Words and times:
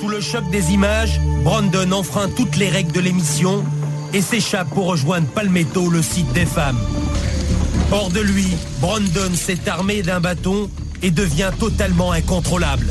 Sous 0.00 0.08
le 0.08 0.20
choc 0.20 0.48
des 0.50 0.72
images, 0.72 1.20
Brandon 1.44 1.92
enfreint 1.92 2.28
toutes 2.28 2.56
les 2.56 2.68
règles 2.68 2.92
de 2.92 3.00
l'émission 3.00 3.64
et 4.12 4.22
s'échappe 4.22 4.68
pour 4.70 4.86
rejoindre 4.86 5.26
Palmetto, 5.28 5.90
le 5.90 6.02
site 6.02 6.32
des 6.32 6.46
femmes. 6.46 6.78
Hors 7.90 8.10
de 8.10 8.20
lui, 8.20 8.46
Brandon 8.80 9.34
s'est 9.34 9.68
armé 9.68 10.02
d'un 10.02 10.20
bâton 10.20 10.70
et 11.02 11.10
devient 11.10 11.50
totalement 11.58 12.12
incontrôlable. 12.12 12.86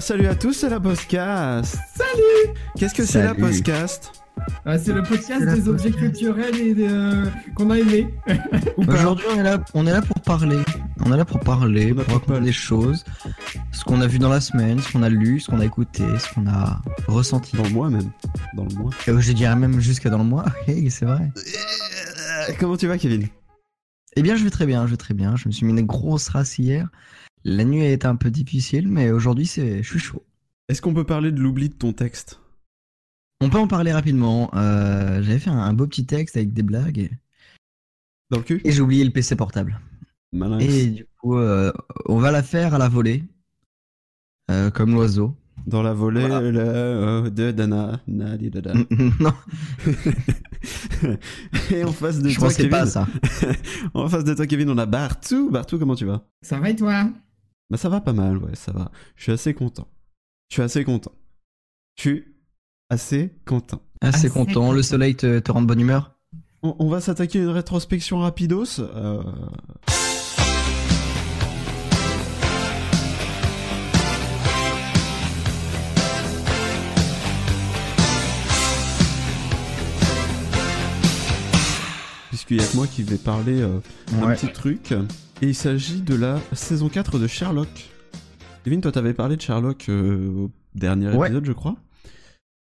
Salut 0.00 0.26
à 0.28 0.34
tous, 0.34 0.52
c'est 0.54 0.70
la 0.70 0.80
podcast. 0.80 1.76
Salut 1.94 2.54
Qu'est-ce 2.78 2.94
que 2.94 3.04
c'est 3.04 3.22
la 3.22 3.34
podcast 3.34 4.10
Ah, 4.64 4.78
c'est 4.78 4.92
le 4.92 5.02
podcast 5.02 5.44
des 5.44 5.68
objets 5.68 5.90
culturels 5.90 6.56
et 6.56 6.74
de- 6.74 6.84
euh, 6.88 7.26
qu'on 7.54 7.70
a 7.70 7.78
aimé. 7.78 8.08
Aujourd'hui, 8.78 9.26
on 9.34 9.38
est 9.38 9.42
là, 9.42 9.62
on 9.74 9.86
est 9.86 9.92
là 9.92 10.00
pour 10.00 10.18
parler. 10.22 10.58
On 11.04 11.12
est 11.12 11.16
là 11.16 11.24
pour 11.24 11.40
parler, 11.40 11.92
pour 11.94 12.06
raconter 12.14 12.40
des 12.40 12.52
choses, 12.52 13.04
ce 13.72 13.84
qu'on 13.84 14.00
a 14.00 14.06
vu 14.06 14.18
dans 14.18 14.30
la 14.30 14.40
semaine, 14.40 14.80
ce 14.80 14.90
qu'on 14.92 15.02
a 15.02 15.08
lu, 15.10 15.38
ce 15.40 15.50
qu'on 15.50 15.60
a 15.60 15.64
écouté, 15.66 16.02
ce 16.18 16.32
qu'on 16.34 16.46
a 16.46 16.80
ressenti. 17.06 17.56
Dans 17.56 17.64
le 17.64 17.70
mois 17.70 17.90
même. 17.90 18.10
Dans 18.54 18.64
le 18.64 18.74
mois. 18.76 18.90
Et 19.06 19.12
je 19.20 19.32
dirais 19.32 19.56
même 19.56 19.80
jusqu'à 19.80 20.08
dans 20.10 20.18
le 20.18 20.24
mois. 20.24 20.44
Hey, 20.66 20.90
c'est 20.90 21.04
vrai. 21.04 21.30
Euh, 21.36 22.52
Comment 22.58 22.76
tu 22.76 22.86
vas, 22.86 22.96
Kevin? 22.96 23.28
Eh 24.16 24.22
bien, 24.22 24.34
je 24.36 24.44
vais 24.44 24.50
très 24.50 24.66
bien, 24.66 24.86
je 24.86 24.90
vais 24.92 24.96
très 24.96 25.14
bien. 25.14 25.36
Je 25.36 25.46
me 25.46 25.52
suis 25.52 25.64
mis 25.66 25.78
une 25.78 25.86
grosse 25.86 26.28
race 26.28 26.58
hier. 26.58 26.88
La 27.44 27.64
nuit 27.64 27.82
a 27.82 27.90
été 27.90 28.06
un 28.06 28.16
peu 28.16 28.30
difficile, 28.30 28.88
mais 28.88 29.10
aujourd'hui, 29.10 29.46
c'est, 29.46 29.82
je 29.82 29.88
suis 29.88 29.98
chaud. 29.98 30.24
Est-ce 30.68 30.82
qu'on 30.82 30.94
peut 30.94 31.04
parler 31.04 31.32
de 31.32 31.40
l'oubli 31.40 31.68
de 31.68 31.74
ton 31.74 31.92
texte? 31.92 32.40
On 33.40 33.48
peut 33.48 33.58
en 33.58 33.66
parler 33.66 33.92
rapidement. 33.92 34.50
Euh, 34.54 35.22
j'avais 35.22 35.38
fait 35.38 35.50
un, 35.50 35.58
un 35.58 35.72
beau 35.72 35.86
petit 35.86 36.04
texte 36.04 36.36
avec 36.36 36.52
des 36.52 36.62
blagues 36.62 36.98
et, 36.98 37.10
Dans 38.30 38.38
le 38.38 38.44
cul? 38.44 38.60
Et 38.64 38.72
j'ai 38.72 38.82
oublié 38.82 39.02
le 39.04 39.10
PC 39.10 39.36
portable. 39.36 39.80
Malin. 40.32 40.58
Et 40.58 40.86
du 40.88 41.06
coup, 41.20 41.36
euh, 41.38 41.72
on 42.06 42.18
va 42.18 42.30
la 42.30 42.42
faire 42.42 42.74
à 42.74 42.78
la 42.78 42.88
volée, 42.88 43.24
Euh, 44.50 44.70
comme 44.70 44.92
l'oiseau. 44.92 45.34
Dans 45.66 45.82
la 45.82 45.92
volée 45.94 46.26
Voilà. 46.26 46.40
de 47.30 47.50
Dana. 47.50 48.00
Dada. 48.06 48.72
non, 49.20 49.32
Et 51.70 51.84
en 51.84 51.92
face 51.92 52.20
de 52.20 52.28
je 52.28 52.36
toi, 52.38 52.48
pensais 52.48 52.62
Kevin. 52.62 52.70
pas 52.70 52.80
à 52.82 52.86
ça. 52.86 53.06
en 53.94 54.08
face 54.08 54.24
de 54.24 54.34
toi, 54.34 54.46
Kevin, 54.46 54.70
on 54.70 54.78
a 54.78 54.86
Bartou. 54.86 55.50
Bartou, 55.50 55.78
comment 55.78 55.94
tu 55.94 56.04
vas? 56.04 56.26
Ça 56.42 56.58
va 56.60 56.70
et 56.70 56.76
toi? 56.76 57.10
Bah, 57.70 57.76
ça 57.76 57.88
va 57.88 58.00
pas 58.00 58.12
mal, 58.12 58.38
ouais, 58.38 58.54
ça 58.56 58.72
va. 58.72 58.90
Je 59.16 59.22
suis 59.22 59.32
assez 59.32 59.54
content. 59.54 59.88
Je 60.48 60.54
suis 60.56 60.62
assez 60.62 60.84
content. 60.84 61.12
Je 61.96 62.02
suis 62.02 62.24
assez 62.88 63.32
content. 63.46 63.80
Assez 64.00 64.28
content, 64.28 64.44
content. 64.54 64.72
le 64.72 64.82
soleil 64.82 65.14
te, 65.14 65.38
te 65.38 65.52
rend 65.52 65.62
de 65.62 65.66
bonne 65.66 65.80
humeur? 65.80 66.18
On, 66.62 66.74
on 66.78 66.88
va 66.88 67.00
s'attaquer 67.00 67.38
à 67.38 67.42
une 67.42 67.48
rétrospection 67.50 68.18
rapidos. 68.18 68.80
euh, 68.80 69.22
Puisqu'il 82.50 82.64
y 82.66 82.68
a 82.68 82.72
que 82.72 82.76
moi 82.76 82.86
qui 82.88 83.02
vais 83.04 83.16
parler 83.16 83.60
euh, 83.60 83.78
un 84.20 84.26
Ouais. 84.26 84.34
petit 84.34 84.52
truc. 84.52 84.90
Et 85.40 85.46
il 85.48 85.54
s'agit 85.54 86.02
de 86.02 86.16
la 86.16 86.40
saison 86.52 86.88
4 86.88 87.20
de 87.20 87.28
Sherlock. 87.28 87.68
Kevin, 88.64 88.80
toi 88.80 88.90
t'avais 88.90 89.14
parlé 89.14 89.36
de 89.36 89.40
Sherlock 89.40 89.88
euh, 89.88 90.28
au 90.28 90.50
dernier 90.74 91.14
Ouais. 91.14 91.28
épisode, 91.28 91.44
je 91.44 91.52
crois. 91.52 91.76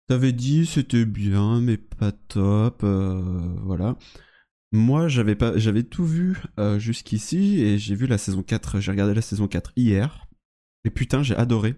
T'avais 0.07 0.33
dit 0.33 0.67
c'était 0.67 1.05
bien, 1.05 1.61
mais 1.61 1.77
pas 1.77 2.11
top. 2.11 2.81
euh, 2.83 3.23
voilà. 3.63 3.97
Moi, 4.71 5.07
j'avais 5.07 5.33
pas, 5.35 5.57
j'avais 5.57 5.81
tout 5.83 6.05
vu 6.05 6.37
euh, 6.59 6.77
jusqu'ici 6.77 7.59
et 7.61 7.79
j'ai 7.79 7.95
vu 7.95 8.05
la 8.05 8.19
saison 8.19 8.43
4. 8.43 8.79
J'ai 8.81 8.91
regardé 8.91 9.15
la 9.15 9.21
saison 9.23 9.47
4 9.47 9.71
hier. 9.75 10.27
Et 10.85 10.91
putain, 10.91 11.23
j'ai 11.23 11.35
adoré. 11.35 11.75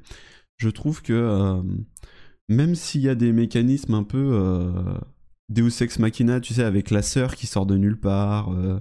Je 0.58 0.68
trouve 0.70 1.02
que 1.02 1.62
même 2.50 2.76
s'il 2.76 3.00
y 3.02 3.08
a 3.10 3.16
des 3.16 3.32
mécanismes 3.32 3.94
un 3.96 4.04
peu 4.04 4.40
Deus 5.54 5.82
Ex 5.82 6.00
Machina, 6.00 6.40
tu 6.40 6.54
sais, 6.54 6.64
avec 6.64 6.90
la 6.92 7.02
sœur 7.02 7.36
qui 7.36 7.48
sort 7.48 7.66
de 7.66 7.76
nulle 7.78 8.00
part, 8.00 8.52
euh, 8.54 8.80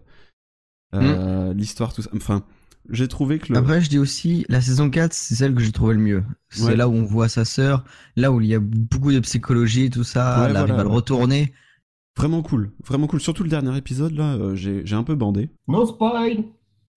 euh, 0.94 1.54
l'histoire, 1.54 1.92
tout 1.92 2.02
ça. 2.02 2.10
Enfin, 2.14 2.44
j'ai 2.90 3.08
trouvé 3.08 3.38
que 3.38 3.52
le. 3.52 3.58
Après, 3.58 3.80
je 3.80 3.88
dis 3.88 3.98
aussi, 3.98 4.44
la 4.48 4.60
saison 4.60 4.90
4, 4.90 5.12
c'est 5.12 5.34
celle 5.34 5.54
que 5.54 5.62
j'ai 5.62 5.72
trouvé 5.72 5.94
le 5.94 6.00
mieux. 6.00 6.24
C'est 6.50 6.64
Ouais. 6.64 6.76
là 6.76 6.88
où 6.88 6.92
on 6.92 7.04
voit 7.04 7.28
sa 7.28 7.44
sœur, 7.44 7.84
là 8.16 8.32
où 8.32 8.40
il 8.40 8.48
y 8.48 8.54
a 8.54 8.60
beaucoup 8.60 9.12
de 9.12 9.20
psychologie, 9.20 9.88
tout 9.90 10.04
ça, 10.04 10.40
Ouais, 10.42 10.50
elle 10.50 10.56
arrive 10.56 10.74
à 10.74 10.82
le 10.82 10.88
retourner. 10.88 11.52
Vraiment 12.16 12.42
cool, 12.42 12.72
vraiment 12.84 13.06
cool. 13.06 13.20
Surtout 13.20 13.42
le 13.42 13.48
dernier 13.48 13.74
épisode, 13.78 14.12
là, 14.14 14.34
euh, 14.34 14.54
j'ai 14.54 14.82
j'ai 14.84 14.96
un 14.96 15.02
peu 15.04 15.14
bandé. 15.14 15.48
No 15.66 15.86
spoil 15.86 16.44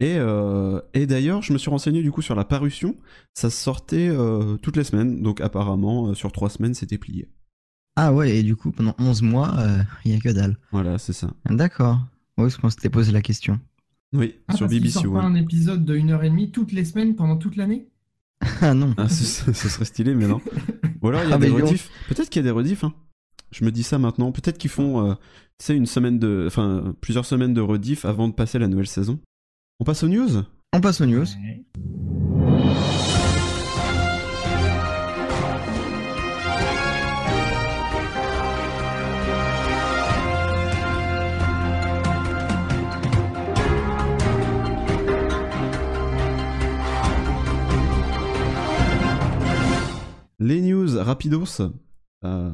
Et, 0.01 0.15
euh, 0.17 0.81
et 0.93 1.05
d'ailleurs, 1.07 1.41
je 1.41 1.53
me 1.53 1.57
suis 1.57 1.69
renseigné 1.69 2.01
du 2.03 2.11
coup 2.11 2.21
sur 2.21 2.35
la 2.35 2.43
parution. 2.43 2.95
Ça 3.33 3.49
sortait 3.49 4.09
euh, 4.09 4.57
toutes 4.57 4.75
les 4.75 4.83
semaines, 4.83 5.21
donc 5.21 5.39
apparemment, 5.39 6.07
euh, 6.09 6.13
sur 6.15 6.33
trois 6.33 6.49
semaines, 6.49 6.73
c'était 6.73 6.97
plié. 6.97 7.29
Ah 7.95 8.13
ouais, 8.13 8.37
et 8.37 8.43
du 8.43 8.55
coup, 8.55 8.71
pendant 8.71 8.93
11 8.99 9.21
mois, 9.21 9.57
euh, 9.59 9.77
il 10.03 10.11
y 10.11 10.15
a 10.15 10.19
que 10.19 10.29
dalle. 10.29 10.57
Voilà, 10.71 10.97
c'est 10.97 11.13
ça. 11.13 11.29
D'accord. 11.49 11.99
Oui, 12.37 12.45
parce 12.45 12.57
qu'on 12.57 12.69
s'était 12.69 12.89
posé 12.89 13.11
la 13.11 13.21
question. 13.21 13.59
Oui, 14.13 14.35
ah, 14.47 14.55
sur 14.55 14.67
BBC 14.67 15.07
One. 15.07 15.17
un 15.17 15.35
épisode 15.35 15.85
de 15.85 15.97
1h30 15.97 16.51
toutes 16.51 16.71
les 16.73 16.83
semaines 16.85 17.15
pendant 17.15 17.37
toute 17.37 17.55
l'année 17.55 17.87
Ah 18.61 18.73
non. 18.73 18.93
Ah, 18.97 19.07
ce, 19.09 19.51
ce 19.53 19.69
serait 19.69 19.85
stylé, 19.85 20.13
mais 20.13 20.27
non. 20.27 20.41
Ou 21.01 21.07
alors 21.07 21.23
il 21.23 21.29
y 21.29 21.31
a 21.31 21.35
Ah, 21.35 21.39
des 21.39 21.49
rediffs. 21.49 21.89
Peut-être 22.09 22.29
qu'il 22.29 22.39
y 22.41 22.45
a 22.45 22.47
des 22.47 22.51
rediffs. 22.51 22.83
Hein. 22.83 22.93
Je 23.51 23.63
me 23.63 23.71
dis 23.71 23.83
ça 23.83 23.97
maintenant. 23.97 24.31
Peut-être 24.33 24.57
qu'ils 24.57 24.69
font, 24.69 25.09
euh, 25.09 25.13
tu 25.57 25.65
sais, 25.65 25.77
une 25.77 25.85
semaine 25.85 26.19
de, 26.19 26.43
enfin, 26.47 26.93
plusieurs 26.99 27.25
semaines 27.25 27.53
de 27.53 27.61
rediff 27.61 28.03
avant 28.03 28.27
de 28.27 28.33
passer 28.33 28.59
la 28.59 28.67
nouvelle 28.67 28.87
saison. 28.87 29.19
On 29.79 29.85
passe 29.85 30.03
aux 30.03 30.09
news? 30.09 30.43
On 30.73 30.81
passe 30.81 30.99
aux 30.99 31.05
news. 31.05 31.25
Les 50.45 50.61
news 50.61 51.01
rapidos. 51.01 51.59
Euh, 52.23 52.51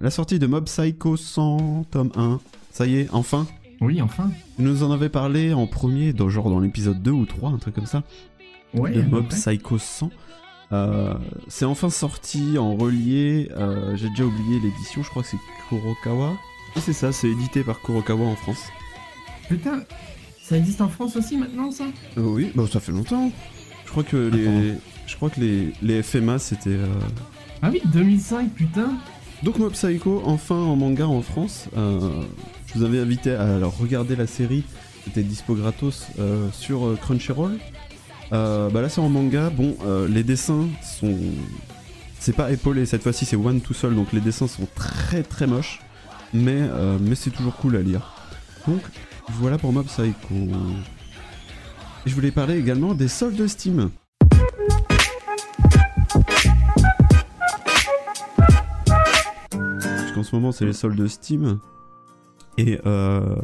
la 0.00 0.10
sortie 0.10 0.38
de 0.38 0.46
Mob 0.46 0.66
Psycho 0.66 1.16
100 1.16 1.86
tome 1.90 2.12
1. 2.14 2.38
Ça 2.70 2.86
y 2.86 2.98
est, 3.00 3.08
enfin. 3.10 3.44
Oui, 3.80 4.00
enfin. 4.00 4.30
Tu 4.56 4.62
nous 4.62 4.84
en 4.84 4.92
avais 4.92 5.08
parlé 5.08 5.52
en 5.52 5.66
premier, 5.66 6.12
dans, 6.12 6.28
genre 6.28 6.48
dans 6.48 6.60
l'épisode 6.60 7.02
2 7.02 7.10
ou 7.10 7.26
3, 7.26 7.50
un 7.50 7.58
truc 7.58 7.74
comme 7.74 7.86
ça. 7.86 8.04
Ouais, 8.72 8.92
de 8.92 9.02
Mob. 9.02 9.26
Psycho 9.30 9.78
100. 9.78 10.10
Euh, 10.70 11.14
c'est 11.48 11.64
enfin 11.64 11.90
sorti 11.90 12.56
en 12.56 12.76
relié. 12.76 13.50
euh, 13.56 13.96
J'ai 13.96 14.10
déjà 14.10 14.24
oublié 14.24 14.60
l'édition, 14.60 15.02
je 15.02 15.10
crois 15.10 15.22
que 15.24 15.28
c'est 15.28 15.38
Kurokawa. 15.68 16.34
Et 16.76 16.80
c'est 16.80 16.92
ça, 16.92 17.10
c'est 17.10 17.30
édité 17.30 17.64
par 17.64 17.80
Kurokawa 17.82 18.26
en 18.26 18.36
France. 18.36 18.62
Putain, 19.48 19.80
ça 20.40 20.56
existe 20.56 20.82
en 20.82 20.88
France 20.88 21.16
aussi 21.16 21.36
maintenant, 21.36 21.72
ça? 21.72 21.86
Euh, 22.16 22.20
oui, 22.22 22.52
bah, 22.54 22.62
ça 22.70 22.78
fait 22.78 22.92
longtemps. 22.92 23.32
Je 23.86 23.90
crois 23.90 24.04
que 24.04 24.16
les, 24.16 24.74
je 25.08 25.16
crois 25.16 25.30
que 25.30 25.40
les, 25.40 25.72
les 25.82 26.02
FMA 26.02 26.38
c'était. 26.38 26.70
euh, 26.70 26.86
Ah 27.62 27.70
oui, 27.72 27.80
2005, 27.92 28.50
putain 28.52 28.90
Donc 29.42 29.58
Mob 29.58 29.72
Psycho 29.72 30.22
enfin 30.24 30.54
en 30.54 30.76
manga 30.76 31.06
en 31.08 31.22
France. 31.22 31.66
Euh, 31.76 32.22
je 32.66 32.74
vous 32.78 32.84
avais 32.84 33.00
invité 33.00 33.32
à 33.32 33.56
alors, 33.56 33.76
regarder 33.76 34.14
la 34.14 34.26
série. 34.26 34.62
C'était 35.04 35.22
dispo 35.22 35.54
gratos 35.54 36.06
euh, 36.18 36.48
sur 36.52 36.86
euh, 36.86 36.96
Crunchyroll. 37.00 37.58
Euh, 38.32 38.68
bah 38.68 38.82
là 38.82 38.88
c'est 38.90 39.00
en 39.00 39.08
manga. 39.08 39.48
Bon, 39.50 39.74
euh, 39.86 40.06
les 40.06 40.22
dessins 40.22 40.68
sont. 41.00 41.16
C'est 42.20 42.34
pas 42.36 42.50
épaulé 42.52 42.84
cette 42.84 43.02
fois-ci, 43.02 43.24
c'est 43.24 43.36
one 43.36 43.60
tout 43.60 43.74
seul, 43.74 43.94
donc 43.94 44.12
les 44.12 44.20
dessins 44.20 44.48
sont 44.48 44.66
très 44.74 45.22
très 45.22 45.46
moches. 45.46 45.80
Mais, 46.34 46.58
euh, 46.60 46.98
mais 47.00 47.14
c'est 47.14 47.30
toujours 47.30 47.56
cool 47.56 47.76
à 47.76 47.80
lire. 47.80 48.12
Donc 48.66 48.80
voilà 49.30 49.56
pour 49.56 49.72
Mob 49.72 49.86
Psycho. 49.86 50.34
Et 52.04 52.10
je 52.10 52.14
voulais 52.14 52.30
parler 52.32 52.58
également 52.58 52.92
des 52.92 53.08
soldes 53.08 53.46
Steam. 53.46 53.90
Qu'en 60.18 60.24
ce 60.24 60.34
moment 60.34 60.52
c'est 60.52 60.64
les 60.66 60.72
soldes 60.72 61.06
Steam. 61.06 61.58
Et 62.56 62.80
euh, 62.86 63.36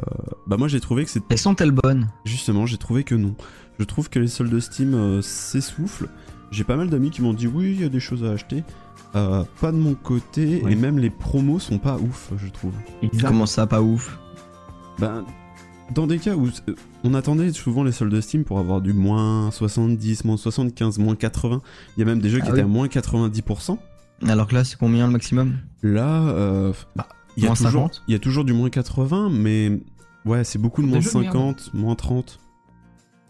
bah 0.49 0.57
moi 0.57 0.67
j'ai 0.67 0.81
trouvé 0.81 1.05
que 1.05 1.11
c'est 1.11 1.23
Elles 1.29 1.39
sont-elles 1.39 1.71
bonnes 1.71 2.09
justement 2.25 2.67
j'ai 2.67 2.79
trouvé 2.79 3.05
que 3.05 3.15
non. 3.15 3.35
Je 3.79 3.85
trouve 3.85 4.09
que 4.11 4.19
les 4.19 4.27
soldes 4.29 4.59
Steam 4.61 4.95
euh, 4.95 5.23
s'essoufflent. 5.23 6.09
J'ai 6.51 6.65
pas 6.65 6.77
mal 6.77 6.91
d'amis 6.91 7.11
qui 7.11 7.23
m'ont 7.23 7.33
dit 7.33 7.47
oui 7.47 7.73
il 7.77 7.81
y 7.81 7.85
a 7.85 7.89
des 7.89 8.01
choses 8.01 8.25
à 8.25 8.31
acheter. 8.33 8.65
Euh, 9.15 9.45
pas 9.61 9.71
de 9.71 9.77
mon 9.77 9.95
côté 9.95 10.63
Ouais. 10.65 10.73
et 10.73 10.75
même 10.75 10.99
les 10.99 11.11
promos 11.11 11.61
sont 11.61 11.79
pas 11.79 11.97
ouf 11.99 12.33
je 12.37 12.49
trouve. 12.51 12.73
Exact. 13.03 13.29
Comment 13.29 13.47
ça, 13.47 13.67
pas 13.69 13.81
ouf 13.83 14.19
Ben, 14.99 15.25
dans 15.95 16.09
des 16.09 16.19
cas 16.19 16.35
où 16.35 16.49
euh, 16.69 16.75
on 17.05 17.15
attendait 17.15 17.53
souvent 17.53 17.85
les 17.85 17.93
soldes 17.93 18.21
Steam 18.21 18.43
pour 18.43 18.59
avoir 18.59 18.81
du 18.81 18.93
moins 18.93 19.53
70, 19.53 20.25
moins 20.25 20.37
75, 20.37 20.99
moins 20.99 21.15
80, 21.15 21.63
il 21.97 22.01
y 22.01 22.03
a 22.03 22.07
même 22.07 22.19
des 22.21 22.31
jeux 22.31 22.39
qui 22.41 22.47
Ah 22.49 22.51
étaient 22.51 22.59
oui. 22.59 22.63
à 22.63 22.67
moins 22.67 22.87
90%. 22.89 23.79
Alors 24.27 24.47
que 24.47 24.55
là, 24.55 24.65
c'est 24.65 24.77
combien 24.79 25.07
le 25.07 25.13
maximum? 25.13 25.55
Là, 25.83 26.23
euh, 26.29 26.73
bah, 26.97 27.09
il 27.37 27.43
y, 27.43 27.47
a 27.47 27.49
Moins 27.51 27.57
toujours- 27.57 27.73
50? 27.73 28.03
il 28.09 28.13
y 28.13 28.15
a 28.15 28.19
toujours 28.19 28.45
du 28.45 28.53
moins 28.53 28.71
80, 28.71 29.29
mais 29.31 29.81
ouais, 30.25 30.45
c'est 30.45 30.59
beaucoup 30.59 30.83
de 30.83 30.87
moins 30.87 31.01
jeux 31.01 31.11
de 31.13 31.19
merde. 31.19 31.33
50, 31.35 31.75
moins 31.75 31.95
30. 31.95 32.39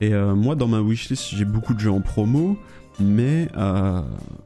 Et 0.00 0.12
euh, 0.12 0.34
moi, 0.34 0.54
dans 0.54 0.68
ma 0.68 0.80
wishlist, 0.80 1.30
j'ai 1.34 1.44
beaucoup 1.44 1.72
de 1.74 1.80
jeux 1.80 1.90
en 1.90 2.00
promo, 2.00 2.58
mais 3.00 3.48
euh, 3.56 4.02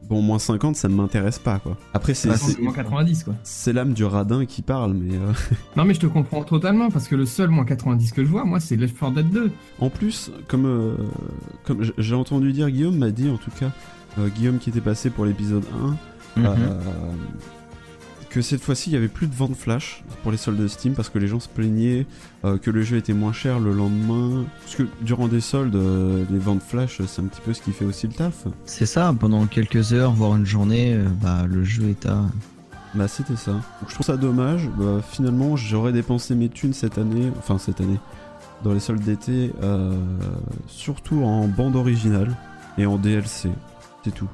bon, 0.08 0.23
moins 0.23 0.38
50, 0.38 0.76
ça 0.76 0.88
ne 0.88 0.94
m'intéresse 0.94 1.38
pas, 1.38 1.58
quoi. 1.58 1.76
Après, 1.93 2.14
c'est 2.14 2.31
moins 2.61 2.73
90 2.73 3.25
quoi. 3.25 3.34
c'est 3.43 3.73
l'âme 3.73 3.93
du 3.93 4.05
radin 4.05 4.46
qui 4.46 4.62
parle, 4.62 4.94
mais 4.94 5.17
euh, 5.17 5.32
Non 5.76 5.84
mais 5.84 5.93
je 5.94 6.00
te 6.00 6.06
comprends 6.06 6.44
totalement 6.44 6.91
parce 6.91 7.08
que 7.08 7.17
le 7.17 7.26
seul 7.26 7.49
moins 7.50 7.64
90 7.64 8.12
que 8.12 8.25
je 8.25 8.31
vois 8.31 8.44
moi 8.44 8.61
c'est 8.61 8.76
Left 8.76 8.99
4 8.99 9.12
Dead 9.14 9.31
2. 9.31 9.50
En 9.81 9.91
plus, 9.91 10.31
comme, 10.46 10.67
euh, 10.67 10.96
comme 11.64 11.82
j'ai 11.99 12.14
entendu 12.14 12.52
dire, 12.52 12.70
Guillaume 12.70 12.96
m'a 12.96 13.11
dit 13.11 13.29
en 13.29 13.37
tout 13.37 13.50
cas, 13.58 13.70
euh, 14.19 14.29
Guillaume 14.29 14.58
qui 14.58 14.70
était 14.70 14.81
passé 14.81 15.11
pour 15.11 15.25
l'épisode 15.26 15.64
1, 15.84 15.96
Euh, 16.44 16.81
que 18.31 18.43
cette 18.43 18.61
fois-ci 18.61 18.90
il 18.90 18.93
y 18.93 18.96
avait 18.96 19.08
plus 19.08 19.26
de 19.26 19.35
vente 19.35 19.56
flash 19.56 20.05
pour 20.23 20.31
les 20.31 20.37
soldes 20.37 20.69
Steam 20.69 20.93
parce 20.93 21.08
que 21.08 21.19
les 21.19 21.29
gens 21.29 21.40
se 21.40 21.49
plaignaient 21.49 22.05
euh, 22.44 22.58
que 22.58 22.70
le 22.70 22.82
jeu 22.82 22.99
était 22.99 23.14
moins 23.14 23.32
cher 23.32 23.58
le 23.58 23.73
lendemain. 23.73 24.44
Parce 24.62 24.76
que 24.76 24.82
durant 25.00 25.29
des 25.29 25.40
soldes, 25.40 25.75
euh, 25.75 26.25
les 26.31 26.38
ventes 26.38 26.62
flash 26.62 27.00
c'est 27.06 27.23
un 27.23 27.26
petit 27.26 27.40
peu 27.40 27.55
ce 27.55 27.62
qui 27.62 27.73
fait 27.73 27.87
aussi 27.87 28.06
le 28.06 28.12
taf. 28.12 28.46
C'est 28.67 28.87
ça, 28.87 29.14
pendant 29.19 29.46
quelques 29.46 29.93
heures, 29.93 30.12
voire 30.12 30.37
une 30.37 30.46
journée, 30.46 30.99
bah, 31.23 31.46
le 31.49 31.64
jeu 31.64 31.88
est 31.88 32.06
à. 32.06 32.23
Bah 32.94 33.08
c'était 33.08 33.37
ça. 33.37 33.52
Donc 33.52 33.88
je 33.88 33.94
trouve 33.94 34.06
ça 34.06 34.17
dommage. 34.17 34.69
Bah, 34.79 35.00
finalement 35.08 35.56
j'aurais 35.56 35.93
dépensé 35.93 36.34
mes 36.34 36.49
thunes 36.49 36.73
cette 36.73 36.99
année, 36.99 37.31
enfin 37.38 37.58
cette 37.58 37.81
année, 37.81 37.99
dans 38.64 38.73
les 38.73 38.81
soldes 38.81 39.02
d'été, 39.02 39.52
euh, 39.62 39.93
surtout 40.67 41.23
en 41.23 41.46
bande 41.46 41.76
originale 41.76 42.37
et 42.76 42.87
en 42.87 42.96
DLC. 42.96 43.50
C'est 44.05 44.14
tout. 44.14 44.29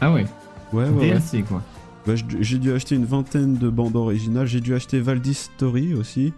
Ah 0.00 0.12
ouais. 0.12 0.26
Ouais, 0.72 0.84
ouais, 0.84 0.90
ouais. 0.90 1.08
DLC 1.08 1.42
quoi. 1.42 1.62
Bah, 2.06 2.14
j'ai 2.40 2.58
dû 2.58 2.72
acheter 2.72 2.96
une 2.96 3.04
vingtaine 3.04 3.54
de 3.56 3.68
bandes 3.68 3.94
originales. 3.96 4.46
J'ai 4.46 4.60
dû 4.60 4.74
acheter 4.74 4.98
Valdis 5.00 5.34
Story 5.34 5.94
aussi, 5.94 6.32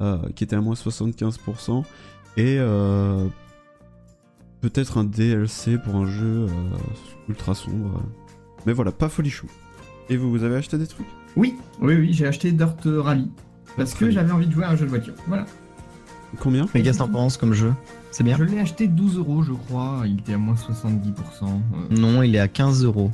euh, 0.00 0.18
qui 0.34 0.44
était 0.44 0.56
à 0.56 0.60
moins 0.60 0.74
75%. 0.74 1.84
Et 2.36 2.56
euh, 2.58 3.26
peut-être 4.62 4.98
un 4.98 5.04
DLC 5.04 5.76
pour 5.78 5.96
un 5.96 6.06
jeu 6.06 6.46
euh, 6.46 6.48
ultra 7.28 7.54
sombre. 7.54 8.02
Mais 8.66 8.72
voilà, 8.72 8.92
pas 8.92 9.10
folichou. 9.10 9.46
Et 10.08 10.16
vous, 10.16 10.30
vous 10.30 10.42
avez 10.42 10.56
acheté 10.56 10.78
des 10.78 10.86
trucs? 10.86 11.06
Oui, 11.36 11.54
oui, 11.82 11.96
oui, 11.96 12.12
j'ai 12.12 12.26
acheté 12.26 12.50
Dirt 12.52 12.76
Rally. 12.86 13.30
Parce 13.76 13.90
Dirt 13.90 14.00
que 14.00 14.10
j'avais 14.10 14.32
envie 14.32 14.46
de 14.46 14.52
jouer 14.52 14.64
à 14.64 14.70
un 14.70 14.76
jeu 14.76 14.86
de 14.86 14.90
voiture. 14.90 15.14
Voilà. 15.28 15.44
Combien? 16.40 16.66
Mais 16.74 16.82
qu'est-ce 16.82 16.98
que 16.98 17.04
t'en 17.04 17.10
penses 17.10 17.36
comme 17.36 17.52
jeu? 17.52 17.72
C'est 18.10 18.24
bien? 18.24 18.36
Je 18.36 18.44
l'ai 18.44 18.58
acheté 18.58 18.88
12 18.88 19.18
euros, 19.18 19.42
je 19.42 19.52
crois. 19.52 20.02
Il 20.06 20.18
était 20.20 20.34
à 20.34 20.38
moins 20.38 20.54
70%. 20.54 21.12
Euh, 21.44 21.48
Non, 21.90 22.22
il 22.22 22.34
est 22.34 22.40
à 22.40 22.48
15 22.48 22.84
euros 22.84 23.10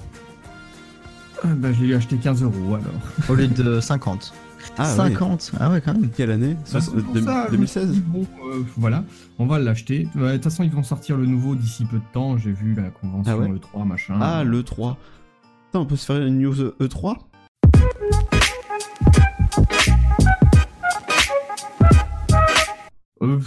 euh, 1.44 1.54
bah, 1.54 1.72
je 1.72 1.84
l'ai 1.84 1.94
acheté 1.94 2.16
15 2.16 2.42
euros 2.42 2.74
alors. 2.74 2.84
au 3.28 3.34
lieu 3.34 3.48
de 3.48 3.80
50. 3.80 4.32
Ah, 4.76 4.84
50 4.84 5.52
Ah 5.58 5.70
ouais, 5.70 5.80
quand 5.80 5.94
même. 5.94 6.10
Quelle 6.10 6.30
année? 6.30 6.54
Bah, 6.54 6.60
Soix- 6.64 6.80
c'est 6.80 7.02
pour 7.02 7.14
deux- 7.14 7.22
ça, 7.22 7.46
je 7.50 7.56
me 7.56 7.66
suis 7.66 7.80
2016 7.80 7.90
dit, 7.92 8.00
bon, 8.06 8.26
euh, 8.46 8.62
voilà, 8.76 9.04
on 9.38 9.46
va 9.46 9.58
l'acheter. 9.58 10.06
Euh, 10.16 10.28
De 10.28 10.34
toute 10.34 10.44
façon, 10.44 10.62
ils 10.64 10.70
vont 10.70 10.82
sortir 10.82 11.16
le 11.16 11.26
nouveau 11.26 11.54
d'ici 11.54 11.84
peu 11.86 11.96
de 11.96 12.02
temps. 12.12 12.36
J'ai 12.38 12.52
vu 12.52 12.74
la 12.74 12.90
convention 12.90 13.32
Ah 13.32 13.36
ouais 13.38 13.48
E3, 13.48 13.86
machin. 13.86 14.18
Ah, 14.20 14.44
le 14.44 14.62
3. 14.62 14.98
Putain, 15.66 15.80
on 15.80 15.86
peut 15.86 15.96
se 15.96 16.04
faire 16.06 16.20
une 16.24 16.38
news 16.38 16.60
E 16.60 16.74
E3 16.80 17.16
Euh, 23.22 23.38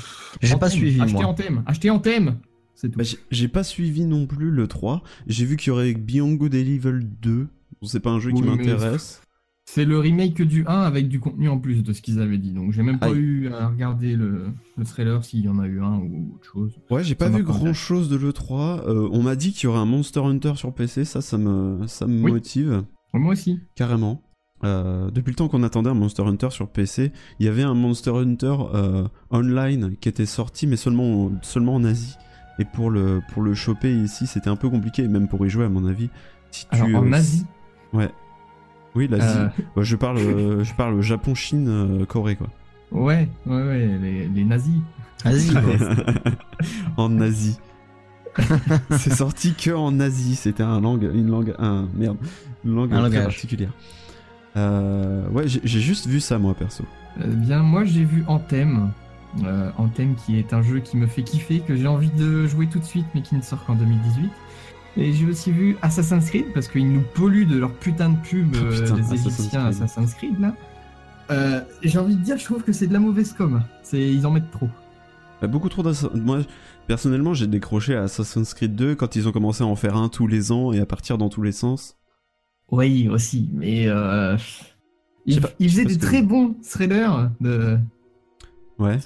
J'ai 0.41 0.55
pas 0.55 0.69
thème. 0.69 0.77
suivi, 0.79 1.01
Acheter 1.01 1.13
moi. 1.17 1.25
en 1.25 1.33
thème. 1.33 1.63
Acheter 1.65 1.89
en 1.89 1.99
thème. 1.99 2.37
C'est 2.75 2.89
tout. 2.89 2.99
Bah, 2.99 3.05
j'ai- 3.31 3.47
pas 3.47 3.63
suivi 3.63 4.05
non 4.05 4.27
plus 4.27 4.51
le 4.51 4.67
3. 4.67 5.01
J'ai 5.27 5.45
vu 5.45 5.57
qu'il 5.57 5.69
y 5.69 5.71
aurait 5.71 5.93
Beyond 5.93 6.33
Good 6.33 6.53
et 6.53 6.59
Evil 6.61 6.99
2. 7.21 7.47
C'est 7.83 7.99
pas 7.99 8.11
un 8.11 8.19
jeu 8.19 8.31
qui 8.31 8.41
Oui, 8.41 8.47
m'intéresse. 8.47 9.21
C'est 9.65 9.85
le 9.85 9.97
remake 9.97 10.41
du 10.41 10.65
1 10.67 10.81
avec 10.81 11.07
du 11.07 11.21
contenu 11.21 11.47
en 11.47 11.57
plus 11.57 11.83
de 11.83 11.93
ce 11.93 12.01
qu'ils 12.01 12.19
avaient 12.19 12.37
dit. 12.37 12.51
Donc 12.51 12.73
j'ai 12.73 12.83
même 12.83 12.99
pas 12.99 13.07
Aïe. 13.07 13.15
eu 13.17 13.47
à 13.53 13.69
regarder 13.69 14.15
le, 14.17 14.47
le 14.77 14.83
trailer 14.83 15.23
s'il 15.23 15.39
y 15.39 15.47
en 15.47 15.57
a 15.57 15.67
eu 15.67 15.81
un 15.81 15.95
ou 15.99 16.33
autre 16.35 16.45
chose. 16.51 16.73
Ouais, 16.91 17.01
j'ai 17.03 17.15
pas 17.15 17.29
vu 17.29 17.43
grand 17.43 17.73
chose 17.73 18.09
de 18.09 18.17
l'E3. 18.17 18.81
Euh, 18.87 19.09
on 19.13 19.23
m'a 19.23 19.35
dit 19.37 19.53
qu'il 19.53 19.63
y 19.63 19.67
aurait 19.67 19.79
un 19.79 19.85
Monster 19.85 20.19
Hunter 20.19 20.53
sur 20.55 20.73
PC, 20.73 21.05
ça, 21.05 21.21
ça 21.21 21.37
me, 21.37 21.87
ça 21.87 22.05
me 22.07 22.23
Oui. 22.25 22.31
motive 22.33 22.83
Moi 23.13 23.31
aussi. 23.31 23.59
carrément. 23.75 24.21
Euh, 24.65 25.09
depuis 25.11 25.31
le 25.31 25.35
temps 25.35 25.47
qu'on 25.49 25.63
attendait 25.63 25.89
un 25.89 25.93
Monster 25.95 26.23
Hunter 26.23 26.49
sur 26.51 26.69
PC, 26.69 27.11
il 27.39 27.45
y 27.45 27.49
avait 27.49 27.63
un 27.63 27.73
Monster 27.73 28.11
Hunter 28.11 28.55
euh, 28.73 29.07
online 29.31 29.95
qui 29.99 30.09
était 30.09 30.25
sorti, 30.25 30.67
mais 30.67 30.77
seulement, 30.77 31.31
seulement 31.41 31.75
en 31.75 31.83
Asie. 31.85 32.15
Et 32.59 32.65
pour 32.65 32.89
le, 32.91 33.21
pour 33.33 33.41
le 33.41 33.53
choper 33.55 33.93
ici, 33.95 34.27
c'était 34.27 34.49
un 34.49 34.55
peu 34.57 34.69
compliqué, 34.69 35.03
et 35.03 35.07
même 35.07 35.27
pour 35.29 35.45
y 35.45 35.49
jouer, 35.49 35.65
à 35.65 35.69
mon 35.69 35.85
avis. 35.85 36.09
Si 36.51 36.65
tu, 36.69 36.75
Alors 36.75 37.01
en 37.01 37.11
Asie. 37.13 37.45
Ouais. 37.93 38.09
Oui, 38.95 39.07
l'Asie. 39.07 39.37
euh, 39.37 39.47
Ouais, 39.75 39.83
je 39.83 39.95
parle, 39.95 40.17
euh, 40.17 40.63
je 40.63 40.73
parle 40.73 41.01
Japon, 41.01 41.33
Chine, 41.35 41.67
euh, 41.67 42.05
Corée, 42.05 42.35
quoi. 42.35 42.47
ouais, 42.91 43.27
ouais, 43.45 43.61
ouais, 43.63 43.97
les, 44.01 44.27
les 44.27 44.43
nazis. 44.43 44.75
En 46.97 47.19
Asie. 47.21 47.57
c'est 48.91 49.13
sorti 49.13 49.53
que 49.53 49.71
en 49.71 49.99
Asie. 49.99 50.35
C'était 50.35 50.63
un 50.63 50.81
langue, 50.81 51.09
une 51.13 51.29
langue, 51.29 51.53
un 51.59 51.87
merde, 51.95 52.17
une 52.65 52.75
langue 52.75 52.93
Un 52.93 52.99
très 53.01 53.09
langage. 53.09 53.23
particulière. 53.25 53.71
Euh, 54.55 55.27
ouais, 55.29 55.47
j'ai 55.47 55.79
juste 55.79 56.07
vu 56.07 56.19
ça 56.19 56.37
moi 56.37 56.53
perso. 56.53 56.83
Euh, 57.21 57.27
bien, 57.27 57.59
moi 57.59 57.85
j'ai 57.85 58.03
vu 58.03 58.23
Anthem. 58.27 58.91
Euh, 59.43 59.71
Anthem 59.77 60.13
qui 60.15 60.37
est 60.37 60.53
un 60.53 60.61
jeu 60.61 60.79
qui 60.79 60.95
me 60.97 61.07
fait 61.07 61.23
kiffer, 61.23 61.59
que 61.61 61.75
j'ai 61.75 61.87
envie 61.87 62.11
de 62.11 62.45
jouer 62.45 62.67
tout 62.67 62.77
de 62.79 62.83
suite, 62.85 63.05
mais 63.15 63.21
qui 63.21 63.35
ne 63.35 63.41
sort 63.41 63.63
qu'en 63.65 63.73
2018. 63.75 64.29
Et 64.95 65.11
j'ai 65.13 65.25
aussi 65.25 65.51
vu 65.51 65.75
Assassin's 65.81 66.29
Creed, 66.29 66.53
parce 66.53 66.67
qu'ils 66.67 66.91
nous 66.91 67.01
polluent 67.15 67.47
de 67.47 67.57
leur 67.57 67.73
putain 67.73 68.09
de 68.09 68.17
pub, 68.17 68.55
Oh, 68.55 68.63
euh, 68.63 68.81
putain, 68.81 68.95
les 68.97 69.13
Égyptiens 69.15 69.69
Creed. 69.71 69.81
Assassin's 69.83 70.13
Creed, 70.13 70.39
là. 70.39 70.55
Euh, 71.31 71.61
j'ai 71.81 71.97
envie 71.97 72.15
de 72.15 72.21
dire, 72.21 72.37
je 72.37 72.43
trouve 72.45 72.63
que 72.63 72.71
c'est 72.73 72.85
de 72.87 72.93
la 72.93 72.99
mauvaise 72.99 73.33
com. 73.33 73.63
Ils 73.93 74.25
en 74.27 74.31
mettent 74.31 74.51
trop. 74.51 74.69
Bah, 75.41 75.47
beaucoup 75.47 75.69
trop 75.69 75.81
d'Assa- 75.81 76.11
Moi, 76.13 76.41
personnellement, 76.87 77.33
j'ai 77.33 77.47
décroché 77.47 77.95
à 77.95 78.03
Assassin's 78.03 78.53
Creed 78.53 78.75
2 78.75 78.93
quand 78.95 79.15
ils 79.15 79.27
ont 79.27 79.31
commencé 79.31 79.63
à 79.63 79.67
en 79.67 79.75
faire 79.75 79.95
un 79.97 80.09
tous 80.09 80.27
les 80.27 80.51
ans 80.51 80.71
et 80.73 80.79
à 80.79 80.85
partir 80.85 81.17
dans 81.17 81.29
tous 81.29 81.41
les 81.41 81.51
sens. 81.53 81.97
Oui, 82.71 83.07
aussi, 83.09 83.49
mais 83.53 83.87
euh, 83.87 84.37
ils, 85.25 85.41
pas, 85.41 85.49
faisaient 85.59 85.85
des 85.85 85.97
que- 85.97 86.01
très 86.05 86.21
bons 86.21 86.55
trailers 86.69 87.29
de, 87.41 87.77
Ouais. 88.79 88.99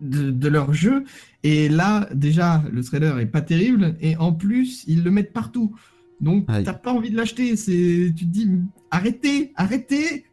De, 0.00 0.30
de 0.30 0.48
leur 0.48 0.72
jeu, 0.72 1.04
et 1.42 1.68
là, 1.68 2.08
déjà, 2.14 2.62
le 2.72 2.82
trailer 2.82 3.18
est 3.18 3.26
pas 3.26 3.40
terrible, 3.40 3.96
et 4.00 4.16
en 4.16 4.32
plus, 4.32 4.84
ils 4.86 5.02
le 5.02 5.10
mettent 5.10 5.32
partout. 5.32 5.74
Donc, 6.20 6.46
t'as 6.46 6.72
pas 6.72 6.92
envie 6.92 7.10
de 7.10 7.16
l'acheter, 7.16 7.56
c'est, 7.56 8.12
tu 8.16 8.26
te 8.26 8.30
dis, 8.30 8.50
arrêtez, 8.90 9.52
arrêtez 9.56 10.24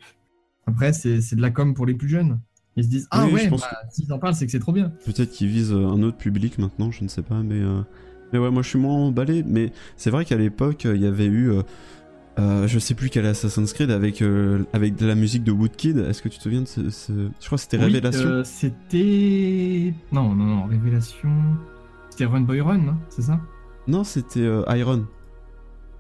Après, 0.66 0.94
c'est 0.94 1.36
de 1.36 1.42
la 1.42 1.52
com 1.52 1.74
pour 1.74 1.86
les 1.86 1.94
plus 1.94 2.10
jeunes. 2.10 2.40
Ils 2.78 2.84
se 2.84 2.90
disent, 2.90 3.08
ah 3.12 3.26
Oui, 3.28 3.34
ouais, 3.34 3.50
bah, 3.50 3.58
s'ils 3.90 4.12
en 4.12 4.20
parlent, 4.20 4.36
c'est 4.36 4.46
que 4.46 4.52
c'est 4.52 4.60
trop 4.60 4.74
bien. 4.74 4.92
Peut-être 5.06 5.32
qu'ils 5.32 5.48
visent 5.48 5.72
euh, 5.72 5.88
un 5.88 6.02
autre 6.04 6.18
public 6.18 6.58
maintenant, 6.58 6.92
je 6.92 7.04
ne 7.04 7.08
sais 7.08 7.22
pas, 7.22 7.42
mais 7.42 7.62
euh, 7.62 7.82
mais 8.34 8.40
ouais, 8.40 8.52
moi 8.52 8.64
je 8.64 8.70
suis 8.70 8.80
moins 8.80 8.96
emballé. 8.96 9.44
Mais 9.46 9.72
c'est 9.98 10.10
vrai 10.10 10.26
qu'à 10.26 10.38
l'époque, 10.38 10.86
euh, 10.86 10.96
il 10.96 11.02
y 11.02 11.06
avait 11.06 11.26
eu, 11.26 11.52
euh, 11.52 11.62
euh, 12.40 12.68
je 12.68 12.80
sais 12.80 12.94
plus 12.96 13.10
quel 13.10 13.26
Assassin's 13.26 13.72
Creed 13.74 13.92
avec 13.92 14.22
euh, 14.22 14.66
avec 14.74 14.96
de 14.96 15.06
la 15.06 15.16
musique 15.16 15.44
de 15.44 15.52
Woodkid. 15.52 15.98
Est-ce 16.00 16.22
que 16.22 16.30
tu 16.30 16.38
te 16.38 16.44
souviens 16.44 16.62
de 16.62 16.68
ce, 16.68 16.90
ce- 16.90 17.30
Je 17.40 17.46
crois 17.46 17.58
que 17.58 17.62
c'était 17.62 17.78
Oui, 17.78 17.86
Révélation. 17.86 18.28
euh, 18.28 18.44
c'était. 18.44 19.94
Non, 20.12 20.36
non, 20.36 20.46
non, 20.46 20.66
Révélation. 20.66 21.30
C'était 22.10 22.26
Run 22.26 22.42
Boy 22.42 22.62
Run, 22.62 22.88
hein, 22.88 22.98
c'est 23.10 23.22
ça? 23.24 23.40
Non, 23.88 24.04
c'était 24.04 24.42
euh, 24.42 24.64
Iron 24.76 25.06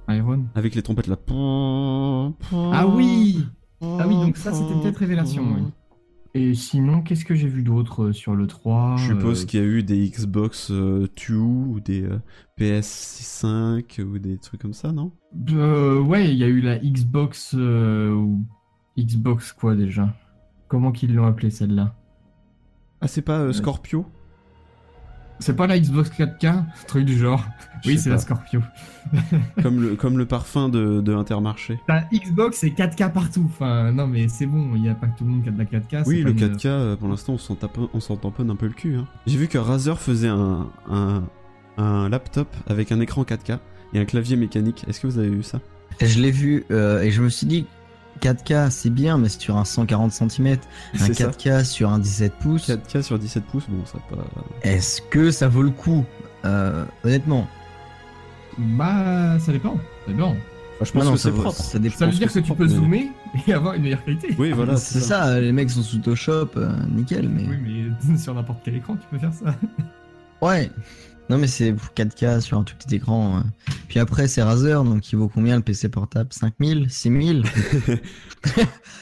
Iron. 0.09 0.45
avec 0.55 0.75
les 0.75 0.81
trompettes 0.81 1.07
là. 1.07 1.17
Ah 1.31 2.87
oui 2.87 3.45
Ah 3.81 4.05
oui, 4.07 4.15
donc 4.15 4.37
ça, 4.37 4.53
c'était 4.53 4.73
peut-être 4.81 4.97
Révélation, 4.97 5.43
oui. 5.43 5.63
Et 6.37 6.53
sinon, 6.53 7.01
qu'est-ce 7.01 7.23
que 7.23 7.33
j'ai 7.33 7.47
vu 7.47 7.63
d'autre 7.63 8.07
euh, 8.07 8.11
sur 8.11 8.35
le 8.35 8.45
3 8.45 8.97
Je 8.97 9.05
suppose 9.05 9.43
euh, 9.43 9.45
qu'il 9.45 9.59
y 9.61 9.63
a 9.63 9.65
eu 9.65 9.83
des 9.83 10.09
Xbox 10.09 10.69
euh, 10.69 11.07
2 11.29 11.33
ou 11.37 11.79
des 11.79 12.03
euh, 12.03 12.19
PS5 12.59 14.01
ou 14.01 14.19
des 14.19 14.37
trucs 14.37 14.61
comme 14.61 14.73
ça, 14.73 14.91
non? 14.91 15.13
Euh, 15.51 15.97
ouais, 16.01 16.29
il 16.29 16.35
y 16.35 16.43
a 16.43 16.47
eu 16.47 16.59
la 16.59 16.77
Xbox. 16.77 17.53
ou 17.53 18.41
Xbox 18.99 19.53
quoi 19.53 19.75
déjà? 19.75 20.13
Comment 20.67 20.91
qu'ils 20.91 21.15
l'ont 21.15 21.25
appelée 21.25 21.51
celle-là? 21.51 21.95
Ah, 22.99 23.07
c'est 23.07 23.21
pas 23.21 23.53
Scorpio? 23.53 24.05
C'est 25.39 25.55
pas 25.55 25.67
la 25.67 25.77
Xbox 25.79 26.09
4K, 26.11 26.63
truc 26.87 27.05
du 27.05 27.17
genre. 27.17 27.43
Oui, 27.85 27.97
c'est 27.99 28.09
la. 28.09 28.17
Scorpio. 28.17 28.61
comme, 29.61 29.81
le, 29.81 29.95
comme 29.95 30.17
le 30.17 30.25
parfum 30.25 30.69
de, 30.69 31.01
de 31.01 31.13
Intermarché. 31.13 31.79
La 31.87 32.05
Xbox, 32.13 32.57
c'est 32.59 32.69
4K 32.69 33.11
partout. 33.11 33.43
Enfin, 33.45 33.91
non, 33.91 34.07
mais 34.07 34.27
c'est 34.27 34.45
bon, 34.45 34.71
il 34.75 34.81
n'y 34.81 34.89
a 34.89 34.95
pas 34.95 35.07
que 35.07 35.17
tout 35.17 35.23
le 35.25 35.31
monde 35.31 35.43
qui 35.43 35.49
a 35.49 35.51
de 35.51 35.57
la 35.57 35.65
4K. 35.65 36.03
c'est 36.03 36.07
Oui, 36.07 36.23
pas 36.23 36.29
le 36.29 36.35
une- 36.35 36.55
4K, 36.55 36.65
euh, 36.67 36.95
pour 36.95 37.09
l'instant, 37.09 37.33
on 37.33 37.37
s'en 37.37 37.55
tape- 37.55 37.77
on 37.93 37.99
s'en 37.99 38.15
tamponne 38.15 38.49
un 38.49 38.55
peu 38.55 38.65
le 38.67 38.73
cul. 38.73 38.95
hein. 38.95 39.07
J'ai 39.27 39.37
vu 39.37 39.47
que 39.47 39.57
Razer 39.57 39.99
faisait 39.99 40.29
un, 40.29 40.69
un, 40.89 41.23
un 41.77 42.09
laptop 42.09 42.47
avec 42.67 42.91
un 42.91 42.99
écran 43.01 43.23
4K 43.23 43.59
et 43.93 43.99
un 43.99 44.05
clavier 44.05 44.37
mécanique. 44.37 44.85
Est-ce 44.87 44.99
que 45.01 45.07
vous 45.07 45.19
avez 45.19 45.29
vu 45.29 45.43
ça? 45.43 45.59
Et 45.99 46.07
je 46.07 46.19
l'ai 46.21 46.31
vu 46.31 46.63
euh, 46.71 47.01
et 47.03 47.11
je 47.11 47.21
me 47.21 47.29
suis 47.29 47.45
dit 47.47 47.65
4K 48.21 48.69
c'est 48.69 48.89
bien, 48.89 49.17
mais 49.17 49.29
sur 49.29 49.57
un 49.57 49.65
140 49.65 50.11
cm, 50.11 50.47
un 50.47 50.57
C'est 50.97 51.13
ça. 51.13 51.27
4K 51.29 51.63
sur 51.63 51.89
un 51.89 51.99
17 51.99 52.33
pouces, 52.39 52.69
4K 52.69 53.01
sur 53.01 53.19
17 53.19 53.43
pouces, 53.45 53.65
bon, 53.69 53.85
ça 53.85 53.97
pas. 54.09 54.23
est-ce 54.63 55.01
que 55.01 55.31
ça 55.31 55.47
vaut 55.47 55.61
le 55.63 55.69
coup? 55.71 56.05
Euh, 56.45 56.85
Honnêtement, 57.03 57.47
Bah, 58.57 59.37
ça 59.39 59.51
dépend. 59.51 59.75
Ça 60.05 60.11
dépend. 60.13 60.35
Enfin, 60.77 60.85
je 60.85 60.91
pense 60.91 61.03
non, 61.03 61.09
non, 61.11 61.11
que 61.13 61.17
ça, 61.19 61.29
c'est 61.31 61.35
propre. 61.41 61.55
ça 61.63 61.79
dépend. 61.79 61.97
Ça 61.97 62.05
veut 62.05 62.11
dire 62.11 62.21
que 62.21 62.25
que, 62.27 62.31
c'est 62.33 62.41
tu 62.41 62.45
propre, 62.47 62.59
peux 62.63 62.67
mais- 62.67 62.75
zoomer 62.75 63.11
et 63.47 63.53
avoir 63.53 63.73
une 63.75 63.83
meilleure 63.83 64.03
qualité. 64.03 64.35
Oui, 64.37 64.51
voilà. 64.51 64.75
c'est 64.77 64.99
ça, 64.99 65.39
les 65.39 65.51
mecs 65.51 65.69
sont 65.69 65.81
sous 65.83 65.97
Photoshop, 65.97 66.49
euh, 66.57 66.69
nickel, 66.91 67.29
mais 67.29 67.45
Oui, 67.47 67.91
mais 68.09 68.17
sur 68.17 68.33
n'importe 68.33 68.59
quel 68.63 68.75
écran, 68.75 68.95
tu 68.95 69.07
peux 69.09 69.17
faire 69.17 69.33
ça. 69.33 69.55
ouais. 70.41 70.69
Non 71.29 71.37
mais 71.39 71.47
c'est 71.47 71.71
4K 71.95 72.39
sur 72.41 72.57
un 72.59 72.63
tout 72.63 72.75
petit 72.75 72.95
écran. 72.95 73.37
euh. 73.37 73.41
Puis 73.87 73.99
après 73.99 74.27
c'est 74.27 74.43
Razer, 74.43 74.83
donc 74.83 75.11
il 75.11 75.15
vaut 75.17 75.27
combien 75.27 75.55
le 75.55 75.63
PC 75.63 75.89
portable? 75.89 76.29
5000 76.31 76.87
6000 76.89 77.43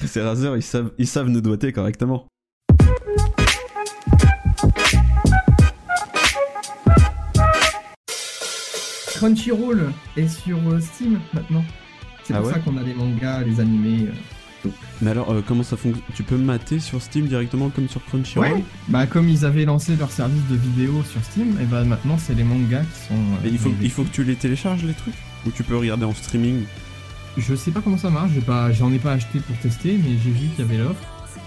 Ces 0.06 0.22
Razer, 0.22 0.56
ils 0.56 0.64
savent, 0.64 0.92
ils 0.98 1.08
savent 1.08 1.28
nous 1.28 1.42
doiter 1.42 1.72
correctement. 1.74 2.28
Crunchyroll 9.16 9.92
est 10.18 10.28
sur 10.28 10.58
euh, 10.70 10.80
Steam 10.80 11.20
maintenant. 11.34 11.64
C'est 12.24 12.34
Ah 12.34 12.38
pour 12.38 12.48
ouais? 12.48 12.54
ça 12.54 12.60
qu'on 12.60 12.78
a 12.78 12.84
les 12.84 12.94
mangas, 12.94 13.42
les 13.44 13.60
animés. 13.60 14.08
Mais 15.02 15.12
alors, 15.12 15.32
euh, 15.32 15.42
comment 15.46 15.64
ça 15.64 15.78
fonctionne? 15.78 16.04
Tu 16.16 16.24
peux 16.24 16.38
mater 16.38 16.80
sur 16.80 17.02
Steam 17.02 17.28
directement 17.28 17.70
comme 17.70 17.88
sur 17.90 18.04
Crunchyroll? 18.06 18.52
Ouais. 18.54 18.64
Bah 18.90 19.06
comme 19.06 19.30
ils 19.30 19.46
avaient 19.46 19.66
lancé 19.66 19.96
leur 19.96 20.12
service 20.12 20.46
de 20.50 20.56
vidéo 20.56 21.04
sur 21.04 21.24
Steam, 21.24 21.58
et 21.62 21.66
bah 21.66 21.84
maintenant 21.84 22.18
c'est 22.18 22.34
les 22.34 22.44
mangas 22.44 22.82
qui 22.84 23.08
sont. 23.08 23.14
euh, 23.14 23.48
Et 23.48 23.50
il 23.50 23.58
faut, 23.60 23.72
il 23.82 23.90
faut 23.92 24.04
que 24.04 24.10
tu 24.12 24.24
les 24.24 24.36
télécharges, 24.36 24.84
les 24.84 24.94
trucs? 24.94 25.14
Ou 25.46 25.52
tu 25.52 25.64
peux 25.64 25.76
regarder 25.78 26.06
en 26.06 26.14
streaming? 26.14 26.64
Je 27.38 27.56
sais 27.56 27.72
pas 27.72 27.82
comment 27.82 27.98
ça 27.98 28.10
marche, 28.10 28.32
j'ai 28.34 28.42
pas, 28.42 28.72
j'en 28.72 28.92
ai 28.94 29.00
pas 29.00 29.14
acheté 29.14 29.40
pour 29.40 29.58
tester, 29.58 29.98
mais 29.98 30.12
j'ai 30.24 30.30
vu 30.32 30.48
qu'il 30.56 30.60
y 30.60 30.62
avait 30.70 30.78
l'offre. 30.78 31.02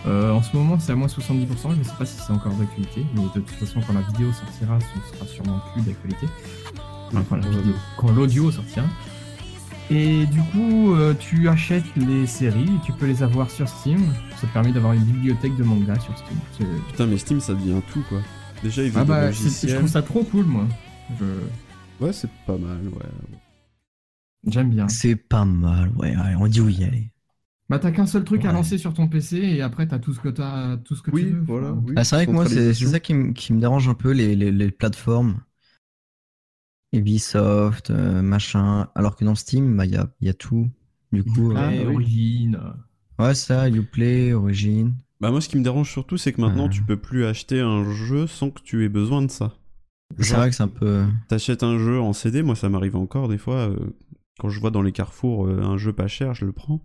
Euh, 0.07 0.31
en 0.33 0.43
ce 0.43 0.55
moment 0.57 0.79
c'est 0.79 0.93
à 0.93 0.95
moins 0.97 1.07
70%, 1.09 1.47
je 1.79 1.83
sais 1.83 1.93
pas 1.99 2.05
si 2.05 2.17
c'est 2.25 2.33
encore 2.33 2.53
d'actualité, 2.55 3.05
mais 3.15 3.23
de 3.23 3.41
toute 3.41 3.51
façon 3.51 3.81
quand 3.87 3.93
la 3.93 4.03
vidéo 4.03 4.33
sortira, 4.33 4.79
ce 4.81 5.17
sera 5.17 5.27
sûrement 5.27 5.61
plus 5.73 5.83
d'actualité. 5.83 6.27
Enfin, 7.15 7.39
quand 7.97 8.11
l'audio 8.13 8.51
sortira. 8.51 8.85
Et 9.89 10.27
du 10.27 10.41
coup, 10.43 10.95
euh, 10.95 11.15
tu 11.15 11.49
achètes 11.49 11.85
les 11.97 12.27
séries, 12.27 12.71
tu 12.85 12.93
peux 12.93 13.07
les 13.07 13.23
avoir 13.23 13.51
sur 13.51 13.69
Steam. 13.69 14.01
Ça 14.37 14.47
te 14.49 14.53
permet 14.53 14.73
d'avoir 14.73 14.95
une 14.95 15.05
bibliothèque 15.05 15.57
de 15.57 15.63
mangas 15.63 16.01
sur 16.01 16.17
Steam. 16.19 16.39
Putain, 16.89 17.07
mais 17.07 17.19
Steam, 17.19 17.41
ça 17.41 17.55
devient 17.55 17.81
tout, 17.93 18.03
quoi. 18.09 18.21
Déjà, 18.63 18.83
ils 18.83 18.93
Ah 18.97 19.05
bah, 19.05 19.31
je 19.31 19.75
trouve 19.77 19.89
ça 19.89 20.03
trop 20.03 20.25
cool, 20.25 20.45
moi. 20.47 20.67
Je- 21.21 22.05
Ouais, 22.05 22.13
c'est 22.13 22.31
pas 22.47 22.59
mal, 22.59 22.89
ouais. 22.89 23.07
J'aime 24.47 24.71
bien. 24.71 24.89
C'est 24.89 25.17
pas 25.17 25.45
mal, 25.45 25.91
ouais, 25.97 26.17
ouais, 26.17 26.35
on 26.39 26.47
dit 26.47 26.61
oui, 26.61 26.83
allez. 26.85 27.11
Bah, 27.69 27.79
t'as 27.81 27.91
qu'un 27.91 28.07
seul 28.07 28.25
truc 28.25 28.45
à 28.45 28.53
lancer 28.53 28.79
sur 28.79 28.95
ton 28.95 29.09
PC 29.09 29.39
et 29.39 29.61
après, 29.63 29.89
t'as 29.89 29.99
tout 29.99 30.13
ce 30.15 30.21
que 30.21 30.29
t'as, 30.29 30.77
tout 30.79 30.95
ce 30.95 31.03
que 31.03 31.11
Oui, 31.11 31.23
tu 31.23 31.31
veux. 31.31 31.41
voilà. 31.43 31.73
Oui, 31.73 31.95
Ah, 31.97 32.05
c'est 32.05 32.17
vrai 32.17 32.27
que 32.27 32.31
moi, 32.33 32.47
c'est 32.47 32.75
ça 32.75 33.01
qui, 33.01 33.15
me- 33.15 33.33
qui 33.33 33.53
me 33.53 33.61
dérange 33.61 33.89
un 33.89 33.95
peu, 33.95 34.13
les, 34.13 34.37
les, 34.37 34.53
les 34.53 34.71
plateformes. 34.71 35.41
Ubisoft, 36.97 37.91
euh, 37.91 38.23
machin. 38.23 38.89
Alors 38.95 39.17
que 39.17 39.25
dans 39.25 39.35
Steam, 39.35 39.77
bah, 39.77 39.87
il 39.87 39.93
y, 39.93 39.97
a, 39.97 40.09
y 40.21 40.29
a 40.29 40.35
tout. 40.35 40.69
Du 41.13 41.23
coup, 41.25 41.53
Ah, 41.57 41.71
euh. 41.73 41.93
Origin. 41.93 42.59
ouais, 43.19 43.35
ça, 43.35 43.69
Uplay, 43.69 44.33
Origin. 44.33 44.95
Bah, 45.21 45.31
moi, 45.31 45.41
ce 45.41 45.49
qui 45.49 45.57
me 45.57 45.63
dérange 45.63 45.91
surtout, 45.91 46.17
c'est 46.17 46.33
que 46.33 46.41
maintenant, 46.41 46.67
Euh. 46.67 46.71
tu 46.71 46.83
peux 46.83 46.97
plus 46.99 47.25
acheter 47.25 47.61
un 47.61 47.91
jeu 47.95 48.27
sans 48.27 48.51
que 48.51 48.61
tu 48.63 48.85
aies 48.85 48.89
besoin 48.89 49.23
de 49.23 49.31
ça. 49.31 49.55
C'est 50.19 50.35
vrai 50.37 50.51
que 50.51 50.57
c'est 50.57 50.63
un 50.63 50.69
peu. 50.69 51.05
T'achètes 51.29 51.63
un 51.63 51.79
jeu 51.79 51.99
en 52.01 52.13
CD, 52.13 52.43
moi, 52.43 52.55
ça 52.55 52.69
m'arrive 52.69 52.97
encore 52.97 53.29
des 53.29 53.39
fois. 53.39 53.69
euh, 53.71 53.77
quand 54.39 54.51
je 54.51 54.61
vois 54.61 54.71
dans 54.71 54.83
les 54.83 54.93
carrefours 54.93 55.47
euh, 55.47 55.63
un 55.63 55.79
jeu 55.79 55.93
pas 55.95 56.09
cher, 56.09 56.35
je 56.35 56.45
le 56.45 56.53
prends. 56.53 56.85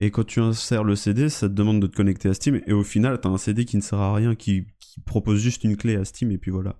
Et 0.00 0.10
quand 0.10 0.24
tu 0.26 0.40
insères 0.40 0.82
le 0.82 0.96
CD, 0.96 1.28
ça 1.28 1.48
te 1.48 1.54
demande 1.54 1.80
de 1.80 1.86
te 1.86 1.94
connecter 1.94 2.28
à 2.30 2.34
Steam. 2.34 2.60
Et 2.66 2.72
au 2.72 2.82
final, 2.82 3.20
t'as 3.20 3.28
un 3.28 3.36
CD 3.38 3.64
qui 3.64 3.76
ne 3.76 3.82
sert 3.82 4.00
à 4.00 4.14
rien, 4.14 4.34
qui, 4.34 4.66
qui 4.80 5.00
propose 5.02 5.38
juste 5.40 5.62
une 5.64 5.76
clé 5.76 5.94
à 5.96 6.04
Steam, 6.04 6.32
et 6.32 6.38
puis 6.38 6.50
voilà. 6.50 6.76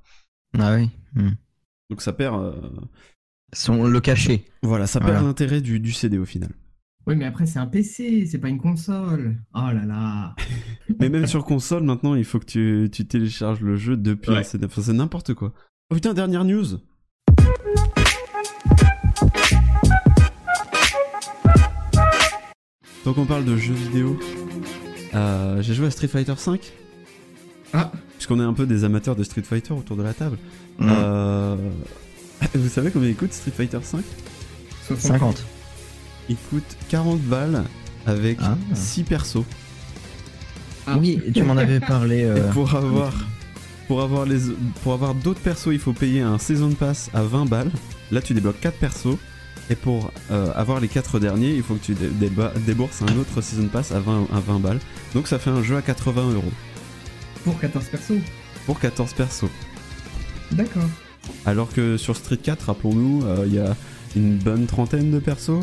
Ah 0.58 0.74
oui. 0.76 0.90
hmm. 1.14 1.30
Donc 1.92 2.00
ça 2.00 2.14
perd. 2.14 2.34
euh, 2.42 2.52
Son, 3.52 3.84
le 3.84 4.00
cachet. 4.00 4.46
Voilà, 4.62 4.86
ça 4.86 4.98
perd 4.98 5.12
Voilà. 5.12 5.26
l'intérêt 5.26 5.60
du, 5.60 5.78
du 5.78 5.92
CD 5.92 6.16
au 6.16 6.24
final. 6.24 6.48
Oui, 7.06 7.16
mais 7.16 7.26
après, 7.26 7.44
c'est 7.44 7.58
un 7.58 7.66
PC, 7.66 8.24
c'est 8.24 8.38
pas 8.38 8.48
une 8.48 8.60
console. 8.60 9.36
Oh 9.54 9.58
là 9.74 9.84
là. 9.84 10.34
Mais 11.00 11.10
même 11.10 11.26
sur 11.26 11.44
console, 11.44 11.82
maintenant, 11.82 12.14
il 12.14 12.24
faut 12.24 12.38
que 12.38 12.46
tu, 12.46 12.88
tu 12.90 13.06
télécharges 13.06 13.60
le 13.60 13.76
jeu 13.76 13.98
depuis 13.98 14.30
Ouais. 14.30 14.38
un 14.38 14.42
CD. 14.42 14.64
Enfin, 14.64 14.80
c'est 14.80 14.94
n'importe 14.94 15.34
quoi. 15.34 15.52
Oh 15.90 15.94
putain, 15.96 16.14
dernière 16.14 16.44
news 16.46 16.78
Donc 23.04 23.18
on 23.18 23.26
parle 23.26 23.44
de 23.44 23.56
jeux 23.56 23.74
vidéo. 23.74 24.18
Euh, 25.14 25.60
J'ai 25.60 25.74
joué 25.74 25.86
à 25.86 25.90
Street 25.90 26.08
Fighter 26.08 26.34
V. 26.34 26.58
Ah. 27.74 27.90
Puisqu'on 28.32 28.42
est 28.44 28.48
un 28.48 28.54
peu 28.54 28.66
des 28.66 28.84
amateurs 28.84 29.16
de 29.16 29.24
Street 29.24 29.42
Fighter 29.42 29.72
autour 29.74 29.96
de 29.96 30.02
la 30.02 30.14
table. 30.14 30.36
Hmm. 30.78 30.88
Euh, 30.90 31.56
Vous 32.54 32.68
savez 32.68 32.90
combien 32.90 33.08
il 33.08 33.14
coûte 33.16 33.32
Street 33.32 33.52
Fighter 33.56 33.78
V 33.78 33.98
50. 34.98 35.44
Il 36.28 36.36
coûte 36.50 36.76
40 36.88 37.20
balles 37.22 37.64
avec 38.06 38.38
Ah. 38.42 38.56
6 38.74 39.04
persos. 39.04 39.44
Ah. 40.86 40.96
Oui, 40.98 41.20
tu 41.34 41.42
m'en 41.42 41.56
avais 41.56 41.78
parlé. 41.80 42.22
euh, 42.24 42.36
Et 42.48 42.52
pour 42.52 42.74
avoir, 42.74 43.12
pour 43.86 44.02
avoir, 44.02 44.24
les, 44.26 44.38
pour 44.82 44.92
avoir 44.94 45.14
d'autres 45.14 45.40
persos, 45.40 45.68
il 45.72 45.78
faut 45.78 45.92
payer 45.92 46.20
un 46.20 46.38
Season 46.38 46.70
Pass 46.72 47.10
à 47.14 47.22
20 47.22 47.46
balles. 47.46 47.70
Là, 48.10 48.20
tu 48.20 48.34
débloques 48.34 48.60
4 48.60 48.76
persos. 48.78 49.16
Et 49.70 49.76
pour 49.76 50.10
euh, 50.30 50.50
avoir 50.56 50.80
les 50.80 50.88
4 50.88 51.20
derniers, 51.20 51.54
il 51.54 51.62
faut 51.62 51.74
que 51.74 51.84
tu 51.84 51.94
dé- 51.94 52.10
débourses 52.66 53.02
un 53.02 53.16
autre 53.16 53.40
Season 53.40 53.68
Pass 53.68 53.92
à 53.92 54.00
20, 54.00 54.26
à 54.34 54.40
20 54.40 54.58
balles. 54.58 54.80
Donc 55.14 55.28
ça 55.28 55.38
fait 55.38 55.50
un 55.50 55.62
jeu 55.62 55.76
à 55.76 55.82
80 55.82 56.32
euros. 56.32 56.52
Pour 57.44 57.58
14 57.58 57.84
persos. 57.86 58.18
Pour 58.66 58.78
14 58.80 59.12
persos. 59.14 59.50
D'accord. 60.52 60.82
Alors 61.46 61.72
que 61.72 61.96
sur 61.96 62.16
Street 62.16 62.36
4, 62.36 62.66
rappelons-nous, 62.66 63.24
euh, 63.24 63.44
il 63.46 63.54
y 63.54 63.58
a 63.58 63.76
une 64.16 64.36
bonne 64.38 64.66
trentaine 64.66 65.10
de 65.10 65.18
persos. 65.18 65.60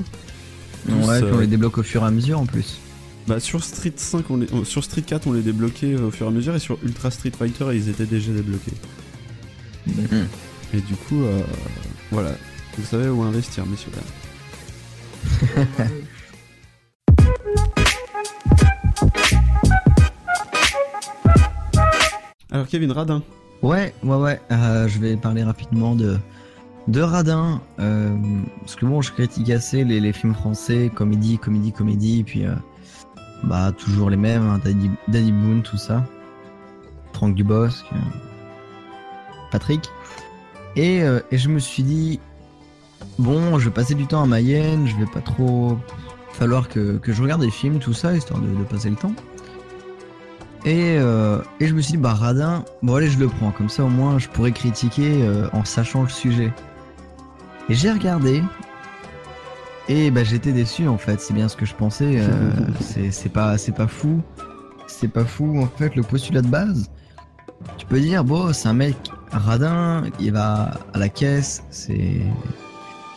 tous, 0.88 0.94
ouais, 1.08 1.22
puis 1.22 1.30
on 1.32 1.38
euh, 1.38 1.42
les 1.42 1.48
débloque 1.48 1.78
au 1.78 1.84
fur 1.84 2.04
et 2.04 2.06
à 2.08 2.12
mesure 2.12 2.40
en 2.40 2.46
plus. 2.46 2.80
Bah, 3.28 3.40
sur 3.40 3.64
Street 3.64 3.94
5, 3.96 4.30
on 4.32 4.38
les- 4.38 4.48
on- 4.52 4.64
sur 4.66 4.84
Street 4.84 5.04
4, 5.04 5.28
on 5.28 5.34
les 5.34 5.42
débloquait 5.42 5.96
au 5.96 6.10
fur 6.12 6.26
et 6.26 6.30
à 6.30 6.32
mesure. 6.32 6.56
Et 6.56 6.60
sur 6.60 6.80
Ultra 6.84 7.12
Street 7.12 7.32
Fighter, 7.38 7.66
ils 7.74 7.90
étaient 7.90 8.06
déjà 8.06 8.32
débloqués. 8.32 8.72
D'accord. 9.88 10.26
Et 10.74 10.82
du 10.82 10.96
coup, 10.96 11.24
euh, 11.24 11.42
voilà. 12.12 12.32
Vous 12.78 12.86
savez 12.86 13.10
où 13.10 13.22
investir, 13.22 13.66
messieurs. 13.66 13.92
dames. 15.48 15.88
Alors, 22.52 22.68
Kevin 22.68 22.92
Radin. 22.92 23.22
Ouais, 23.62 23.94
ouais, 24.04 24.16
ouais. 24.16 24.42
euh, 24.52 24.88
je 24.88 25.00
vais 25.00 25.16
parler 25.18 25.44
rapidement 25.44 25.96
de, 25.96 26.18
de 26.88 27.02
Radin. 27.02 27.62
euh, 27.80 28.16
parce 28.62 28.76
que 28.76 28.86
bon, 28.86 29.02
je 29.02 29.12
critique 29.12 29.50
assez 29.50 29.84
les, 29.84 30.14
films 30.14 30.34
français, 30.34 30.90
comédie, 30.94 31.38
comédie, 31.38 31.72
comédie. 31.72 32.24
Puis, 32.24 32.46
euh, 32.46 32.54
bah, 33.44 33.72
toujours 33.78 34.10
les 34.10 34.18
mêmes, 34.18 34.48
hein, 34.48 34.60
Daddy, 35.08 35.32
Boone, 35.32 35.62
tout 35.62 35.78
ça. 35.78 36.04
Franck 37.14 37.36
Dubosc. 37.36 37.86
Patrick. 39.52 39.90
Et, 40.76 41.00
et 41.32 41.38
je 41.38 41.50
me 41.50 41.60
suis 41.60 41.84
dit, 41.84 42.20
bon, 43.18 43.60
je 43.60 43.66
vais 43.66 43.74
passer 43.74 43.96
du 43.96 44.06
temps 44.08 44.24
à 44.24 44.26
Mayenne, 44.26 44.88
je 44.88 44.96
vais 44.96 45.08
pas 45.12 45.22
trop. 45.22 45.78
Falloir 46.32 46.70
que, 46.70 46.98
que 46.98 47.12
je 47.12 47.22
regarde 47.22 47.42
des 47.42 47.52
films, 47.52 47.80
tout 47.80 47.94
ça, 47.94 48.16
histoire 48.16 48.40
de, 48.40 48.48
de 48.48 48.64
passer 48.64 48.90
le 48.90 48.96
temps. 48.96 49.14
Et, 50.66 50.98
euh, 50.98 51.42
et 51.60 51.68
je 51.68 51.74
me 51.74 51.82
suis 51.82 51.94
dit, 51.94 51.98
bah 51.98 52.14
Radin, 52.14 52.66
bon 52.84 52.96
allez, 52.96 53.10
je 53.10 53.18
le 53.18 53.28
prends, 53.28 53.52
comme 53.52 53.70
ça 53.70 53.84
au 53.84 53.90
moins 53.90 54.20
je 54.20 54.28
pourrais 54.28 54.52
critiquer 54.52 55.22
euh, 55.22 55.48
en 55.54 55.64
sachant 55.64 56.04
le 56.04 56.10
sujet. 56.10 56.52
Et 57.70 57.76
j'ai 57.76 57.92
regardé, 57.92 58.44
et 59.88 60.12
bah 60.12 60.24
j'étais 60.24 60.52
déçu 60.52 60.88
en 60.88 60.98
fait, 60.98 61.22
c'est 61.22 61.34
bien 61.34 61.48
ce 61.48 61.56
que 61.56 61.66
je 61.66 61.74
pensais, 61.74 62.20
euh, 62.20 62.52
c'est 62.82 63.12
c'est 63.12 63.30
pas, 63.30 63.58
c'est 63.58 63.72
pas 63.72 63.88
fou, 63.88 64.22
c'est 64.88 65.08
pas 65.08 65.24
fou 65.24 65.62
en 65.62 65.68
fait 65.68 65.96
le 65.96 66.04
postulat 66.04 66.42
de 66.42 66.48
base. 66.48 66.90
Tu 67.78 67.86
peux 67.86 68.00
dire, 68.00 68.24
bon, 68.24 68.52
c'est 68.54 68.68
un 68.68 68.74
mec 68.74 68.98
radin, 69.32 70.04
il 70.20 70.32
va 70.34 70.72
à 70.94 70.98
la 70.98 71.10
caisse, 71.10 71.64
c'est. 71.70 72.22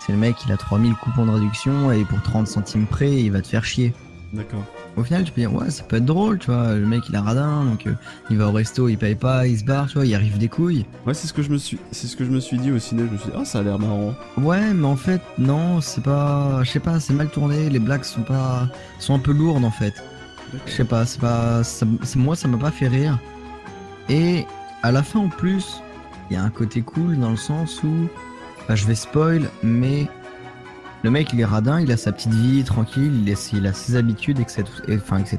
C'est 0.05 0.11
le 0.11 0.19
mec, 0.19 0.35
il 0.45 0.51
a 0.51 0.57
3000 0.57 0.97
coupons 0.97 1.27
de 1.27 1.31
réduction 1.31 1.93
et 1.93 2.05
pour 2.05 2.21
30 2.23 2.49
centimes 2.49 2.87
près, 2.87 3.13
il 3.13 3.31
va 3.31 3.41
te 3.41 3.47
faire 3.47 3.65
chier. 3.65 3.95
D'accord. 4.33 4.65
Au 4.97 5.03
final, 5.05 5.25
tu 5.25 5.33
peux 5.33 5.41
dire, 5.41 5.55
ouais, 5.55 5.71
ça 5.71 5.83
peut 5.85 5.97
être 5.97 6.05
drôle, 6.05 6.39
tu 6.39 6.51
vois. 6.51 6.75
Le 6.75 6.87
mec, 6.87 7.03
il 7.09 7.17
a 7.17 7.23
radin, 7.23 7.65
donc 7.65 7.87
euh, 7.87 7.95
il 8.31 8.37
va 8.37 8.49
au 8.49 8.53
resto, 8.53 8.89
il 8.89 8.99
paye 8.99 9.15
pas, 9.15 9.47
il 9.47 9.59
se 9.59 9.65
barre, 9.65 9.87
tu 9.87 9.95
vois, 9.95 10.05
il 10.07 10.15
arrive 10.15 10.37
des 10.39 10.49
couilles. 10.49 10.85
Ouais, 11.07 11.15
c'est 11.15 11.27
ce 11.27 11.33
que 11.33 11.43
je 11.43 11.51
me 11.51 11.57
suis, 11.59 11.79
c'est 11.93 12.07
ce 12.07 12.17
que 12.17 12.25
je 12.25 12.31
me 12.31 12.41
suis 12.41 12.59
dit 12.59 12.71
au 12.71 12.79
ciné. 12.79 13.05
Je 13.07 13.13
me 13.13 13.19
suis 13.19 13.31
dit, 13.31 13.37
ah, 13.41 13.45
ça 13.45 13.61
a 13.61 13.63
l'air 13.63 13.79
marrant. 13.79 14.15
Ouais, 14.37 14.73
mais 14.75 14.87
en 14.87 14.97
fait, 14.97 15.21
non, 15.39 15.81
c'est 15.81 16.03
pas. 16.05 16.61
Je 16.63 16.71
sais 16.71 16.81
pas, 16.81 17.01
c'est 17.01 17.15
mal 17.15 17.29
tourné, 17.29 17.71
les 17.71 17.79
blagues 17.79 18.05
sont 18.05 18.23
pas. 18.23 18.69
sont 18.99 19.15
un 19.15 19.19
peu 19.19 19.33
lourdes 19.33 19.65
en 19.65 19.71
fait. 19.71 19.95
Je 20.67 20.71
sais 20.73 20.85
pas, 20.85 21.07
c'est 21.07 21.21
pas. 21.21 21.65
ça- 21.65 21.87
c'est- 22.03 22.19
moi, 22.19 22.37
ça 22.37 22.47
m'a 22.49 22.59
pas 22.59 22.71
fait 22.71 22.89
rire. 22.89 23.19
Et 24.11 24.45
à 24.83 24.93
la 24.93 25.03
fin, 25.03 25.21
en 25.21 25.29
plus, 25.29 25.81
il 26.31 26.35
y 26.35 26.37
a 26.37 26.43
un 26.43 26.51
côté 26.51 26.83
cool 26.83 27.17
dans 27.19 27.31
le 27.31 27.37
sens 27.37 27.83
où. 27.83 28.09
Bah, 28.69 28.75
je 28.77 28.87
vais 28.87 28.95
spoil, 28.95 29.49
mais. 29.63 30.07
Le 31.03 31.11
mec, 31.11 31.33
il 31.33 31.41
est 31.41 31.45
radin, 31.45 31.81
il 31.81 31.91
a 31.91 31.97
sa 31.97 32.13
petite 32.13 32.33
vie 32.35 32.63
tranquille, 32.65 33.13
il, 33.23 33.29
est- 33.29 33.53
il 33.53 33.67
a 33.67 33.73
ses 33.73 33.97
habitudes, 33.97 34.39
etc. 34.39 34.63
et- 34.89 34.97
Enfin, 34.97 35.19
etc. 35.19 35.39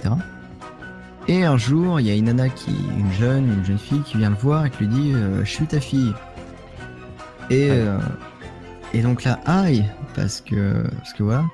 Et 1.29 1.46
un 1.46 1.55
jour, 1.55 2.01
il 2.01 2.08
y 2.08 2.12
a 2.12 2.15
une 2.15 2.25
nana 2.25 2.50
qui. 2.50 2.75
Une 2.98 3.12
jeune, 3.13 3.46
une 3.60 3.63
jeune 3.65 3.77
fille 3.77 4.01
qui 4.01 4.17
vient 4.17 4.29
le 4.29 4.36
voir 4.36 4.65
et 4.65 4.70
qui 4.70 4.79
lui 4.79 4.88
dit 4.89 5.12
euh, 5.13 5.46
Je 5.46 5.50
suis 5.50 5.65
ta 5.65 5.79
fille. 5.79 6.13
Et. 7.50 7.70
Euh, 7.72 7.98
et 8.96 9.01
donc 9.01 9.24
là, 9.24 9.39
aïe, 9.46 9.89
parce 10.15 10.41
que, 10.41 10.84
parce 10.98 11.13
que 11.13 11.24
voilà. 11.24 11.46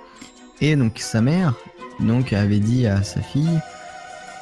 Et 0.59 0.75
donc 0.75 0.97
sa 0.99 1.21
mère, 1.21 1.53
donc 2.01 2.33
avait 2.33 2.59
dit 2.59 2.85
à 2.85 3.01
sa 3.03 3.21
fille, 3.21 3.59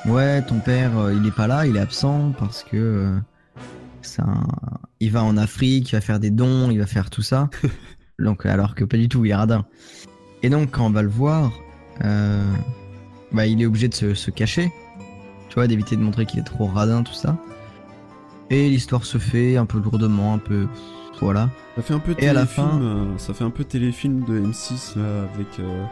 ouais, 0.07 0.41
ton 0.41 0.57
père, 0.59 0.97
euh, 0.97 1.13
il 1.13 1.27
est 1.27 1.31
pas 1.35 1.45
là, 1.45 1.67
il 1.67 1.75
est 1.77 1.79
absent 1.79 2.33
parce 2.39 2.63
que 2.63 2.75
euh, 2.75 3.19
c'est 4.01 4.23
un- 4.23 4.47
il 4.99 5.11
va 5.11 5.23
en 5.23 5.37
Afrique, 5.37 5.91
il 5.91 5.95
va 5.95 6.01
faire 6.01 6.19
des 6.19 6.31
dons, 6.31 6.71
il 6.71 6.79
va 6.79 6.87
faire 6.87 7.11
tout 7.11 7.21
ça. 7.21 7.49
donc 8.19 8.45
alors 8.45 8.75
que 8.75 8.83
pas 8.83 8.97
du 8.97 9.09
tout, 9.09 9.25
il 9.25 9.31
est 9.31 9.35
radin. 9.35 9.65
Et 10.43 10.49
donc 10.49 10.71
quand 10.71 10.85
on 10.85 10.89
va 10.91 11.01
le 11.01 11.09
voir, 11.09 11.51
euh, 12.03 12.43
bah 13.31 13.45
il 13.47 13.61
est 13.61 13.65
obligé 13.65 13.87
de 13.87 13.93
se, 13.93 14.13
se 14.13 14.31
cacher, 14.31 14.71
tu 15.49 15.55
vois, 15.55 15.67
d'éviter 15.67 15.95
de 15.95 16.01
montrer 16.01 16.25
qu'il 16.25 16.39
est 16.39 16.43
trop 16.43 16.65
radin, 16.65 17.03
tout 17.03 17.13
ça. 17.13 17.37
Et 18.49 18.69
l'histoire 18.69 19.03
se 19.05 19.17
fait 19.17 19.57
un 19.57 19.65
peu 19.65 19.79
lourdement, 19.79 20.33
un 20.33 20.37
peu, 20.37 20.67
voilà. 21.19 21.49
Ça 21.75 21.81
fait 21.81 21.93
un 21.93 21.99
peu 21.99 22.15
Et 22.19 22.27
à 22.29 22.33
la 22.33 22.45
téléfilm. 22.45 22.67
fin- 22.69 22.81
euh, 22.81 23.17
ça 23.17 23.33
fait 23.33 23.43
un 23.43 23.49
peu 23.49 23.63
téléfilm 23.63 24.23
de 24.25 24.39
M6 24.39 24.95
là, 24.97 25.23
avec. 25.33 25.47
euh, 25.59 25.83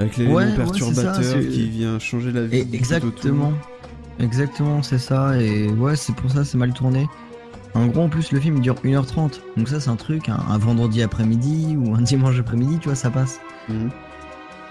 avec 0.00 0.16
l'élément 0.16 0.36
Ouais, 0.36 0.54
perturbateur 0.56 1.22
ça, 1.24 1.38
qui 1.38 1.68
vient 1.68 1.98
changer 1.98 2.32
la 2.32 2.46
vie. 2.46 2.58
Et 2.58 2.66
exactement. 2.74 3.52
Exactement, 4.18 4.82
c'est 4.82 4.98
ça. 4.98 5.40
Et 5.40 5.68
ouais, 5.70 5.94
c'est 5.96 6.14
pour 6.14 6.30
ça, 6.30 6.44
c'est 6.44 6.58
mal 6.58 6.72
tourné. 6.72 7.06
En 7.74 7.86
gros, 7.86 8.02
en 8.02 8.08
plus, 8.08 8.32
le 8.32 8.40
film 8.40 8.56
il 8.56 8.62
dure 8.62 8.74
1h30. 8.76 9.40
Donc 9.56 9.68
ça, 9.68 9.80
c'est 9.80 9.90
un 9.90 9.96
truc, 9.96 10.28
un, 10.28 10.38
un 10.48 10.58
vendredi 10.58 11.02
après-midi 11.02 11.76
ou 11.78 11.94
un 11.94 12.00
dimanche 12.02 12.38
après-midi, 12.38 12.78
tu 12.78 12.88
vois, 12.88 12.96
ça 12.96 13.10
passe. 13.10 13.40
Mhm. 13.68 13.90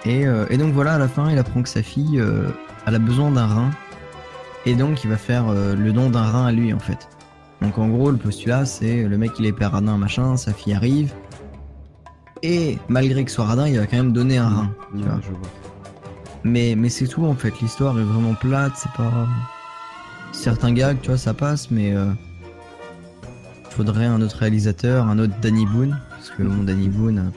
Et, 0.06 0.26
euh, 0.26 0.46
et 0.50 0.58
donc 0.58 0.74
voilà, 0.74 0.94
à 0.94 0.98
la 0.98 1.08
fin, 1.08 1.30
il 1.30 1.38
apprend 1.38 1.62
que 1.62 1.70
sa 1.70 1.84
fille, 1.84 2.20
euh, 2.20 2.50
elle 2.86 2.96
a 2.96 3.00
besoin 3.00 3.32
d'un 3.32 3.48
rein. 3.48 3.70
Et 4.66 4.76
donc, 4.76 5.04
il 5.04 5.10
va 5.10 5.18
faire 5.18 5.48
euh, 5.50 5.76
le 5.76 5.92
don 5.92 6.10
d'un 6.10 6.24
rein 6.24 6.46
à 6.46 6.52
lui, 6.52 6.74
en 6.74 6.80
fait. 6.80 7.10
Donc 7.62 7.78
en 7.78 7.90
gros, 7.90 8.12
le 8.12 8.18
postulat, 8.18 8.66
c'est 8.66 9.04
le 9.04 9.18
mec, 9.18 9.32
il 9.40 9.46
est 9.46 9.52
père 9.52 9.72
radin, 9.72 9.98
machin, 9.98 10.38
sa 10.38 10.54
fille 10.54 10.74
arrive. 10.74 11.14
Et 12.42 12.78
malgré 12.88 13.26
que 13.26 13.30
ce 13.30 13.36
soit 13.36 13.46
radin, 13.46 13.68
il 13.68 13.78
va 13.78 13.86
quand 13.86 13.98
même 13.98 14.14
donner 14.14 14.38
un 14.38 14.48
rein. 14.48 14.72
Ouais, 14.94 15.02
tu 15.02 15.06
vois. 15.06 15.20
je 15.22 15.30
vois. 15.30 15.50
Mais, 16.46 16.76
mais 16.78 16.88
c'est 16.88 17.08
tout 17.08 17.26
en 17.26 17.36
fait, 17.36 17.60
l'histoire 17.60 18.00
est 18.00 18.04
vraiment 18.04 18.34
plate, 18.34 18.72
c'est 18.76 18.92
pas. 18.94 19.28
Certains 20.32 20.72
gags, 20.72 21.02
tu 21.02 21.10
vois, 21.10 21.18
ça 21.18 21.34
passe, 21.34 21.70
mais. 21.70 21.94
Faudrait 23.80 24.08
un 24.08 24.22
autre 24.22 24.40
réalisateur, 24.40 25.08
un 25.08 25.20
autre 25.20 25.32
Danny 25.42 25.66
Boone, 25.66 25.98
parce 26.10 26.32
que 26.32 26.44
mon 26.44 26.66
Danny 26.66 26.90
Boone, 26.90 27.32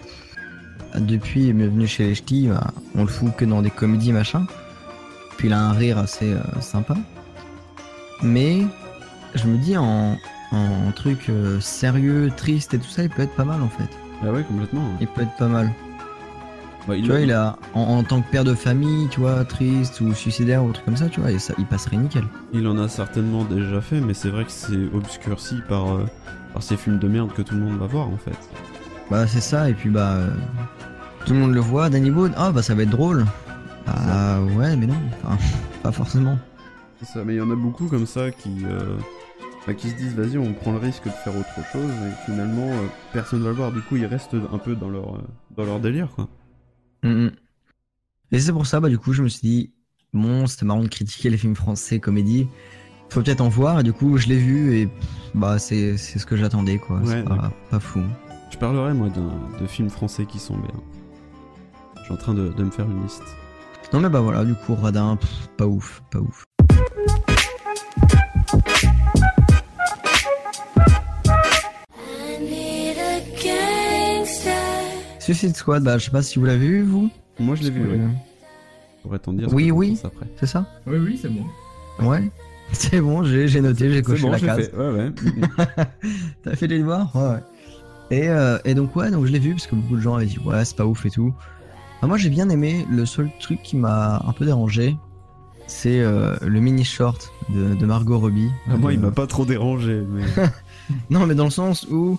euh, 0.96 0.98
depuis, 0.98 1.44
il 1.44 1.50
est 1.50 1.68
venu 1.68 1.86
chez 1.86 2.08
les 2.08 2.14
ch'tis, 2.16 2.48
bah, 2.48 2.72
on 2.96 3.02
le 3.02 3.06
fout 3.06 3.32
que 3.36 3.44
dans 3.44 3.62
des 3.62 3.70
comédies 3.70 4.10
machin. 4.10 4.44
Puis 5.36 5.46
il 5.46 5.54
a 5.54 5.60
un 5.60 5.70
rire 5.70 5.98
assez 5.98 6.32
euh, 6.32 6.40
sympa. 6.60 6.96
Mais 8.24 8.62
je 9.36 9.46
me 9.46 9.56
dis 9.56 9.76
en, 9.76 10.18
en 10.50 10.90
truc 10.96 11.28
euh, 11.28 11.60
sérieux, 11.60 12.32
triste 12.36 12.74
et 12.74 12.78
tout 12.80 12.90
ça, 12.90 13.04
il 13.04 13.10
peut 13.10 13.22
être 13.22 13.36
pas 13.36 13.44
mal 13.44 13.62
en 13.62 13.68
fait. 13.68 13.96
Ah 14.24 14.32
ouais, 14.32 14.42
complètement. 14.42 14.82
Il 15.00 15.06
peut 15.06 15.22
être 15.22 15.36
pas 15.36 15.46
mal. 15.46 15.70
Bah, 16.88 16.94
Tu 16.96 17.06
vois, 17.06 17.20
il 17.20 17.32
a 17.32 17.56
en, 17.74 17.80
en 17.80 18.02
tant 18.02 18.22
que 18.22 18.30
père 18.30 18.44
de 18.44 18.54
famille, 18.54 19.08
tu 19.08 19.20
vois, 19.20 19.44
triste 19.44 20.00
ou 20.00 20.12
suicidaire 20.14 20.64
ou 20.64 20.68
un 20.68 20.72
truc 20.72 20.84
comme 20.84 20.96
ça, 20.96 21.08
tu 21.08 21.20
vois, 21.20 21.30
et 21.30 21.38
ça, 21.38 21.54
il 21.58 21.66
passerait 21.66 21.96
nickel. 21.96 22.24
il 22.52 22.66
en 22.66 22.76
a 22.78 22.88
certainement 22.88 23.44
déjà 23.44 23.80
fait, 23.80 24.00
mais 24.00 24.14
c'est 24.14 24.30
vrai 24.30 24.44
que 24.44 24.50
c'est 24.50 24.92
obscurci 24.94 25.56
par, 25.68 25.94
euh, 25.94 26.06
par 26.52 26.62
ces 26.62 26.76
films 26.76 26.98
de 26.98 27.08
merde 27.08 27.32
que 27.32 27.42
tout 27.42 27.54
le 27.54 27.60
monde 27.60 27.78
va 27.78 27.86
voir 27.86 28.08
en 28.08 28.16
fait. 28.16 28.36
Bah 29.10 29.26
c'est 29.26 29.40
ça, 29.40 29.68
et 29.68 29.74
puis 29.74 29.90
bah 29.90 30.14
euh, 30.14 30.28
tout 31.26 31.34
le 31.34 31.38
monde 31.40 31.54
le 31.54 31.60
voit, 31.60 31.88
Danny 31.90 32.10
Boone, 32.10 32.32
ah 32.36 32.50
bah 32.50 32.62
ça 32.62 32.74
va 32.74 32.82
être 32.82 32.90
drôle. 32.90 33.24
Ah 33.86 34.40
ouais, 34.56 34.76
mais 34.76 34.86
non, 34.86 34.96
enfin, 35.22 35.36
pas 35.82 35.92
forcément. 35.92 36.38
C'est 37.00 37.06
ça, 37.12 37.24
mais 37.24 37.34
il 37.34 37.38
y 37.38 37.40
en 37.40 37.50
a 37.50 37.56
beaucoup 37.56 37.86
comme 37.86 38.06
ça 38.06 38.30
qui, 38.30 38.64
euh, 38.64 38.96
bah, 39.66 39.74
qui 39.74 39.88
se 39.90 39.94
disent 39.96 40.14
vas-y, 40.14 40.38
on 40.38 40.52
prend 40.52 40.72
le 40.72 40.78
risque 40.78 41.04
de 41.04 41.10
faire 41.10 41.36
autre 41.36 41.68
chose, 41.72 41.90
et 41.90 42.24
finalement 42.30 42.68
euh, 42.70 42.86
personne 43.12 43.42
va 43.42 43.50
le 43.50 43.54
voir. 43.56 43.70
Du 43.72 43.80
coup, 43.82 43.96
ils 43.96 44.06
restent 44.06 44.36
un 44.52 44.58
peu 44.58 44.74
dans 44.74 44.88
leur, 44.88 45.16
euh, 45.16 45.22
dans 45.56 45.64
leur 45.64 45.78
délire 45.80 46.08
quoi. 46.14 46.28
Mm, 47.02 47.08
mm. 47.26 47.30
Et 48.32 48.40
c'est 48.40 48.52
pour 48.52 48.66
ça, 48.66 48.80
bah 48.80 48.88
du 48.88 48.98
coup, 48.98 49.12
je 49.12 49.22
me 49.22 49.28
suis 49.28 49.40
dit, 49.46 49.72
bon, 50.12 50.46
c'était 50.46 50.64
marrant 50.64 50.82
de 50.82 50.88
critiquer 50.88 51.30
les 51.30 51.36
films 51.36 51.56
français 51.56 51.98
comédie. 52.00 52.48
Faut 53.10 53.20
peut-être 53.22 53.42
en 53.42 53.48
voir, 53.50 53.80
et 53.80 53.82
du 53.82 53.92
coup, 53.92 54.16
je 54.16 54.26
l'ai 54.28 54.38
vu, 54.38 54.74
et 54.74 54.88
bah 55.34 55.58
c'est 55.58 55.98
c'est 55.98 56.18
ce 56.18 56.24
que 56.24 56.34
j'attendais, 56.36 56.78
quoi. 56.78 56.98
Ouais, 57.00 57.06
c'est 57.06 57.24
pas, 57.24 57.80
fou. 57.80 58.00
Je 58.50 58.56
parlerai 58.56 58.94
moi 58.94 59.08
d'un- 59.10 59.58
de 59.60 59.66
films 59.66 59.90
français 59.90 60.24
qui 60.24 60.38
sont 60.38 60.56
bien. 60.56 60.74
Je 61.98 62.04
suis 62.04 62.12
en 62.14 62.16
train 62.16 62.34
de, 62.34 62.48
de 62.48 62.64
me 62.64 62.70
faire 62.70 62.86
une 62.90 63.02
liste. 63.02 63.22
Non 63.92 64.00
mais 64.00 64.08
bah 64.08 64.20
voilà, 64.20 64.44
du 64.44 64.54
coup, 64.54 64.74
Radin, 64.74 65.16
pff, 65.16 65.48
pas 65.58 65.66
ouf, 65.66 66.02
pas 66.10 66.20
ouf. 66.20 66.44
Suicide 75.22 75.56
Squad, 75.56 75.82
bah 75.84 75.98
je 75.98 76.04
sais 76.06 76.10
pas 76.10 76.22
si 76.22 76.38
vous 76.38 76.44
l'avez 76.44 76.66
vu, 76.66 76.82
vous 76.82 77.10
Moi 77.38 77.54
je 77.54 77.62
l'ai 77.62 77.70
vu, 77.70 77.80
Parce 77.82 77.92
oui. 77.96 78.06
pourrais 79.02 79.18
t'en 79.18 79.32
dire 79.32 79.48
Oui, 79.52 79.70
oui. 79.70 79.98
C'est 80.38 80.46
ça 80.46 80.66
Oui, 80.86 80.96
oui, 80.98 81.18
c'est 81.20 81.28
bon. 81.28 81.44
Ouais. 82.08 82.30
C'est 82.74 83.00
bon, 83.02 83.22
j'ai 83.22 83.60
noté, 83.60 83.92
j'ai 83.92 84.00
coché 84.02 84.22
bon, 84.22 84.30
la 84.30 84.40
case. 84.40 84.70
fait. 84.70 84.74
Ouais, 84.76 84.90
ouais. 84.90 85.12
T'as 86.42 86.56
fait 86.56 86.66
les 86.66 86.78
devoirs 86.78 87.10
Ouais, 87.14 87.22
ouais. 87.28 87.42
Et, 88.10 88.28
euh, 88.30 88.58
et 88.64 88.74
donc, 88.74 88.96
ouais, 88.96 89.10
donc 89.10 89.26
je 89.26 89.32
l'ai 89.32 89.38
vu 89.38 89.50
parce 89.50 89.66
que 89.66 89.74
beaucoup 89.74 89.96
de 89.96 90.00
gens 90.00 90.14
avaient 90.14 90.24
dit, 90.26 90.38
ouais, 90.38 90.64
c'est 90.64 90.76
pas 90.76 90.86
ouf 90.86 91.04
et 91.04 91.10
tout. 91.10 91.34
Ah, 92.00 92.06
moi, 92.06 92.16
j'ai 92.16 92.30
bien 92.30 92.48
aimé. 92.48 92.86
Le 92.90 93.04
seul 93.04 93.28
truc 93.40 93.62
qui 93.62 93.76
m'a 93.76 94.22
un 94.26 94.32
peu 94.32 94.46
dérangé, 94.46 94.96
c'est 95.66 96.00
euh, 96.00 96.34
le 96.40 96.60
mini 96.60 96.82
short 96.84 97.30
de, 97.50 97.74
de 97.74 97.84
Margot 97.86 98.18
Robbie. 98.18 98.50
Ah, 98.70 98.76
moi, 98.78 98.90
De- 98.90 98.96
il 98.96 99.00
m'a 99.00 99.10
pas 99.10 99.26
trop 99.26 99.44
dérangé, 99.44 100.02
mais. 100.08 100.22
Non, 101.10 101.26
mais 101.26 101.34
dans 101.34 101.44
le 101.44 101.50
sens 101.50 101.86
où. 101.90 102.18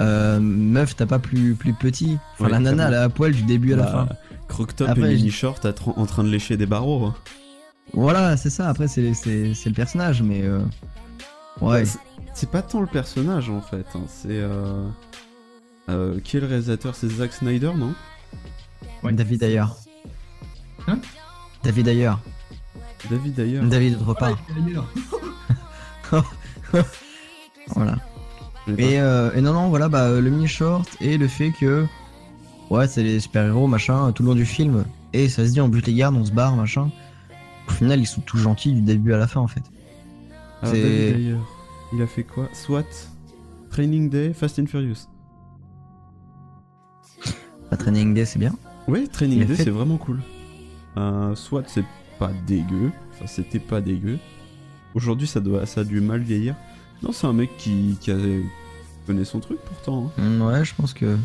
Euh, 0.00 0.40
meuf, 0.40 0.96
t'as 0.96 1.06
pas 1.06 1.18
plus, 1.18 1.54
plus 1.54 1.74
petit. 1.74 2.18
Enfin, 2.34 2.44
Ouais, 2.44 2.50
la 2.50 2.58
nana, 2.60 2.88
elle 2.88 2.94
a 2.94 3.02
à 3.04 3.08
poil 3.08 3.32
du 3.32 3.42
début 3.42 3.74
à 3.74 3.76
la 3.76 3.82
Bah, 3.84 3.90
fin. 4.08 4.08
Croc-top 4.48 4.88
et 4.88 4.90
Après, 4.90 5.08
mini 5.14 5.30
je- 5.30 5.34
short 5.36 5.64
à 5.66 5.70
tra- 5.72 5.92
en 5.96 6.06
train 6.06 6.24
de 6.24 6.28
lécher 6.30 6.56
des 6.56 6.66
barreaux. 6.66 7.04
hein. 7.06 7.14
Voilà, 7.92 8.36
c'est 8.36 8.50
ça. 8.50 8.68
Après, 8.68 8.88
c'est 8.88 9.14
c'est- 9.14 9.54
c'est 9.54 9.68
le 9.68 9.74
personnage, 9.74 10.22
mais. 10.22 10.42
euh, 10.42 10.60
ouais. 11.60 11.80
Bah, 11.82 11.84
c'est- 11.86 11.98
C'est 12.32 12.50
pas 12.50 12.62
tant 12.62 12.80
le 12.80 12.86
personnage 12.86 13.50
en 13.50 13.60
fait. 13.60 13.84
hein, 13.94 14.02
C'est. 14.06 14.28
Euh... 14.30 14.86
euh, 15.88 16.20
qui 16.20 16.36
est 16.36 16.40
le 16.40 16.46
réalisateur? 16.46 16.94
C'est 16.94 17.08
Zack 17.08 17.32
Snyder, 17.32 17.72
non? 17.76 17.92
Ouais. 19.02 19.12
David 19.12 19.42
Ayer. 19.42 19.64
Hein? 20.86 20.98
David 21.64 21.88
Ayer. 21.88 22.12
David 23.10 23.34
d'ailleurs. 23.34 23.64
David 23.64 23.94
autre 24.00 24.14
part. 24.14 24.38
Ah, 26.12 26.22
Voilà. 27.74 27.96
Et, 28.78 29.00
euh, 29.00 29.32
et 29.34 29.40
non, 29.40 29.52
non, 29.52 29.68
voilà, 29.68 29.88
bah, 29.88 30.20
le 30.20 30.30
mini 30.30 30.46
short 30.46 30.88
et 31.00 31.18
le 31.18 31.28
fait 31.28 31.50
que. 31.50 31.86
Ouais, 32.70 32.86
c'est 32.86 33.02
les 33.02 33.18
super-héros, 33.20 33.66
machin, 33.66 34.12
tout 34.12 34.22
le 34.22 34.28
long 34.28 34.34
du 34.34 34.44
film. 34.46 34.84
Et 35.12 35.28
ça 35.28 35.44
se 35.46 35.50
dit, 35.52 35.60
on 35.60 35.68
bute 35.68 35.86
les 35.88 35.94
gardes, 35.94 36.14
on 36.16 36.24
se 36.24 36.30
barre, 36.30 36.54
machin. 36.54 36.90
Au 37.68 37.72
final, 37.72 37.98
ils 38.00 38.06
sont 38.06 38.20
tous 38.20 38.38
gentils 38.38 38.72
du 38.72 38.80
début 38.82 39.12
à 39.12 39.16
la 39.18 39.26
fin, 39.26 39.40
en 39.40 39.48
fait. 39.48 39.62
Alors, 40.62 40.74
c'est- 40.74 40.82
David 40.82 41.16
Ayer, 41.16 41.36
il 41.92 42.02
a 42.02 42.06
fait 42.06 42.22
quoi? 42.22 42.48
SWAT, 42.52 42.84
Training 43.70 44.08
Day, 44.08 44.32
Fast 44.32 44.58
and 44.60 44.66
Furious. 44.66 45.08
La 47.70 47.76
Training 47.76 48.14
Day, 48.14 48.24
c'est 48.24 48.38
bien. 48.38 48.52
Ouais, 48.88 49.06
Training 49.06 49.44
Day, 49.46 49.54
fait- 49.54 49.64
c'est 49.64 49.70
vraiment 49.70 49.96
cool. 49.96 50.20
Euh, 50.96 51.34
SWAT, 51.34 51.62
c'est 51.66 51.84
pas 52.18 52.30
dégueu. 52.46 52.90
Enfin, 53.12 53.26
c'était 53.26 53.58
pas 53.60 53.80
dégueu. 53.80 54.18
Aujourd'hui, 54.94 55.26
ça, 55.28 55.40
doit, 55.40 55.66
ça 55.66 55.82
a 55.82 55.84
dû 55.84 56.00
mal 56.00 56.20
vieillir. 56.20 56.54
Non, 57.02 57.12
c'est 57.12 57.26
un 57.26 57.32
mec 57.32 57.50
qui, 57.58 57.96
qui 58.00 58.10
a 58.10 58.16
connaît 59.06 59.24
son 59.24 59.40
truc 59.40 59.58
pourtant. 59.64 60.12
hein. 60.18 60.22
Mm, 60.22 60.42
ouais, 60.42 60.64
je 60.64 60.74
pense 60.74 60.92
que. 60.94 61.16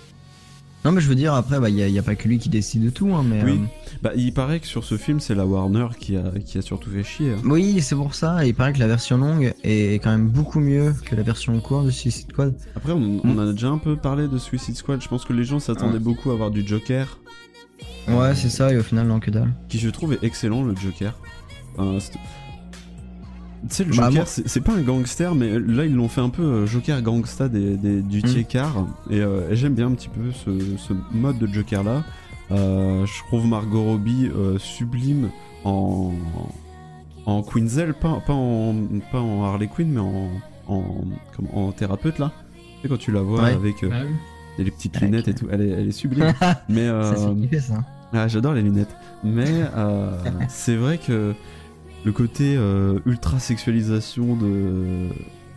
Non, 0.85 0.91
mais 0.91 1.01
je 1.01 1.07
veux 1.09 1.15
dire, 1.15 1.33
après, 1.33 1.59
bah, 1.59 1.69
il 1.69 1.75
y, 1.77 1.97
a 1.99 2.03
pas 2.03 2.13
que 2.15 2.27
lui 2.27 2.37
qui 2.37 2.47
décide 2.47 2.83
de 2.85 2.89
tout, 2.91 3.11
hein, 3.15 3.25
mais. 3.27 3.43
Oui. 3.43 3.59
euh, 3.59 3.97
Bah, 4.03 4.11
il 4.15 4.31
paraît 4.33 4.59
que 4.59 4.67
sur 4.67 4.83
ce 4.83 4.97
film, 4.97 5.19
c'est 5.19 5.33
la 5.33 5.43
Warner 5.45 5.87
qui 5.99 6.15
a, 6.15 6.31
qui 6.45 6.59
a 6.59 6.61
surtout 6.61 6.91
fait 6.91 7.03
chier. 7.03 7.31
hein. 7.31 7.37
Oui, 7.43 7.81
c'est 7.81 7.95
pour 7.95 8.13
ça. 8.13 8.45
Et 8.45 8.49
il 8.49 8.53
paraît 8.53 8.71
que 8.71 8.77
la 8.79 8.85
version 8.87 9.17
longue 9.17 9.53
est 9.63 9.95
quand 10.03 10.11
même 10.11 10.27
beaucoup 10.29 10.59
mieux 10.59 10.93
que 11.03 11.15
la 11.15 11.23
version 11.23 11.59
courte 11.59 11.85
de 11.87 11.89
Suicide 11.91 12.29
Squad. 12.31 12.55
Après, 12.75 12.91
on, 12.91 13.19
on 13.23 13.31
en 13.39 13.47
a 13.47 13.51
déjà 13.51 13.69
un 13.69 13.79
peu 13.79 13.95
parlé 13.95 14.27
de 14.27 14.37
Suicide 14.37 14.75
Squad. 14.77 15.01
Je 15.01 15.07
pense 15.07 15.25
que 15.25 15.33
les 15.33 15.43
gens 15.43 15.59
s'attendaient 15.59 15.97
beaucoup 15.99 16.29
à 16.29 16.35
voir 16.35 16.51
du 16.51 16.65
Joker. 16.65 17.17
Ouais, 18.07 18.35
c'est 18.35 18.49
ça, 18.49 18.71
et 18.71 18.77
au 18.77 18.83
final, 18.83 19.07
non, 19.07 19.19
que 19.19 19.31
dalle. 19.31 19.51
qui 19.67 19.79
je 19.79 19.89
trouve 19.89 20.13
est 20.13 20.23
excellent 20.23 20.63
le 20.63 20.75
Joker. 20.75 21.17
Enfin, 21.77 21.97
tu 23.69 23.75
sais, 23.75 23.83
le 23.83 23.91
Bah, 23.91 24.09
Joker, 24.09 24.13
moi- 24.13 24.25
c'est 24.45 24.61
pas 24.61 24.73
un 24.73 24.81
gangster, 24.81 25.35
mais 25.35 25.59
là 25.59 25.85
ils 25.85 25.93
l'ont 25.95 26.07
fait 26.07 26.21
un 26.21 26.29
peu 26.29 26.43
euh, 26.43 26.65
Joker 26.65 27.01
gangsta 27.01 27.47
des, 27.49 27.77
des- 27.77 28.01
du 28.01 28.19
Mm. 28.19 28.23
Tiekar. 28.23 28.85
Et, 29.09 29.19
euh, 29.21 29.49
et 29.49 29.55
j'aime 29.55 29.73
bien 29.73 29.87
un 29.87 29.91
petit 29.93 30.09
peu 30.09 30.31
ce, 30.31 30.51
ce 30.77 30.93
mode 31.11 31.37
de 31.39 31.47
Joker 31.47 31.83
là. 31.83 32.03
Euh, 32.51 33.05
je 33.05 33.23
trouve 33.27 33.47
Margot 33.47 33.83
Robbie 33.83 34.29
euh, 34.35 34.57
sublime 34.59 35.29
en, 35.63 36.11
en 37.25 37.41
Quinzel, 37.41 37.93
pas, 37.93 38.21
pas, 38.25 38.33
en, 38.33 38.75
pas 39.11 39.19
en 39.19 39.43
Harley 39.45 39.67
Quinn, 39.67 39.89
mais 39.91 39.99
en, 39.99 40.29
en, 40.67 40.83
comme- 41.35 41.47
en 41.53 41.71
thérapeute 41.71 42.19
là. 42.19 42.31
Tu 42.55 42.81
sais, 42.83 42.87
quand 42.89 42.97
tu 42.97 43.11
la 43.11 43.21
vois 43.21 43.43
Ouais. 43.43 43.51
avec 43.53 43.83
euh, 43.83 43.89
Ah 43.91 44.01
oui. 44.05 44.63
les 44.63 44.71
petites 44.71 44.95
Avec, 44.97 45.09
lunettes 45.09 45.27
et 45.27 45.33
tout, 45.33 45.47
elle 45.51 45.61
est, 45.61 45.69
elle 45.69 45.87
est 45.87 45.91
sublime. 45.91 46.33
mais 46.69 46.85
Ça 46.87 46.91
euh, 46.93 47.59
ça. 47.59 47.83
ah, 48.13 48.27
j'adore 48.27 48.53
les 48.53 48.61
lunettes. 48.61 48.95
Mais 49.23 49.45
euh, 49.75 50.11
c'est 50.49 50.75
vrai 50.75 50.99
que 50.99 51.33
le 52.05 52.11
côté 52.11 52.55
euh, 52.57 52.99
ultra 53.05 53.39
sexualisation 53.39 54.35
de. 54.35 55.09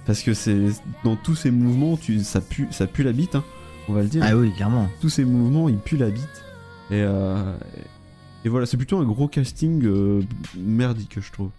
Parce 0.07 0.23
que 0.23 0.33
c'est 0.35 0.59
dans 1.05 1.17
tous 1.17 1.35
ces 1.35 1.51
mouvements, 1.51 1.97
tu, 1.99 2.21
ça, 2.21 2.41
pue, 2.41 2.67
ça 2.71 2.87
pue 2.87 3.03
la 3.03 3.13
bite, 3.13 3.35
hein, 3.35 3.45
on 3.89 3.93
va 3.93 4.03
le 4.03 4.09
dire. 4.09 4.25
Ah 4.27 4.35
oui, 4.37 4.51
clairement. 4.55 4.89
Tous 5.03 5.11
ces 5.11 5.25
mouvements, 5.25 5.69
ils 5.69 5.77
puent 5.77 5.99
la 5.99 6.09
bite. 6.11 6.43
Et, 6.91 6.95
euh, 7.03 7.55
et 8.45 8.49
voilà, 8.49 8.65
c'est 8.65 8.79
plutôt 8.79 8.97
un 8.99 9.05
gros 9.05 9.29
casting 9.29 9.85
euh, 9.85 10.23
merdique, 10.57 11.19
je 11.21 11.31
trouve. 11.31 11.51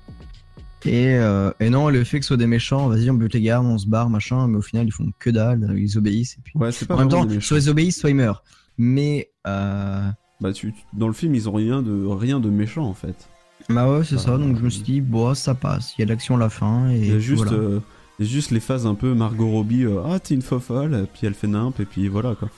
Et, 0.86 1.14
euh, 1.18 1.52
et 1.60 1.70
non, 1.70 1.90
le 1.90 2.04
fait 2.04 2.18
que 2.20 2.26
ce 2.26 2.30
soit 2.30 2.38
des 2.38 2.48
méchants, 2.48 2.88
vas-y, 2.88 3.10
on 3.12 3.14
bute 3.14 3.34
les 3.36 3.42
gardes, 3.42 3.68
on 3.68 3.78
se 3.78 3.86
barre, 3.86 4.10
machin, 4.10 4.48
mais 4.48 4.58
au 4.58 4.62
final, 4.64 4.88
ils 4.88 4.92
font 4.92 5.12
que 5.20 5.30
dalle, 5.30 5.76
ils 5.78 5.98
obéissent, 6.00 6.38
et 6.38 6.42
puis. 6.44 6.54
Ouais, 6.56 6.72
c'est 6.72 6.88
pas 6.88 6.96
en 6.96 7.00
même 7.00 7.10
temps, 7.10 7.28
soit 7.42 7.58
ils 7.60 7.70
obéissent, 7.70 8.00
soit 8.00 8.10
ils 8.10 8.16
meurent. 8.16 8.44
Mais, 8.80 9.30
Bah, 9.46 10.54
tu- 10.54 10.74
dans 10.94 11.08
le 11.08 11.14
film, 11.14 11.36
ils 11.36 11.50
ont 11.50 11.52
rien 11.54 11.82
de, 11.84 12.06
rien 12.06 12.40
de 12.40 12.50
méchant 12.50 12.86
en 12.86 12.94
fait. 12.94 13.28
Bah 13.70 13.90
ouais, 13.90 14.04
c'est 14.04 14.16
Ah, 14.16 14.20
ça, 14.20 14.38
donc 14.38 14.58
je 14.58 14.62
me 14.64 14.70
suis 14.70 14.82
dit, 14.84 15.02
bon, 15.02 15.34
ça 15.36 15.54
passe, 15.56 15.94
il 15.98 16.02
y 16.02 16.04
a 16.04 16.08
l'action 16.08 16.36
à 16.36 16.40
la 16.40 16.50
fin, 16.50 16.90
et. 16.90 16.98
Il 16.98 17.08
y 17.08 17.16
a 17.16 17.20
juste, 17.20 17.44
voilà. 17.44 17.58
euh, 17.58 17.80
juste 18.20 18.52
les 18.52 18.60
phases 18.60 18.86
un 18.86 18.96
peu 18.96 19.14
Margot 19.14 19.50
Robbie, 19.50 19.84
euh, 19.86 20.02
ah 20.06 20.20
t'es 20.20 20.34
une 20.36 20.42
fofolle, 20.42 21.08
puis 21.14 21.28
elle 21.28 21.34
fait 21.34 21.48
nimp, 21.48 21.80
et 21.80 21.86
puis 21.86 22.08
voilà 22.08 22.36
quoi. 22.36 22.50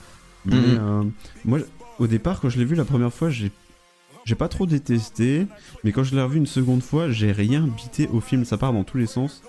Mais 0.44 0.56
Mhm. 0.56 0.78
euh, 0.80 1.02
moi, 1.44 1.58
au 1.98 2.06
départ, 2.06 2.40
quand 2.40 2.48
je 2.48 2.58
l'ai 2.58 2.64
vu 2.64 2.74
la 2.74 2.84
première 2.84 3.12
fois, 3.12 3.30
j'ai 3.30 3.52
j'ai 4.24 4.36
pas 4.36 4.46
trop 4.48 4.66
détesté, 4.66 5.46
mais 5.82 5.90
quand 5.90 6.04
je 6.04 6.14
l'ai 6.14 6.22
revu 6.22 6.38
une 6.38 6.46
seconde 6.46 6.82
fois, 6.82 7.10
j'ai 7.10 7.32
rien 7.32 7.62
bité 7.66 8.08
au 8.12 8.20
film, 8.20 8.44
ça 8.44 8.56
part 8.56 8.72
dans 8.72 8.84
tous 8.84 8.96
les 8.96 9.06
sens. 9.06 9.42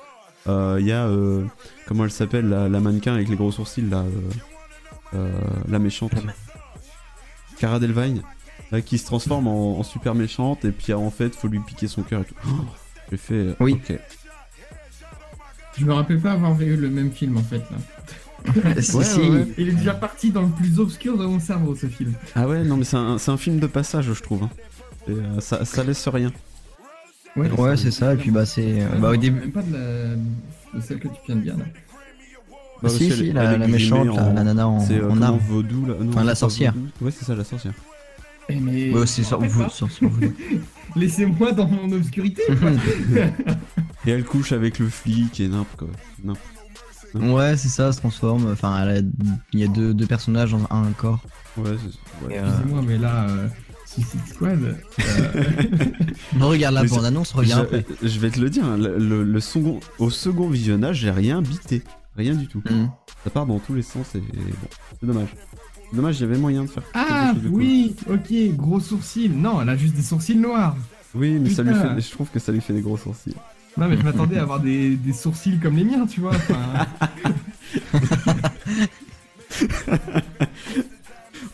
Euh, 0.48 0.78
Il 0.80 0.88
y 0.88 0.92
a, 0.92 1.06
euh, 1.06 1.46
comment 1.88 2.04
elle 2.06 2.12
s'appelle, 2.12 2.50
la, 2.50 2.68
la 2.70 2.80
mannequin 2.80 3.14
avec 3.14 3.30
les 3.30 3.36
gros 3.36 3.52
sourcils, 3.52 3.88
là, 3.88 4.00
euh, 4.04 4.10
euh, 5.14 5.32
la 5.70 5.78
méchante. 5.78 6.14
Cara 7.60 7.80
Delevingne, 7.80 8.18
là, 8.18 8.24
qui 8.82 8.98
se 8.98 9.06
transforme 9.06 9.48
en, 9.48 9.80
en 9.80 9.84
super 9.84 10.16
méchante, 10.16 10.66
et 10.66 10.72
puis 10.72 10.94
en 10.94 11.12
fait, 11.12 11.36
faut 11.36 11.48
lui 11.48 11.60
piquer 11.60 11.88
son 11.88 12.02
cœur 12.04 12.22
et 12.22 12.26
tout. 12.26 12.36
Oh, 12.48 12.52
j'ai 13.12 13.18
fait, 13.18 13.34
euh, 13.36 13.56
Oui. 13.60 13.80
Je 15.78 15.86
me 15.86 15.94
rappelle 15.94 16.20
pas 16.20 16.32
avoir 16.34 16.54
vu 16.54 16.76
le 16.76 16.90
même 16.90 17.12
film 17.12 17.38
en 17.38 17.42
fait. 17.44 17.62
Là. 17.72 18.82
si, 18.82 18.96
Ouais, 18.96 19.04
si. 19.04 19.20
ouais, 19.20 19.30
ouais. 19.30 19.48
Il 19.58 19.70
est 19.70 19.74
déjà 19.74 19.94
parti 19.94 20.30
dans 20.32 20.44
le 20.44 20.50
plus 20.50 20.80
obscur 20.80 21.18
de 21.18 21.26
mon 21.26 21.40
cerveau 21.40 21.76
ce 21.76 21.88
film. 21.88 22.14
Ah 22.36 22.48
ouais, 22.48 22.64
non 22.64 22.78
mais 22.78 22.84
c'est 22.84 22.98
un, 22.98 23.18
c'est 23.18 23.32
un 23.32 23.38
film 23.38 23.60
de 23.60 23.68
passage, 23.68 24.12
je 24.14 24.22
trouve. 24.22 24.44
hein. 24.44 24.50
Et, 25.08 25.12
euh, 25.12 25.40
ça, 25.40 25.66
ça 25.66 25.84
laisse 25.84 26.08
rien. 26.08 26.32
Ouais, 27.36 27.76
c'est 27.78 27.90
ça, 27.92 28.14
et 28.14 28.18
puis 28.18 28.30
bah, 28.30 28.46
c'est. 28.46 28.82
euh, 28.82 28.88
Ah, 28.94 28.98
bah, 28.98 29.10
au 29.10 29.16
début. 29.16 29.40
Même 29.40 29.52
pas 29.52 29.64
de, 29.64 29.74
la... 29.74 30.16
de 30.80 30.82
celle 30.86 31.00
que 31.00 31.08
tu 31.08 31.16
viens 31.26 31.36
de 31.38 31.42
dire 31.42 31.58
là. 31.58 31.64
Bah, 32.84 32.90
si, 32.90 33.08
parce 33.08 33.20
si, 33.20 33.26
qu'elle- 33.26 33.34
la, 33.34 33.54
elle 33.54 33.60
la 33.62 33.68
méchante, 33.68 34.10
en- 34.10 34.16
la, 34.16 34.34
la 34.34 34.44
nana 34.44 34.68
en, 34.68 34.86
euh, 34.92 35.10
en 35.10 35.22
arme. 35.22 35.40
vaudou 35.40 35.86
là 35.88 35.96
non, 36.00 36.10
Enfin, 36.12 36.24
la 36.24 36.36
sorcière. 36.36 36.74
vaudou. 36.74 36.90
Ouais, 37.02 37.12
c'est 37.12 37.26
ça, 37.26 37.34
la 37.34 37.44
sorcière. 37.44 37.74
Eh, 38.50 38.56
mais 38.60 38.92
Ouais, 38.94 39.06
c'est 39.08 39.24
rappelle 39.24 39.50
vous. 39.50 39.64
Laissez-moi 40.96 41.52
dans 41.54 41.68
mon 41.68 41.92
obscurité. 41.92 42.42
quoi. 42.60 42.70
Et 44.06 44.12
elle 44.12 44.24
couche 44.26 44.52
avec 44.52 44.80
le 44.80 44.90
flic 44.90 45.40
et 45.40 45.48
n'importe 45.48 45.78
quoi. 45.78 45.88
N'importe. 46.24 46.46
Ouais, 47.16 47.56
c'est 47.58 47.70
ça, 47.70 47.92
se 47.94 48.00
transforme. 48.00 48.52
Enfin, 48.52 48.78
elle 48.84 48.98
a- 48.98 49.08
il 49.54 49.60
y 49.60 49.64
a 49.64 49.68
deux, 49.68 49.94
deux 49.94 50.06
personnages 50.06 50.52
dans 50.52 50.68
un 50.70 50.92
corps. 50.98 51.24
Ouais, 51.58 51.72
c'est 51.78 52.28
ouais. 52.28 52.38
Euh, 52.38 52.48
Excusez-moi, 52.50 52.82
mais 52.86 52.98
là, 52.98 53.28
euh, 53.30 53.48
Suicide 53.86 54.20
Squad. 54.28 54.60
euh, 54.64 54.74
On 56.42 56.50
regarde 56.50 56.76
la 56.76 56.84
bande-annonce, 56.84 57.34
on 57.34 57.38
regarde 57.40 57.70
je, 57.72 57.78
après. 57.78 57.96
je 58.04 58.20
vais 58.20 58.30
te 58.32 58.40
le 58.42 58.50
dire, 58.50 58.66
hein, 58.66 58.78
le, 58.78 58.98
le- 58.98 59.24
le 59.24 59.40
second, 59.40 59.80
au 60.00 60.10
second 60.10 60.50
visionnage, 60.50 60.98
j'ai 60.98 61.12
rien 61.12 61.42
bité. 61.42 61.82
Rien 62.18 62.34
du 62.36 62.48
tout. 62.48 62.62
Hmm. 62.70 62.88
Ça 63.24 63.30
part 63.30 63.46
dans 63.46 63.60
tous 63.60 63.74
les 63.74 63.82
sens 63.84 64.14
et, 64.16 64.18
et 64.18 64.22
bon, 64.22 64.68
c'est 65.00 65.06
dommage. 65.08 65.30
Dommage, 65.94 66.22
avait 66.24 66.38
moyen 66.38 66.64
de 66.64 66.70
faire 66.70 66.84
Ah 66.96 67.34
de 67.36 67.48
cool. 67.48 67.58
oui, 67.60 67.96
ok, 68.10 68.34
gros 68.56 68.80
sourcils. 68.80 69.30
Non, 69.30 69.62
elle 69.62 69.70
a 69.70 69.78
juste 69.78 69.94
des 69.96 70.02
sourcils 70.02 70.36
noirs. 70.36 70.76
Oui, 71.14 71.38
mais 71.40 71.50
ça 71.52 71.62
lui 71.64 71.74
fait, 71.76 72.02
je 72.02 72.10
trouve 72.12 72.30
que 72.32 72.40
ça 72.40 72.52
lui 72.52 72.62
fait 72.62 72.74
des 72.74 72.82
gros 72.82 72.98
sourcils. 72.98 73.36
Non, 73.78 73.88
mais 73.88 73.98
je 73.98 74.04
m'attendais 74.04 74.38
à 74.38 74.42
avoir 74.44 74.60
des, 74.60 74.96
des 74.96 75.14
sourcils 75.14 75.60
comme 75.60 75.76
les 75.78 75.84
miens, 75.84 76.06
tu 76.08 76.22
vois. 76.22 76.32
enfin, 76.36 76.88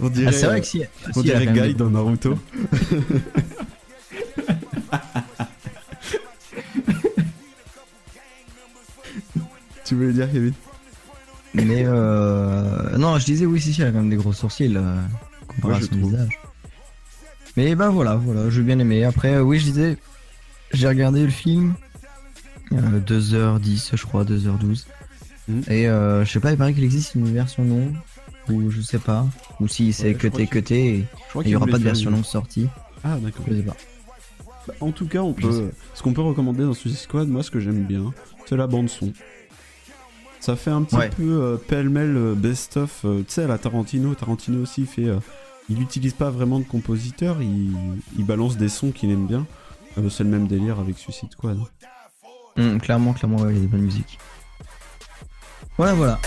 On 0.01 0.07
dirait, 0.09 0.27
Ah, 0.27 0.31
c'est 0.31 0.45
vrai 0.45 0.57
euh, 0.57 0.59
que 0.61 0.65
si. 0.65 0.81
on 1.09 1.13
si, 1.13 1.23
dirait 1.23 1.47
Guy 1.47 1.75
dans 1.75 1.89
Naruto. 1.89 2.37
tu 9.85 9.95
voulais 9.95 10.13
dire, 10.13 10.31
Kevin? 10.31 10.53
Mais 11.53 11.83
euh... 11.85 12.97
non, 12.97 13.17
je 13.17 13.25
disais 13.25 13.45
oui, 13.45 13.59
si, 13.59 13.73
si, 13.73 13.81
elle 13.81 13.87
a 13.87 13.91
quand 13.91 13.97
même 13.99 14.09
des 14.09 14.15
gros 14.15 14.33
sourcils 14.33 14.75
euh, 14.77 15.01
comparé 15.47 15.73
Ouais, 15.73 15.79
à 15.79 15.81
son 15.81 15.87
trouve. 15.87 16.11
visage. 16.11 16.39
Mais 17.57 17.75
bah 17.75 17.89
voilà, 17.89 18.15
voilà, 18.15 18.49
j'ai 18.49 18.61
bien 18.61 18.77
aimé. 18.79 19.03
Après, 19.03 19.33
euh, 19.35 19.41
oui, 19.41 19.59
je 19.59 19.65
disais, 19.65 19.97
j'ai 20.73 20.87
regardé 20.87 21.23
le 21.23 21.29
film, 21.29 21.73
euh, 22.73 22.99
2h10, 22.99 23.95
je 23.95 24.05
crois, 24.05 24.23
2h12. 24.23 24.85
Mhm. 25.47 25.63
Et 25.69 25.87
euh, 25.89 26.23
je 26.23 26.31
sais 26.31 26.39
pas, 26.39 26.51
il 26.51 26.57
paraît 26.57 26.73
qu'il 26.73 26.83
existe 26.83 27.15
une 27.15 27.33
version 27.33 27.63
longue, 27.63 27.95
ou 28.49 28.69
je 28.69 28.81
sais 28.81 28.99
pas, 28.99 29.25
ou 29.59 29.67
si 29.67 29.91
c'est 29.91 30.09
Ouais, 30.09 30.13
cuté, 30.13 30.45
cuté, 30.47 30.87
et 30.89 31.05
Je 31.25 31.29
crois 31.31 31.43
il 31.43 31.49
y 31.49 31.55
aura 31.55 31.65
pas 31.65 31.79
de 31.79 31.83
version 31.83 32.11
longue 32.11 32.23
sortie, 32.23 32.67
Ah, 33.03 33.17
d'accord. 33.19 33.45
je 33.49 33.55
sais 33.55 33.63
pas. 33.63 33.75
Bah, 34.67 34.73
en 34.81 34.91
tout 34.91 35.07
cas, 35.07 35.21
on 35.21 35.33
peut, 35.33 35.71
ce 35.95 36.03
qu'on 36.03 36.13
peut 36.13 36.21
recommander 36.21 36.63
dans 36.63 36.75
Suicide 36.75 36.99
Squad, 36.99 37.27
moi, 37.27 37.41
ce 37.41 37.49
que 37.49 37.59
j'aime 37.59 37.85
bien, 37.85 38.13
c'est 38.45 38.55
la 38.55 38.67
bande 38.67 38.89
son. 38.89 39.11
Ça 40.39 40.55
fait 40.55 40.71
un 40.71 40.83
petit 40.83 40.95
Ouais. 40.95 41.09
peu 41.09 41.23
euh, 41.43 41.57
pêle-mêle 41.57 42.15
euh, 42.15 42.33
best-of. 42.35 43.01
euh, 43.05 43.19
tu 43.27 43.33
sais, 43.33 43.43
à 43.43 43.47
la 43.47 43.57
Tarantino, 43.57 44.15
Tarantino 44.15 44.61
aussi 44.63 44.85
fait. 44.85 45.05
euh, 45.05 45.19
il 45.69 45.77
n'utilise 45.77 46.13
pas 46.13 46.29
vraiment 46.31 46.57
de 46.59 46.63
compositeur, 46.63 47.41
il, 47.41 47.73
il 48.17 48.25
balance 48.25 48.57
des 48.57 48.69
sons 48.69 48.91
qu'il 48.91 49.11
aime 49.11 49.27
bien. 49.27 49.45
Euh, 49.97 50.09
c'est 50.09 50.23
le 50.23 50.29
même 50.29 50.47
délire 50.47 50.79
avec 50.79 50.97
Suicide 50.97 51.31
Squad. 51.31 51.59
Hum, 52.57 52.81
clairement, 52.81 53.13
clairement, 53.13 53.37
ouais, 53.37 53.51
il 53.51 53.55
y 53.55 53.59
a 53.59 53.61
des 53.61 53.67
bonnes 53.67 53.81
musiques. 53.81 54.17
Voilà, 55.77 55.93
voilà. 55.93 56.19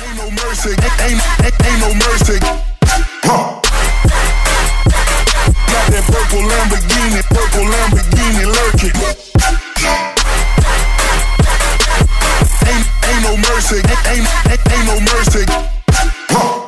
No 13.33 13.39
mercy, 13.39 13.77
ain't, 13.77 14.29
ain't, 14.47 14.61
ain't 14.73 14.87
no 14.87 15.01
mercy. 15.01 15.45
Huh. 16.29 16.67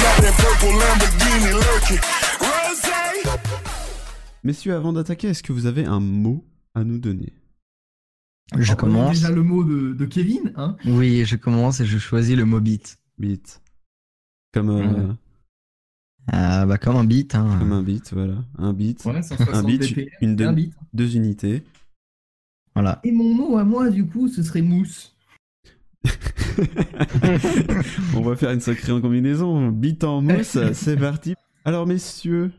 Got 0.00 0.16
that 0.22 0.34
purple 0.38 0.72
Lamborghini, 0.72 1.52
lurking. 1.52 2.00
Messieurs, 4.44 4.74
avant 4.76 4.92
d'attaquer, 4.92 5.28
est-ce 5.28 5.42
que 5.42 5.52
vous 5.52 5.66
avez 5.66 5.84
un 5.84 6.00
mot 6.00 6.44
à 6.74 6.84
nous 6.84 6.98
donner 6.98 7.32
Je 8.56 8.72
en 8.72 8.76
prenant 8.76 8.92
commence. 9.00 9.16
déjà 9.20 9.30
le 9.30 9.42
mot 9.42 9.64
de, 9.64 9.92
de 9.92 10.04
Kevin, 10.06 10.52
hein. 10.56 10.76
Oui, 10.86 11.24
je 11.26 11.36
commence 11.36 11.80
et 11.80 11.86
je 11.86 11.98
choisis 11.98 12.36
le 12.36 12.44
mot 12.44 12.60
beat. 12.60 12.96
Beat. 13.18 13.60
Comme, 14.54 14.70
euh. 14.70 15.12
Ah 16.32 16.64
bah 16.66 16.78
comme 16.78 16.96
un 16.96 17.04
beat, 17.04 17.34
hein. 17.34 17.56
comme 17.58 17.72
un 17.72 17.82
beat, 17.82 18.12
voilà. 18.12 18.36
Un 18.58 18.72
beat, 18.72 19.04
Ouais, 19.04 19.20
160 19.22 19.54
un 19.54 19.62
beat, 19.64 19.96
une 20.22 20.30
un 20.30 20.34
de- 20.34 20.54
beat. 20.54 20.74
deux 20.94 21.14
unités. 21.16 21.62
Voilà. 22.76 23.00
Et 23.04 23.10
mon 23.10 23.32
mot 23.32 23.56
à 23.56 23.64
moi, 23.64 23.88
du 23.88 24.06
coup, 24.06 24.28
ce 24.28 24.42
serait 24.42 24.60
mousse. 24.60 25.16
On 28.14 28.20
va 28.20 28.36
faire 28.36 28.50
une 28.50 28.60
sacrée 28.60 28.92
combinaison. 29.00 29.68
Beat 29.70 30.04
en 30.04 30.20
mousse, 30.20 30.58
c'est 30.74 30.98
parti. 30.98 31.34
Alors, 31.64 31.86
messieurs, 31.86 32.52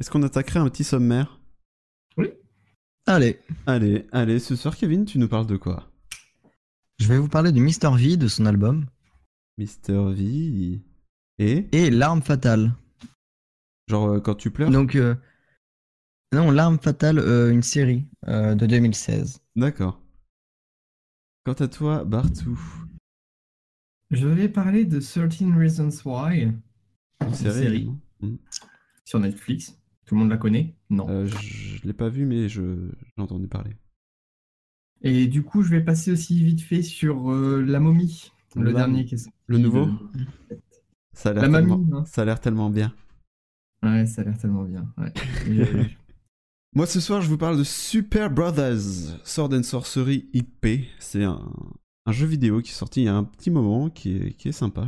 est-ce 0.00 0.10
qu'on 0.10 0.24
attaquerait 0.24 0.58
un 0.58 0.68
petit 0.68 0.82
sommaire? 0.82 1.38
Allez, 3.06 3.38
Allez, 3.66 4.04
allez, 4.10 4.40
ce 4.40 4.56
soir, 4.56 4.76
Kevin, 4.76 5.04
tu 5.04 5.20
nous 5.20 5.28
parles 5.28 5.46
de 5.46 5.56
quoi? 5.56 5.92
Je 6.98 7.06
vais 7.06 7.18
vous 7.18 7.28
parler 7.28 7.52
de 7.52 7.60
Mr. 7.60 7.96
V, 7.96 8.16
de 8.16 8.26
son 8.26 8.46
album, 8.46 8.86
Mister 9.58 10.12
V. 10.12 10.80
Et 11.38 11.68
et 11.70 11.90
L'arme 11.90 12.20
fatale. 12.20 12.72
Genre, 13.86 14.08
euh, 14.08 14.18
quand 14.20 14.34
tu 14.34 14.50
pleures? 14.50 14.70
Donc, 14.72 14.96
euh, 14.96 15.14
non, 16.32 16.50
L'arme 16.50 16.78
fatale, 16.78 17.18
euh, 17.18 17.50
une 17.52 17.62
série 17.62 18.04
euh, 18.28 18.54
de 18.54 18.66
2016. 18.66 19.40
D'accord. 19.56 20.00
Quant 21.44 21.52
à 21.54 21.68
toi, 21.68 22.04
Bartou, 22.04 22.58
Je 24.10 24.26
vais 24.26 24.48
parler 24.48 24.84
de 24.84 24.98
13 25.00 25.28
Reasons 25.56 25.90
Why. 26.04 26.42
une 26.42 26.60
Une 27.26 27.34
série, 27.34 27.90
Hmm. 28.20 28.36
sur 29.04 29.20
Netflix. 29.20 29.78
Tout 30.06 30.14
le 30.14 30.20
monde 30.20 30.30
la 30.30 30.38
connaît? 30.38 30.74
Non. 30.88 31.06
Euh, 31.10 31.26
je 31.26 31.36
je 31.36 31.82
l'ai 31.86 31.92
pas 31.92 32.08
vu, 32.08 32.24
mais 32.24 32.48
je 32.48 32.88
j'ai 33.16 33.22
entendu 33.22 33.46
parler. 33.48 33.76
Et 35.02 35.26
du 35.26 35.42
coup, 35.42 35.62
je 35.62 35.70
vais 35.70 35.82
passer 35.84 36.10
aussi 36.10 36.42
vite 36.42 36.62
fait 36.62 36.80
sur 36.82 37.30
euh, 37.30 37.62
La 37.62 37.78
Momie, 37.80 38.32
le 38.54 38.64
La- 38.64 38.72
dernier 38.72 39.04
qui 39.04 39.14
est 39.14 39.18
sorti. 39.18 39.36
Le 39.48 39.58
nouveau 39.58 39.86
de- 39.86 40.58
Ça 41.12 41.30
a 41.30 41.32
l'air 41.34 41.42
La 41.42 41.48
mamie, 41.48 41.68
tellement... 41.70 41.98
hein. 41.98 42.04
ça 42.06 42.22
a 42.22 42.24
l'air 42.24 42.40
tellement 42.40 42.70
bien. 42.70 42.94
Ouais, 43.82 44.06
ça 44.06 44.22
a 44.22 44.24
l'air 44.24 44.38
tellement 44.38 44.64
bien. 44.64 44.90
Ouais. 44.96 45.12
Et- 45.48 45.96
Moi 46.76 46.86
ce 46.86 47.00
soir 47.00 47.22
je 47.22 47.30
vous 47.30 47.38
parle 47.38 47.56
de 47.56 47.64
Super 47.64 48.30
Brothers 48.30 49.16
Sword 49.24 49.54
and 49.54 49.62
Sorcery 49.62 50.28
IP. 50.34 50.84
C'est 50.98 51.24
un, 51.24 51.40
jeu 52.10 52.26
vidéo 52.26 52.60
qui 52.60 52.70
est 52.70 52.74
sorti 52.74 53.00
il 53.00 53.04
y 53.04 53.08
a 53.08 53.16
un 53.16 53.24
petit 53.24 53.48
moment, 53.48 53.88
qui 53.88 54.14
est, 54.14 54.32
qui 54.34 54.50
est 54.50 54.52
sympa, 54.52 54.86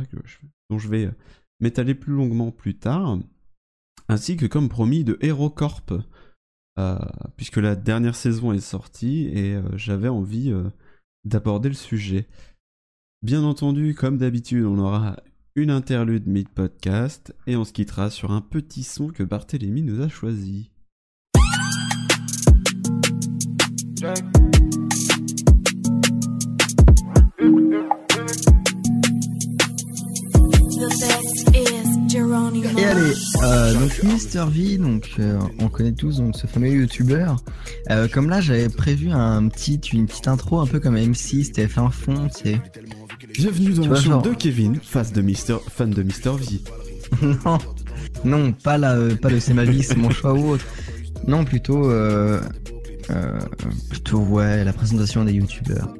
dont 0.69 0.77
je 0.77 0.87
vais 0.87 1.07
euh, 1.07 1.11
m'étaler 1.59 1.95
plus 1.95 2.13
longuement 2.13 2.51
plus 2.51 2.75
tard. 2.77 3.17
Ainsi 4.07 4.37
que 4.37 4.45
comme 4.45 4.69
promis 4.69 5.03
de 5.03 5.17
HeroCorp, 5.19 5.93
euh, 6.77 6.99
puisque 7.37 7.57
la 7.57 7.75
dernière 7.75 8.15
saison 8.15 8.53
est 8.53 8.59
sortie 8.59 9.25
et 9.33 9.55
euh, 9.55 9.63
j'avais 9.75 10.09
envie 10.09 10.53
d'aborder 11.25 11.69
le 11.69 11.75
sujet. 11.75 12.27
Bien 13.23 13.41
entendu, 13.41 13.95
comme 13.95 14.19
d'habitude, 14.19 14.65
on 14.65 14.77
aura 14.77 15.17
une 15.55 15.71
interlude 15.71 16.27
mid-podcast 16.27 17.35
et 17.47 17.55
on 17.55 17.63
se 17.65 17.73
quittera 17.73 18.11
sur 18.11 18.29
un 18.29 18.41
petit 18.41 18.83
son 18.83 19.07
que 19.07 19.23
Barthélémy 19.23 19.81
nous 19.81 20.01
a 20.01 20.07
choisi. 20.07 20.69
The 23.99 24.05
best 30.87 31.49
is 31.53 32.07
Geronimo. 32.09 32.69
Et 32.77 32.85
allez, 32.85 33.13
euh, 33.43 33.73
donc 33.73 34.03
Mister 34.03 34.45
V, 34.49 34.77
donc 34.77 35.09
euh, 35.19 35.37
on 35.59 35.67
connaît 35.67 35.91
tous 35.91 36.15
donc 36.17 36.37
ce 36.37 36.47
fameux 36.47 36.69
youtubeur. 36.69 37.43
Euh, 37.89 38.07
comme 38.07 38.29
là, 38.29 38.39
j'avais 38.39 38.69
prévu 38.69 39.09
un 39.11 39.49
petit, 39.49 39.75
une 39.91 40.05
petite 40.07 40.29
intro 40.29 40.61
un 40.61 40.65
peu 40.65 40.79
comme 40.79 40.95
MC, 40.95 41.43
c'était 41.43 41.67
fait 41.67 41.81
un 41.81 41.89
fond, 41.89 42.29
tu 42.29 42.51
sais. 42.51 42.61
Bienvenue 43.33 43.73
dans 43.73 43.85
le 43.85 43.95
show 43.95 44.11
genre- 44.11 44.21
de 44.21 44.33
Kevin, 44.33 44.77
face 44.81 45.11
de 45.11 45.21
Mister, 45.21 45.57
fan 45.69 45.89
de 45.89 46.03
Mr. 46.03 46.37
V. 46.37 46.61
non, 47.45 47.57
non, 48.23 48.53
pas 48.53 48.77
la, 48.77 48.93
euh, 48.93 49.15
pas 49.15 49.27
le 49.29 49.41
c'est 49.41 49.53
ma 49.53 49.65
vie, 49.65 49.83
c'est 49.83 49.97
mon 49.97 50.09
choix 50.09 50.33
ou 50.33 50.51
autre. 50.51 50.65
Non, 51.27 51.43
plutôt, 51.43 51.91
euh, 53.09 53.39
euh, 53.39 53.39
plutôt 53.89 54.19
ouais, 54.19 54.63
la 54.63 54.73
présentation 54.73 55.23
des 55.25 55.33
youtubeurs. 55.33 55.93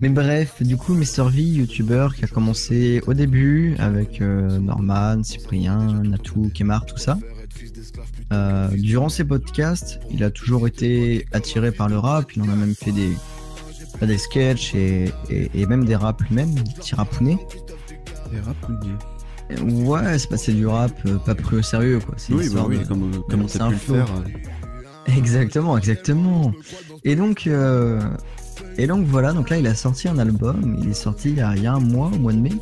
Mais 0.00 0.08
bref, 0.08 0.62
du 0.62 0.76
coup, 0.76 0.94
Mr 0.94 1.28
V, 1.30 1.42
youtubeur 1.42 2.14
qui 2.14 2.24
a 2.24 2.28
commencé 2.28 3.02
au 3.06 3.14
début 3.14 3.74
avec 3.78 4.20
euh, 4.20 4.58
Norman, 4.58 5.22
Cyprien, 5.22 6.02
Natou, 6.02 6.50
Kemar, 6.54 6.86
tout 6.86 6.98
ça. 6.98 7.18
Euh, 8.32 8.68
durant 8.72 9.08
ses 9.08 9.24
podcasts, 9.24 10.00
il 10.10 10.22
a 10.24 10.30
toujours 10.30 10.66
été 10.66 11.26
attiré 11.32 11.70
par 11.72 11.88
le 11.88 11.98
rap. 11.98 12.32
Il 12.36 12.42
en 12.42 12.48
a 12.48 12.56
même 12.56 12.74
fait 12.74 12.92
des, 12.92 13.12
des 14.02 14.18
sketchs 14.18 14.74
et, 14.74 15.10
et, 15.30 15.50
et 15.54 15.66
même 15.66 15.84
des 15.84 15.96
raps 15.96 16.24
lui-même, 16.28 16.50
des 16.54 16.62
petits 16.74 16.94
rapounets. 16.94 17.38
Et 18.34 18.40
rapounier. 18.40 18.92
Ouais, 19.86 20.18
c'est 20.18 20.28
pas 20.28 20.36
c'est 20.36 20.52
du 20.52 20.66
rap 20.66 20.90
pas 21.24 21.36
pris 21.36 21.56
au 21.58 21.62
sérieux 21.62 22.00
quoi. 22.04 22.14
C'est 22.16 22.32
Oui, 22.32 22.48
bah 22.52 22.64
oui, 22.66 22.78
de- 22.80 22.84
comme, 22.84 23.22
comme 23.30 23.46
t'as 23.46 23.66
un 23.66 23.68
pu 23.68 23.74
le 23.74 23.78
faire. 23.94 24.08
Exactement, 25.08 25.78
exactement. 25.78 26.52
Et 27.04 27.14
donc, 27.14 27.46
euh, 27.46 28.00
et 28.76 28.86
donc 28.86 29.06
voilà, 29.06 29.32
donc 29.32 29.50
là 29.50 29.58
il 29.58 29.66
a 29.66 29.74
sorti 29.74 30.08
un 30.08 30.18
album, 30.18 30.78
il 30.82 30.90
est 30.90 30.94
sorti 30.94 31.30
il 31.30 31.36
y 31.36 31.40
a, 31.40 31.72
un 31.72 31.80
mois, 31.80 32.10
au 32.12 32.18
mois 32.18 32.32
de 32.32 32.38
mai. 32.38 32.52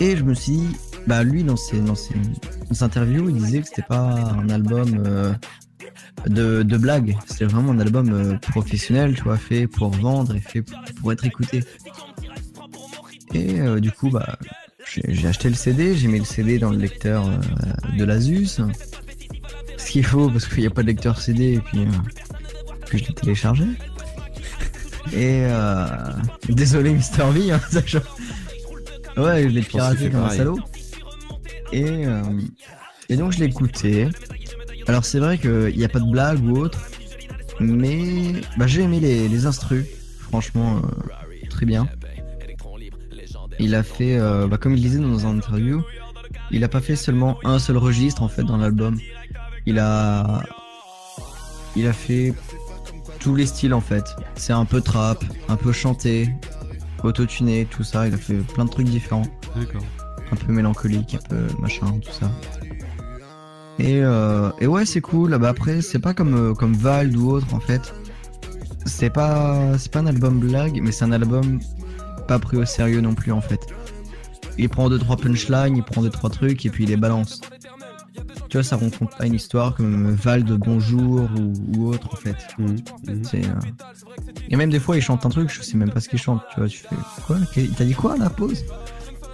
Et 0.00 0.16
je 0.16 0.22
me 0.22 0.34
suis 0.34 0.52
dit, 0.52 0.76
bah 1.06 1.22
lui 1.24 1.42
dans 1.44 1.56
ses, 1.56 1.80
dans 1.80 1.94
ses, 1.94 2.14
interviews, 2.80 3.28
il 3.28 3.36
disait 3.36 3.60
que 3.60 3.68
c'était 3.68 3.82
pas 3.82 4.34
un 4.38 4.48
album 4.48 5.02
euh, 5.06 5.32
de, 6.26 6.62
de 6.62 6.76
blague, 6.76 7.16
c'était 7.26 7.44
vraiment 7.44 7.72
un 7.72 7.80
album 7.80 8.12
euh, 8.12 8.38
professionnel, 8.38 9.14
tu 9.14 9.22
vois, 9.22 9.36
fait 9.36 9.66
pour 9.66 9.90
vendre 9.90 10.34
et 10.34 10.40
fait 10.40 10.62
pour, 10.62 10.78
pour 11.00 11.12
être 11.12 11.24
écouté. 11.24 11.64
Et 13.34 13.60
du 13.80 13.90
coup, 13.90 14.10
bah, 14.10 14.38
j'ai 14.86 15.26
acheté 15.26 15.48
le 15.48 15.54
CD, 15.54 15.96
j'ai 15.96 16.06
mis 16.06 16.18
le 16.18 16.24
CD 16.26 16.58
dans 16.58 16.70
le 16.70 16.76
lecteur 16.76 17.30
de 17.96 18.04
l'Asus. 18.04 18.60
Ce 19.84 19.90
qu'il 19.90 20.04
faut 20.04 20.28
parce 20.30 20.46
qu'il 20.46 20.60
n'y 20.60 20.66
a 20.66 20.70
pas 20.70 20.82
de 20.82 20.86
lecteur 20.88 21.20
CD 21.20 21.54
et 21.54 21.58
puis, 21.60 21.80
euh, 21.80 21.86
puis 22.86 22.98
je 22.98 23.08
l'ai 23.08 23.14
téléchargé. 23.14 23.64
Et 25.12 25.42
euh, 25.44 25.86
désolé 26.48 26.92
Mister 26.92 27.24
V, 27.30 27.50
hein, 27.52 27.60
ça, 27.70 27.80
je- 27.84 27.98
ouais, 29.20 29.42
je 29.42 29.48
l'ai 29.48 29.60
piraté 29.62 30.10
comme 30.10 30.20
un 30.20 30.28
salaud. 30.38 30.58
Et, 31.72 31.84
euh, 32.06 32.22
et 33.08 33.16
donc 33.16 33.32
je 33.32 33.40
l'ai 33.40 33.46
écouté. 33.46 34.08
Alors 34.88 35.04
c'est 35.04 35.18
vrai 35.18 35.38
qu'il 35.38 35.74
n'y 35.76 35.84
a 35.84 35.88
pas 35.88 36.00
de 36.00 36.10
blague 36.10 36.42
ou 36.44 36.56
autre, 36.58 36.78
mais 37.60 38.32
bah, 38.56 38.66
j'ai 38.66 38.82
aimé 38.82 39.00
les, 39.00 39.28
les 39.28 39.46
instrus, 39.46 39.84
franchement 40.20 40.78
euh, 40.78 41.46
très 41.50 41.66
bien. 41.66 41.88
Il 43.58 43.74
a 43.74 43.82
fait, 43.82 44.16
euh, 44.18 44.46
bah, 44.48 44.56
comme 44.58 44.74
il 44.74 44.80
disait 44.82 44.98
dans 44.98 45.26
un 45.26 45.36
interview, 45.36 45.82
il 46.50 46.64
a 46.64 46.68
pas 46.68 46.80
fait 46.80 46.96
seulement 46.96 47.38
un 47.44 47.58
seul 47.58 47.76
registre 47.76 48.22
en 48.22 48.28
fait 48.28 48.42
dans 48.42 48.56
l'album. 48.56 48.98
Il 49.66 49.78
a, 49.78 50.42
il 51.76 51.86
a 51.86 51.92
fait 51.92 52.34
tous 53.20 53.34
les 53.34 53.46
styles 53.46 53.74
en 53.74 53.80
fait. 53.80 54.04
C'est 54.34 54.52
un 54.52 54.64
peu 54.64 54.80
trap, 54.80 55.24
un 55.48 55.56
peu 55.56 55.72
chanté, 55.72 56.28
autotuné, 57.02 57.66
tout 57.70 57.84
ça. 57.84 58.08
Il 58.08 58.14
a 58.14 58.18
fait 58.18 58.34
plein 58.38 58.64
de 58.64 58.70
trucs 58.70 58.88
différents, 58.88 59.26
D'accord. 59.56 59.82
un 60.32 60.36
peu 60.36 60.52
mélancolique, 60.52 61.14
un 61.14 61.28
peu 61.28 61.46
machin, 61.60 61.98
tout 62.04 62.12
ça. 62.12 62.30
Et, 63.78 64.00
euh, 64.02 64.50
et 64.60 64.66
ouais, 64.66 64.84
c'est 64.84 65.00
cool. 65.00 65.38
Bah 65.38 65.48
après, 65.48 65.80
c'est 65.80 65.98
pas 65.98 66.14
comme 66.14 66.34
euh, 66.34 66.54
comme 66.54 66.74
Vald 66.74 67.16
ou 67.16 67.30
autre 67.30 67.54
en 67.54 67.60
fait. 67.60 67.94
C'est 68.84 69.10
pas 69.10 69.78
c'est 69.78 69.90
pas 69.90 70.00
un 70.00 70.06
album 70.06 70.40
blague, 70.40 70.80
mais 70.82 70.92
c'est 70.92 71.04
un 71.04 71.12
album 71.12 71.60
pas 72.28 72.38
pris 72.38 72.56
au 72.56 72.64
sérieux 72.64 73.00
non 73.00 73.14
plus 73.14 73.32
en 73.32 73.40
fait. 73.40 73.60
Il 74.58 74.68
prend 74.68 74.90
deux 74.90 74.98
trois 74.98 75.16
punchlines, 75.16 75.76
il 75.76 75.82
prend 75.82 76.02
deux 76.02 76.10
trois 76.10 76.28
trucs 76.30 76.66
et 76.66 76.70
puis 76.70 76.84
il 76.84 76.90
les 76.90 76.96
balance. 76.96 77.40
Tu 78.48 78.56
vois, 78.56 78.62
ça 78.64 78.76
raconte 78.76 79.16
pas 79.16 79.26
une 79.26 79.34
histoire 79.34 79.74
comme 79.74 80.14
Val 80.14 80.44
de 80.44 80.56
Bonjour 80.56 81.28
ou, 81.38 81.52
ou 81.76 81.88
autre 81.88 82.08
en 82.12 82.16
fait. 82.16 82.36
Mhm. 82.58 82.76
C'est 83.24 83.44
euh, 83.44 83.52
et 84.50 84.56
même 84.56 84.70
des 84.70 84.80
fois 84.80 84.96
il 84.96 85.02
chante 85.02 85.24
un 85.24 85.30
truc, 85.30 85.50
je 85.50 85.62
sais 85.62 85.76
même 85.76 85.90
pas 85.90 86.00
ce 86.00 86.08
qu'il 86.08 86.18
chante. 86.18 86.42
Tu 86.52 86.60
vois, 86.60 86.68
tu 86.68 86.78
fais 86.78 86.94
quoi 87.26 87.38
Il 87.56 87.70
t'a 87.70 87.84
dit 87.84 87.94
quoi 87.94 88.14
à 88.14 88.18
la 88.18 88.30
pause? 88.30 88.64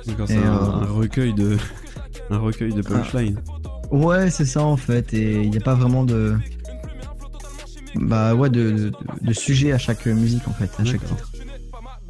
C'est 0.05 0.37
un, 0.37 0.57
euh, 0.57 0.71
un 0.83 0.87
recueil 0.87 1.35
de. 1.35 1.57
Un 2.31 2.39
recueil 2.39 2.75
de 2.75 2.83
punchline. 2.83 3.41
Ouais, 3.91 4.29
c'est 4.29 4.45
ça 4.45 4.63
en 4.63 4.77
fait. 4.77 5.15
Et 5.15 5.43
il 5.43 5.51
n'y 5.51 5.57
a 5.57 5.63
pas 5.63 5.75
vraiment 5.75 6.05
de. 6.05 6.37
Bah 7.95 8.35
ouais, 8.35 8.51
de, 8.51 8.71
de, 8.71 8.93
de 9.23 9.33
sujet 9.33 9.73
à 9.73 9.79
chaque 9.79 10.05
musique 10.05 10.47
en 10.47 10.53
fait, 10.53 10.71
à 10.79 10.85
chaque 10.85 11.03
titre. 11.05 11.31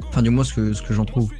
Enfin, 0.09 0.21
du 0.21 0.29
moins 0.29 0.43
ce 0.43 0.53
que, 0.53 0.73
ce 0.73 0.81
que 0.81 0.93
j'en 0.93 1.05
trouve. 1.05 1.31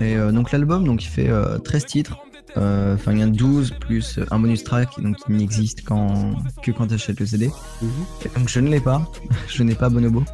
Et 0.00 0.16
euh, 0.16 0.30
donc 0.32 0.52
l'album, 0.52 0.84
donc 0.84 1.02
il 1.04 1.08
fait 1.08 1.28
euh, 1.28 1.58
13 1.58 1.86
titres. 1.86 2.16
Euh, 2.56 2.94
Enfin, 2.94 3.12
il 3.12 3.18
y 3.18 3.24
en 3.24 3.28
a 3.28 3.30
12 3.30 3.72
plus 3.80 4.18
un 4.30 4.38
bonus 4.40 4.64
track, 4.64 4.88
donc 5.00 5.16
il 5.28 5.36
n'existe 5.36 5.84
qu'en- 5.84 6.34
que 6.62 6.70
quand 6.72 6.86
tu 6.88 6.94
achètes 6.94 7.20
le 7.20 7.26
CD. 7.26 7.50
Mhm. 7.82 7.88
Donc 8.36 8.48
je 8.48 8.60
ne 8.60 8.68
l'ai 8.68 8.80
pas. 8.80 9.08
je 9.48 9.62
n'ai 9.62 9.74
pas 9.74 9.88
Bonobo. 9.88 10.24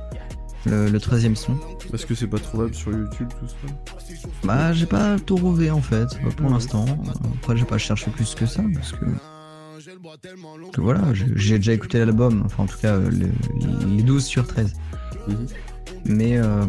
Le, 0.64 0.88
le 0.88 0.98
13 1.00 1.32
son. 1.34 1.56
Parce 1.90 2.04
que 2.04 2.14
c'est 2.16 2.26
pas 2.26 2.38
trouvable 2.38 2.74
sur 2.74 2.90
YouTube 2.90 3.28
tout 3.38 3.46
ça. 3.46 3.72
Bah, 4.42 4.72
j'ai 4.72 4.86
pas 4.86 5.16
tout 5.18 5.36
trouvé 5.36 5.70
en 5.70 5.80
fait, 5.80 6.06
pas 6.22 6.30
pour 6.36 6.46
Ouais. 6.46 6.52
l'instant. 6.52 6.84
Après, 7.40 7.56
j'ai 7.56 7.64
pas 7.64 7.78
cherché 7.78 8.10
plus 8.10 8.34
que 8.34 8.46
ça 8.46 8.62
parce 8.74 8.92
que. 8.92 9.04
que 10.72 10.80
voilà, 10.80 11.02
j'ai 11.14 11.58
déjà 11.58 11.72
écouté 11.72 11.98
l'album, 11.98 12.42
enfin 12.46 12.64
en 12.64 12.66
tout 12.66 12.78
cas 12.78 12.96
le- 12.98 13.30
les 13.96 14.02
12 14.02 14.24
sur 14.24 14.46
13. 14.46 14.72
Mhm. 15.28 15.46
Mais. 16.06 16.38
euh, 16.38 16.64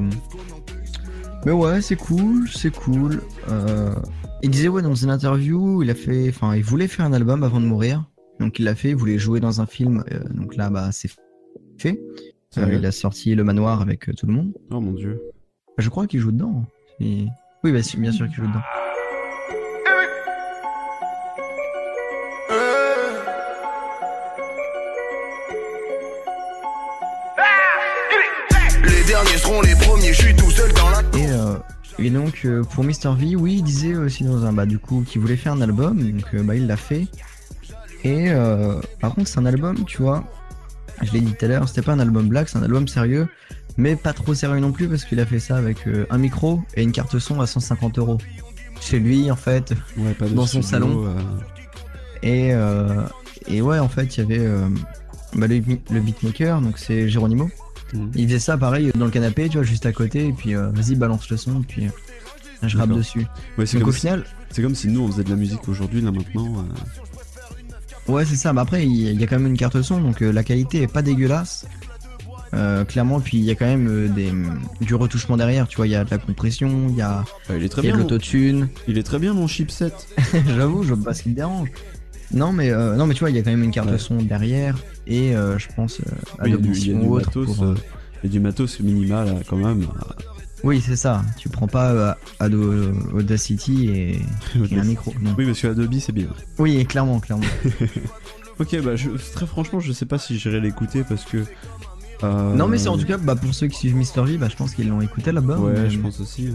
Mais 1.46 1.52
ouais, 1.54 1.82
c'est 1.82 1.96
cool, 1.96 2.48
c'est 2.54 2.76
cool. 2.76 3.22
Euh, 3.50 3.96
Il 4.44 4.50
disait, 4.52 4.68
ouais, 4.68 4.82
dans 4.82 4.94
une 4.96 5.10
interview, 5.10 5.82
il 5.84 5.90
a 5.90 5.96
fait. 5.96 6.30
Enfin, 6.30 6.56
il 6.56 6.64
voulait 6.64 6.88
faire 6.88 7.06
un 7.06 7.14
album 7.14 7.44
avant 7.44 7.60
de 7.60 7.66
mourir. 7.66 8.04
Donc 8.40 8.60
il 8.60 8.66
l'a 8.66 8.76
fait, 8.76 8.90
il 8.90 8.96
voulait 8.96 9.18
jouer 9.18 9.40
dans 9.40 9.62
un 9.62 9.66
film. 9.66 10.04
euh, 10.12 10.20
donc 10.30 10.56
là, 10.56 10.70
bah, 10.70 10.90
c'est 10.92 11.10
fait. 11.80 12.00
Euh, 12.58 12.74
il 12.74 12.86
a 12.86 12.92
sorti 12.92 13.36
Le 13.36 13.44
Manoir 13.44 13.82
avec 13.82 14.10
euh, 14.10 14.14
tout 14.14 14.26
le 14.28 14.34
monde. 14.34 14.54
Oh 14.72 14.80
mon 14.80 14.94
dieu. 14.94 15.20
Je 15.78 15.90
crois 15.90 16.08
qu'il 16.08 16.20
joue 16.20 16.32
dedans. 16.32 16.66
Et- 17.00 17.26
Oui, 17.64 17.72
bah, 17.72 17.80
bien 17.98 18.12
sûr 18.12 18.26
qu'il 18.28 18.36
joue 18.36 18.48
dedans. 18.48 18.62
Les 28.84 29.04
derniers 29.08 29.38
seront 29.38 29.62
les 29.62 29.76
premiers, 29.76 30.14
je 30.14 30.22
suis 30.22 30.36
tout 30.36 30.50
seul 30.52 30.72
dans 30.74 30.90
la 30.90 31.04
Et, 32.00 32.10
donc 32.10 32.42
euh, 32.46 32.64
pour 32.64 32.84
Mr 32.84 33.16
V, 33.18 33.36
oui, 33.36 33.56
il 33.56 33.64
disait 33.64 33.96
aussi 33.96 34.24
dans 34.24 34.46
un 34.46 34.54
bah 34.54 34.66
du 34.66 34.80
coup 34.80 35.04
qu'il 35.06 35.22
voulait 35.22 35.38
faire 35.38 35.54
un 35.54 35.62
album, 35.62 36.00
donc 36.00 36.26
euh, 36.34 36.44
bah 36.44 36.56
il 36.56 36.68
l'a 36.68 36.78
fait. 36.78 37.08
Et 38.04 38.30
euh, 38.30 38.80
par 39.00 39.16
contre 39.16 39.28
c'est 39.28 39.40
un 39.40 39.46
album, 39.46 39.84
tu 39.86 40.02
vois, 40.02 40.24
je 41.02 41.12
l'ai 41.12 41.22
dit 41.22 41.34
tout 41.34 41.46
à 41.46 41.48
l'heure, 41.48 41.68
c'était 41.68 41.82
pas 41.82 41.94
un 41.94 42.00
album 42.00 42.28
black, 42.28 42.50
c'est 42.50 42.58
un 42.58 42.64
album 42.64 42.88
sérieux, 42.88 43.28
mais 43.78 43.96
pas 43.96 44.14
trop 44.14 44.34
sérieux 44.34 44.60
non 44.60 44.72
plus 44.72 44.88
parce 44.88 45.06
qu'il 45.06 45.20
a 45.20 45.26
fait 45.26 45.40
ça 45.40 45.58
avec 45.58 45.88
euh, 45.88 46.06
un 46.10 46.18
micro 46.18 46.62
et 46.76 46.84
une 46.84 46.92
carte 46.92 47.18
son 47.20 47.42
à 47.42 47.48
150 47.48 47.98
euros. 48.00 48.18
Chez 48.80 49.00
lui 49.00 49.32
en 49.32 49.36
fait, 49.36 49.74
Ouais, 49.98 50.14
pas 50.14 50.28
de 50.28 50.34
Dans 50.36 50.46
son 50.46 50.62
studio, 50.62 50.88
salon. 50.88 51.16
Et, 52.24 52.54
euh, 52.54 53.04
et 53.48 53.62
ouais, 53.62 53.80
en 53.80 53.90
fait, 53.90 54.18
il 54.18 54.20
y 54.20 54.24
avait 54.24 54.46
euh, 54.46 54.68
bah, 55.36 55.48
le, 55.48 55.62
le 55.92 56.00
beatmaker, 56.00 56.62
donc 56.62 56.78
c'est 56.78 57.10
Geronimo. 57.10 57.50
Il 58.16 58.28
faisait 58.28 58.40
ça 58.40 58.58
pareil 58.58 58.92
dans 58.96 59.06
le 59.06 59.12
canapé, 59.12 59.48
tu 59.50 59.58
vois, 59.58 59.66
juste 59.66 59.86
à 59.86 59.92
côté, 59.94 60.28
et 60.28 60.34
puis 60.34 60.56
euh, 60.56 60.70
vas-y, 60.70 60.96
balance 60.96 61.30
le 61.30 61.38
son, 61.38 61.62
et 61.62 61.66
puis 61.66 61.86
euh, 61.88 61.90
je 62.68 62.78
rappe 62.78 62.90
dessus. 62.92 63.26
Ouais, 63.58 63.66
c'est 63.66 63.80
comme, 63.80 63.90
au 63.90 63.92
si- 63.92 64.02
final, 64.02 64.26
c'est 64.52 64.62
comme 64.62 64.76
si 64.76 64.88
nous 64.88 65.02
on 65.02 65.08
faisait 65.12 65.24
de 65.24 65.30
la 65.30 65.36
musique 65.36 65.68
aujourd'hui, 65.70 66.02
là 66.02 66.12
maintenant. 66.12 66.66
euh, 68.08 68.12
ouais, 68.12 68.26
c'est 68.26 68.36
ça. 68.36 68.54
Mais 68.54 68.62
après, 68.62 68.86
il 68.86 69.20
y, 69.20 69.24
a 69.24 69.28
quand 69.28 69.38
même 69.40 69.48
une 69.48 69.58
carte 69.58 69.82
son, 69.82 70.00
donc 70.02 70.20
la 70.22 70.44
qualité 70.44 70.82
est 70.82 70.88
pas 70.92 71.02
dégueulasse. 71.02 71.66
Euh, 72.54 72.86
clairement, 72.86 73.20
puis 73.20 73.38
il 73.40 73.44
y 73.44 73.52
a 73.52 73.56
quand 73.56 73.66
même 73.66 74.08
des, 74.14 74.32
du 74.80 74.96
retouchement 74.96 75.36
derrière, 75.36 75.68
tu 75.68 75.76
vois, 75.76 75.86
il 75.86 75.92
y 75.92 75.96
a 75.96 76.06
de 76.06 76.10
la 76.10 76.18
compression, 76.18 76.88
il 76.90 76.96
y 76.96 77.02
a, 77.02 77.26
il 77.50 77.62
est 77.62 77.68
très 77.68 77.82
il 77.82 77.86
y 77.88 77.90
a 77.90 77.92
bien. 77.92 77.98
de 77.98 78.04
mon- 78.04 78.10
l'autotune. 78.10 78.70
Il 78.88 78.98
est 78.98 79.04
très 79.04 79.20
bien 79.20 79.34
mon 79.34 79.48
chipset. 79.48 79.92
J'avoue, 80.56 80.84
je 80.84 80.94
vois 80.94 81.04
pas 81.04 81.14
ce 81.14 81.24
qui 81.24 81.30
me 81.30 81.36
dérange. 81.36 81.70
Non 82.34 82.52
mais, 82.52 82.72
euh, 82.72 82.96
non, 82.96 83.08
mais 83.08 83.14
tu 83.14 83.22
vois, 83.22 83.30
il 83.30 83.36
y 83.36 83.40
a 83.40 83.44
quand 83.44 83.52
même 83.52 83.64
une 83.64 83.72
carte 83.72 83.90
Ouais. 83.90 83.98
son 83.98 84.18
derrière, 84.18 84.78
et 85.08 85.36
euh, 85.36 85.58
je 85.58 85.68
pense 85.76 86.00
euh, 86.02 86.04
à 86.40 86.44
Oui, 86.44 86.50
il 86.50 86.52
y 86.52 86.54
a 86.56 86.58
du, 86.58 86.80
y 86.80 86.92
a 86.94 86.96
matos, 87.10 87.46
pour, 87.46 87.64
euh, 87.64 87.68
euh, 87.74 88.26
a 88.26 88.28
du 88.28 88.40
matos 88.40 88.80
minimal 88.82 89.28
euh, 89.30 89.32
quand 89.48 89.56
même. 89.58 89.88
Oui, 90.64 90.82
c'est 90.86 90.96
ça. 90.96 91.24
Tu 91.38 91.50
prends 91.50 91.68
pas 91.68 91.92
euh, 91.92 92.14
Ado- 92.40 92.92
Audacity 93.14 93.90
et, 93.90 94.12
et 94.72 94.80
un 94.80 94.84
micro. 94.84 95.14
Non. 95.22 95.36
Oui, 95.38 95.46
parce 95.46 95.62
que 95.62 95.68
Adobe 95.68 95.94
c'est 96.00 96.12
bien. 96.12 96.28
Oui, 96.58 96.86
clairement, 96.86 97.20
clairement. 97.20 97.46
Ok, 98.60 98.76
bah 98.82 98.96
je, 98.96 99.10
très 99.34 99.46
franchement, 99.46 99.80
je 99.80 99.92
sais 99.92 100.08
pas 100.08 100.18
si 100.18 100.40
j'irai 100.40 100.60
l'écouter 100.60 101.04
parce 101.08 101.26
que. 101.26 101.46
euh, 102.24 102.56
Non, 102.56 102.68
mais 102.68 102.80
c'est 102.80 102.88
en 102.90 102.98
tout 102.98 103.06
cas, 103.06 103.18
bah, 103.18 103.36
pour 103.36 103.54
ceux 103.54 103.68
qui 103.68 103.78
suivent 103.78 103.96
Mister 103.96 104.24
V, 104.24 104.40
bah, 104.40 104.48
je 104.50 104.56
pense 104.56 104.74
qu'ils 104.74 104.90
l'ont 104.90 105.00
écouté 105.00 105.32
là-bas. 105.32 105.60
Ouais, 105.60 105.74
mais... 105.74 105.90
je 105.92 106.00
pense 106.00 106.20
aussi. 106.20 106.50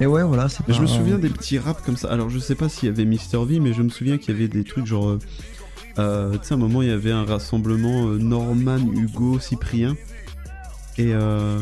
Et 0.00 0.06
ouais, 0.06 0.22
voilà, 0.22 0.48
c'est 0.48 0.66
Mais 0.68 0.74
je 0.74 0.80
me 0.80 0.86
pas- 0.86 0.92
souviens 0.92 1.18
des 1.18 1.28
petits 1.28 1.58
raps 1.58 1.82
comme 1.84 1.96
ça. 1.96 2.08
Alors 2.08 2.30
je 2.30 2.38
sais 2.38 2.54
pas 2.54 2.68
s'il 2.68 2.88
y 2.88 2.92
avait 2.92 3.04
Mister 3.04 3.38
V, 3.44 3.58
mais 3.60 3.72
je 3.72 3.82
me 3.82 3.88
souviens 3.88 4.16
qu'il 4.18 4.34
y 4.34 4.38
avait 4.38 4.48
des 4.48 4.64
trucs 4.64 4.86
genre. 4.86 5.08
euh, 5.08 5.18
euh, 5.98 6.32
tu 6.38 6.46
sais, 6.46 6.54
à 6.54 6.56
un 6.56 6.60
moment 6.60 6.82
il 6.82 6.88
y 6.88 6.92
avait 6.92 7.10
un 7.10 7.24
rassemblement 7.24 8.06
euh, 8.06 8.18
Norman, 8.18 8.78
Hugo, 8.78 9.40
Cyprien. 9.40 9.96
Et, 10.98 11.12
euh, 11.14 11.58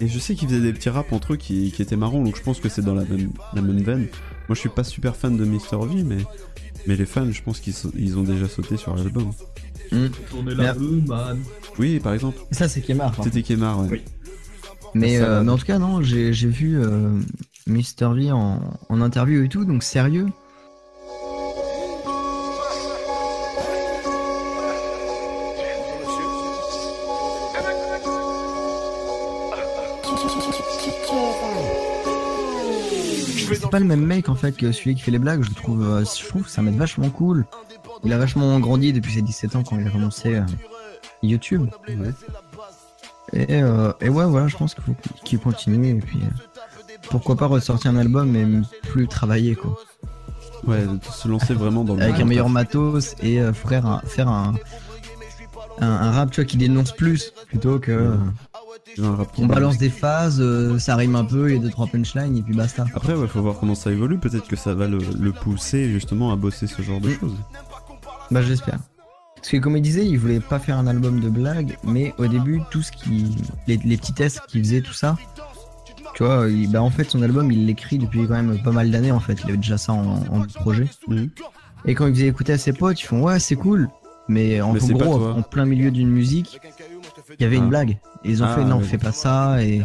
et 0.00 0.08
je 0.08 0.18
sais 0.18 0.34
qu'ils 0.34 0.48
faisaient 0.48 0.60
des 0.60 0.72
petits 0.72 0.88
raps 0.90 1.12
entre 1.12 1.34
eux 1.34 1.36
qui, 1.36 1.72
qui 1.72 1.82
étaient 1.82 1.96
marrants, 1.96 2.22
donc 2.22 2.36
je 2.36 2.42
pense 2.42 2.60
que 2.60 2.68
c'est 2.68 2.82
dans 2.82 2.94
la 2.94 3.04
même, 3.04 3.30
la 3.54 3.62
même 3.62 3.82
veine. 3.82 4.06
Moi 4.48 4.54
je 4.54 4.60
suis 4.60 4.68
pas 4.70 4.84
super 4.84 5.16
fan 5.16 5.36
de 5.36 5.44
Mister 5.44 5.76
V, 5.76 6.02
mais, 6.04 6.18
mais 6.86 6.96
les 6.96 7.06
fans, 7.06 7.30
je 7.30 7.42
pense 7.42 7.60
qu'ils 7.60 7.74
ils 7.96 8.18
ont 8.18 8.22
déjà 8.22 8.48
sauté 8.48 8.76
sur 8.78 8.94
l'album. 8.96 9.30
Hmm. 9.92 10.06
Tournez 10.30 10.54
la 10.54 10.72
rue, 10.72 11.02
man. 11.06 11.38
Oui, 11.78 12.00
par 12.00 12.14
exemple, 12.14 12.38
Ça, 12.50 12.68
c'est 12.68 12.80
Kemar. 12.80 13.12
par 13.12 13.24
c'était 13.24 13.42
Kemar, 13.42 13.80
ouais. 13.80 13.88
Oui. 13.90 14.02
Mais, 14.94 15.18
Ça 15.18 15.24
euh, 15.24 15.42
mais 15.42 15.50
en 15.52 15.58
tout 15.58 15.66
cas, 15.66 15.78
non, 15.78 16.02
j'ai 16.02 16.32
j'ai 16.32 16.48
vu 16.48 16.78
euh, 16.78 17.18
Mister 17.66 18.08
V 18.14 18.30
en, 18.32 18.60
en 18.88 19.00
interview 19.00 19.42
et 19.44 19.48
tout, 19.48 19.64
donc 19.64 19.82
sérieux. 19.82 20.26
C'est 33.54 33.70
pas 33.70 33.78
le 33.78 33.84
même 33.86 34.04
mec 34.04 34.28
en 34.28 34.34
fait 34.34 34.56
que 34.56 34.72
celui 34.72 34.94
qui 34.94 35.02
fait 35.02 35.10
les 35.10 35.18
blagues, 35.18 35.42
je 35.42 35.50
trouve, 35.52 35.82
euh, 35.84 36.04
je 36.04 36.26
trouve 36.28 36.48
ça 36.48 36.62
mec 36.62 36.74
vachement 36.74 37.10
cool. 37.10 37.46
Il 38.04 38.12
a 38.12 38.18
vachement 38.18 38.58
grandi 38.60 38.92
depuis 38.92 39.14
ses 39.14 39.22
17 39.22 39.56
ans 39.56 39.62
quand 39.62 39.78
il 39.78 39.86
a 39.86 39.90
commencé 39.90 40.36
euh, 40.36 40.42
YouTube. 41.22 41.68
Ouais. 41.88 42.10
Et, 43.32 43.62
euh, 43.62 43.92
et 44.00 44.08
ouais, 44.08 44.26
voilà, 44.26 44.48
je 44.48 44.56
pense 44.56 44.74
qu'il 44.74 44.84
faut 44.84 44.94
qu'il 45.24 45.38
continue. 45.38 45.96
Et 45.96 46.00
puis, 46.00 46.18
euh, 46.18 46.52
pourquoi 47.10 47.36
pas 47.36 47.46
ressortir 47.46 47.90
un 47.90 47.96
album, 47.96 48.30
mais 48.30 48.46
plus 48.82 49.06
travailler, 49.08 49.54
quoi. 49.54 49.76
Ouais, 50.66 50.84
de 50.86 50.98
se 51.12 51.28
lancer 51.28 51.52
vraiment 51.54 51.84
dans 51.84 51.94
le 51.94 52.02
Avec 52.02 52.20
un 52.20 52.24
meilleur 52.24 52.48
matos 52.48 53.14
et 53.22 53.40
euh, 53.40 53.52
frère, 53.52 53.84
un- 53.86 54.00
faire 54.06 54.28
un, 54.28 54.54
un, 55.80 55.86
un 55.86 56.10
rap, 56.12 56.30
tu 56.30 56.40
vois, 56.40 56.46
qui 56.46 56.56
dénonce 56.56 56.92
plus, 56.92 57.32
plutôt 57.48 57.78
que 57.78 57.92
euh, 57.92 58.16
on 59.38 59.46
balance 59.46 59.76
des 59.76 59.90
phases, 59.90 60.40
euh, 60.40 60.78
ça 60.78 60.96
rime 60.96 61.16
un 61.16 61.24
peu, 61.24 61.50
il 61.50 61.56
y 61.56 61.58
a 61.58 61.62
deux 61.62 61.70
trois 61.70 61.86
punchlines 61.86 62.36
et 62.36 62.42
puis 62.42 62.54
basta. 62.54 62.86
Après, 62.94 63.14
ouais, 63.14 63.26
faut 63.26 63.42
voir 63.42 63.56
comment 63.58 63.74
ça 63.74 63.90
évolue. 63.90 64.18
Peut-être 64.18 64.48
que 64.48 64.56
ça 64.56 64.72
va 64.74 64.86
le, 64.88 64.98
le 65.18 65.32
pousser 65.32 65.90
justement 65.90 66.32
à 66.32 66.36
bosser 66.36 66.66
ce 66.66 66.80
genre 66.82 67.00
de 67.00 67.10
Mm. 67.10 67.18
choses. 67.20 67.36
Bah 68.30 68.40
j'espère. 68.42 68.78
Parce 69.36 69.48
que 69.50 69.56
comme 69.58 69.76
il 69.76 69.82
disait, 69.82 70.06
il 70.06 70.18
voulait 70.18 70.40
pas 70.40 70.58
faire 70.58 70.78
un 70.78 70.86
album 70.86 71.20
de 71.20 71.28
blagues, 71.28 71.76
mais 71.84 72.14
au 72.16 72.26
début, 72.26 72.62
tout 72.70 72.80
ce 72.80 72.90
qui. 72.90 73.36
Les, 73.66 73.76
les 73.84 73.96
petits 73.98 74.14
tests 74.14 74.40
qu'il 74.48 74.62
faisait, 74.64 74.80
tout 74.80 74.94
ça. 74.94 75.16
Tu 76.14 76.22
vois, 76.22 76.48
il- 76.48 76.70
bah 76.70 76.82
en 76.82 76.90
fait, 76.90 77.04
son 77.10 77.22
album, 77.22 77.50
il 77.50 77.66
l'écrit 77.66 77.98
depuis 77.98 78.26
quand 78.26 78.34
même 78.40 78.62
pas 78.62 78.70
mal 78.72 78.90
d'années 78.90 79.10
en 79.12 79.20
fait. 79.20 79.38
Il 79.44 79.48
avait 79.48 79.56
déjà 79.56 79.78
ça 79.78 79.92
en, 79.92 80.16
en 80.30 80.40
projet. 80.54 80.86
Mhm. 81.08 81.30
Et 81.86 81.94
quand 81.94 82.06
il 82.06 82.14
faisait 82.14 82.28
écouter 82.28 82.52
à 82.52 82.58
ses 82.58 82.72
potes, 82.72 83.00
ils 83.00 83.04
font 83.06 83.22
ouais, 83.22 83.38
c'est 83.40 83.56
cool. 83.56 83.88
Mais 84.28 84.60
en 84.62 84.72
Mais 84.72 84.78
gros, 84.80 85.26
en 85.28 85.42
plein 85.42 85.66
milieu 85.66 85.90
d'une 85.90 86.08
musique, 86.08 86.58
il 87.38 87.42
y 87.42 87.44
avait 87.44 87.56
Ah. 87.56 87.62
une 87.62 87.68
blague. 87.68 87.98
Et 88.24 88.30
ils 88.30 88.42
ont 88.42 88.46
Ah, 88.48 88.54
fait 88.54 88.64
non, 88.64 88.78
ouais. 88.78 88.84
fais 88.84 88.96
pas 88.96 89.12
ça. 89.12 89.62
Et, 89.62 89.82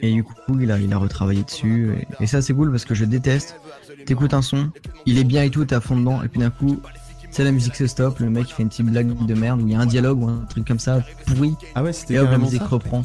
et 0.00 0.12
du 0.12 0.24
coup, 0.24 0.32
il 0.60 0.70
a, 0.70 0.78
il 0.78 0.92
a 0.92 0.96
retravaillé 0.98 1.42
dessus. 1.42 1.92
Et, 2.20 2.24
et 2.24 2.26
ça, 2.26 2.40
c'est 2.40 2.54
cool 2.54 2.70
parce 2.70 2.84
que 2.84 2.94
je 2.94 3.04
déteste. 3.04 3.56
T'écoutes 4.06 4.32
un 4.34 4.42
son, 4.42 4.70
il 5.04 5.18
est 5.18 5.24
bien 5.24 5.42
et 5.42 5.50
tout, 5.50 5.64
t'es 5.64 5.74
à 5.74 5.80
fond 5.80 5.96
dedans. 5.98 6.22
Et 6.22 6.28
puis 6.28 6.40
d'un 6.40 6.50
coup, 6.50 6.80
c'est 7.30 7.44
la 7.44 7.50
musique 7.52 7.76
se 7.76 7.86
stoppe, 7.86 8.20
le 8.20 8.30
mec 8.30 8.48
il 8.48 8.52
fait 8.54 8.62
une 8.62 8.68
petite 8.70 8.86
blague 8.86 9.26
de 9.26 9.34
merde, 9.34 9.60
il 9.62 9.70
y 9.70 9.74
a 9.74 9.80
un 9.80 9.86
dialogue 9.86 10.22
ou 10.22 10.28
un 10.28 10.46
truc 10.48 10.66
comme 10.66 10.78
ça, 10.78 11.00
pourri, 11.26 11.54
Ah 11.74 11.82
ouais, 11.82 11.92
c'était 11.92 12.14
et 12.14 12.18
hop, 12.20 12.30
la 12.30 12.38
musique 12.38 12.62
ça. 12.62 12.68
reprend. 12.68 13.04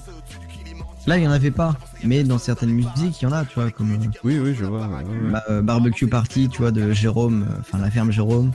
Là, 1.07 1.17
il 1.17 1.23
y 1.23 1.27
en 1.27 1.31
avait 1.31 1.51
pas, 1.51 1.75
mais 2.03 2.23
dans 2.23 2.37
certaines 2.37 2.69
musiques, 2.71 3.21
il 3.21 3.23
y 3.23 3.25
en 3.25 3.31
a, 3.31 3.43
tu 3.43 3.55
vois, 3.59 3.71
comme 3.71 3.91
Oui, 4.23 4.39
oui, 4.39 4.53
je 4.53 4.65
vois. 4.65 4.87
ouais, 4.87 5.03
ouais. 5.03 5.31
bah, 5.31 5.43
euh, 5.49 5.61
Barbecue 5.61 6.07
Party, 6.07 6.47
tu 6.49 6.59
vois, 6.61 6.71
de 6.71 6.91
Jérôme, 6.91 7.47
euh, 7.49 7.59
enfin 7.59 7.79
la 7.79 7.89
ferme 7.89 8.11
Jérôme, 8.11 8.51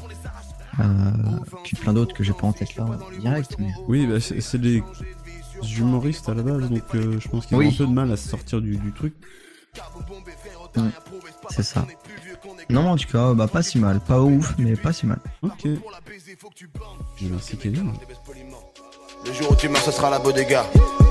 euh, 0.78 0.84
puis 1.64 1.76
plein 1.76 1.92
d'autres 1.92 2.14
que 2.14 2.22
j'ai 2.22 2.32
pas 2.32 2.46
en 2.46 2.52
tête 2.52 2.76
là, 2.76 2.86
direct. 3.18 3.56
Mais... 3.58 3.70
Oui, 3.88 4.06
bah, 4.06 4.20
c'est 4.20 4.60
des 4.60 4.82
humoristes 5.78 6.28
à 6.28 6.34
la 6.34 6.42
base, 6.42 6.68
donc 6.70 6.82
euh, 6.94 7.18
je 7.18 7.28
pense 7.28 7.46
qu'ils 7.46 7.56
Oui. 7.56 7.66
ont 7.66 7.70
un 7.70 7.76
peu 7.76 7.86
de 7.86 7.92
mal 7.92 8.12
à 8.12 8.16
se 8.16 8.28
sortir 8.28 8.60
du, 8.60 8.76
du 8.76 8.92
truc. 8.92 9.14
C'est 11.50 11.62
ça. 11.62 11.86
Non, 12.70 12.90
en 12.90 12.96
tout 12.96 13.08
cas, 13.08 13.34
bah 13.34 13.48
pas 13.48 13.62
si 13.62 13.78
mal, 13.78 14.00
pas 14.00 14.20
ouf, 14.20 14.54
mais 14.58 14.76
pas 14.76 14.92
si 14.92 15.06
mal. 15.06 15.18
Ok. 15.42 15.66
Merci 17.22 17.56
Kevin. 17.56 17.92
Le 19.26 19.32
jour 19.32 19.50
où 19.50 19.56
tu 19.56 19.68
meurs, 19.68 19.82
ce 19.82 19.90
sera 19.90 20.10
la 20.10 20.18
bodega. 20.18 20.64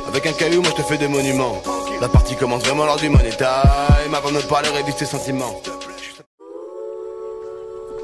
Avec 0.07 0.25
un 0.25 0.33
caillou, 0.33 0.61
moi 0.61 0.71
je 0.71 0.81
te 0.81 0.87
fais 0.87 0.97
des 0.97 1.07
monuments. 1.07 1.61
La 2.01 2.07
partie 2.07 2.35
commence 2.35 2.63
vraiment 2.63 2.85
lors 2.85 2.97
du 2.97 3.09
money 3.09 3.29
time. 3.31 4.13
Avant 4.13 4.31
de 4.31 4.39
parler, 4.47 4.69
révise 4.69 4.95
tes 4.95 5.05
sentiments. 5.05 5.61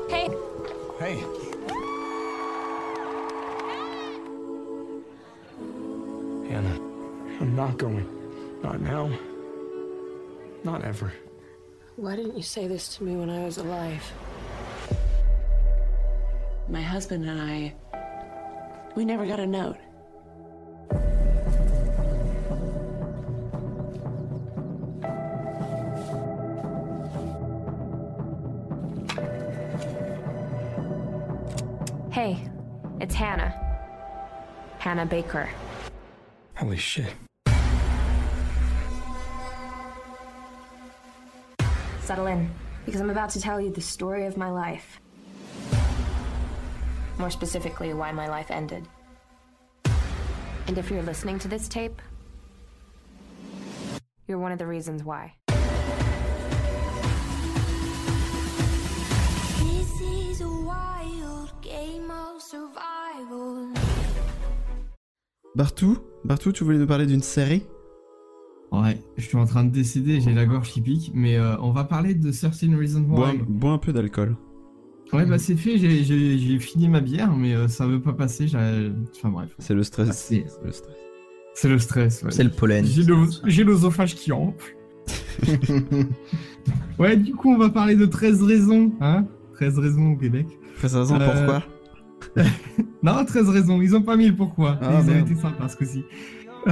Hey, 0.10 0.30
Hey. 1.00 1.18
Hannah, 6.50 6.78
I'm 7.40 7.56
not 7.56 7.78
going. 7.78 8.06
Not 8.64 8.82
now. 8.82 9.10
Not 10.64 10.84
ever. 10.84 11.12
Why 11.96 12.16
didn't 12.16 12.36
you 12.36 12.44
say 12.44 12.68
this 12.68 12.96
to 12.98 13.04
me 13.04 13.16
when 13.16 13.30
I 13.30 13.44
was 13.46 13.58
alive? 13.58 14.04
My 16.70 16.82
husband 16.82 17.26
and 17.28 17.42
I, 17.42 17.74
we 18.96 19.04
never 19.06 19.26
got 19.26 19.40
a 19.40 19.48
note. 19.48 19.78
Hey, 32.12 32.38
it's 33.00 33.16
Hannah. 33.16 33.52
Hannah 34.78 35.06
Baker. 35.06 35.50
Holy 36.56 36.78
shit. 36.78 37.12
Settle 42.02 42.28
in, 42.28 42.52
because 42.86 43.02
I'm 43.02 43.10
about 43.10 43.32
to 43.32 43.42
tell 43.42 43.60
you 43.60 43.72
the 43.72 43.82
story 43.82 44.26
of 44.26 44.38
my 44.38 44.52
life. 44.52 45.00
More 47.18 47.32
specifically, 47.32 47.94
why 47.94 48.12
my 48.12 48.28
life 48.28 48.52
ended. 48.52 48.88
And 50.72 50.78
if 50.78 50.90
you're 50.90 51.04
listening 51.04 51.38
to 51.40 51.50
this 51.50 51.68
tape, 51.68 52.02
you're 54.26 54.40
one 54.40 54.54
of 54.54 54.58
the 54.58 54.66
reasons 54.66 55.04
why. 55.04 55.34
This 59.58 60.00
is 60.00 60.40
a 60.40 60.48
wild 60.48 61.52
game 61.62 62.10
of 62.10 62.42
survival. 62.42 63.74
Bartou 65.58 65.98
Bartou, 66.24 66.54
tu 66.54 66.64
voulais 66.64 66.78
nous 66.78 66.88
parler 66.88 67.06
d'une 67.06 67.22
série? 67.22 67.64
Ouais, 68.72 68.98
je 69.18 69.28
suis 69.28 69.36
en 69.36 69.46
train 69.46 69.66
de 69.66 69.72
décéder, 69.72 70.22
j'ai 70.22 70.34
la 70.34 70.46
gorge 70.46 70.70
qui 70.70 70.80
pique, 70.80 71.12
mais 71.14 71.36
euh, 71.36 71.58
on 71.60 71.72
va 71.72 71.84
parler 71.84 72.14
de 72.14 72.32
13 72.32 72.74
Reasons 72.80 73.02
bois, 73.02 73.32
Why. 73.32 73.40
bois 73.46 73.72
un 73.72 73.78
peu 73.78 73.92
d'alcool. 73.92 74.38
Ouais, 75.14 75.26
bah 75.26 75.38
c'est 75.38 75.56
fait, 75.56 75.78
j'ai- 75.78 76.04
fini 76.60 76.88
ma 76.88 77.02
bière, 77.02 77.36
mais 77.36 77.54
euh, 77.54 77.68
ça 77.68 77.86
veut 77.86 78.00
pas 78.02 78.14
passer. 78.14 78.48
j'ai- 78.48 78.92
Enfin 79.16 79.30
bref, 79.30 79.50
C'est 79.60 79.74
le 79.74 79.84
stress. 79.84 80.08
Ah, 80.10 80.14
c'est- 80.14 80.46
le 80.64 80.72
stress. 80.72 80.84
c'est 81.54 81.70
le 81.70 81.80
stress. 81.80 82.24
Ouais. 82.24 82.32
C'est 82.32 82.44
le 82.44 82.50
pollen. 82.52 82.86
J'ai 82.86 83.04
l'os- 83.04 83.42
j'ai 83.46 83.64
l'osophage 83.64 84.16
qui 84.16 84.32
enfle. 84.32 84.76
Ouais, 87.00 87.18
du 87.18 87.34
coup, 87.34 87.52
on 87.52 87.58
va 87.58 87.70
parler 87.70 87.96
de 87.96 88.06
13 88.06 88.44
raisons. 88.44 88.92
Hein 89.02 89.26
13 89.56 89.80
raisons 89.80 90.12
au 90.12 90.16
Québec. 90.16 90.46
13 90.78 90.96
raisons, 90.96 91.20
Euh, 91.20 91.26
pourquoi 91.34 91.64
Non, 93.04 93.26
13 93.26 93.50
raisons, 93.50 93.82
ils 93.82 93.96
ont 93.96 94.04
pas 94.04 94.16
mis 94.16 94.28
le 94.28 94.36
pourquoi. 94.36 94.78
Ah, 94.82 95.02
ils 95.04 95.10
ont 95.10 95.20
été 95.26 95.36
sympas 95.36 95.68
ce 95.70 95.76
coup-ci. 95.78 96.04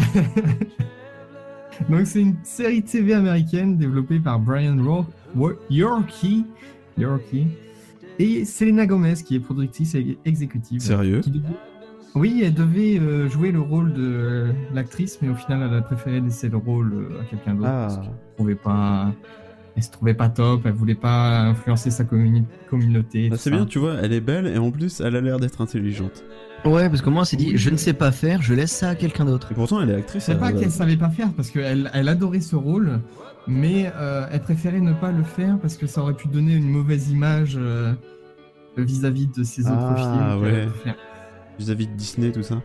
Donc 1.90 2.06
c'est 2.06 2.22
une 2.22 2.36
série 2.44 2.84
TV 2.84 3.14
américaine 3.14 3.78
développée 3.78 4.20
par 4.20 4.40
Brian 4.40 4.76
Yorkie, 5.72 6.46
Yorkie 6.98 7.48
et 8.20 8.46
Selena 8.46 8.86
Gomez 8.86 9.16
qui 9.26 9.36
est 9.36 9.40
productrice 9.40 9.96
et 9.96 10.18
exécutive. 10.26 10.80
Sérieux 10.82 11.22
Qui 11.22 11.32
devait- 11.32 11.46
Oui, 12.16 12.42
elle 12.44 12.54
devait 12.54 13.00
euh, 13.00 13.30
jouer 13.30 13.52
le 13.52 13.60
rôle 13.62 13.94
de 13.94 14.02
euh, 14.04 14.52
l'actrice, 14.74 15.20
mais 15.22 15.30
au 15.30 15.36
final 15.36 15.68
elle 15.70 15.78
a 15.78 15.82
préféré 15.82 16.20
laisser 16.22 16.50
le 16.50 16.58
rôle 16.58 16.94
euh, 16.94 17.22
à 17.22 17.24
quelqu'un 17.26 17.56
d'autre 17.56 17.70
Ah. 17.70 17.86
parce 17.88 17.98
qu'elle 17.98 18.14
trouvait 18.36 18.56
pas, 18.56 19.14
elle 19.76 19.84
se 19.84 19.92
trouvait 19.92 20.14
pas 20.16 20.30
top, 20.30 20.62
elle 20.66 20.74
voulait 20.74 20.96
pas 20.96 21.40
influencer 21.42 21.92
sa 21.92 22.04
communi- 22.04 22.44
communauté. 22.70 23.30
Ah, 23.32 23.36
C'est 23.38 23.52
bien, 23.52 23.66
tu 23.66 23.80
vois, 23.80 23.96
elle 24.02 24.12
est 24.14 24.22
belle 24.22 24.48
et 24.48 24.58
en 24.58 24.72
plus, 24.72 25.00
elle 25.02 25.16
a 25.16 25.22
l'air 25.22 25.40
d'être 25.40 25.62
intelligente. 25.62 26.24
Ouais, 26.66 26.90
parce 26.90 27.02
que 27.02 27.10
moi, 27.10 27.22
on 27.22 27.26
s'est 27.26 27.38
dit, 27.38 27.58
je 27.58 27.70
ne 27.70 27.78
sais 27.78 27.94
pas 27.94 28.12
faire, 28.12 28.42
je 28.42 28.54
laisse 28.54 28.72
ça 28.72 28.90
à 28.90 28.96
quelqu'un 28.96 29.26
d'autre. 29.26 29.52
Et 29.52 29.56
pourtant, 29.56 29.82
elle 29.82 29.90
est 29.92 29.96
actrice. 29.96 30.24
C'est 30.24 30.38
pas 30.40 30.52
qu'elle 30.52 30.72
savait 30.72 30.98
pas 30.98 31.10
faire 31.10 31.32
parce 31.34 31.50
qu'elle 31.52 31.90
elle 31.94 32.10
adorait 32.10 32.42
ce 32.42 32.56
rôle, 32.56 33.00
mais 33.48 33.92
euh, 33.96 34.26
elle 34.32 34.42
préférait 34.42 34.82
ne 34.82 34.94
pas 34.94 35.12
le 35.12 35.24
faire 35.24 35.58
parce 35.60 35.78
que 35.78 35.88
ça 35.88 36.02
aurait 36.02 36.14
pu 36.16 36.28
donner 36.28 36.54
une 36.56 36.70
mauvaise 36.70 37.10
image 37.10 37.56
euh, 37.58 37.94
vis-à-vis 38.78 39.28
de 39.28 39.44
ses 39.44 39.62
autres 39.68 39.78
Ah, 39.80 39.96
films. 40.38 40.44
qu'elle 40.44 40.68
ouais. 40.68 40.68
Vis-à-vis 41.58 41.88
de 41.88 41.94
Disney, 41.94 42.32
tout 42.32 42.44
ça. 42.44 42.62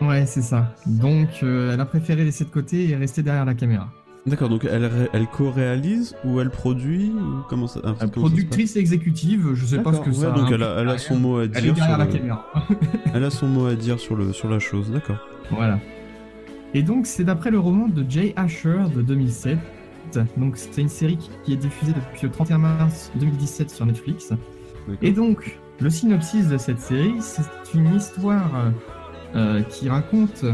Ouais, 0.00 0.26
c'est 0.26 0.42
ça. 0.42 0.74
Donc 0.86 1.28
euh, 1.42 1.72
elle 1.72 1.80
a 1.80 1.84
préféré 1.86 2.24
laisser 2.24 2.44
de 2.44 2.50
côté 2.50 2.88
et 2.90 2.96
rester 2.96 3.22
derrière 3.22 3.44
la 3.44 3.54
caméra. 3.54 3.88
D'accord, 4.24 4.48
donc 4.48 4.64
elle, 4.64 5.08
elle 5.12 5.26
co-réalise 5.26 6.14
ou 6.24 6.38
elle 6.40 6.50
produit 6.50 7.10
ou 7.10 7.42
comment 7.48 7.66
ça, 7.66 7.80
comment 7.82 7.96
ça 7.96 8.04
Euh, 8.04 8.08
productrice 8.08 8.76
exécutive, 8.76 9.54
je 9.54 9.66
sais 9.66 9.78
pas 9.82 9.92
ce 9.92 10.00
que 10.00 10.10
ouais, 10.10 10.14
ça. 10.14 10.30
donc 10.30 10.48
elle 10.52 10.62
a, 10.62 10.66
elle 10.74 10.78
a 10.78 10.84
derrière. 10.84 11.00
son 11.00 11.16
mot 11.16 11.38
à 11.38 11.44
Elle 11.44 11.48
est 11.56 11.60
dire 11.62 11.74
derrière 11.74 11.88
sur 11.88 11.98
la 11.98 12.04
le- 12.04 12.12
caméra. 12.12 12.46
elle 13.14 13.24
a 13.24 13.30
son 13.30 13.48
mot 13.48 13.66
à 13.66 13.74
dire 13.74 13.98
sur 13.98 14.14
le 14.14 14.32
sur 14.32 14.48
la 14.48 14.60
chose, 14.60 14.90
d'accord. 14.92 15.16
Voilà. 15.50 15.80
Et 16.74 16.82
donc, 16.84 17.06
c'est 17.06 17.24
d'après 17.24 17.50
le 17.50 17.58
roman 17.58 17.88
de 17.88 18.04
Jay 18.08 18.32
Asher 18.36 18.78
de 18.94 19.02
2007. 19.02 19.58
Donc, 20.36 20.56
c'est 20.56 20.80
une 20.80 20.88
série 20.88 21.18
qui- 21.44 21.52
est 21.52 21.56
diffusée 21.56 21.92
depuis 21.92 22.20
le 22.26 22.30
31 22.30 22.58
mars 22.58 23.10
2017 23.16 23.70
sur 23.70 23.84
Netflix. 23.86 24.32
Et 25.02 25.10
donc, 25.12 25.58
le 25.80 25.90
synopsis 25.90 26.46
de 26.48 26.58
cette 26.58 26.78
série, 26.80 27.16
c'est 27.20 27.42
une 27.74 27.94
histoire 27.96 28.50
euh, 29.34 29.62
qui 29.62 29.88
raconte. 29.88 30.44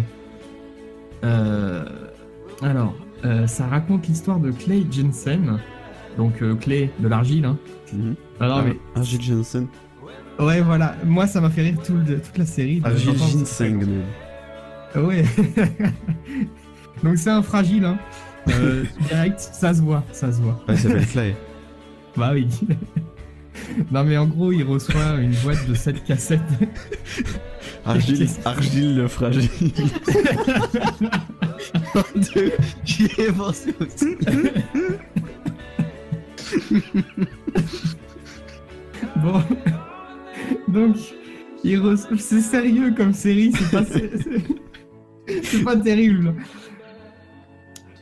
euh, 1.25 1.85
alors, 2.63 2.95
euh, 3.25 3.47
ça 3.47 3.67
raconte 3.67 4.07
l'histoire 4.09 4.39
de 4.39 4.51
Clay 4.51 4.85
Jensen. 4.91 5.59
Donc, 6.17 6.43
euh, 6.43 6.55
Clay 6.55 6.91
de 6.99 7.09
l'argile. 7.09 7.45
Hein. 7.45 7.59
Mhm. 7.93 8.15
Ah 8.41 8.49
non, 8.49 8.55
Ah, 8.57 8.63
mais. 8.67 8.77
Argile 8.95 9.23
Jensen. 9.23 9.67
Ouais, 10.39 10.61
voilà. 10.61 10.95
Moi, 11.05 11.27
ça 11.27 11.41
m'a 11.41 11.51
fait 11.51 11.63
rire 11.63 11.77
tout 11.85 11.95
le- 11.95 12.21
toute 12.21 12.39
la 12.39 12.47
série. 12.47 12.81
Argile 12.85 13.11
même. 14.95 15.05
Ouais. 15.05 15.25
Donc 17.03 17.17
c'est 17.19 17.31
un 17.31 17.43
fragile, 17.43 17.85
hein. 17.85 17.99
Euh, 18.49 18.85
direct, 19.09 19.39
ça 19.41 19.75
se 19.75 19.83
voit, 19.83 20.03
ça 20.13 20.33
se 20.33 20.41
voit. 20.41 20.59
Ouais, 20.69 20.75
il 20.75 20.79
s'appelle 20.79 21.05
Fly. 21.05 21.35
Bah 22.17 22.31
oui. 22.33 22.49
non 23.91 24.05
mais 24.05 24.17
en 24.17 24.27
gros, 24.27 24.53
il 24.53 24.63
reçoit 24.65 25.17
une 25.21 25.35
boîte 25.43 25.69
de 25.69 25.75
7 25.75 26.05
cassettes. 26.05 26.41
Argile, 27.85 28.29
Argile 28.45 28.97
le 28.97 29.09
fragile. 29.09 29.51
J'y 32.85 33.07
ai 33.19 33.33
pensé 33.33 33.75
aussi. 33.81 34.17
bon. 39.17 39.43
Donc, 40.69 40.97
il 41.65 41.81
reçoit... 41.81 42.17
c'est 42.19 42.41
sérieux 42.41 42.95
comme 42.97 43.13
série, 43.13 43.53
c'est 43.53 43.71
pas... 43.71 43.85
C'est 45.43 45.63
pas 45.63 45.77
terrible. 45.77 46.35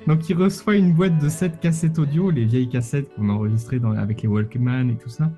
Donc 0.06 0.28
il 0.28 0.36
reçoit 0.36 0.76
une 0.76 0.92
boîte 0.92 1.18
de 1.18 1.28
7 1.28 1.58
cassettes 1.60 1.98
audio, 1.98 2.30
les 2.30 2.44
vieilles 2.44 2.68
cassettes 2.68 3.12
qu'on 3.14 3.28
a 3.28 3.32
enregistrées 3.32 3.80
dans- 3.80 3.90
avec 3.92 4.22
les 4.22 4.28
Walkman 4.28 4.88
et 4.90 4.96
tout 4.96 5.08
ça. 5.08 5.32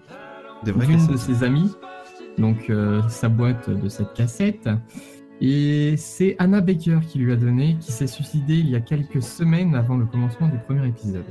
Des 0.65 0.73
vrais 0.73 0.87
d'une 0.87 0.97
de 1.07 1.13
cassettes. 1.13 1.19
ses 1.37 1.45
amies, 1.45 1.73
donc 2.37 2.69
euh, 2.69 3.01
sa 3.09 3.29
boîte 3.29 3.71
de 3.71 3.89
cette 3.89 4.13
cassette. 4.13 4.69
Et 5.41 5.95
c'est 5.97 6.35
Anna 6.39 6.61
Baker 6.61 6.99
qui 7.09 7.19
lui 7.21 7.33
a 7.33 7.37
donné, 7.37 7.77
qui 7.81 7.93
s'est 7.93 8.09
suicidée 8.09 8.57
il 8.59 8.69
y 8.69 8.77
a 8.77 8.81
quelques 8.81 9.23
semaines 9.23 9.75
avant 9.75 9.97
le 9.97 10.05
commencement 10.05 10.49
du 10.49 10.59
premier 10.59 10.87
épisode. 10.89 11.25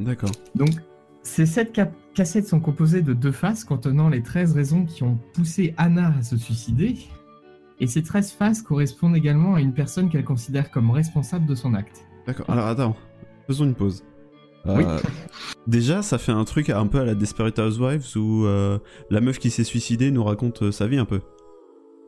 D'accord. 0.00 0.32
Donc, 0.54 0.70
ces 1.22 1.46
sept 1.46 1.70
ca- 1.74 1.90
cassettes 2.14 2.48
sont 2.48 2.60
composées 2.60 3.02
de 3.02 3.12
deux 3.14 3.32
faces 3.32 3.64
contenant 3.64 4.08
les 4.08 4.22
13 4.22 4.54
raisons 4.54 4.84
qui 4.84 5.04
ont 5.04 5.18
poussé 5.34 5.72
Anna 5.76 6.14
à 6.18 6.22
se 6.22 6.36
suicider. 6.36 6.96
Et 7.80 7.86
ces 7.86 8.02
13 8.02 8.32
faces 8.32 8.60
correspondent 8.60 9.16
également 9.16 9.54
à 9.54 9.60
une 9.60 9.72
personne 9.72 10.08
qu'elle 10.10 10.24
considère 10.24 10.70
comme 10.72 10.90
responsable 10.90 11.46
de 11.46 11.54
son 11.54 11.74
acte. 11.74 12.07
D'accord. 12.28 12.46
Alors 12.48 12.66
attends, 12.66 12.96
faisons 13.48 13.64
une 13.64 13.74
pause. 13.74 14.04
Oui. 14.66 14.84
Euh, 14.86 14.98
Déjà, 15.66 16.02
ça 16.02 16.18
fait 16.18 16.30
un 16.32 16.44
truc 16.44 16.70
un 16.70 16.86
peu 16.86 16.98
à 17.00 17.04
la 17.04 17.14
Desperate 17.14 17.58
Housewives 17.58 18.06
où 18.16 18.44
euh, 18.44 18.78
la 19.10 19.20
meuf 19.20 19.38
qui 19.40 19.50
s'est 19.50 19.64
suicidée 19.64 20.10
nous 20.12 20.22
raconte 20.22 20.62
euh, 20.62 20.70
sa 20.72 20.86
vie 20.86 20.98
un 20.98 21.04
peu. 21.06 21.20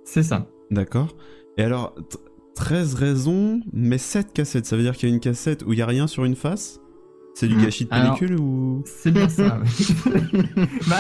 C'est 0.05 0.23
ça. 0.23 0.47
D'accord. 0.71 1.17
Et 1.57 1.63
alors, 1.63 1.95
t- 1.95 2.19
13 2.57 2.95
raisons, 2.95 3.61
mais 3.73 3.99
7 3.99 4.33
cassettes. 4.33 4.67
Ça 4.67 4.77
veut 4.77 4.83
dire 4.83 4.95
qu'il 4.97 5.09
y 5.09 5.13
a 5.13 5.15
une 5.15 5.21
cassette 5.21 5.65
où 5.67 5.73
il 5.73 5.79
y 5.79 5.83
a 5.83 5.87
rien 5.87 6.07
sur 6.07 6.25
une 6.25 6.37
face? 6.37 6.81
C'est 7.35 7.49
du 7.49 7.55
Hmm. 7.57 7.63
gâchis 7.63 7.85
de 7.87 7.89
Alors- 7.95 8.19
pellicule 8.19 8.39
ou? 8.41 8.83
C'est 8.85 9.11
bien 9.13 9.29
ça. 9.29 9.59
bah, 10.89 10.99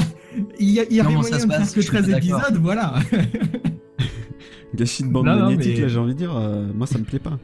il 0.58 0.70
y, 0.70 0.80
a- 0.80 0.84
y 0.90 1.00
avait 1.00 1.22
ça 1.24 1.38
se 1.40 1.46
de 1.46 1.52
que 1.52 1.64
Je 1.64 1.80
suis 1.80 1.84
13 1.86 2.06
pas 2.06 2.12
d'accord. 2.12 2.38
épisodes, 2.40 2.62
voilà. 2.62 2.94
gâchis 4.74 5.02
de 5.02 5.08
bande 5.08 5.26
Non, 5.26 5.36
magnétique 5.36 5.74
mais- 5.76 5.82
Là, 5.82 5.88
j'ai 5.88 5.98
envie 5.98 6.14
de 6.14 6.18
dire, 6.18 6.34
euh, 6.36 6.66
moi 6.74 6.86
ça 6.86 6.98
me 6.98 7.04
plaît 7.04 7.18
pas. 7.18 7.38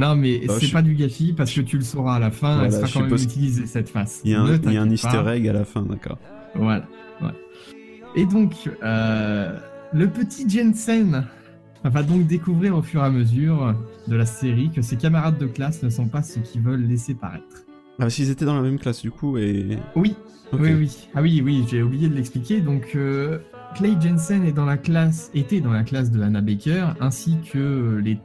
Non, 0.00 0.16
mais 0.16 0.42
Bah, 0.46 0.54
c'est 0.58 0.66
je- 0.66 0.72
pas 0.72 0.82
du 0.82 0.94
gâchis 0.94 1.32
parce 1.36 1.52
que 1.52 1.60
tu 1.60 1.76
le 1.76 1.84
sauras 1.84 2.16
à 2.16 2.18
la 2.18 2.30
fin, 2.30 2.54
Voilà, 2.58 2.66
elle 2.78 2.86
sera 2.88 3.00
quand 3.02 3.06
même 3.08 3.14
utilisée 3.22 3.66
cette 3.66 3.88
face. 3.88 4.20
Il 4.24 4.30
y 4.30 4.34
a 4.34 4.40
un, 4.42 4.56
y 4.56 4.76
a 4.78 4.86
easter 4.86 5.22
egg 5.28 5.46
à 5.48 5.52
la 5.52 5.64
fin, 5.64 5.82
d'accord. 5.82 6.18
Voilà. 6.54 6.86
Et 8.16 8.26
donc, 8.26 8.54
euh, 8.82 9.56
le 9.92 10.08
petit 10.08 10.48
Jensen 10.48 11.24
va 11.84 12.02
donc 12.02 12.26
découvrir 12.26 12.76
au 12.76 12.82
fur 12.82 13.02
et 13.02 13.06
à 13.06 13.10
mesure 13.10 13.74
de 14.08 14.16
la 14.16 14.26
série 14.26 14.70
que 14.74 14.82
ses 14.82 14.96
camarades 14.96 15.38
de 15.38 15.46
classe 15.46 15.82
ne 15.82 15.90
sont 15.90 16.08
pas 16.08 16.22
ceux 16.22 16.40
qu'ils 16.40 16.60
veulent 16.62 16.82
laisser 16.86 17.14
paraître. 17.14 17.44
Ah, 17.98 18.04
parce 18.04 18.14
qu'ils 18.16 18.30
étaient 18.30 18.44
dans 18.44 18.56
la 18.56 18.62
même 18.62 18.78
classe 18.78 19.02
du 19.02 19.10
coup 19.12 19.36
et. 19.38 19.78
Oui, 19.94 20.16
Ok. 20.52 20.60
oui, 20.62 20.72
oui. 20.74 20.96
Ah 21.14 21.22
oui, 21.22 21.40
oui, 21.44 21.64
j'ai 21.70 21.82
oublié 21.82 22.08
de 22.08 22.14
l'expliquer. 22.14 22.60
Donc, 22.60 22.92
euh, 22.96 23.38
Clay 23.76 23.94
Jensen 24.00 24.44
est 24.44 24.52
dans 24.52 24.64
la 24.64 24.76
classe, 24.76 25.30
était 25.32 25.60
dans 25.60 25.72
la 25.72 25.84
classe 25.84 26.10
de 26.10 26.20
Anna 26.20 26.40
Baker, 26.40 26.86
ainsi 27.00 27.36
que 27.52 28.00
les 28.02 28.18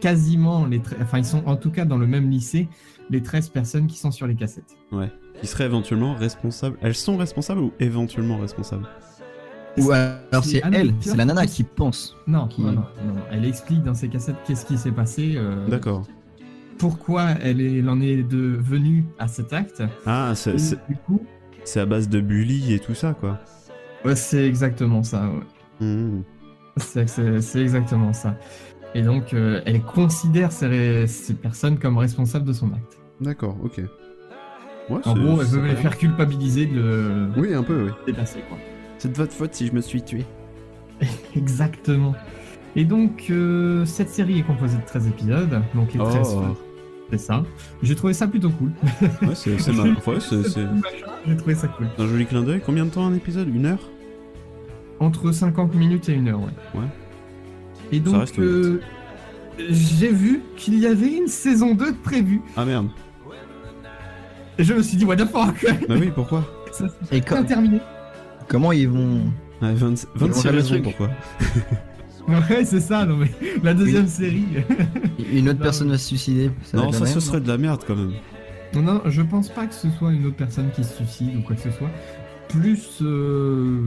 quasiment 0.00 0.66
les, 0.66 0.80
enfin 1.00 1.18
ils 1.18 1.24
sont 1.24 1.42
en 1.46 1.56
tout 1.56 1.70
cas 1.70 1.84
dans 1.84 1.98
le 1.98 2.06
même 2.06 2.30
lycée, 2.30 2.68
les 3.10 3.22
13 3.22 3.48
personnes 3.50 3.86
qui 3.86 3.98
sont 3.98 4.10
sur 4.10 4.26
les 4.26 4.34
cassettes. 4.34 4.76
Ouais. 4.92 5.10
Qui 5.40 5.46
seraient 5.46 5.64
éventuellement 5.66 6.14
responsables. 6.14 6.76
Elles 6.82 6.94
sont 6.94 7.16
responsables 7.16 7.60
ou 7.60 7.72
éventuellement 7.80 8.38
responsables? 8.38 8.86
Ou 9.78 9.90
alors 9.92 10.42
c'est 10.42 10.62
Anna 10.62 10.78
elle, 10.78 10.94
c'est 11.00 11.16
la 11.16 11.26
nana 11.26 11.46
qui- 11.46 11.62
pense. 11.62 12.16
Non, 12.26 12.48
Qui- 12.48 12.62
non, 12.62 12.72
non, 12.72 12.82
non. 13.04 13.14
Elle 13.30 13.44
explique 13.44 13.82
dans 13.82 13.92
ses 13.94 14.08
cassettes 14.08 14.36
qu'est-ce 14.46 14.64
qui 14.64 14.78
s'est 14.78 14.90
passé, 14.90 15.34
euh, 15.36 15.66
D'accord. 15.68 16.02
pourquoi 16.78 17.32
elle, 17.42 17.60
est, 17.60 17.78
elle 17.80 17.88
en 17.90 18.00
est 18.00 18.22
devenue 18.22 19.04
à 19.18 19.28
cet 19.28 19.52
acte. 19.52 19.82
Ah, 20.06 20.32
c'est 20.34 20.56
du 20.88 20.96
coup, 21.06 21.20
c'est 21.64 21.80
à 21.80 21.84
base 21.86 22.08
de 22.08 22.20
bully 22.20 22.72
et 22.72 22.78
tout 22.78 22.94
ça 22.94 23.12
quoi. 23.12 23.38
ouais, 24.06 24.16
c'est 24.16 24.46
exactement 24.46 25.02
ça. 25.02 25.28
ouais. 25.80 26.22
C'est- 26.78 27.40
c'est 27.40 27.60
exactement 27.62 28.12
ça. 28.14 28.34
Et 28.96 29.02
donc, 29.02 29.34
euh, 29.34 29.60
elle 29.66 29.82
considère 29.82 30.52
ces, 30.52 31.06
ces 31.06 31.34
personnes 31.34 31.78
comme 31.78 31.98
responsables 31.98 32.46
de 32.46 32.52
son 32.54 32.68
acte. 32.72 32.98
D'accord, 33.20 33.56
ok. 33.62 33.78
Ouais, 34.88 35.00
En 35.04 35.14
gros, 35.14 35.40
elle 35.42 35.46
veut 35.48 35.66
les 35.66 35.76
faire 35.76 35.98
culpabiliser 35.98 36.64
de 36.64 36.74
le 36.80 37.28
Oui, 37.36 37.52
un 37.52 37.62
peu, 37.62 37.84
oui. 37.86 37.90
dépasser, 38.06 38.38
quoi. 38.48 38.56
C'est 38.98 39.12
de 39.12 39.16
votre 39.18 39.32
faute 39.34 39.52
si 39.52 39.66
je 39.66 39.72
me 39.72 39.80
suis 39.82 40.00
tué. 40.02 40.24
Exactement. 41.36 42.14
Et 42.74 42.84
donc, 42.84 43.26
euh, 43.30 43.84
cette 43.84 44.08
série 44.08 44.38
est 44.38 44.42
composée 44.42 44.78
de 44.78 44.84
13 44.86 45.08
épisodes. 45.08 45.60
Donc, 45.74 45.92
les 45.92 45.98
13, 45.98 46.34
Oh. 46.38 46.56
c'est 47.10 47.18
ça. 47.18 47.42
J'ai 47.82 47.96
trouvé 47.96 48.14
ça 48.14 48.26
plutôt 48.28 48.50
cool. 48.50 48.70
Ouais, 49.22 49.34
c'est 49.34 49.50
mal. 49.72 49.90
Ouais, 50.06 50.18
J'ai 51.26 51.36
trouvé 51.36 51.54
ça 51.54 51.68
cool. 51.68 51.86
c'est 51.96 52.02
un 52.02 52.06
joli 52.06 52.24
clin 52.24 52.42
d'œil. 52.42 52.62
Combien 52.64 52.86
de 52.86 52.90
temps 52.90 53.06
un 53.06 53.14
épisode? 53.14 53.54
Une 53.54 53.66
heure? 53.66 53.90
Entre 55.00 55.32
50 55.32 55.74
minutes 55.74 56.08
et 56.08 56.14
une 56.14 56.28
heure, 56.28 56.40
ouais. 56.40 56.80
Ouais. 56.80 56.86
Et 57.92 58.00
donc, 58.00 58.26
euh, 58.38 58.80
j'ai 59.70 60.10
vu 60.12 60.42
qu'il 60.56 60.78
y 60.78 60.86
avait 60.86 61.12
une 61.16 61.28
saison 61.28 61.74
2 61.74 61.92
de 61.92 61.96
prévue. 61.96 62.40
Ah 62.56 62.64
merde. 62.64 62.88
Et 64.58 64.64
je 64.64 64.72
me 64.74 64.82
suis 64.82 64.96
dit, 64.96 65.04
what 65.04 65.16
the 65.16 65.26
fuck? 65.26 65.66
Bah 65.88 65.94
oui, 66.00 66.10
pourquoi? 66.14 66.44
Ça 66.72 66.86
Et 67.12 67.20
terminé. 67.20 67.78
comment 68.48 68.72
ils 68.72 68.88
vont 68.88 69.20
Ouais, 69.62 69.72
20 69.74 70.06
Ils 70.14 70.20
vont 70.20 70.26
26 70.28 70.42
faire 70.42 70.52
le 70.52 70.58
raisons 70.58 70.68
truc. 70.74 70.84
pourquoi? 70.84 71.10
Ouais, 72.28 72.64
c'est 72.64 72.80
ça, 72.80 73.06
non 73.06 73.18
mais 73.18 73.30
la 73.62 73.72
deuxième 73.72 74.08
série. 74.08 74.46
Une 75.32 75.48
autre 75.48 75.58
Non, 75.60 75.62
personne 75.64 75.90
va 75.90 75.96
se 75.96 76.08
suicider 76.08 76.50
Non, 76.74 76.90
ça 76.90 77.06
ce 77.06 77.20
serait 77.20 77.40
de 77.40 77.46
la 77.46 77.56
merde 77.56 77.82
quand 77.86 77.94
même. 77.94 78.14
non, 78.74 78.82
non, 78.82 79.00
je 79.06 79.22
pense 79.22 79.48
pas 79.48 79.64
que 79.66 79.74
ce 79.74 79.88
soit 79.90 80.12
une 80.12 80.26
autre 80.26 80.34
personne 80.34 80.70
qui 80.74 80.82
se 80.82 80.92
suicide 80.96 81.36
ou 81.38 81.42
quoi 81.42 81.54
que 81.54 81.62
ce 81.62 81.70
soit. 81.70 81.88
plus 82.48 82.98
euh, 83.02 83.80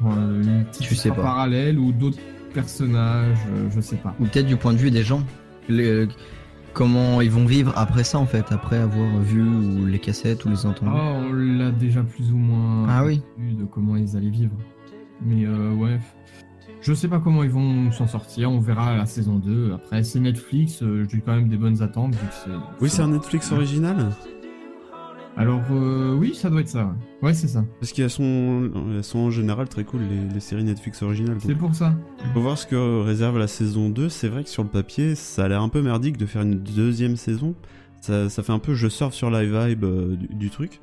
une 0.00 0.64
petite 0.70 0.82
Tu 0.88 0.94
sais 0.94 1.10
pas. 1.10 1.16
parallèle 1.22 1.78
ou 1.78 1.92
d'autres 1.92 2.16
personnages, 2.52 3.38
euh, 3.50 3.68
je 3.74 3.80
sais 3.80 3.96
pas. 3.96 4.14
Ou 4.20 4.24
peut-être 4.24 4.46
du 4.46 4.56
point 4.56 4.72
de 4.72 4.78
vue 4.78 4.90
des 4.90 5.02
gens. 5.02 5.22
Les- 5.68 6.08
comment 6.74 7.20
ils 7.20 7.30
vont 7.30 7.44
vivre 7.44 7.72
après 7.76 8.04
ça 8.04 8.18
en 8.18 8.26
fait, 8.26 8.52
après 8.52 8.76
avoir 8.76 9.18
vu 9.20 9.42
ou 9.42 9.84
les 9.86 9.98
cassettes 9.98 10.44
ou 10.44 10.48
les 10.50 10.64
entendus. 10.66 10.90
Ah, 10.94 11.14
on 11.28 11.32
l'a 11.32 11.70
déjà 11.70 12.02
plus 12.02 12.30
ou 12.32 12.36
moins 12.36 12.86
Ah 12.88 13.04
oui. 13.04 13.22
vu 13.38 13.52
de 13.54 13.64
comment 13.64 13.96
ils 13.96 14.16
allaient 14.16 14.30
vivre. 14.30 14.54
Mais 15.24 15.44
euh, 15.46 15.72
ouais, 15.74 15.98
je 16.80 16.94
sais 16.94 17.08
pas 17.08 17.18
comment 17.18 17.42
ils 17.42 17.50
vont 17.50 17.90
s'en 17.90 18.06
sortir, 18.06 18.50
on 18.52 18.60
verra 18.60 18.96
la 18.96 19.06
saison 19.06 19.36
2. 19.38 19.72
Après, 19.74 20.04
c'est 20.04 20.20
Netflix, 20.20 20.82
euh, 20.82 21.04
j'ai 21.10 21.20
quand 21.20 21.34
même 21.34 21.48
des 21.48 21.56
bonnes 21.56 21.82
attentes. 21.82 22.14
vu 22.14 22.26
que 22.26 22.34
c'est- 22.44 22.50
Oui, 22.80 22.88
c'est 22.88 23.02
un 23.02 23.08
Netflix 23.08 23.50
original 23.50 24.10
Alors 25.38 25.62
euh, 25.70 26.14
oui, 26.14 26.34
ça 26.34 26.50
doit 26.50 26.60
être 26.60 26.68
ça. 26.68 26.86
Ouais, 27.22 27.28
ouais 27.28 27.34
c'est 27.34 27.48
ça. 27.48 27.64
Parce 27.80 27.92
qu'elles 27.92 28.10
sont, 28.10 28.70
elles 28.96 29.04
sont 29.04 29.20
en 29.20 29.30
général 29.30 29.68
très 29.68 29.84
cool, 29.84 30.00
les, 30.02 30.34
les 30.34 30.40
séries 30.40 30.64
Netflix 30.64 31.02
originales. 31.02 31.36
C'est 31.40 31.54
pour 31.54 31.74
ça. 31.74 31.94
Faut 32.34 32.40
voir 32.40 32.58
ce 32.58 32.66
que 32.66 33.02
réserve 33.02 33.38
la 33.38 33.46
saison 33.46 33.88
2. 33.88 34.08
C'est 34.08 34.28
vrai 34.28 34.42
que 34.44 34.50
sur 34.50 34.62
le 34.64 34.68
papier, 34.68 35.14
ça 35.14 35.44
a 35.44 35.48
l'air 35.48 35.62
un 35.62 35.68
peu 35.68 35.80
merdique 35.80 36.16
de 36.16 36.26
faire 36.26 36.42
une 36.42 36.56
deuxième 36.56 37.16
saison. 37.16 37.54
Ça, 38.00 38.28
ça 38.28 38.42
fait 38.42 38.52
un 38.52 38.58
peu 38.58 38.74
je 38.74 38.88
surfe 38.88 39.14
sur 39.14 39.30
la 39.30 39.44
vibe 39.44 39.84
euh, 39.84 40.16
du, 40.16 40.26
du 40.34 40.50
truc. 40.50 40.80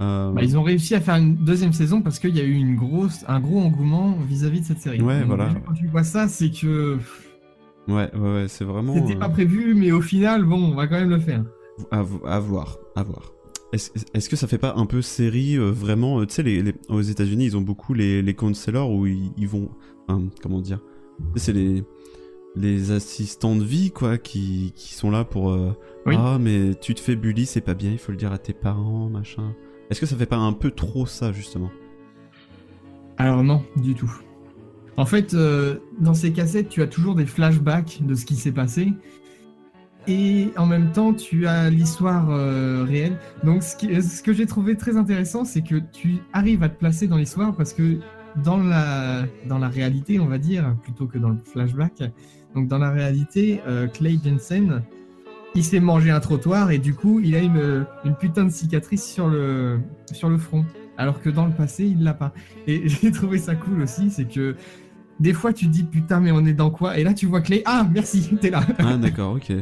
Euh, 0.00 0.32
Bah, 0.32 0.42
ils 0.42 0.58
ont 0.58 0.62
réussi 0.62 0.94
à 0.96 1.00
faire 1.00 1.16
une 1.16 1.36
deuxième 1.36 1.72
saison 1.72 2.02
parce 2.02 2.18
qu'il 2.18 2.36
y 2.36 2.40
a 2.40 2.44
eu 2.44 2.54
une 2.54 2.74
grosse, 2.76 3.24
un 3.28 3.38
gros 3.40 3.60
engouement 3.60 4.16
vis-à-vis 4.28 4.60
de 4.60 4.66
cette 4.66 4.80
série. 4.80 5.00
Ouais, 5.00 5.20
Donc, 5.20 5.28
voilà. 5.28 5.50
Quand 5.66 5.74
tu 5.74 5.86
vois 5.86 6.02
ça, 6.04 6.26
c'est 6.28 6.50
que 6.50 6.98
Ouais, 7.86 8.10
ouais, 8.14 8.34
ouais, 8.34 8.44
c'est 8.48 8.64
vraiment. 8.64 8.94
c'était 8.94 9.14
pas 9.18 9.28
prévu, 9.28 9.74
mais 9.74 9.92
au 9.92 10.00
final, 10.00 10.44
bon, 10.44 10.72
on 10.72 10.74
va 10.74 10.86
quand 10.88 10.96
même 10.98 11.10
le 11.10 11.20
faire. 11.20 11.44
À 11.92 12.00
voir, 12.40 12.78
à 12.96 13.02
voir. 13.02 13.33
Est-ce 13.74 14.28
que 14.28 14.36
ça 14.36 14.46
fait 14.46 14.58
pas 14.58 14.74
un 14.76 14.86
peu 14.86 15.02
série 15.02 15.56
euh, 15.56 15.70
vraiment 15.70 16.20
euh, 16.20 16.26
Tu 16.26 16.34
sais, 16.34 16.42
les, 16.42 16.62
les- 16.62 16.74
aux 16.88 17.00
États-Unis, 17.00 17.44
ils 17.46 17.56
ont 17.56 17.60
beaucoup 17.60 17.94
les, 17.94 18.22
les 18.22 18.34
counselors 18.34 18.90
où 18.92 19.06
ils, 19.06 19.32
ils 19.36 19.48
vont. 19.48 19.68
hein, 20.08 20.22
comment 20.42 20.60
dire 20.60 20.80
C'est 21.36 21.52
les, 21.52 21.82
les 22.56 22.90
assistants 22.92 23.56
de 23.56 23.64
vie, 23.64 23.90
quoi, 23.90 24.16
qui, 24.18 24.72
qui 24.76 24.94
sont 24.94 25.10
là 25.10 25.24
pour. 25.24 25.50
euh, 25.50 25.72
Oui. 26.06 26.14
Ah, 26.18 26.38
mais 26.40 26.74
tu 26.80 26.94
te 26.94 27.00
fais 27.00 27.16
bully, 27.16 27.46
c'est 27.46 27.60
pas 27.60 27.74
bien, 27.74 27.90
il 27.90 27.98
faut 27.98 28.12
le 28.12 28.18
dire 28.18 28.32
à 28.32 28.38
tes 28.38 28.52
parents, 28.52 29.08
machin. 29.08 29.54
Est-ce 29.90 30.00
que 30.00 30.06
ça 30.06 30.16
fait 30.16 30.26
pas 30.26 30.36
un 30.36 30.52
peu 30.52 30.70
trop 30.70 31.04
ça, 31.06 31.32
justement? 31.32 31.70
Alors 33.16 33.44
non, 33.44 33.62
du 33.76 33.94
tout. 33.94 34.12
En 34.96 35.06
fait, 35.06 35.34
dans 36.00 36.14
ces 36.14 36.32
cassettes, 36.32 36.68
tu 36.68 36.80
as 36.82 36.86
toujours 36.86 37.14
des 37.16 37.26
flashbacks 37.26 37.98
de 38.06 38.14
ce 38.14 38.24
qui 38.24 38.36
s'est 38.36 38.52
passé. 38.52 38.92
Et 40.06 40.50
en 40.56 40.66
même 40.66 40.92
temps, 40.92 41.14
tu 41.14 41.46
as 41.46 41.70
l'histoire 41.70 42.30
euh, 42.30 42.84
réelle. 42.86 43.16
Donc, 43.42 43.62
ce, 43.62 44.22
que 44.22 44.32
j'ai 44.32 44.46
trouvé 44.46 44.76
très 44.76 44.96
intéressant, 44.96 45.44
c'est 45.44 45.62
que 45.62 45.76
tu 45.92 46.18
arrives 46.32 46.62
à 46.62 46.68
te 46.68 46.78
placer 46.78 47.06
dans 47.06 47.16
l'histoire 47.16 47.54
parce 47.54 47.72
que 47.72 47.98
dans 48.42 48.58
la, 48.58 49.24
dans 49.46 49.58
la 49.58 49.68
réalité, 49.68 50.20
on 50.20 50.26
va 50.26 50.38
dire, 50.38 50.76
plutôt 50.82 51.06
que 51.06 51.18
dans 51.18 51.30
le 51.30 51.38
flashback, 51.38 52.02
donc 52.54 52.68
dans 52.68 52.78
la 52.78 52.90
réalité, 52.90 53.60
euh, 53.66 53.86
Clay 53.86 54.18
Jensen, 54.22 54.82
il 55.54 55.64
s'est 55.64 55.80
mangé 55.80 56.10
un 56.10 56.20
trottoir 56.20 56.70
et 56.70 56.78
du 56.78 56.94
coup, 56.94 57.20
il 57.20 57.34
a 57.34 57.38
une, 57.38 57.86
une 58.04 58.14
putain 58.14 58.44
de 58.44 58.50
cicatrice 58.50 59.04
sur 59.04 59.28
le, 59.28 59.80
sur 60.12 60.28
le 60.28 60.36
front. 60.36 60.64
Alors 60.96 61.20
que 61.20 61.30
dans 61.30 61.46
le 61.46 61.52
passé, 61.52 61.84
il 61.84 62.02
l'a 62.02 62.14
pas. 62.14 62.32
Et 62.66 62.88
j'ai 62.88 63.10
trouvé 63.10 63.38
ça 63.38 63.54
cool 63.54 63.82
aussi, 63.82 64.10
c'est 64.10 64.28
que 64.28 64.56
des 65.20 65.32
fois 65.32 65.52
tu 65.52 65.66
dis 65.66 65.84
putain 65.84 66.18
mais 66.18 66.32
on 66.32 66.44
est 66.44 66.54
dans 66.54 66.70
quoi? 66.70 66.98
Et 66.98 67.04
là 67.04 67.14
tu 67.14 67.26
vois 67.26 67.40
Clay, 67.40 67.62
ah 67.66 67.86
merci, 67.92 68.36
t'es 68.40 68.50
là. 68.50 68.62
Ah, 68.78 68.96
d'accord, 68.96 69.34
ok. 69.34 69.52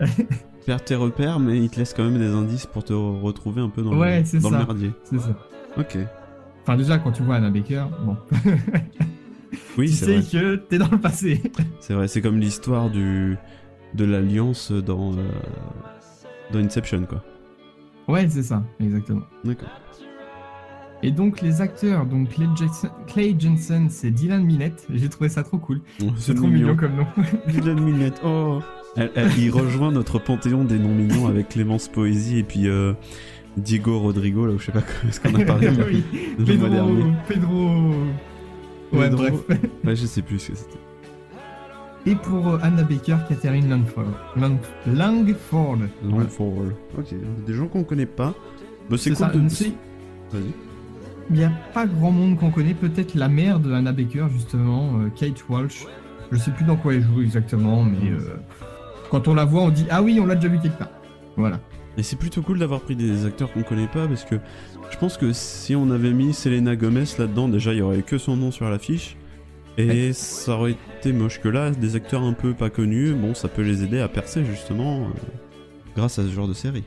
Perds 0.66 0.84
tes 0.84 0.94
repères, 0.96 1.38
mais 1.38 1.58
il 1.58 1.70
te 1.70 1.78
laisse 1.78 1.94
quand 1.94 2.04
même 2.04 2.18
des 2.18 2.32
indices 2.34 2.66
pour 2.66 2.82
te 2.84 2.92
re- 2.92 3.20
retrouver 3.20 3.60
un 3.62 3.68
peu 3.68 3.82
dans, 3.82 3.96
Ouais, 3.96 4.22
le, 4.32 4.40
dans 4.40 4.50
le 4.50 4.58
ça. 4.58 4.64
merdier. 4.64 4.92
C'est 5.04 5.18
ça. 5.20 5.36
Ok. 5.76 5.96
Enfin 6.62 6.76
déjà 6.76 6.98
quand 6.98 7.12
tu 7.12 7.22
vois 7.22 7.36
Anna 7.36 7.50
Baker, 7.50 7.84
bon, 8.04 8.16
Oui, 9.78 9.86
tu 9.86 9.92
c'est 9.92 10.20
sais 10.22 10.38
vrai. 10.38 10.40
que 10.54 10.56
t'es 10.56 10.78
dans 10.78 10.88
le 10.90 10.98
passé. 10.98 11.40
C'est 11.80 11.94
vrai, 11.94 12.08
c'est 12.08 12.20
comme 12.20 12.38
l'histoire 12.38 12.90
du 12.90 13.36
de 13.94 14.04
l'alliance 14.04 14.72
dans 14.72 15.12
euh, 15.12 15.22
dans 16.52 16.58
Inception 16.58 17.04
quoi. 17.04 17.22
ouais 18.08 18.28
c'est 18.28 18.42
ça, 18.42 18.64
exactement. 18.80 19.22
D'accord. 19.44 19.68
Et 21.02 21.12
donc 21.12 21.40
les 21.42 21.60
acteurs, 21.60 22.06
donc 22.06 22.30
Clay 22.30 22.48
Jensen, 22.56 22.90
Clay 23.06 23.36
Jensen 23.38 23.88
c'est 23.88 24.10
Dylan 24.10 24.42
Minette, 24.44 24.86
j'ai 24.92 25.08
trouvé 25.08 25.28
ça 25.28 25.42
trop 25.44 25.58
cool. 25.58 25.80
Oh, 26.02 26.06
C'est 26.16 26.34
trop 26.34 26.48
mignon 26.48 26.74
comme 26.74 26.96
nom. 26.96 27.06
Dylan 27.48 27.78
Minette. 27.80 28.20
Oh. 28.24 28.60
Elle- 28.96 29.10
elle- 29.14 29.38
il 29.38 29.50
rejoint 29.50 29.90
notre 29.92 30.18
panthéon 30.18 30.64
des 30.64 30.78
noms 30.78 30.94
mignons 30.94 31.26
avec 31.26 31.50
Clémence 31.50 31.88
Poésie 31.88 32.38
et 32.38 32.42
puis 32.42 32.66
euh, 32.68 32.92
Diego 33.56 33.98
Rodrigo 33.98 34.46
là 34.46 34.52
où 34.54 34.58
je 34.58 34.66
sais 34.66 34.72
pas 34.72 34.82
ce 35.10 35.20
qu'on 35.20 35.34
a 35.34 35.44
parlé 35.44 35.68
oui, 35.68 36.02
le 36.38 36.56
mois 36.56 36.68
dernier. 36.68 37.04
Pedro, 37.28 37.50
Pedro... 37.50 37.90
Ouais 38.92 39.08
Pedro- 39.10 39.22
bref. 39.48 39.60
Ouais, 39.84 39.96
je 39.96 40.06
sais 40.06 40.22
plus 40.22 40.38
ce 40.38 40.52
que 40.52 40.56
c'était. 40.56 40.78
Et 42.08 42.14
pour 42.14 42.46
euh, 42.48 42.58
Anna 42.62 42.84
Baker, 42.84 43.16
Catherine 43.28 43.68
Langford. 43.68 44.04
Lang- 44.36 44.58
Langford. 44.86 45.78
Longfall. 46.04 46.74
Ok, 46.96 47.14
des 47.46 47.52
gens 47.54 47.66
qu'on 47.66 47.82
connaît 47.82 48.06
pas. 48.06 48.32
Bah, 48.88 48.96
c'est 48.96 49.10
cool 49.10 49.18
ça, 49.18 49.28
de... 49.30 49.40
Vas-y. 49.40 49.72
Il 51.30 51.36
n'y 51.36 51.42
a 51.44 51.50
pas 51.74 51.86
grand 51.86 52.12
monde 52.12 52.36
qu'on 52.38 52.50
connaît, 52.52 52.74
peut-être 52.74 53.16
la 53.16 53.28
mère 53.28 53.58
de 53.58 53.72
Anna 53.72 53.90
Baker, 53.90 54.26
justement, 54.32 54.92
euh, 55.00 55.08
Kate 55.18 55.44
Walsh. 55.48 55.84
Je 56.30 56.38
sais 56.38 56.52
plus 56.52 56.64
dans 56.64 56.76
quoi 56.76 56.94
elle 56.94 57.02
joue 57.02 57.22
exactement, 57.22 57.82
mais 57.82 58.10
euh, 58.10 58.36
quand 59.10 59.28
on 59.28 59.34
la 59.34 59.44
voit, 59.44 59.62
on 59.62 59.70
dit 59.70 59.86
Ah 59.90 60.02
oui, 60.02 60.18
on 60.20 60.26
l'a 60.26 60.34
déjà 60.34 60.48
vu 60.48 60.58
quelque 60.60 60.78
part. 60.78 60.90
Voilà. 61.36 61.60
Et 61.98 62.02
c'est 62.02 62.16
plutôt 62.16 62.42
cool 62.42 62.58
d'avoir 62.58 62.80
pris 62.80 62.94
des 62.96 63.24
acteurs 63.24 63.52
qu'on 63.52 63.62
connaît 63.62 63.86
pas 63.88 64.06
parce 64.06 64.24
que 64.24 64.36
je 64.90 64.98
pense 64.98 65.16
que 65.16 65.32
si 65.32 65.74
on 65.74 65.90
avait 65.90 66.12
mis 66.12 66.34
Selena 66.34 66.76
Gomez 66.76 67.04
là-dedans, 67.18 67.48
déjà 67.48 67.72
il 67.72 67.78
y 67.78 67.82
aurait 67.82 68.02
que 68.02 68.18
son 68.18 68.36
nom 68.36 68.50
sur 68.50 68.68
l'affiche. 68.68 69.16
Et 69.78 70.12
ça 70.14 70.52
aurait 70.52 70.74
été 70.98 71.12
moche 71.12 71.38
que 71.40 71.48
là, 71.48 71.70
des 71.70 71.96
acteurs 71.96 72.22
un 72.22 72.32
peu 72.32 72.54
pas 72.54 72.70
connus, 72.70 73.12
bon, 73.12 73.34
ça 73.34 73.48
peut 73.48 73.60
les 73.62 73.82
aider 73.82 74.00
à 74.00 74.08
percer 74.08 74.42
justement 74.44 75.00
euh, 75.02 75.08
grâce 75.94 76.18
à 76.18 76.22
ce 76.22 76.30
genre 76.30 76.48
de 76.48 76.54
série. 76.54 76.84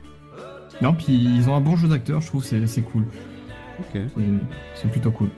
Non, 0.82 0.92
puis 0.94 1.12
ils 1.12 1.48
ont 1.48 1.54
un 1.54 1.60
bon 1.60 1.76
jeu 1.76 1.86
d'acteur, 1.86 2.20
je 2.20 2.26
trouve, 2.26 2.42
c'est 2.44 2.66
c'est 2.66 2.82
cool. 2.82 3.04
Ok. 3.78 3.86
C'est- 3.94 4.22
C'est 4.74 4.90
plutôt 4.90 5.12
cool. 5.12 5.28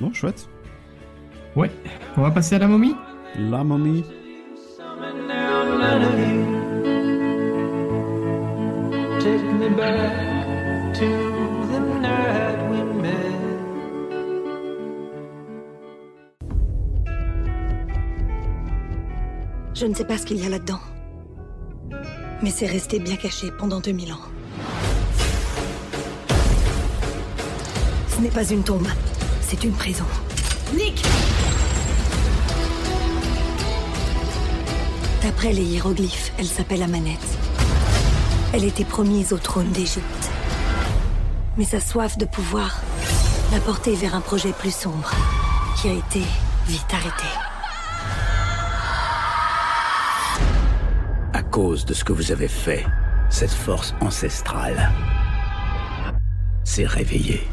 Bon, 0.00 0.10
chouette. 0.12 0.48
Ouais, 1.54 1.70
on 2.16 2.22
va 2.22 2.30
passer 2.30 2.54
à 2.54 2.58
la 2.60 2.66
momie? 2.68 2.94
La 3.38 3.62
momie. 3.64 4.04
Take 9.20 9.46
me 9.60 9.68
back 9.70 10.94
to 10.94 11.08
the 11.70 11.80
night 12.00 12.58
we 12.70 12.80
met. 13.02 13.36
Je 19.74 19.86
ne 19.86 19.94
sais 19.94 20.04
pas 20.04 20.18
ce 20.18 20.26
qu'il 20.26 20.42
y 20.42 20.46
a 20.46 20.48
là-dedans. 20.48 20.80
Mais 22.42 22.50
c'est 22.50 22.66
resté 22.66 22.98
bien 22.98 23.16
caché 23.16 23.50
pendant 23.56 23.80
2000 23.80 24.12
ans. 24.12 24.20
Ce 28.08 28.20
n'est 28.20 28.30
pas 28.30 28.44
une 28.44 28.64
tombe, 28.64 28.88
c'est 29.40 29.62
une 29.62 29.72
prison. 29.72 30.06
Nick 30.74 31.04
D'après 35.26 35.52
les 35.52 35.64
hiéroglyphes, 35.64 36.32
elle 36.38 36.46
s'appelle 36.46 36.84
Amanette. 36.84 37.18
Elle 38.52 38.62
était 38.62 38.84
promise 38.84 39.32
au 39.32 39.38
trône 39.38 39.68
d'Égypte. 39.70 40.30
Mais 41.58 41.64
sa 41.64 41.80
soif 41.80 42.16
de 42.16 42.26
pouvoir 42.26 42.80
l'a 43.50 43.58
portée 43.58 43.96
vers 43.96 44.14
un 44.14 44.20
projet 44.20 44.52
plus 44.52 44.72
sombre, 44.72 45.10
qui 45.76 45.88
a 45.88 45.94
été 45.94 46.22
vite 46.68 46.86
arrêté. 46.92 47.26
À 51.32 51.42
cause 51.42 51.84
de 51.84 51.92
ce 51.92 52.04
que 52.04 52.12
vous 52.12 52.30
avez 52.30 52.46
fait, 52.46 52.86
cette 53.28 53.50
force 53.50 53.96
ancestrale 54.00 54.92
s'est 56.62 56.86
réveillée. 56.86 57.48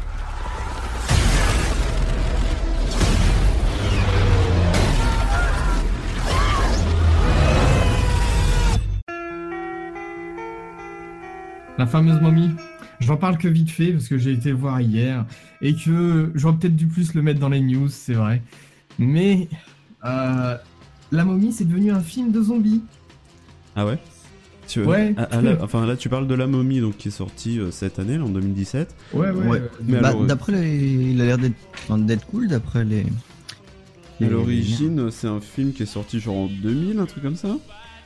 La 11.84 11.90
fameuse 11.90 12.18
momie. 12.22 12.48
J'en 13.00 13.18
parle 13.18 13.36
que 13.36 13.46
vite 13.46 13.68
fait 13.68 13.92
parce 13.92 14.08
que 14.08 14.16
j'ai 14.16 14.32
été 14.32 14.52
voir 14.52 14.80
hier 14.80 15.26
et 15.60 15.74
que 15.74 16.32
j'aurais 16.34 16.56
peut-être 16.56 16.74
dû 16.76 16.86
plus 16.86 17.12
le 17.12 17.20
mettre 17.20 17.38
dans 17.40 17.50
les 17.50 17.60
news, 17.60 17.88
c'est 17.90 18.14
vrai. 18.14 18.40
Mais 18.98 19.48
euh, 20.06 20.56
la 21.12 21.24
momie, 21.26 21.52
c'est 21.52 21.66
devenu 21.66 21.90
un 21.92 22.00
film 22.00 22.32
de 22.32 22.40
zombies. 22.40 22.80
Ah 23.76 23.84
ouais? 23.84 23.98
Tu 24.66 24.80
veux- 24.80 24.86
Ouais. 24.86 25.14
Ah, 25.18 25.28
ah, 25.30 25.42
là, 25.42 25.58
Enfin 25.60 25.84
là, 25.84 25.94
tu 25.94 26.08
parles 26.08 26.26
de 26.26 26.34
La 26.34 26.46
momie 26.46 26.80
donc 26.80 26.96
qui 26.96 27.08
est 27.08 27.10
sortie 27.10 27.58
euh, 27.60 27.70
cette 27.70 27.98
année, 27.98 28.16
là, 28.16 28.24
en 28.24 28.30
2017. 28.30 28.94
Ouais, 29.12 29.28
ouais. 29.30 29.46
Ouais. 29.46 29.62
Mais 29.86 30.00
Bah, 30.00 30.08
alors, 30.08 30.22
euh, 30.22 30.26
d'après 30.26 30.52
les... 30.52 31.10
il 31.10 31.20
a 31.20 31.26
l'air 31.26 31.36
d'être 31.36 31.52
enfin, 31.90 32.00
cool 32.30 32.48
d'après 32.48 32.86
les. 32.86 33.00
à 33.00 33.04
les- 34.20 34.28
l'origine, 34.30 35.10
c'est 35.10 35.28
un 35.28 35.40
film 35.42 35.74
qui 35.74 35.82
est 35.82 35.86
sorti 35.86 36.18
genre 36.18 36.36
en 36.36 36.46
2000, 36.46 36.98
un 36.98 37.04
truc 37.04 37.22
comme 37.22 37.36
ça? 37.36 37.58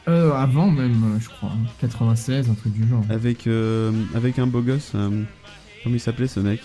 Euh, 0.08 0.32
avant 0.32 0.70
même, 0.70 1.14
euh, 1.16 1.20
je 1.20 1.28
crois. 1.28 1.52
96, 1.80 2.50
un 2.50 2.54
truc 2.54 2.72
du 2.72 2.88
genre. 2.88 3.04
Avec, 3.10 3.46
euh, 3.46 3.92
avec 4.14 4.38
un 4.38 4.46
beau 4.46 4.60
gosse. 4.62 4.92
euh, 4.94 5.22
comment 5.84 5.94
il 5.94 6.00
s'appelait 6.00 6.26
ce 6.28 6.40
mec? 6.40 6.60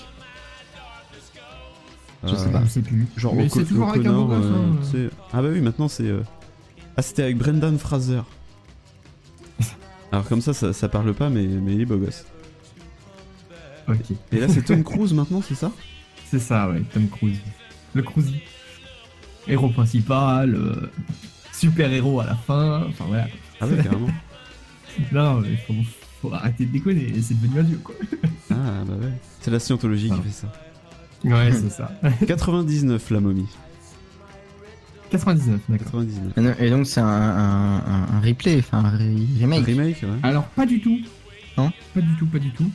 Je 2.25 2.35
sais 2.35 2.49
pas. 2.51 2.63
Je 2.63 2.69
sais 2.69 2.81
plus. 2.81 3.05
Genre 3.17 3.35
Mais 3.35 3.49
c'est 3.49 3.65
toujours 3.65 3.89
avec 3.89 4.05
un 4.05 4.13
beau 4.13 4.25
gosse, 4.25 4.45
hein. 4.45 4.75
euh, 4.79 4.83
c'est- 5.09 5.09
Ah 5.33 5.41
bah 5.41 5.49
oui, 5.51 5.59
maintenant 5.61 5.87
c'est... 5.89 6.07
euh, 6.07 6.21
Ah 6.95 7.01
c'était 7.01 7.23
avec 7.23 7.37
Brendan 7.37 7.77
Fraser. 7.77 8.21
Alors 10.11 10.25
comme 10.27 10.39
ça, 10.41 10.53
ça, 10.53 10.71
ça 10.71 10.87
parle 10.87 11.13
pas, 11.13 11.29
mais, 11.29 11.45
mais 11.45 11.73
il 11.75 11.81
est 11.81 11.85
beau 11.85 11.97
gosse. 11.97 12.25
Ok. 13.89 14.11
Et 14.31 14.39
là 14.39 14.47
c'est 14.47 14.61
Tom 14.61 14.83
Cruise 14.83 15.13
maintenant, 15.13 15.41
c'est 15.41 15.55
ça? 15.55 15.69
C'est 16.31 16.39
ça, 16.39 16.69
ouais, 16.69 16.81
Tom 16.93 17.07
Cruise. 17.09 17.39
Le 17.93 18.01
Cruisy. 18.01 18.39
Héros 19.47 19.67
principal, 19.69 20.57
euh, 21.67 21.69
super 21.69 21.91
héros 21.93 22.19
à 22.19 22.25
la 22.25 22.35
fin, 22.35 22.83
enfin 22.89 23.05
voilà. 23.07 23.27
Ah 23.61 23.67
ouais, 23.67 23.77
carrément. 23.83 24.07
non, 25.11 25.41
mais 25.41 25.55
faut, 25.67 25.73
faut 26.21 26.33
arrêter 26.33 26.65
de 26.65 26.71
déconner, 26.71 27.13
c'est 27.21 27.39
devenu 27.39 27.59
un 27.59 27.63
dieu 27.63 27.79
quoi. 27.83 27.95
Ah 28.51 28.83
bah 28.85 28.93
ouais. 29.01 29.11
C'est 29.41 29.49
la 29.51 29.59
scientologie 29.59 30.09
qui 30.09 30.21
fait 30.21 30.29
ça. 30.31 30.51
Ouais, 31.23 31.51
c'est 31.53 31.69
ça. 31.71 31.91
99 32.27 33.09
la 33.11 33.19
momie. 33.19 33.47
99, 35.11 35.59
d'accord. 35.69 35.91
99. 35.91 36.59
Et 36.61 36.69
donc 36.69 36.87
c'est 36.87 36.99
un, 36.99 37.05
un, 37.07 37.77
un- 37.77 38.07
un 38.15 38.19
replay, 38.19 38.57
enfin 38.59 38.79
un 38.83 38.97
re- 38.97 39.39
remake. 39.39 39.65
Remake, 39.65 39.97
ouais. 40.03 40.09
Alors, 40.23 40.43
pas 40.45 40.65
du 40.65 40.79
tout. 40.81 40.99
Non? 41.57 41.71
Pas 41.93 42.01
du 42.01 42.15
tout, 42.15 42.25
pas 42.25 42.39
du 42.39 42.51
tout. 42.51 42.69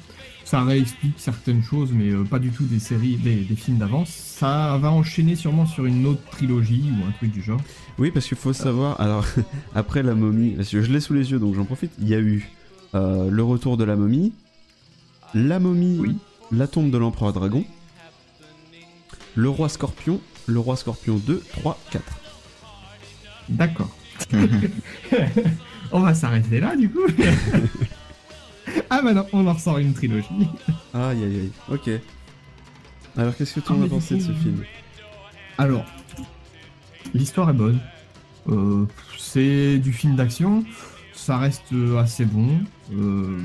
Ça 0.49 0.65
réexplique 0.65 1.13
certaines 1.19 1.63
choses, 1.63 1.91
mais 1.93 2.09
euh, 2.09 2.25
pas 2.25 2.39
du 2.39 2.49
tout 2.49 2.65
des 2.65 2.79
séries, 2.79 3.19
des, 3.19 3.35
des 3.35 3.55
films 3.55 3.77
d'avance. 3.77 4.09
Ça 4.09 4.79
va 4.81 4.91
enchaîner 4.91 5.37
sûrement 5.37 5.67
sur 5.67 5.85
une 5.85 6.07
autre 6.07 6.23
trilogie 6.31 6.91
ou 6.91 7.07
un 7.07 7.11
truc 7.11 7.33
du 7.33 7.43
genre. 7.43 7.61
Oui, 7.99 8.11
parce 8.11 8.27
qu'il 8.27 8.39
faut 8.39 8.55
savoir, 8.55 8.99
alors, 8.99 9.27
après 9.75 10.03
la 10.03 10.15
momie, 10.15 10.53
parce 10.53 10.71
que 10.71 10.81
je 10.81 10.91
l'ai 10.91 11.01
sous 11.01 11.13
les 11.13 11.33
yeux, 11.33 11.39
donc 11.39 11.55
j'en 11.55 11.67
profite, 11.67 11.93
il 11.99 12.09
y 12.09 12.15
a 12.15 12.19
eu 12.19 12.49
euh, 12.95 13.29
le 13.31 13.43
retour 13.43 13.77
de 13.77 13.85
la 13.85 13.95
momie, 13.95 14.33
la 15.35 15.61
momie, 15.61 16.17
la 16.51 16.67
tombe 16.67 16.91
de 16.91 16.97
l'empereur 16.97 17.35
dragon, 17.35 17.63
le 19.35 19.51
roi 19.51 19.69
scorpion, 19.69 20.19
le 20.47 20.61
roi 20.61 20.77
scorpion 20.77 21.17
2, 21.17 21.43
3, 21.59 21.79
4. 21.91 22.05
D'accord. 23.51 23.95
on 25.93 26.01
va 26.01 26.15
s'arrêter 26.15 26.61
là, 26.61 26.75
du 26.75 26.89
coup. 26.89 27.07
ah 28.91 29.03
bah 29.03 29.13
non, 29.13 29.27
on 29.33 29.47
en 29.47 29.53
ressort 29.53 29.79
une 29.79 29.95
trilogie. 29.95 30.29
Aïe 30.95 31.23
aïe 31.23 31.41
aïe, 31.41 31.51
ok. 31.71 31.91
Alors 33.17 33.37
qu'est-ce 33.37 33.55
que 33.55 33.61
tu 33.61 33.67
Ah, 33.71 33.73
en 33.73 33.79
mais 33.79 33.87
as 33.87 33.89
pensé 33.89 34.17
de 34.17 34.21
ce 34.21 34.33
film 34.33 34.65
Alors, 35.59 35.85
l'histoire 37.15 37.51
est 37.51 37.55
bonne. 37.55 37.81
Euh, 38.49 38.87
c'est 39.19 39.79
du 39.79 39.93
film 39.93 40.17
d'action. 40.17 40.65
Ça 41.13 41.37
reste 41.39 41.73
assez 41.99 42.25
bon. 42.25 42.61
Euh, 42.93 43.39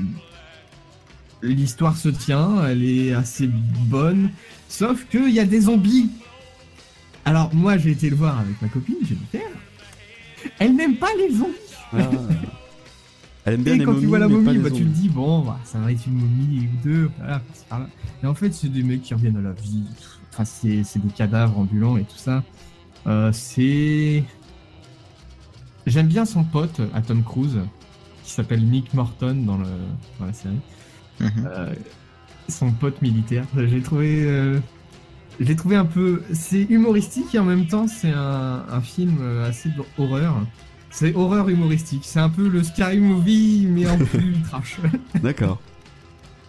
l'histoire 1.42 1.96
se 1.96 2.08
tient. 2.08 2.64
Elle 2.66 2.84
est 2.84 3.12
assez 3.12 3.48
bonne. 3.48 4.30
Sauf 4.68 5.06
qu'il 5.08 5.30
y 5.30 5.40
a 5.40 5.44
des 5.44 5.62
zombies. 5.62 6.10
Alors, 7.24 7.54
moi, 7.54 7.78
j'ai 7.78 7.90
été 7.90 8.10
le 8.10 8.16
voir 8.16 8.38
avec 8.38 8.60
ma 8.62 8.68
copine, 8.68 8.96
j'ai 9.02 9.14
dit. 9.14 9.44
Elle 10.58 10.76
n'aime 10.76 10.96
pas 10.96 11.10
les 11.18 11.34
zombies. 11.34 11.52
Ah. 11.92 11.98
Elle 13.44 13.54
aime 13.54 13.62
bien 13.62 13.74
Et 13.74 13.78
les 13.78 13.84
quand 13.84 13.92
momies, 13.92 14.02
tu 14.02 14.06
vois 14.06 14.18
la 14.18 14.28
momie, 14.28 14.58
bah, 14.58 14.70
tu 14.70 14.84
te 14.84 14.88
dis, 14.88 15.08
bon, 15.08 15.40
bah, 15.44 15.60
ça 15.64 15.78
va 15.78 15.92
être 15.92 16.06
une 16.06 16.14
momie 16.14 16.68
ou 16.72 16.82
deux, 16.82 17.10
voilà. 17.18 17.42
Et 18.22 18.26
en 18.26 18.34
fait, 18.34 18.52
c'est 18.54 18.68
des 18.70 18.82
mecs 18.82 19.02
qui 19.02 19.14
reviennent 19.14 19.36
à 19.36 19.42
la 19.42 19.52
vie. 19.52 19.84
Enfin, 20.32 20.44
c'est 20.44 20.82
c'est 20.84 20.98
des 20.98 21.10
cadavres 21.12 21.58
ambulants 21.58 21.96
et 21.96 22.04
tout 22.04 22.16
ça. 22.16 22.42
Euh, 23.06 23.30
c'est. 23.32 24.24
J'aime 25.86 26.06
bien 26.08 26.24
son 26.24 26.44
pote 26.44 26.80
à 26.94 27.02
Tom 27.02 27.22
Cruise, 27.22 27.58
qui 28.22 28.30
s'appelle 28.30 28.64
Nick 28.64 28.94
Morton 28.94 29.34
dans, 29.44 29.58
le... 29.58 29.66
dans 30.18 30.26
la 30.26 30.32
série. 30.32 30.60
Euh, 31.22 31.74
son 32.48 32.72
pote 32.72 33.00
militaire. 33.02 33.46
J'ai 33.56 33.82
trouvé. 33.82 34.24
euh, 34.24 34.60
Je 35.40 35.44
l'ai 35.44 35.56
trouvé 35.56 35.76
un 35.76 35.84
peu. 35.84 36.22
C'est 36.32 36.62
humoristique 36.62 37.34
et 37.34 37.38
en 37.38 37.44
même 37.44 37.66
temps, 37.66 37.86
c'est 37.88 38.12
un, 38.12 38.64
un 38.70 38.80
film 38.80 39.18
euh, 39.20 39.48
assez 39.48 39.70
d'horreur. 39.98 40.36
C'est 40.96 41.12
horreur 41.16 41.48
humoristique. 41.48 42.02
C'est 42.04 42.20
un 42.20 42.28
peu 42.28 42.46
le 42.48 42.62
Scary 42.62 42.98
Movie, 43.00 43.66
mais 43.68 43.88
en 43.90 43.98
plus 43.98 44.34
trash. 44.48 44.78
D'accord. 45.20 45.60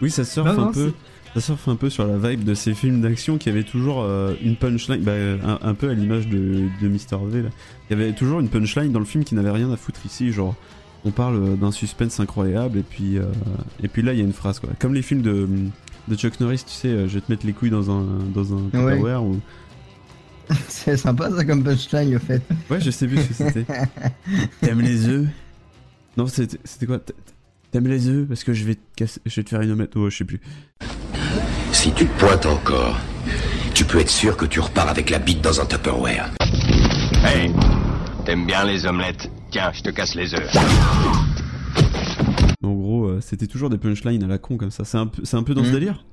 Oui, 0.03 0.11
ça 0.11 0.23
surfe 0.23 0.47
Non, 0.47 0.53
non, 0.53 0.67
un 0.69 0.71
peu. 0.71 0.93
Ça 1.33 1.41
surfe 1.41 1.67
un 1.67 1.75
peu 1.75 1.89
sur 1.89 2.05
la 2.05 2.17
vibe 2.17 2.43
de 2.43 2.53
ces 2.53 2.75
films 2.75 3.01
d'action 3.01 3.39
qui 3.39 3.49
avaient 3.49 3.63
toujours 3.63 4.03
euh, 4.03 4.35
une 4.43 4.55
punchline, 4.55 5.01
bah, 5.01 5.13
un, 5.13 5.59
un 5.67 5.73
peu 5.73 5.89
à 5.89 5.93
l'image 5.95 6.27
de, 6.27 6.67
de 6.79 6.87
Mr. 6.87 7.17
V. 7.27 7.41
Là. 7.41 7.49
Il 7.89 7.97
y 7.97 8.01
avait 8.01 8.13
toujours 8.13 8.39
une 8.39 8.47
punchline 8.49 8.91
dans 8.91 8.99
le 8.99 9.05
film 9.05 9.23
qui 9.23 9.33
n'avait 9.33 9.49
rien 9.51 9.71
à 9.71 9.77
foutre 9.77 9.99
ici, 10.05 10.31
genre 10.31 10.53
on 11.03 11.11
parle 11.11 11.57
d'un 11.57 11.71
suspense 11.71 12.19
incroyable 12.19 12.79
et 12.79 12.83
puis 12.83 13.17
euh, 13.17 13.23
et 13.83 13.87
puis 13.87 14.01
là 14.01 14.13
il 14.13 14.17
y 14.19 14.21
a 14.21 14.25
une 14.25 14.33
phrase 14.33 14.59
quoi. 14.59 14.69
Comme 14.79 14.93
les 14.93 15.01
films 15.03 15.21
de, 15.21 15.47
de 16.07 16.15
Chuck 16.15 16.39
Norris, 16.39 16.63
tu 16.65 16.71
sais, 16.73 16.87
euh, 16.87 17.07
je 17.07 17.15
vais 17.15 17.21
te 17.21 17.31
mettre 17.31 17.45
les 17.45 17.53
couilles 17.53 17.69
dans 17.69 17.91
un 17.91 18.05
dans 18.33 18.53
un 18.53 18.57
Ouais. 18.73 18.93
Tupperware 18.95 19.23
ou 19.23 19.39
C'est 20.67 20.97
sympa 20.97 21.29
ça 21.31 21.43
comme 21.45 21.63
punchline 21.63 22.15
au 22.15 22.19
fait. 22.19 22.41
ouais 22.69 22.79
je 22.81 22.91
sais 22.91 23.07
plus 23.07 23.17
ce 23.17 23.27
que 23.29 23.33
c'était. 23.33 23.65
T'aimes 24.61 24.81
les 24.81 25.07
œufs? 25.07 25.27
Non 26.17 26.27
c'était 26.27 26.57
c'était 26.63 26.85
quoi? 26.85 26.99
T'aimes 27.71 27.87
les 27.87 28.07
œufs? 28.07 28.27
Parce 28.27 28.43
que 28.43 28.53
je 28.53 28.63
vais 28.65 28.75
te 28.75 28.81
casser, 28.95 29.19
je 29.25 29.35
vais 29.35 29.43
te 29.43 29.49
faire 29.49 29.61
une 29.61 29.71
omelette. 29.71 29.95
Oh 29.95 30.09
je 30.09 30.17
sais 30.17 30.25
plus. 30.25 30.39
Si 31.71 31.91
tu 31.93 32.05
te 32.05 32.19
pointes 32.19 32.45
encore, 32.45 32.97
tu 33.73 33.83
peux 33.85 33.99
être 33.99 34.09
sûr 34.09 34.37
que 34.37 34.45
tu 34.45 34.59
repars 34.59 34.87
avec 34.89 35.09
la 35.09 35.19
bite 35.19 35.41
dans 35.41 35.59
un 35.59 35.65
Tupperware. 35.65 36.31
Hey, 37.25 37.51
t'aimes 38.25 38.45
bien 38.45 38.63
les 38.65 38.85
omelettes? 38.85 39.29
Tiens, 39.51 39.71
je 39.73 39.81
te 39.81 39.89
casse 39.89 40.15
les 40.15 40.33
œufs. 40.33 40.49
En 42.63 42.73
gros, 42.73 43.05
euh, 43.05 43.19
c'était 43.21 43.47
toujours 43.47 43.69
des 43.69 43.77
punchlines 43.77 44.23
à 44.23 44.27
la 44.27 44.37
con 44.37 44.57
comme 44.57 44.71
ça. 44.71 44.85
C'est 44.85 44.97
un 44.97 45.07
peu, 45.07 45.23
c'est 45.25 45.37
un 45.37 45.43
peu 45.43 45.53
dans 45.53 45.63
ce 45.63 45.67
Mhm. 45.69 45.73
délire? 45.73 46.05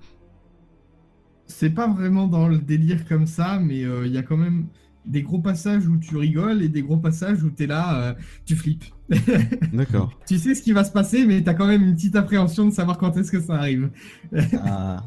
C'est 1.54 1.70
pas 1.70 1.86
vraiment 1.88 2.26
dans 2.26 2.48
le 2.48 2.58
délire 2.58 3.06
comme 3.06 3.26
ça, 3.26 3.58
mais 3.60 3.84
euh, 3.84 4.06
il 4.06 4.12
y 4.12 4.18
a 4.18 4.22
quand 4.22 4.36
même 4.36 4.66
des 5.04 5.22
gros 5.22 5.38
passages 5.40 5.86
où 5.86 5.96
tu 5.96 6.16
rigoles 6.16 6.62
et 6.62 6.68
des 6.68 6.82
gros 6.82 6.96
passages 6.96 7.42
où 7.42 7.50
t'es 7.50 7.66
là, 7.66 7.96
euh, 8.02 8.14
tu 8.46 8.54
flippes. 8.56 8.84
D'accord. 9.72 10.12
tu 10.26 10.38
sais 10.38 10.54
ce 10.54 10.62
qui 10.62 10.72
va 10.72 10.84
se 10.84 10.92
passer, 10.92 11.26
mais 11.26 11.42
t'as 11.42 11.54
quand 11.54 11.66
même 11.66 11.82
une 11.82 11.94
petite 11.94 12.16
appréhension 12.16 12.64
de 12.66 12.70
savoir 12.70 12.98
quand 12.98 13.16
est-ce 13.16 13.30
que 13.32 13.40
ça 13.40 13.54
arrive. 13.54 13.90
Ah. 14.64 15.02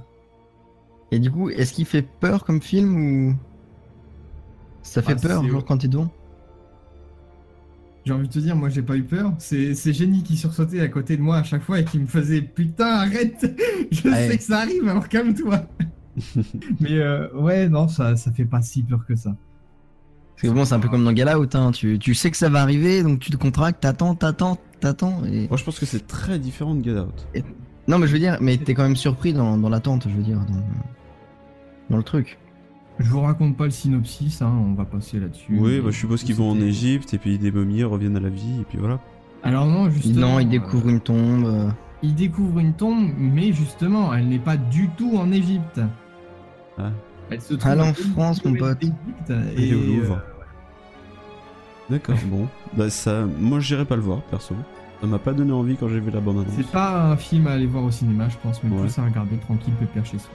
Et 1.12 1.20
du 1.20 1.32
coup, 1.32 1.50
est-ce 1.50 1.72
qu'il 1.74 1.86
fait 1.86 2.02
peur 2.20 2.44
comme 2.46 2.62
film 2.62 2.96
ou 3.30 3.36
ça 4.84 5.02
fait 5.02 5.14
Ah, 5.18 5.28
peur 5.28 5.42
c'est- 5.44 5.50
genre 5.50 5.64
quand 5.66 5.78
t'es 5.78 5.88
dedans 5.88 6.12
J'ai 8.06 8.14
envie 8.14 8.28
de 8.28 8.34
te 8.34 8.40
dire, 8.40 8.56
moi 8.56 8.70
j'ai 8.70 8.82
pas 8.82 8.96
eu 8.98 9.04
peur. 9.04 9.34
C'est 9.40 9.74
c'est 9.76 9.94
Génie 9.94 10.24
qui 10.24 10.36
sursautait 10.38 10.82
à 10.82 10.88
côté 10.90 11.16
de 11.18 11.22
moi 11.22 11.38
à 11.38 11.44
chaque 11.44 11.64
fois 11.64 11.80
et 11.80 11.86
qui 11.86 12.00
me 12.00 12.06
faisait 12.08 12.42
putain 12.42 12.88
arrête, 12.88 13.46
je 13.92 14.08
Ouais. 14.10 14.30
sais 14.30 14.38
que 14.38 14.44
ça 14.44 14.60
arrive 14.60 14.88
alors 14.88 15.08
calme-toi. 15.10 15.66
Mais 16.80 16.94
euh, 17.00 17.28
ouais 17.34 17.68
non 17.70 17.88
ça 17.88 18.16
ça 18.16 18.32
fait 18.32 18.46
pas 18.46 18.62
si 18.62 18.84
peur 18.84 19.06
que 19.06 19.16
ça. 19.16 19.36
Parce 20.36 20.50
que 20.50 20.54
bon, 20.54 20.66
c'est 20.66 20.74
un 20.76 20.80
peu 20.80 20.90
comme 20.90 21.06
dans 21.06 21.16
Get 21.16 21.34
Out, 21.34 21.56
hein. 21.56 21.72
tu, 21.72 21.98
tu 21.98 22.14
sais 22.14 22.30
que 22.30 22.36
ça 22.36 22.50
va 22.50 22.62
arriver, 22.62 23.04
donc 23.04 23.20
tu 23.20 23.32
te 23.32 23.38
contractes, 23.38 23.80
t'attends, 23.80 24.16
t'attends, 24.16 24.58
t'attends. 24.82 25.24
Et... 25.24 25.48
Moi, 25.48 25.56
je 25.56 25.64
pense 25.64 25.80
que 25.80 25.86
c'est 25.86 26.08
très 26.08 26.40
différent 26.40 26.76
de 26.76 26.84
Get 26.84 27.00
Out. 27.00 27.26
Non, 27.88 28.00
mais 28.00 28.08
je 28.08 28.12
veux 28.12 28.20
dire, 28.20 28.38
mais 28.42 28.58
t'es 28.58 28.74
quand 28.74 28.84
même 28.84 28.98
surpris 28.98 29.32
dans, 29.32 29.58
dans 29.58 29.70
l'attente, 29.70 30.08
je 30.10 30.14
veux 30.14 30.24
dire, 30.24 30.40
dans, 30.40 30.62
dans 31.90 31.98
le 31.98 32.04
truc. 32.04 32.38
Je 33.00 33.10
vous 33.10 33.22
raconte 33.22 33.56
pas 33.56 33.64
le 33.64 33.72
synopsis, 33.72 34.42
hein, 34.42 34.52
on 34.54 34.74
va 34.74 34.84
passer 34.84 35.22
là-dessus. 35.22 35.58
Oui, 35.58 35.80
bah, 35.80 35.92
je 35.92 35.98
suppose 35.98 36.24
qu'ils 36.24 36.36
vont 36.36 36.52
en 36.52 36.60
Égypte 36.60 37.14
et 37.14 37.18
puis 37.18 37.38
des 37.38 37.52
momies 37.52 37.86
reviennent 37.86 38.18
à 38.18 38.22
la 38.22 38.30
vie 38.30 38.60
et 38.60 38.64
puis 38.64 38.78
voilà. 38.78 39.00
Alors 39.42 39.66
non 39.68 39.90
justement. 39.90 40.34
Non, 40.34 40.40
il 40.40 40.48
euh, 40.48 40.50
découvre 40.50 40.90
une 40.90 41.00
tombe. 41.00 41.46
euh. 41.46 41.70
Il 42.04 42.14
découvre 42.14 42.60
une 42.60 42.74
tombe, 42.74 43.10
mais 43.18 43.54
justement, 43.54 44.14
elle 44.14 44.28
n'est 44.28 44.40
pas 44.40 44.58
du 44.58 44.90
tout 44.98 45.18
en 45.18 45.32
Égypte. 45.32 45.80
Ah. 46.78 46.92
Elle 47.32 47.42
se 47.42 47.54
trouve 47.56 47.72
Allez 47.72 47.82
en 47.82 47.94
France, 47.94 48.44
mon 48.46 48.54
pote. 48.56 48.84
est 48.84 49.34
au 49.34 49.58
Et, 49.60 49.70
Louvre. 49.72 50.16
euh, 50.16 50.32
D'accord, 51.90 52.16
bon. 52.26 52.48
Bah 52.74 52.90
ça, 52.90 53.26
moi 53.40 53.60
j'irai 53.60 53.86
pas 53.86 53.96
le 53.96 54.02
voir 54.02 54.22
perso. 54.24 54.56
Ça 55.02 55.08
m'a 55.08 55.20
pas 55.20 55.34
donné 55.34 55.52
envie 55.52 55.76
quand 55.76 55.88
j'ai 55.90 56.00
vu 56.00 56.10
la 56.12 56.20
bande 56.20 56.38
annonce. 56.40 56.54
c'est 56.56 56.68
pas 56.72 57.12
un 57.12 57.18
film 57.18 57.48
à 57.48 57.52
aller 57.52 57.66
voir 57.68 57.84
au 57.84 57.92
cinéma, 57.92 58.30
je 58.30 58.38
pense, 58.42 58.64
mais 58.64 58.70
Ouais. 58.76 58.82
plus 58.82 58.98
à 59.00 59.06
regarder 59.06 59.38
tranquille, 59.38 59.74
pépère 59.80 60.06
chez 60.06 60.18
soi. 60.18 60.32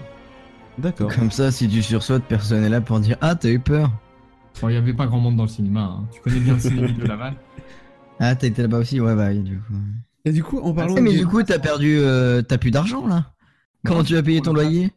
D'accord. 0.78 1.14
Comme 1.14 1.30
ça, 1.30 1.50
si 1.50 1.68
tu 1.68 1.82
sursautes, 1.82 2.22
personne 2.24 2.62
est 2.64 2.68
là 2.68 2.80
pour 2.80 3.00
dire 3.00 3.16
Ah, 3.20 3.34
t'as 3.34 3.50
eu 3.50 3.58
peur 3.58 3.90
Bon, 4.60 4.68
il 4.68 4.74
y 4.74 4.76
avait 4.76 4.92
pas 4.94 5.06
grand 5.06 5.18
monde 5.18 5.36
dans 5.36 5.44
le 5.44 5.48
cinéma, 5.48 5.80
hein. 6.00 6.04
tu 6.12 6.20
connais 6.20 6.40
bien 6.40 6.54
le 6.54 6.60
cinéma 6.60 6.88
de 6.88 7.04
Laval. 7.04 7.34
Ah, 8.22 8.34
t'as 8.36 8.48
été 8.48 8.60
là-bas 8.60 8.78
aussi 8.78 9.00
Ouais, 9.00 9.14
bah, 9.16 9.32
du 9.32 9.56
coup. 9.56 9.72
Et 10.26 10.32
du 10.32 10.42
coup, 10.44 10.58
en 10.58 10.74
parlant 10.74 10.94
Ah, 10.98 11.00
mais 11.00 11.16
du 11.16 11.26
coup, 11.26 11.42
t'as 11.42 11.58
perdu. 11.58 11.96
euh, 12.00 12.42
t'as 12.42 12.58
plus 12.58 12.70
d'argent 12.70 13.06
là 13.06 13.32
Comment 13.86 14.04
tu 14.04 14.12
vas 14.14 14.22
payer 14.22 14.42
ton 14.42 14.52
loyer? 14.52 14.92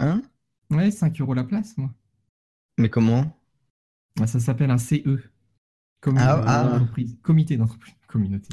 Hein? 0.00 0.22
Ouais, 0.70 0.90
5 0.90 1.20
euros 1.20 1.34
la 1.34 1.44
place, 1.44 1.76
moi. 1.76 1.90
Mais 2.78 2.88
comment? 2.88 3.36
Ah, 4.20 4.26
Ça 4.26 4.40
s'appelle 4.40 4.70
un 4.70 4.78
CE. 4.78 5.20
Comme 6.00 6.16
Ah, 6.18 6.42
ah. 6.46 6.64
d'entreprise. 6.78 7.16
Comité 7.22 7.56
d'entreprise. 7.56 7.94
Communauté. 8.08 8.48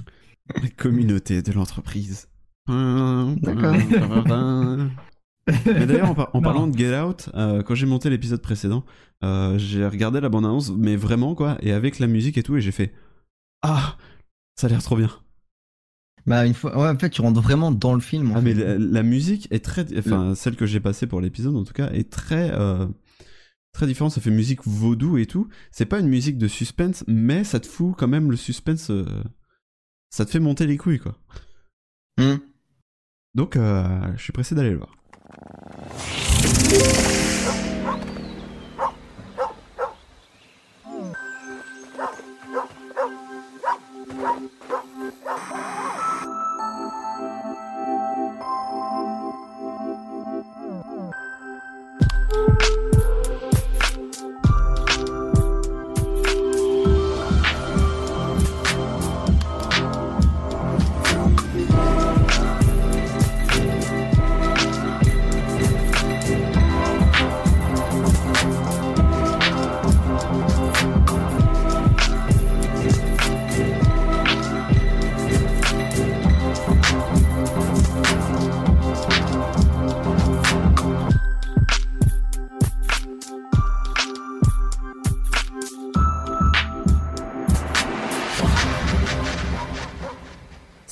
La 0.61 0.69
communauté 0.69 1.41
de 1.41 1.51
l'entreprise. 1.53 2.29
D'accord. 2.67 3.75
Mais 5.65 5.85
d'ailleurs, 5.85 6.09
en, 6.09 6.15
par- 6.15 6.35
en 6.35 6.41
parlant 6.41 6.67
de 6.67 6.77
Get 6.77 6.99
Out, 6.99 7.29
euh, 7.33 7.63
quand 7.63 7.73
j'ai 7.73 7.85
monté 7.85 8.09
l'épisode 8.09 8.41
précédent, 8.41 8.83
euh, 9.23 9.57
j'ai 9.57 9.87
regardé 9.87 10.19
la 10.19 10.27
bande-annonce, 10.27 10.71
mais 10.71 10.97
vraiment 10.97 11.35
quoi, 11.35 11.57
et 11.61 11.71
avec 11.71 11.99
la 11.99 12.07
musique 12.07 12.37
et 12.37 12.43
tout, 12.43 12.57
et 12.57 12.61
j'ai 12.61 12.73
fait 12.73 12.93
Ah, 13.61 13.95
ça 14.59 14.67
a 14.67 14.69
l'air 14.69 14.83
trop 14.83 14.97
bien. 14.97 15.09
Bah, 16.27 16.45
une 16.45 16.53
fois. 16.53 16.77
Ouais, 16.77 16.89
en 16.89 16.99
fait, 16.99 17.09
tu 17.09 17.21
rentres 17.21 17.41
vraiment 17.41 17.71
dans 17.71 17.93
le 17.93 18.01
film. 18.01 18.31
en 18.31 18.35
Ah, 18.35 18.41
mais 18.41 18.53
fait. 18.53 18.63
la, 18.63 18.77
la 18.77 19.03
musique 19.03 19.47
est 19.49 19.63
très. 19.63 19.85
Enfin, 19.97 20.35
celle 20.35 20.55
que 20.57 20.65
j'ai 20.65 20.79
passée 20.81 21.07
pour 21.07 21.21
l'épisode 21.21 21.55
en 21.55 21.63
tout 21.63 21.73
cas, 21.73 21.89
est 21.91 22.11
très. 22.11 22.51
euh, 22.53 22.85
très 23.73 23.87
différent. 23.87 24.09
Ça 24.09 24.19
fait 24.21 24.29
musique 24.31 24.59
vaudou 24.65 25.17
et 25.17 25.25
tout. 25.25 25.47
C'est 25.71 25.85
pas 25.85 25.99
une 25.99 26.07
musique 26.09 26.37
de 26.37 26.47
suspense, 26.47 27.03
mais 27.07 27.43
ça 27.43 27.59
te 27.59 27.67
fout 27.67 27.95
quand 27.97 28.07
même 28.09 28.29
le 28.29 28.37
suspense. 28.37 28.89
euh, 28.91 29.05
ça 30.09 30.25
te 30.25 30.31
fait 30.31 30.39
monter 30.39 30.67
les 30.67 30.77
couilles, 30.77 30.99
quoi. 30.99 31.17
Hmm. 32.19 32.37
Donc, 33.35 33.55
euh, 33.55 33.99
je 34.17 34.23
suis 34.23 34.33
pressé 34.33 34.53
d'aller 34.55 34.71
le 34.71 34.77
voir. 34.77 34.93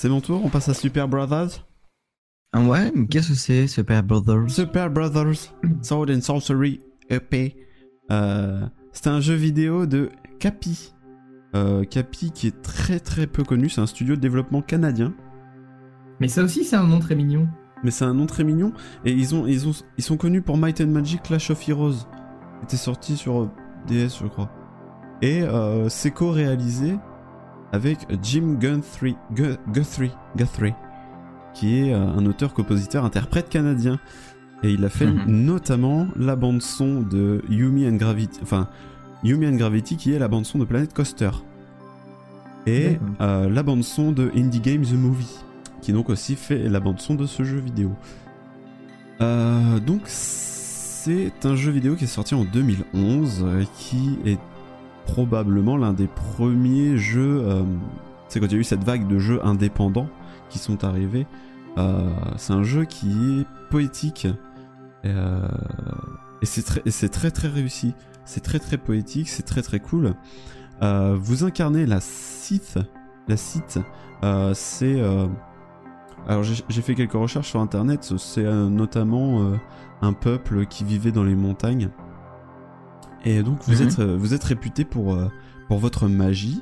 C'est 0.06 0.12
mon 0.12 0.22
tour, 0.22 0.46
on 0.46 0.50
passe 0.50 0.70
à 0.70 0.76
Super 0.76 1.08
Brothers. 1.08 1.66
Ah 2.54 2.62
ouais, 2.62 2.92
mais 2.94 3.08
qu'est-ce 3.08 3.30
que 3.30 3.34
c'est, 3.34 3.66
Super 3.66 4.04
Brothers 4.04 4.52
Super 4.52 4.92
Brothers 4.92 5.52
Sword 5.82 6.12
and 6.12 6.22
Sorcery 6.22 6.80
EP. 7.10 7.56
Euh, 8.12 8.68
c'est 8.92 9.08
un 9.08 9.20
jeu 9.20 9.34
vidéo 9.34 9.88
de 9.88 10.12
Capi. 10.38 10.94
Euh, 11.56 11.86
Capi 11.86 12.30
qui 12.30 12.46
est 12.46 12.62
très 12.62 13.00
très 13.00 13.26
peu 13.26 13.44
connu, 13.44 13.68
c'est 13.68 13.82
un 13.82 13.88
studio 13.88 14.16
de 14.16 14.22
développement 14.22 14.62
canadien. 14.62 15.12
Mais 16.20 16.28
ça 16.28 16.44
aussi, 16.44 16.66
c'est 16.66 16.76
un 16.76 16.86
nom 16.86 17.00
très 17.00 17.16
mignon. 17.16 17.48
Mais 17.84 17.90
c'est 17.90 18.06
un 18.06 18.14
nom 18.14 18.28
très 18.28 18.44
mignon. 18.44 18.74
Et 19.06 19.12
ils, 19.12 19.34
ont, 19.34 19.48
ils, 19.48 19.68
ont, 19.68 19.74
ils 19.98 20.04
sont 20.04 20.18
connus 20.18 20.44
pour 20.44 20.60
Might 20.60 20.82
and 20.82 20.90
Magic 20.90 21.24
Clash 21.24 21.50
of 21.50 21.68
Heroes. 21.68 22.06
C'était 22.62 22.78
sorti 22.78 23.18
sur 23.18 23.42
euh, 23.42 23.50
DS, 23.88 24.20
je 24.22 24.28
crois. 24.28 24.52
Et 25.24 25.42
euh, 25.42 25.90
c'est 25.90 26.12
co-réalisé 26.12 26.96
avec 27.76 28.08
Jim 28.24 28.58
Guthrie, 28.60 29.18
Gu- 29.36 29.58
Guthrie, 29.72 30.12
Guthrie, 30.38 30.74
qui 31.54 31.80
est 31.80 31.94
euh, 31.94 31.98
un 32.08 32.26
auteur, 32.26 32.54
compositeur, 32.54 33.04
interprète 33.06 33.50
canadien. 33.50 34.00
Et 34.64 34.72
il 34.72 34.84
a 34.86 34.90
fait 34.90 35.06
Mhm. 35.06 35.26
notamment 35.28 36.08
la 36.16 36.36
bande 36.38 36.62
son 36.62 37.02
de 37.02 37.42
Yumi 37.50 37.86
and 37.88 37.96
Gravity, 37.98 38.40
enfin 38.42 38.68
Yumi 39.24 39.48
and 39.48 39.56
Gravity, 39.58 39.98
qui 39.98 40.14
est 40.14 40.20
la 40.20 40.28
bande 40.30 40.46
son 40.46 40.58
de 40.60 40.66
Planet 40.66 40.94
Coaster. 40.94 41.32
Et 42.66 42.98
euh, 43.22 43.50
la 43.50 43.62
bande 43.62 43.84
son 43.84 44.12
de 44.12 44.32
Indie 44.36 44.62
Game 44.62 44.82
The 44.84 44.94
Movie, 44.94 45.36
qui 45.82 45.92
donc 45.94 46.10
aussi 46.10 46.36
fait 46.36 46.70
la 46.70 46.80
bande 46.80 47.00
son 47.00 47.14
de 47.16 47.26
ce 47.26 47.44
jeu 47.44 47.60
vidéo. 47.60 47.92
Euh, 49.22 49.80
donc 49.80 50.02
c'est 50.06 51.32
un 51.46 51.56
jeu 51.56 51.72
vidéo 51.72 51.96
qui 51.96 52.06
est 52.06 52.08
sorti 52.08 52.34
en 52.36 52.44
2011, 52.46 53.44
euh, 53.46 53.64
qui 53.78 54.18
est 54.26 54.40
probablement 55.06 55.78
l'un 55.78 55.94
des 55.94 56.08
premiers 56.08 56.98
jeux. 56.98 57.42
euh, 57.44 57.64
c'est 58.28 58.40
quand 58.40 58.48
il 58.48 58.54
y 58.54 58.56
a 58.56 58.60
eu 58.60 58.64
cette 58.64 58.84
vague 58.84 59.08
de 59.08 59.20
jeux 59.20 59.44
indépendants 59.46 60.10
qui 60.50 60.60
sont 60.60 60.84
arrivés. 60.84 61.28
Euh, 61.78 62.10
c'est 62.38 62.54
un 62.54 62.64
jeu 62.64 62.86
qui 62.86 63.10
est 63.10 63.46
poétique. 63.70 64.28
euh, 65.06 65.48
et 66.42 66.46
c'est 66.46 67.10
très, 67.10 67.32
très 67.32 67.48
réussi. 67.48 67.94
C'est 68.26 68.42
très 68.42 68.60
très 68.60 68.78
poétique, 68.78 69.30
c'est 69.30 69.44
très 69.44 69.62
très 69.62 69.80
cool. 69.80 70.14
Vous 70.82 71.44
incarnez 71.44 71.86
la 71.86 72.02
Sith. 72.02 72.78
La 73.28 73.38
Sith, 73.38 73.80
c'est. 74.54 75.02
alors 76.28 76.44
j'ai 76.44 76.82
fait 76.82 76.96
quelques 76.96 77.14
recherches 77.14 77.50
sur 77.50 77.62
internet. 77.62 78.14
C'est 78.18 78.44
notamment 78.44 79.54
un 80.02 80.14
peuple 80.14 80.66
qui 80.66 80.84
vivait 80.84 81.12
dans 81.12 81.24
les 81.24 81.36
montagnes. 81.36 81.90
Et 83.26 83.42
donc 83.44 83.60
vous 83.68 83.82
Mhm. 83.82 83.88
êtes 83.88 84.00
euh, 84.00 84.16
vous 84.18 84.34
êtes 84.34 84.44
réputé 84.44 84.86
pour 84.86 85.14
euh, 85.16 85.28
pour 85.68 85.80
votre 85.80 86.08
magie. 86.08 86.62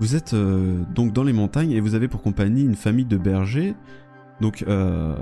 Vous 0.00 0.14
êtes 0.16 0.32
euh, 0.34 0.82
donc 0.94 1.12
dans 1.12 1.24
les 1.24 1.32
montagnes 1.32 1.72
et 1.72 1.80
vous 1.80 1.94
avez 1.94 2.08
pour 2.08 2.22
compagnie 2.22 2.62
une 2.62 2.76
famille 2.76 3.04
de 3.04 3.16
bergers. 3.16 3.74
Donc 4.40 4.64
euh, 4.68 5.14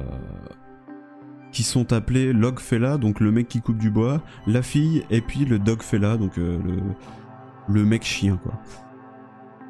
qui 1.53 1.63
sont 1.63 1.93
appelés 1.95 2.33
Logfella, 2.35 2.99
donc 2.99 3.19
le 3.21 3.31
mec 3.33 3.49
qui 3.49 3.63
coupe 3.63 3.79
du 3.79 3.91
bois, 3.91 4.21
la 4.47 4.61
fille 4.63 5.05
et 5.11 5.21
puis 5.23 5.45
le 5.47 5.59
Dogfella, 5.59 6.17
donc 6.19 6.39
euh, 6.39 6.59
le 6.65 6.77
le 7.75 7.85
mec 7.85 8.05
chien 8.05 8.39
quoi. 8.43 8.53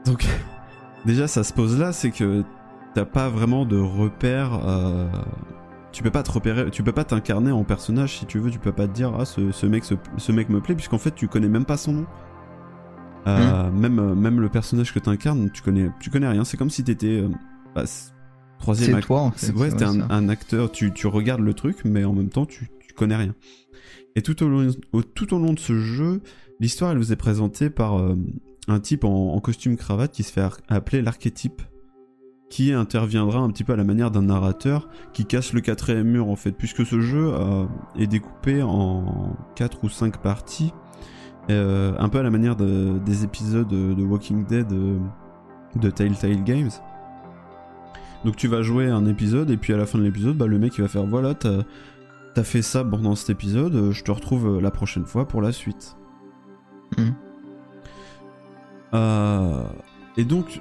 Donc 0.05 0.27
déjà 1.07 1.29
ça 1.29 1.45
se 1.45 1.53
pose 1.53 1.79
là, 1.79 1.93
c'est 1.93 2.11
que 2.11 2.43
t'as 2.95 3.05
pas 3.05 3.29
vraiment 3.29 3.65
de 3.65 3.79
repère. 3.79 4.59
Tu 5.97 6.03
peux 6.03 6.11
pas 6.11 6.23
te 6.23 6.31
repérer, 6.31 6.71
tu 6.71 6.83
peux 6.83 6.93
pas 6.93 7.05
t'incarner 7.05 7.51
en 7.53 7.65
personnage 7.65 8.19
si 8.19 8.27
tu 8.27 8.39
veux, 8.39 8.51
tu 8.51 8.59
peux 8.59 8.71
pas 8.73 8.87
te 8.87 8.93
dire 8.93 9.15
ah 9.19 9.25
ce, 9.25 9.51
ce 9.51 9.65
mec 9.65 9.83
ce, 9.83 9.95
ce 10.19 10.31
mec 10.31 10.51
me 10.51 10.61
plaît 10.61 10.75
puisqu'en 10.75 10.99
fait 10.99 11.15
tu 11.15 11.27
connais 11.27 11.49
même 11.49 11.65
pas 11.65 11.79
son 11.79 11.93
nom. 11.95 12.07
Euh, 13.27 13.71
même 13.71 13.99
euh, 13.99 14.15
même 14.15 14.39
le 14.41 14.51
personnage 14.51 14.93
que 14.93 14.99
t'incarnes, 14.99 15.51
tu 15.51 15.63
connais 15.63 15.91
tu 16.01 16.11
connais 16.11 16.29
rien. 16.29 16.45
C'est 16.45 16.59
comme 16.59 16.69
si 16.69 16.85
t'étais 16.85 17.23
euh, 17.23 17.29
bah, 17.75 17.87
c'est- 17.87 18.13
troisième 18.59 18.91
C'est 18.91 18.97
act- 18.99 19.07
toi, 19.07 19.21
en 19.23 19.31
fait, 19.31 19.47
c'est- 19.47 19.53
Ouais, 19.55 19.71
c'est 19.71 19.77
t'es 19.77 19.85
vrai, 19.87 20.05
un, 20.11 20.29
acteur. 20.29 20.71
Tu, 20.71 20.93
tu 20.93 21.07
regardes 21.07 21.41
le 21.41 21.55
truc, 21.55 21.79
mais 21.87 22.05
en 22.05 22.13
même 22.13 22.29
temps 22.29 22.45
tu, 22.45 22.69
tu 22.87 22.93
connais 22.95 23.17
rien. 23.17 23.35
Et 24.17 24.23
tout 24.23 24.43
au 24.43 24.49
long 24.49 24.69
au, 24.93 25.03
tout 25.03 25.33
au 25.35 25.39
long 25.39 25.55
de 25.55 25.59
ce 25.59 25.79
jeu, 25.79 26.21
l'histoire 26.61 26.93
elle 26.93 26.99
vous 26.99 27.13
est 27.13 27.17
présentée 27.17 27.71
par 27.71 27.99
euh, 27.99 28.17
un 28.69 28.81
type 28.81 29.05
en, 29.05 29.33
en 29.35 29.41
costume 29.41 29.77
cravate 29.79 30.13
qui 30.13 30.23
se 30.23 30.31
fait 30.33 30.47
appeler 30.69 31.01
l'archétype 31.01 31.63
qui 32.49 32.73
interviendra 32.73 33.41
un 33.41 33.51
petit 33.51 33.65
peu 33.65 33.73
à 33.73 33.77
la 33.77 33.85
manière 33.85 34.11
d'un 34.11 34.23
narrateur 34.23 34.89
qui 35.13 35.25
casse 35.27 35.53
le 35.53 35.61
quatrième 35.61 36.07
mur 36.07 36.29
en 36.29 36.37
fait, 36.37 36.53
puisque 36.53 36.87
ce 36.87 37.01
jeu 37.01 37.33
euh, 37.35 37.65
est 37.99 38.07
découpé 38.07 38.63
en 38.63 39.37
quatre 39.57 39.83
ou 39.85 39.89
cinq 39.89 40.19
parties, 40.19 40.73
euh, 41.51 41.95
un 41.99 42.09
peu 42.09 42.19
à 42.19 42.23
la 42.23 42.31
manière 42.31 42.57
de- 42.57 42.99
des 43.05 43.25
épisodes 43.25 43.69
de, 43.69 44.03
Walking 44.03 44.47
Dead 44.47 44.73
euh, 44.73 44.99
de 45.75 45.91
Telltale 45.91 46.45
Games. 46.45 46.71
Donc 48.25 48.37
tu 48.37 48.49
vas 48.49 48.63
jouer 48.63 48.89
un 48.89 49.07
épisode 49.07 49.51
et 49.51 49.57
puis 49.57 49.73
à 49.73 49.77
la 49.77 49.87
fin 49.87 49.99
de 49.99 50.05
l'épisode, 50.05 50.37
bah, 50.37 50.47
le 50.47 50.59
mec 50.59 50.77
il 50.79 50.83
va 50.83 50.89
faire 50.89 51.07
voilà, 51.07 51.35
t'as 51.35 51.63
as 52.37 52.45
fait 52.45 52.63
ça 52.63 52.85
pendant 52.85 53.15
cet 53.15 53.31
épisode, 53.31 53.93
je 53.93 54.05
te 54.05 54.11
retrouve 54.11 54.61
la 54.61 54.71
prochaine 54.71 55.07
fois 55.07 55.27
pour 55.27 55.41
la 55.41 55.53
suite. 55.53 55.97
Euh, 58.95 59.63
et 60.17 60.25
donc, 60.25 60.61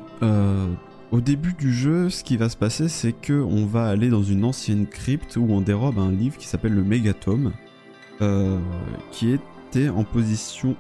au 1.16 1.22
début 1.22 1.54
du 1.54 1.74
jeu, 1.74 2.10
ce 2.10 2.26
qui 2.26 2.36
va 2.36 2.50
se 2.50 2.58
passer, 2.58 2.90
c'est 2.90 3.14
que 3.14 3.32
on 3.32 3.66
va 3.66 3.88
aller 3.88 4.10
dans 4.10 4.22
une 4.22 4.44
ancienne 4.44 4.86
crypte 4.86 5.38
où 5.38 5.48
on 5.50 5.62
dérobe 5.62 5.98
un 5.98 6.12
livre 6.12 6.38
qui 6.38 6.46
s'appelle 6.46 6.74
le 6.74 6.84
Mégatome, 6.84 7.54
euh, 8.22 8.60
qui 9.12 9.32
était 9.32 9.88
en, 9.88 10.04
possession 10.04 10.76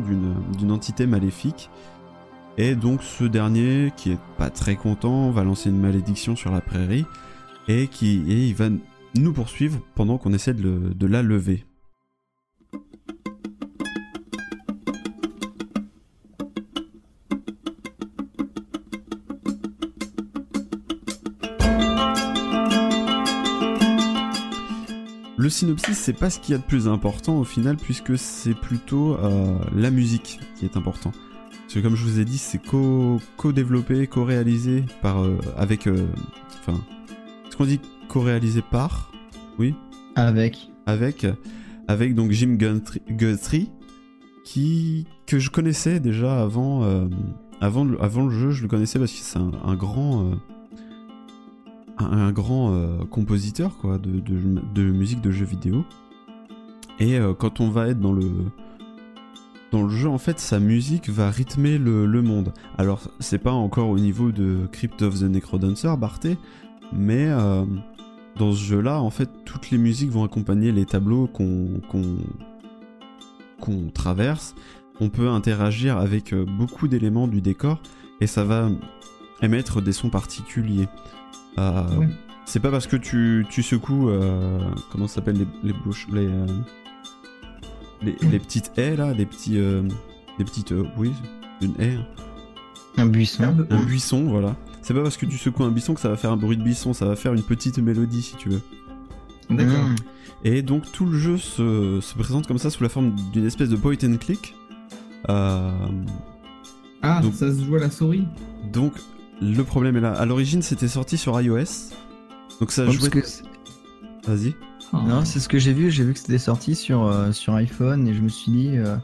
d'une 0.00 0.72
entité 0.72 1.06
maléfique. 1.06 1.70
Et 2.58 2.74
donc, 2.74 3.04
ce 3.04 3.22
dernier, 3.22 3.92
qui 3.96 4.10
est 4.10 4.18
pas 4.38 4.50
très 4.50 4.74
content, 4.74 5.30
va 5.30 5.44
lancer 5.44 5.70
une 5.70 5.80
malédiction 5.80 6.34
sur 6.34 6.50
la 6.50 6.60
prairie 6.60 7.04
et 7.68 7.86
qui 7.86 8.24
il 8.26 8.54
va 8.56 8.70
nous 9.14 9.32
poursuivre 9.32 9.78
pendant 9.94 10.18
qu'on 10.18 10.32
essaie 10.32 10.54
de 10.54 11.06
la 11.06 11.22
lever. 11.22 11.64
Synopsis, 25.54 25.96
c'est 25.96 26.12
pas 26.12 26.30
ce 26.30 26.38
qu'il 26.40 26.52
y 26.52 26.54
a 26.54 26.58
de 26.58 26.64
plus 26.64 26.88
important 26.88 27.38
au 27.38 27.44
final, 27.44 27.76
puisque 27.76 28.18
c'est 28.18 28.54
plutôt 28.54 29.14
euh, 29.16 29.56
la 29.74 29.90
musique 29.90 30.40
qui 30.56 30.64
est 30.64 30.76
important. 30.76 31.12
Parce 31.62 31.74
que 31.74 31.80
comme 31.80 31.96
je 31.96 32.04
vous 32.04 32.20
ai 32.20 32.24
dit, 32.24 32.38
c'est 32.38 32.58
co- 32.58 33.20
co-développé, 33.36 34.06
co-réalisé 34.06 34.84
par 35.02 35.22
euh, 35.24 35.38
avec, 35.56 35.86
euh, 35.86 36.06
enfin, 36.60 36.78
est-ce 37.46 37.56
qu'on 37.56 37.64
dit 37.64 37.80
co-réalisé 38.08 38.62
par, 38.70 39.12
oui, 39.58 39.74
Avec. 40.16 40.70
avec, 40.86 41.26
avec 41.88 42.14
donc 42.14 42.30
Jim 42.32 42.56
Guthrie, 43.08 43.70
qui 44.44 45.06
que 45.26 45.38
je 45.38 45.50
connaissais 45.50 46.00
déjà 46.00 46.42
avant, 46.42 46.82
avant, 47.60 47.84
le, 47.84 48.00
avant 48.02 48.24
le 48.24 48.30
jeu, 48.30 48.50
je 48.50 48.62
le 48.62 48.68
connaissais 48.68 48.98
parce 48.98 49.10
que 49.12 49.18
c'est 49.18 49.38
un, 49.38 49.52
un 49.64 49.74
grand 49.74 50.32
un, 51.98 52.32
grand 52.32 52.74
euh, 52.74 53.04
compositeur 53.04 53.76
quoi 53.78 53.98
de, 53.98 54.20
de, 54.20 54.82
musique 54.82 55.20
de 55.20 55.30
jeux 55.30 55.44
vidéo 55.44 55.84
Et 56.98 57.18
euh, 57.18 57.34
quand 57.34 57.60
on 57.60 57.70
va 57.70 57.88
être 57.88 58.00
dans 58.00 58.12
le 58.12 58.30
dans 59.72 59.82
le 59.82 59.88
jeu, 59.88 60.08
en 60.08 60.18
fait, 60.18 60.38
sa 60.38 60.60
musique 60.60 61.08
va 61.08 61.30
rythmer 61.30 61.78
le, 61.78 62.06
le 62.06 62.22
monde. 62.22 62.52
Alors, 62.78 63.00
c'est 63.18 63.40
pas 63.40 63.50
encore 63.50 63.88
au 63.88 63.98
niveau 63.98 64.30
de 64.30 64.68
Crypt 64.70 65.02
of 65.02 65.18
the 65.18 65.24
Necrodancer, 65.24 65.96
Barthé, 65.98 66.38
mais 66.92 67.26
euh, 67.26 67.64
dans 68.36 68.52
ce 68.52 68.62
jeu-là, 68.62 69.00
en 69.00 69.10
fait, 69.10 69.28
toutes 69.44 69.72
les 69.72 69.78
musiques 69.78 70.10
vont 70.10 70.22
accompagner 70.22 70.70
les 70.70 70.84
tableaux 70.84 71.26
qu'on 71.26 71.80
qu'on 73.60 73.88
traverse. 73.92 74.54
On 75.00 75.08
peut 75.08 75.28
interagir 75.28 75.98
avec 75.98 76.32
beaucoup 76.34 76.86
d'éléments 76.86 77.26
du 77.26 77.40
décor 77.40 77.80
et 78.20 78.28
ça 78.28 78.44
va 78.44 78.68
émettre 79.42 79.82
des 79.82 79.92
sons 79.92 80.10
particuliers. 80.10 80.88
Euh, 81.58 81.96
Ouais. 81.96 82.08
C'est 82.46 82.60
pas 82.60 82.70
parce 82.70 82.86
que 82.86 82.96
tu, 82.96 83.46
tu 83.48 83.62
secoues, 83.62 84.10
euh, 84.10 84.58
comment 84.92 85.06
ça 85.08 85.14
s'appelle 85.16 85.38
les, 85.38 85.46
les 85.62 85.72
bouches, 85.72 86.06
les, 86.12 86.26
euh, 86.26 86.46
les, 88.02 88.14
les 88.30 88.38
petites 88.38 88.70
haies 88.76 88.96
là, 88.96 89.14
des 89.14 89.24
petits, 89.24 89.52
des 90.38 90.44
petites, 90.44 90.74
oui, 90.98 91.10
une 91.62 91.72
haie. 91.80 91.96
Un 92.98 93.06
buisson. 93.06 93.42
un 93.70 93.82
buisson, 93.84 94.24
voilà. 94.24 94.56
C'est 94.82 94.92
pas 94.92 95.02
parce 95.02 95.16
que 95.16 95.24
tu 95.24 95.38
secoues 95.38 95.64
un 95.64 95.70
buisson 95.70 95.94
que 95.94 96.00
ça 96.00 96.10
va 96.10 96.16
faire 96.18 96.32
un 96.32 96.36
bruit 96.36 96.58
de 96.58 96.62
buisson, 96.62 96.92
ça 96.92 97.06
va 97.06 97.16
faire 97.16 97.32
une 97.32 97.42
petite 97.42 97.78
mélodie 97.78 98.20
si 98.22 98.36
tu 98.36 98.50
veux. 98.50 98.60
D'accord. 99.48 99.84
Mmh. 99.88 99.94
Et 100.44 100.60
donc 100.60 100.92
tout 100.92 101.06
le 101.06 101.18
jeu 101.18 101.38
se, 101.38 101.98
se 102.02 102.14
présente 102.14 102.46
comme 102.46 102.58
ça 102.58 102.68
sous 102.68 102.82
la 102.82 102.90
forme 102.90 103.14
d'une 103.32 103.46
espèce 103.46 103.70
de 103.70 103.76
point 103.76 103.94
and 104.04 104.16
click. 104.20 104.54
Euh, 105.30 105.70
Ah, 107.00 107.20
Donc- 107.22 107.32
ça 107.34 107.50
se 107.54 107.64
joue 107.64 107.76
à 107.76 107.80
la 107.80 107.90
souris. 107.90 108.26
donc 108.72 108.92
le 109.40 109.62
problème 109.64 109.96
est 109.96 110.00
là. 110.00 110.12
À 110.12 110.26
l'origine 110.26 110.62
c'était 110.62 110.88
sorti 110.88 111.16
sur 111.16 111.40
iOS. 111.40 111.92
Donc 112.60 112.70
ça 112.70 112.88
jouait... 112.88 113.10
que 113.10 113.20
Vas-y. 114.26 114.54
Ah. 114.92 115.02
Non, 115.06 115.24
c'est 115.24 115.40
ce 115.40 115.48
que 115.48 115.58
j'ai 115.58 115.72
vu. 115.72 115.90
J'ai 115.90 116.04
vu 116.04 116.12
que 116.12 116.18
c'était 116.18 116.38
sorti 116.38 116.74
sur, 116.74 117.04
euh, 117.06 117.32
sur 117.32 117.54
iPhone 117.54 118.06
et 118.08 118.14
je 118.14 118.20
me 118.20 118.28
suis 118.28 118.52
dit. 118.52 118.70
euh, 118.78 118.96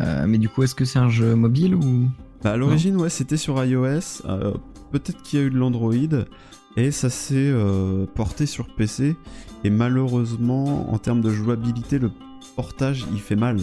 euh, 0.00 0.24
mais 0.26 0.38
du 0.38 0.48
coup, 0.48 0.62
est-ce 0.62 0.74
que 0.74 0.84
c'est 0.84 0.98
un 0.98 1.08
jeu 1.10 1.34
mobile 1.34 1.74
ou? 1.74 2.08
Bah, 2.42 2.52
à 2.52 2.56
l'origine, 2.56 2.96
ouais, 2.96 3.08
c'était 3.10 3.36
sur 3.36 3.62
iOS. 3.64 4.22
euh, 4.26 4.54
Peut-être 4.92 5.22
qu'il 5.22 5.38
y 5.38 5.42
a 5.42 5.46
eu 5.46 5.50
de 5.50 5.56
l'Android. 5.58 5.92
Et 6.78 6.90
ça 6.90 7.08
s'est 7.10 7.34
euh, 7.36 8.06
porté 8.14 8.46
sur 8.46 8.66
PC. 8.74 9.16
Et 9.64 9.70
malheureusement, 9.70 10.92
en 10.92 10.98
termes 10.98 11.20
de 11.22 11.30
jouabilité, 11.30 11.98
le 11.98 12.10
portage 12.54 13.06
il 13.12 13.20
fait 13.20 13.36
mal. 13.36 13.60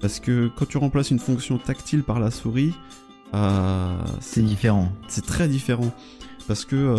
Parce 0.00 0.18
que 0.20 0.50
quand 0.56 0.66
tu 0.66 0.78
remplaces 0.78 1.10
une 1.10 1.18
fonction 1.18 1.58
tactile 1.58 2.02
par 2.02 2.18
la 2.20 2.30
souris, 2.30 2.72
euh, 2.72 2.76
C'est 4.20 4.42
différent. 4.42 4.92
c'est 5.08 5.24
très 5.26 5.48
différent. 5.48 5.92
Parce 6.48 6.64
que 6.64 6.76
euh, 6.76 6.98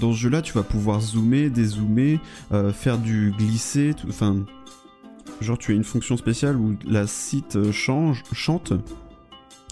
dans 0.00 0.12
ce 0.12 0.18
jeu-là, 0.18 0.42
tu 0.42 0.52
vas 0.52 0.64
pouvoir 0.64 1.00
zoomer, 1.00 1.50
dézoomer, 1.50 2.18
euh, 2.52 2.72
faire 2.72 2.98
du 2.98 3.32
glisser, 3.38 3.94
enfin, 4.08 4.44
genre 5.40 5.56
tu 5.56 5.72
as 5.72 5.74
une 5.74 5.84
fonction 5.84 6.16
spéciale 6.16 6.56
où 6.56 6.76
la 6.84 7.06
site 7.06 7.56
euh, 7.56 7.70
change, 7.70 8.24
chante, 8.32 8.72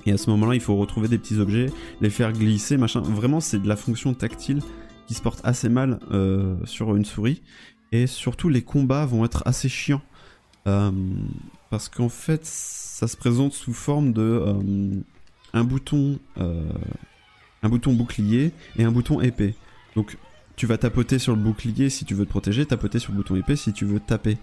et 0.07 0.13
à 0.13 0.17
ce 0.17 0.31
moment-là, 0.31 0.55
il 0.55 0.61
faut 0.61 0.77
retrouver 0.77 1.09
des 1.09 1.19
petits 1.19 1.39
objets, 1.39 1.67
les 2.01 2.11
faire 2.11 2.33
glisser, 2.33 2.77
machin. 2.77 3.01
Vraiment, 3.01 3.41
c'est 3.41 3.59
de 3.59 3.69
la 3.69 3.77
fonction 3.77 4.15
tactile 4.15 4.61
qui 5.07 5.15
se 5.15 5.23
porte 5.23 5.41
assez 5.45 5.69
mal 5.69 5.99
euh, 6.13 6.57
sur 6.65 6.95
une 6.97 7.05
souris, 7.05 7.43
et 7.93 8.07
surtout 8.07 8.49
les 8.49 8.63
combats 8.63 9.07
vont 9.07 9.25
être 9.25 9.43
assez 9.45 9.69
chiants. 9.69 10.03
Euh, 10.67 10.91
parce 11.71 11.89
qu'en 11.89 12.09
fait, 12.09 12.45
ça 12.45 13.09
se 13.09 13.17
présente 13.17 13.53
sous 13.53 13.73
forme 13.73 14.13
de 14.13 14.23
euh, 14.23 14.55
un 15.53 15.65
bouton 15.65 16.19
euh, 16.39 16.63
un 17.63 17.69
bouton 17.69 17.93
bouclier 17.93 18.53
et 18.79 18.85
un 18.85 18.91
bouton 18.93 19.21
épée. 19.21 19.55
Donc 19.97 20.17
tu 20.57 20.67
vas 20.67 20.79
tapoter 20.79 21.19
sur 21.19 21.35
le 21.35 21.41
bouclier 21.41 21.91
si 21.91 22.05
tu 22.05 22.15
veux 22.15 22.25
te 22.25 22.31
protéger, 22.31 22.67
tapoter 22.67 22.99
sur 22.99 23.13
le 23.13 23.17
bouton 23.19 23.37
épée 23.37 23.57
si 23.57 23.73
tu 23.73 23.85
veux 23.85 24.01
taper. 24.01 24.39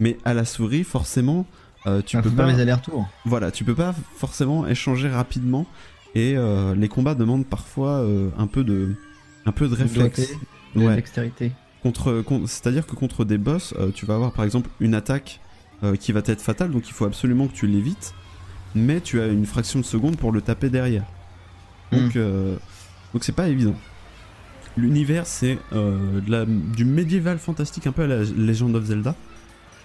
Mais 0.00 0.16
à 0.24 0.32
la 0.34 0.44
souris, 0.44 0.84
forcément, 0.84 1.46
euh, 1.86 2.02
tu 2.04 2.16
Ah, 2.16 2.22
peux 2.22 2.30
pas. 2.30 2.46
les 2.50 2.60
allers-retours. 2.60 3.08
Voilà, 3.24 3.50
tu 3.50 3.64
peux 3.64 3.74
pas 3.74 3.94
forcément 4.16 4.66
échanger 4.66 5.08
rapidement 5.08 5.66
et 6.14 6.34
euh, 6.36 6.74
les 6.74 6.88
combats 6.88 7.14
demandent 7.14 7.46
parfois 7.46 8.04
un 8.38 8.46
peu 8.46 8.64
de 8.64 8.94
un 9.46 9.52
peu 9.52 9.68
de 9.68 9.74
réflexe. 9.74 10.16
Doigté, 10.18 10.34
de 10.76 10.84
Ouais. 10.84 10.94
dextérité. 10.96 11.52
Contre, 11.82 12.24
c'est-à-dire 12.46 12.86
que 12.86 12.94
contre 12.96 13.24
des 13.24 13.38
boss, 13.38 13.72
tu 13.94 14.04
vas 14.04 14.14
avoir 14.16 14.32
par 14.32 14.44
exemple 14.44 14.68
une 14.80 14.94
attaque 14.94 15.40
qui 16.00 16.10
va 16.12 16.20
être 16.26 16.42
fatale, 16.42 16.72
donc 16.72 16.88
il 16.88 16.92
faut 16.92 17.04
absolument 17.04 17.46
que 17.46 17.52
tu 17.54 17.66
l'évites, 17.68 18.14
mais 18.74 19.00
tu 19.00 19.20
as 19.20 19.26
une 19.26 19.46
fraction 19.46 19.80
de 19.80 19.84
seconde 19.84 20.16
pour 20.16 20.32
le 20.32 20.40
taper 20.40 20.70
derrière. 20.70 21.04
Donc, 21.92 22.16
euh, 22.16 22.56
donc 23.12 23.24
c'est 23.24 23.32
pas 23.34 23.48
évident. 23.48 23.74
L'univers, 24.76 25.26
c'est 25.26 25.58
euh, 25.72 26.20
du 26.76 26.84
médiéval 26.84 27.38
fantastique, 27.38 27.86
un 27.86 27.92
peu 27.92 28.02
à 28.02 28.06
la 28.06 28.18
Legend 28.22 28.74
of 28.76 28.84
Zelda. 28.84 29.14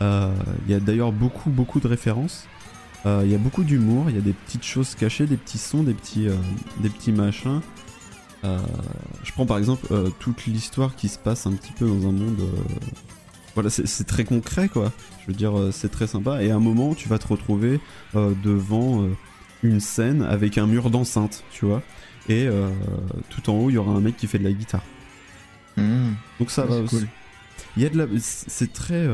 Euh, 0.02 0.34
Il 0.68 0.72
y 0.72 0.76
a 0.76 0.80
d'ailleurs 0.80 1.12
beaucoup, 1.12 1.50
beaucoup 1.50 1.80
de 1.80 1.88
références. 1.88 2.46
Euh, 3.06 3.22
Il 3.26 3.32
y 3.32 3.36
a 3.36 3.38
beaucoup 3.38 3.64
d'humour, 3.64 4.06
il 4.10 4.16
y 4.16 4.20
a 4.20 4.22
des 4.22 4.34
petites 4.34 4.66
choses 4.66 4.96
cachées, 4.96 5.26
des 5.26 5.38
petits 5.38 5.58
sons, 5.58 5.84
des 5.84 5.94
petits, 5.94 6.28
euh, 6.28 6.36
des 6.80 6.90
petits 6.90 7.12
machins. 7.12 7.62
Euh, 8.44 8.60
je 9.24 9.32
prends 9.32 9.46
par 9.46 9.58
exemple 9.58 9.88
euh, 9.92 10.10
toute 10.20 10.46
l'histoire 10.46 10.96
qui 10.96 11.08
se 11.08 11.18
passe 11.18 11.48
un 11.48 11.54
petit 11.54 11.72
peu 11.72 11.88
dans 11.88 12.08
un 12.10 12.12
monde. 12.12 12.42
Voilà, 13.56 13.70
c'est 13.70 14.08
très 14.08 14.24
concret 14.24 14.68
quoi. 14.68 14.92
Je 15.22 15.28
veux 15.28 15.38
dire, 15.38 15.58
euh, 15.58 15.72
c'est 15.72 15.90
très 15.90 16.08
sympa. 16.08 16.42
Et 16.44 16.52
à 16.52 16.56
un 16.56 16.60
moment, 16.60 16.96
tu 16.96 17.08
vas 17.08 17.20
te 17.20 17.28
retrouver 17.28 17.80
euh, 18.16 18.34
devant 18.44 19.04
euh, 19.04 19.10
une 19.62 19.80
scène 19.80 20.24
avec 20.24 20.58
un 20.58 20.66
mur 20.66 20.90
d'enceinte, 20.90 21.44
tu 21.52 21.66
vois. 21.66 21.84
Et 22.30 22.48
euh, 22.48 22.70
tout 23.30 23.50
en 23.50 23.54
haut, 23.54 23.70
il 23.70 23.74
y 23.74 23.78
aura 23.78 23.94
un 23.94 24.02
mec 24.02 24.18
qui 24.18 24.28
fait 24.28 24.40
de 24.40 24.44
la 24.44 24.52
guitare. 24.52 24.84
Mmh. 25.78 26.14
Donc 26.40 26.52
ça 26.52 26.66
va 26.66 26.82
cool. 26.88 27.08
Il 27.78 27.84
y 27.84 27.86
a 27.86 27.90
de 27.90 27.98
la. 27.98 28.08
C'est 28.20 28.74
très. 28.74 29.08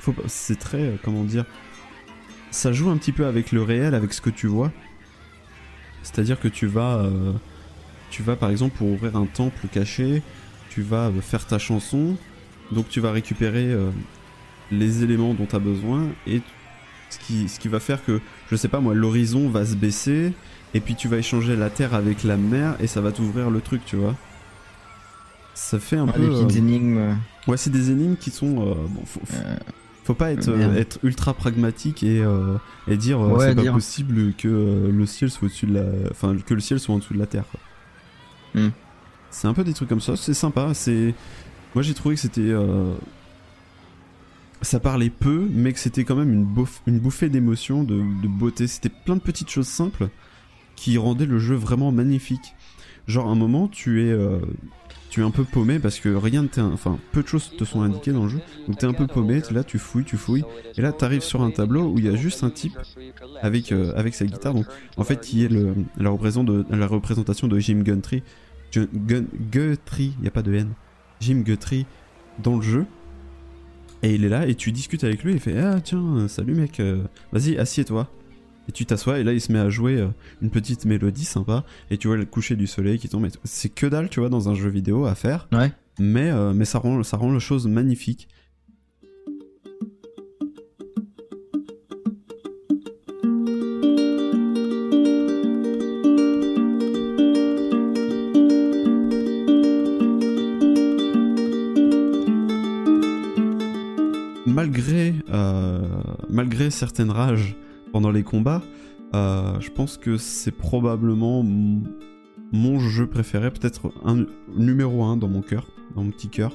faut 0.00 0.14
C'est 0.26 0.58
très. 0.58 0.98
Comment 1.02 1.24
dire 1.24 1.44
Ça 2.50 2.72
joue 2.72 2.90
un 2.90 2.96
petit 2.96 3.12
peu 3.12 3.26
avec 3.26 3.52
le 3.52 3.62
réel, 3.62 3.94
avec 3.94 4.12
ce 4.12 4.20
que 4.20 4.30
tu 4.30 4.46
vois. 4.46 4.70
C'est-à-dire 6.02 6.38
que 6.38 6.48
tu 6.48 6.66
vas. 6.66 7.08
Tu 8.10 8.22
vas 8.22 8.36
par 8.36 8.50
exemple 8.50 8.76
pour 8.76 8.88
ouvrir 8.88 9.16
un 9.16 9.26
temple 9.26 9.66
caché, 9.68 10.22
tu 10.68 10.82
vas 10.82 11.10
faire 11.22 11.46
ta 11.46 11.58
chanson. 11.58 12.16
Donc 12.72 12.88
tu 12.88 13.00
vas 13.00 13.12
récupérer 13.12 13.66
euh, 13.72 13.90
les 14.70 15.02
éléments 15.04 15.34
dont 15.34 15.46
tu 15.46 15.54
as 15.56 15.60
besoin 15.60 16.06
et 16.26 16.40
ce 17.10 17.18
qui, 17.18 17.48
ce 17.48 17.60
qui 17.60 17.68
va 17.68 17.78
faire 17.80 18.04
que, 18.04 18.20
je 18.50 18.56
sais 18.56 18.68
pas 18.68 18.80
moi, 18.80 18.94
l'horizon 18.94 19.48
va 19.50 19.66
se 19.66 19.74
baisser 19.74 20.32
et 20.74 20.80
puis 20.80 20.94
tu 20.94 21.06
vas 21.08 21.18
échanger 21.18 21.54
la 21.56 21.68
terre 21.70 21.94
avec 21.94 22.24
la 22.24 22.36
mer 22.38 22.76
et 22.80 22.86
ça 22.86 23.00
va 23.02 23.12
t'ouvrir 23.12 23.50
le 23.50 23.60
truc, 23.60 23.82
tu 23.84 23.96
vois. 23.96 24.14
Ça 25.54 25.78
fait 25.78 25.98
un 25.98 26.06
peu. 26.06 26.20
des 26.22 26.28
petites 26.28 26.56
euh, 26.56 26.58
énigmes. 26.58 27.16
Ouais, 27.46 27.56
c'est 27.58 27.70
des 27.70 27.90
énigmes 27.90 28.16
qui 28.16 28.30
sont. 28.30 28.66
euh, 28.70 28.74
bon, 28.88 29.02
faut, 29.04 29.20
faut- 29.24 29.36
faut 30.04 30.14
pas 30.14 30.32
être, 30.32 30.48
être 30.76 30.98
ultra 31.04 31.32
pragmatique 31.34 32.02
et, 32.02 32.24
et 32.88 32.96
dire 32.96 33.20
Ouais, 33.20 33.48
c'est 33.50 33.54
pas 33.54 33.62
dire. 33.62 33.72
possible 33.74 34.32
que 34.36 34.90
le 34.90 35.06
ciel 35.06 35.30
soit 35.30 35.46
au-dessus 35.46 35.66
de 35.66 35.74
la. 35.74 35.84
Enfin, 36.10 36.34
que 36.44 36.54
le 36.54 36.60
ciel 36.60 36.80
soit 36.80 36.92
en 36.94 36.98
dessous 36.98 37.14
de 37.14 37.18
la 37.20 37.26
terre, 37.26 37.44
quoi. 37.50 38.60
Hmm. 38.62 38.70
C'est 39.30 39.46
un 39.46 39.54
peu 39.54 39.62
des 39.62 39.74
trucs 39.74 39.88
comme 39.88 40.00
ça, 40.00 40.16
c'est 40.16 40.34
sympa. 40.34 40.70
C'est. 40.74 41.14
Moi 41.74 41.82
j'ai 41.82 41.94
trouvé 41.94 42.14
que 42.16 42.20
c'était. 42.20 42.40
euh, 42.42 42.92
Ça 44.62 44.78
parlait 44.78 45.10
peu, 45.10 45.48
mais 45.50 45.72
que 45.72 45.78
c'était 45.78 46.04
quand 46.04 46.14
même 46.16 46.32
une, 46.32 46.44
bouf- 46.44 46.82
une 46.86 46.98
bouffée 47.00 47.28
d'émotion, 47.28 47.82
de, 47.82 48.00
beauté. 48.28 48.66
C'était 48.66 48.90
plein 49.04 49.16
de 49.16 49.20
petites 49.20 49.50
choses 49.50 49.66
simples 49.68 50.08
qui 50.76 50.98
rendaient 50.98 51.26
le 51.26 51.38
jeu 51.38 51.54
vraiment 51.56 51.90
magnifique. 51.92 52.54
Genre, 53.08 53.26
à 53.28 53.30
un 53.32 53.34
moment, 53.34 53.66
tu 53.68 54.02
es. 54.06 54.10
euh, 54.12 54.38
tu 55.10 55.20
es 55.20 55.24
un 55.24 55.30
peu 55.30 55.44
paumé 55.44 55.78
parce 55.78 55.98
que 55.98 56.08
rien 56.08 56.42
ne 56.42 56.46
t'est. 56.46 56.60
Enfin, 56.62 56.98
peu 57.10 57.22
de 57.22 57.28
choses 57.28 57.50
te 57.56 57.64
sont 57.64 57.82
indiquées 57.82 58.12
dans 58.12 58.22
le 58.22 58.28
jeu. 58.28 58.40
Donc 58.66 58.78
t'es 58.78 58.86
un 58.86 58.92
peu 58.94 59.06
paumé, 59.06 59.42
là, 59.50 59.62
tu 59.64 59.78
fouilles, 59.78 60.04
tu 60.04 60.16
fouilles. 60.16 60.44
Et 60.76 60.80
là, 60.80 60.92
t'arrives 60.92 61.22
sur 61.22 61.42
un 61.42 61.50
tableau 61.50 61.88
où 61.88 61.98
il 61.98 62.04
y 62.04 62.08
a 62.08 62.14
juste 62.14 62.44
un 62.44 62.50
type 62.50 62.78
avec, 63.42 63.72
euh, 63.72 63.92
avec 63.96 64.14
sa 64.14 64.24
guitare. 64.26 64.54
Donc, 64.54 64.66
en 64.96 65.04
fait, 65.04 65.20
qui 65.20 65.44
est 65.44 65.50
la, 65.98 66.10
représentation 66.86 67.48
de 67.48 67.58
Jim 67.58 67.80
Guthrie. 67.82 68.22
Ju- 68.70 68.88
Gun- 68.94 69.26
Guthrie, 69.50 70.12
il 70.18 70.22
n'y 70.22 70.28
a 70.28 70.30
pas 70.30 70.42
de 70.42 70.54
N. 70.54 70.68
Jim 71.22 71.42
Guthrie 71.44 71.86
dans 72.42 72.56
le 72.56 72.62
jeu. 72.62 72.86
Et 74.02 74.14
il 74.14 74.24
est 74.24 74.28
là 74.28 74.46
et 74.46 74.56
tu 74.56 74.72
discutes 74.72 75.04
avec 75.04 75.22
lui 75.22 75.32
et 75.32 75.34
il 75.36 75.40
fait 75.40 75.56
Ah 75.56 75.80
tiens, 75.80 76.16
euh, 76.16 76.28
salut 76.28 76.54
mec, 76.54 76.80
euh, 76.80 77.04
vas-y, 77.32 77.56
assieds-toi. 77.56 78.10
Et 78.68 78.72
tu 78.72 78.84
t'assois 78.84 79.20
et 79.20 79.24
là 79.24 79.32
il 79.32 79.40
se 79.40 79.52
met 79.52 79.60
à 79.60 79.68
jouer 79.70 79.98
euh, 79.98 80.08
une 80.40 80.50
petite 80.50 80.84
mélodie 80.84 81.24
sympa 81.24 81.64
et 81.90 81.98
tu 81.98 82.08
vois 82.08 82.16
le 82.16 82.24
coucher 82.24 82.56
du 82.56 82.66
soleil 82.66 82.98
qui 82.98 83.08
tombe. 83.08 83.28
C'est 83.44 83.68
que 83.68 83.86
dalle, 83.86 84.08
tu 84.08 84.18
vois, 84.18 84.28
dans 84.28 84.48
un 84.48 84.54
jeu 84.54 84.68
vidéo 84.68 85.04
à 85.04 85.14
faire. 85.14 85.48
Ouais. 85.52 85.72
Mais, 85.98 86.30
euh, 86.30 86.52
mais 86.52 86.64
ça, 86.64 86.78
rend, 86.78 87.02
ça 87.02 87.16
rend 87.16 87.32
la 87.32 87.38
chose 87.38 87.66
magnifique. 87.68 88.28
Malgré 106.42 106.70
certaines 106.70 107.12
rages 107.12 107.54
pendant 107.92 108.10
les 108.10 108.24
combats, 108.24 108.62
euh, 109.14 109.60
je 109.60 109.70
pense 109.70 109.96
que 109.96 110.16
c'est 110.16 110.50
probablement 110.50 111.44
mon 112.52 112.80
jeu 112.80 113.06
préféré, 113.06 113.52
peut-être 113.52 113.92
un 114.04 114.26
numéro 114.56 115.04
1 115.04 115.18
dans 115.18 115.28
mon 115.28 115.40
cœur, 115.40 115.68
dans 115.94 116.02
mon 116.02 116.10
petit 116.10 116.26
cœur. 116.28 116.50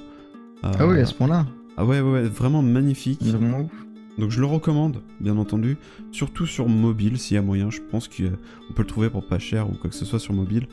Euh, 0.65 0.71
Ah 0.77 0.88
oui, 0.88 0.99
à 0.99 1.05
ce 1.05 1.13
point-là. 1.13 1.45
Ah 1.77 1.85
ouais, 1.85 2.01
ouais, 2.01 2.11
ouais, 2.11 2.23
vraiment 2.23 2.61
magnifique. 2.61 3.23
Vraiment 3.23 3.61
ouf. 3.61 3.71
Donc 4.17 4.29
je 4.31 4.41
le 4.41 4.45
recommande, 4.47 5.03
bien 5.21 5.38
entendu. 5.38 5.77
Surtout 6.11 6.45
sur 6.47 6.67
mobile, 6.67 7.17
s'il 7.17 7.35
y 7.35 7.38
a 7.38 7.41
moyen. 7.41 7.69
Je 7.69 7.79
pense 7.79 8.09
qu'on 8.09 8.73
peut 8.73 8.81
le 8.81 8.88
trouver 8.88 9.09
pour 9.09 9.25
pas 9.25 9.39
cher 9.39 9.69
ou 9.69 9.73
quoi 9.73 9.89
que 9.89 9.95
ce 9.95 10.03
soit 10.03 10.19
sur 10.19 10.33
mobile. 10.33 10.67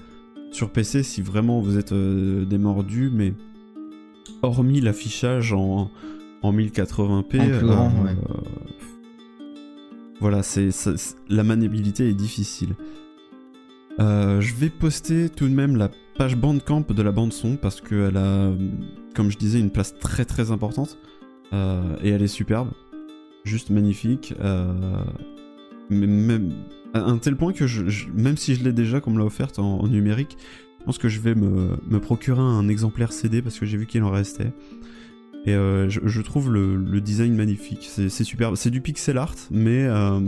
Sur 0.50 0.70
PC, 0.70 1.04
si 1.04 1.22
vraiment 1.22 1.60
vous 1.60 1.78
êtes 1.78 1.92
euh, 1.92 2.44
des 2.46 2.58
mordus, 2.58 3.10
mais 3.14 3.32
hormis 4.42 4.80
l'affichage 4.80 5.52
en, 5.52 5.90
en 6.42 6.52
1080p, 6.52 7.12
En 7.12 7.22
plus 7.22 7.66
grand, 7.66 7.92
ouais. 8.02 8.16
Voilà, 10.20 10.42
c'est 10.42 10.70
la 11.28 11.44
maniabilité 11.44 12.08
est 12.08 12.14
difficile. 12.14 12.74
Euh, 14.00 14.40
je 14.40 14.54
vais 14.54 14.70
poster 14.70 15.28
tout 15.28 15.48
de 15.48 15.54
même 15.54 15.76
la 15.76 15.90
page 16.18 16.36
Bandcamp 16.36 16.86
de 16.88 17.02
la 17.02 17.12
bande 17.12 17.32
son 17.32 17.56
parce 17.56 17.80
qu'elle 17.80 18.16
a, 18.16 18.52
comme 19.14 19.30
je 19.30 19.38
disais, 19.38 19.60
une 19.60 19.70
place 19.70 19.98
très 19.98 20.24
très 20.24 20.50
importante 20.50 20.98
Euh, 21.52 21.96
et 22.02 22.08
elle 22.08 22.22
est 22.22 22.26
superbe, 22.26 22.70
juste 23.44 23.70
magnifique. 23.70 24.34
euh, 24.40 25.04
mais 25.90 26.06
même 26.06 26.52
à 26.94 27.00
un 27.00 27.18
tel 27.18 27.36
point 27.36 27.52
que 27.52 27.64
même 28.12 28.36
si 28.36 28.54
je 28.54 28.64
l'ai 28.64 28.72
déjà, 28.72 29.00
comme 29.00 29.18
l'a 29.18 29.24
offerte 29.24 29.58
en, 29.58 29.86
numérique, 29.86 30.36
je 30.80 30.84
pense 30.84 30.98
que 30.98 31.08
je 31.08 31.20
vais 31.20 31.34
me 31.34 31.98
procurer 32.00 32.40
un 32.40 32.66
exemplaire 32.68 33.12
CD 33.12 33.42
parce 33.42 33.58
que 33.58 33.66
j'ai 33.66 33.76
vu 33.76 33.86
qu'il 33.86 34.02
en 34.02 34.10
restait. 34.10 34.52
Et 35.46 35.52
euh, 35.54 35.88
je, 35.90 36.00
je 36.04 36.20
trouve 36.22 36.50
le, 36.52 36.74
le 36.76 37.00
design 37.00 37.34
magnifique, 37.34 37.88
c'est 37.90 38.08
superbe. 38.24 38.56
C'est 38.56 38.70
du 38.70 38.80
pixel 38.80 39.18
art, 39.18 39.34
mais 39.50 39.84
euh, 39.84 40.20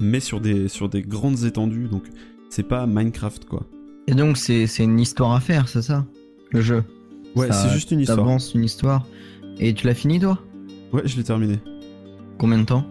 mais 0.00 0.20
sur 0.20 0.40
des 0.40 0.68
sur 0.68 0.88
des 0.88 1.02
grandes 1.02 1.44
étendues, 1.44 1.86
donc 1.88 2.04
c'est 2.48 2.64
pas 2.66 2.86
Minecraft 2.86 3.44
quoi. 3.44 3.62
Et 4.08 4.14
donc, 4.14 4.38
c'est 4.38 4.66
une 4.78 4.98
histoire 4.98 5.32
à 5.32 5.40
faire, 5.40 5.68
c'est 5.68 5.82
ça 5.82 6.04
Le 6.50 6.60
jeu? 6.62 6.82
Ouais, 7.36 7.52
c'est 7.52 7.68
juste 7.68 7.92
une 7.92 8.00
histoire. 8.00 8.18
T'avances 8.18 8.54
une 8.54 8.64
histoire. 8.64 9.06
Et 9.60 9.72
tu 9.72 9.86
l'as 9.86 9.94
fini, 9.94 10.18
toi? 10.18 10.42
Ouais, 10.92 11.02
je 11.04 11.16
l'ai 11.16 11.22
terminé. 11.22 11.60
Combien 12.36 12.58
de 12.58 12.64
temps? 12.64 12.84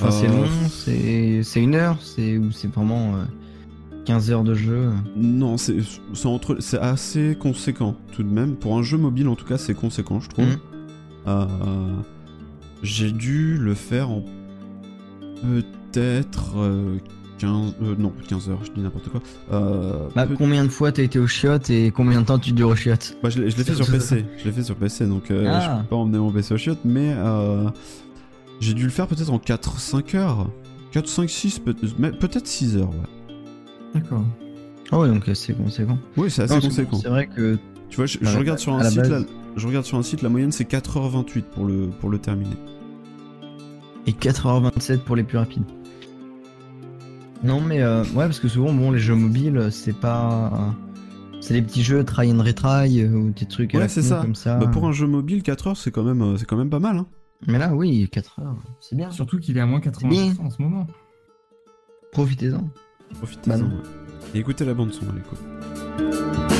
Enfin, 0.00 0.10
c'est 0.10 0.26
Euh, 0.26 0.32
long, 0.32 0.48
c'est 0.68 1.42
c'est 1.44 1.62
une 1.62 1.76
heure, 1.76 1.98
c'est 2.02 2.38
ou 2.38 2.50
c'est 2.50 2.66
vraiment 2.66 3.14
euh, 3.14 3.24
15 4.04 4.30
heures 4.30 4.42
de 4.44 4.54
jeu. 4.54 4.90
Non, 5.16 5.56
c'est 5.56 5.76
c'est 6.14 6.26
entre 6.26 6.56
c'est 6.60 6.78
assez 6.78 7.36
conséquent 7.38 7.96
tout 8.12 8.22
de 8.22 8.28
même 8.28 8.56
pour 8.56 8.76
un 8.78 8.82
jeu 8.82 8.98
mobile 8.98 9.28
en 9.28 9.36
tout 9.36 9.44
cas 9.46 9.58
c'est 9.58 9.74
conséquent 9.74 10.20
je 10.20 10.28
trouve. 10.28 10.46
Mhm. 10.46 10.56
Euh, 11.28 11.46
J'ai 12.82 13.12
dû 13.12 13.56
le 13.58 13.74
faire 13.74 14.10
en 14.10 14.24
peut-être 15.42 16.54
euh, 16.56 16.96
15 17.38 17.74
euh, 17.82 17.94
non 17.98 18.12
15 18.28 18.48
heures 18.50 18.64
je 18.64 18.72
dis 18.72 18.80
n'importe 18.80 19.08
quoi. 19.08 19.20
Euh, 19.52 20.08
Bah, 20.14 20.26
peut- 20.26 20.34
combien 20.36 20.64
de 20.64 20.68
fois 20.68 20.92
t'as 20.92 21.02
été 21.02 21.18
au 21.18 21.26
chiottes 21.26 21.70
et 21.70 21.90
combien 21.90 22.20
de 22.20 22.26
temps 22.26 22.38
tu 22.38 22.52
dures 22.52 22.68
au 22.70 22.76
chiottes 22.76 23.16
Bah, 23.22 23.30
je 23.30 23.40
l'ai 23.40 23.50
fait 23.50 23.74
sur 23.74 23.86
PC, 23.90 24.24
je 24.38 24.44
l'ai 24.44 24.52
fait 24.52 24.62
sur 24.62 24.76
PC 24.76 25.06
donc 25.06 25.30
euh, 25.30 25.44
Ah. 25.48 25.60
je 25.78 25.82
peux 25.82 25.88
pas 25.88 25.96
emmener 25.96 26.18
mon 26.18 26.30
PC 26.32 26.54
au 26.54 26.58
chiottes 26.58 26.84
mais 26.84 27.12
euh, 27.16 27.68
j'ai 28.60 28.74
dû 28.74 28.84
le 28.84 28.90
faire 28.90 29.06
peut-être 29.06 29.30
en 29.30 29.38
4-5 29.38 30.16
heures. 30.16 30.48
4, 30.92 31.08
5, 31.08 31.30
6, 31.30 31.58
peut- 31.60 31.74
mais 31.98 32.10
peut-être 32.12 32.46
6 32.46 32.76
heures, 32.76 32.90
ouais. 32.90 32.96
D'accord. 33.94 34.24
Ah 34.90 34.98
ouais, 34.98 35.08
donc 35.08 35.24
c'est 35.34 35.56
conséquent. 35.56 35.98
Oui, 36.16 36.30
c'est 36.30 36.42
assez 36.42 36.54
Non, 36.54 36.60
conséquent. 36.60 36.98
C'est 37.00 37.08
vrai 37.08 37.26
que 37.26 37.58
Tu 37.88 37.96
vois, 37.96 38.06
je, 38.06 38.18
la- 38.20 38.36
regarde 38.38 38.58
sur 38.58 38.74
un 38.74 38.84
site, 38.84 38.98
base- 39.00 39.10
là, 39.10 39.20
je 39.56 39.66
regarde 39.66 39.84
sur 39.86 39.98
un 39.98 40.02
site, 40.02 40.22
la 40.22 40.28
moyenne 40.28 40.52
c'est 40.52 40.64
4h28 40.70 41.42
pour 41.42 41.64
le, 41.66 41.88
pour 42.00 42.10
le 42.10 42.18
terminer. 42.18 42.56
et 44.06 44.12
4h27 44.12 44.98
pour 44.98 45.16
les 45.16 45.22
plus 45.24 45.38
rapides. 45.38 45.64
Non 47.44 47.60
mais 47.60 47.80
euh, 47.82 48.02
ouais 48.04 48.26
parce 48.26 48.38
que 48.38 48.46
souvent 48.48 48.72
bon 48.72 48.92
les 48.92 49.00
jeux 49.00 49.16
mobiles 49.16 49.68
c'est 49.72 49.96
pas 49.96 50.72
c'est 51.40 51.54
des 51.54 51.62
petits 51.62 51.82
jeux 51.82 52.04
try 52.04 52.30
and 52.32 52.40
retry 52.40 53.00
euh, 53.02 53.08
ou 53.10 53.30
des 53.30 53.46
trucs 53.46 53.74
Ouais, 53.74 53.88
c'est 53.88 54.00
ça. 54.02 54.20
comme 54.22 54.36
ça. 54.36 54.58
Bah, 54.58 54.68
pour 54.68 54.86
un 54.86 54.92
jeu 54.92 55.08
mobile, 55.08 55.42
4h 55.42 55.74
c'est 55.74 55.90
quand, 55.90 56.04
même, 56.04 56.22
euh, 56.22 56.36
c'est 56.36 56.44
quand 56.46 56.56
même 56.56 56.70
pas 56.70 56.78
mal. 56.78 56.98
Hein. 56.98 57.06
Mais 57.48 57.58
là 57.58 57.74
oui 57.74 58.08
4h 58.12 58.30
c'est 58.80 58.94
bien. 58.96 59.10
Surtout 59.10 59.38
qu'il 59.40 59.56
est 59.56 59.60
à 59.60 59.66
moins 59.66 59.80
80% 59.80 60.40
en 60.40 60.50
ce 60.50 60.62
moment. 60.62 60.86
Profitez-en. 62.12 62.68
Profitez-en. 63.18 63.58
Bah. 63.58 63.66
Et 64.34 64.38
écoutez 64.38 64.64
la 64.64 64.74
bande 64.74 64.92
son, 64.92 65.04
elle 65.10 65.18
est 65.18 65.28
cool. 65.28 66.51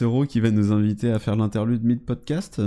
Sero 0.00 0.24
qui 0.24 0.40
va 0.40 0.50
nous 0.50 0.72
inviter 0.72 1.10
à 1.10 1.18
faire 1.18 1.36
l'interlude 1.36 1.84
mid-podcast. 1.84 2.62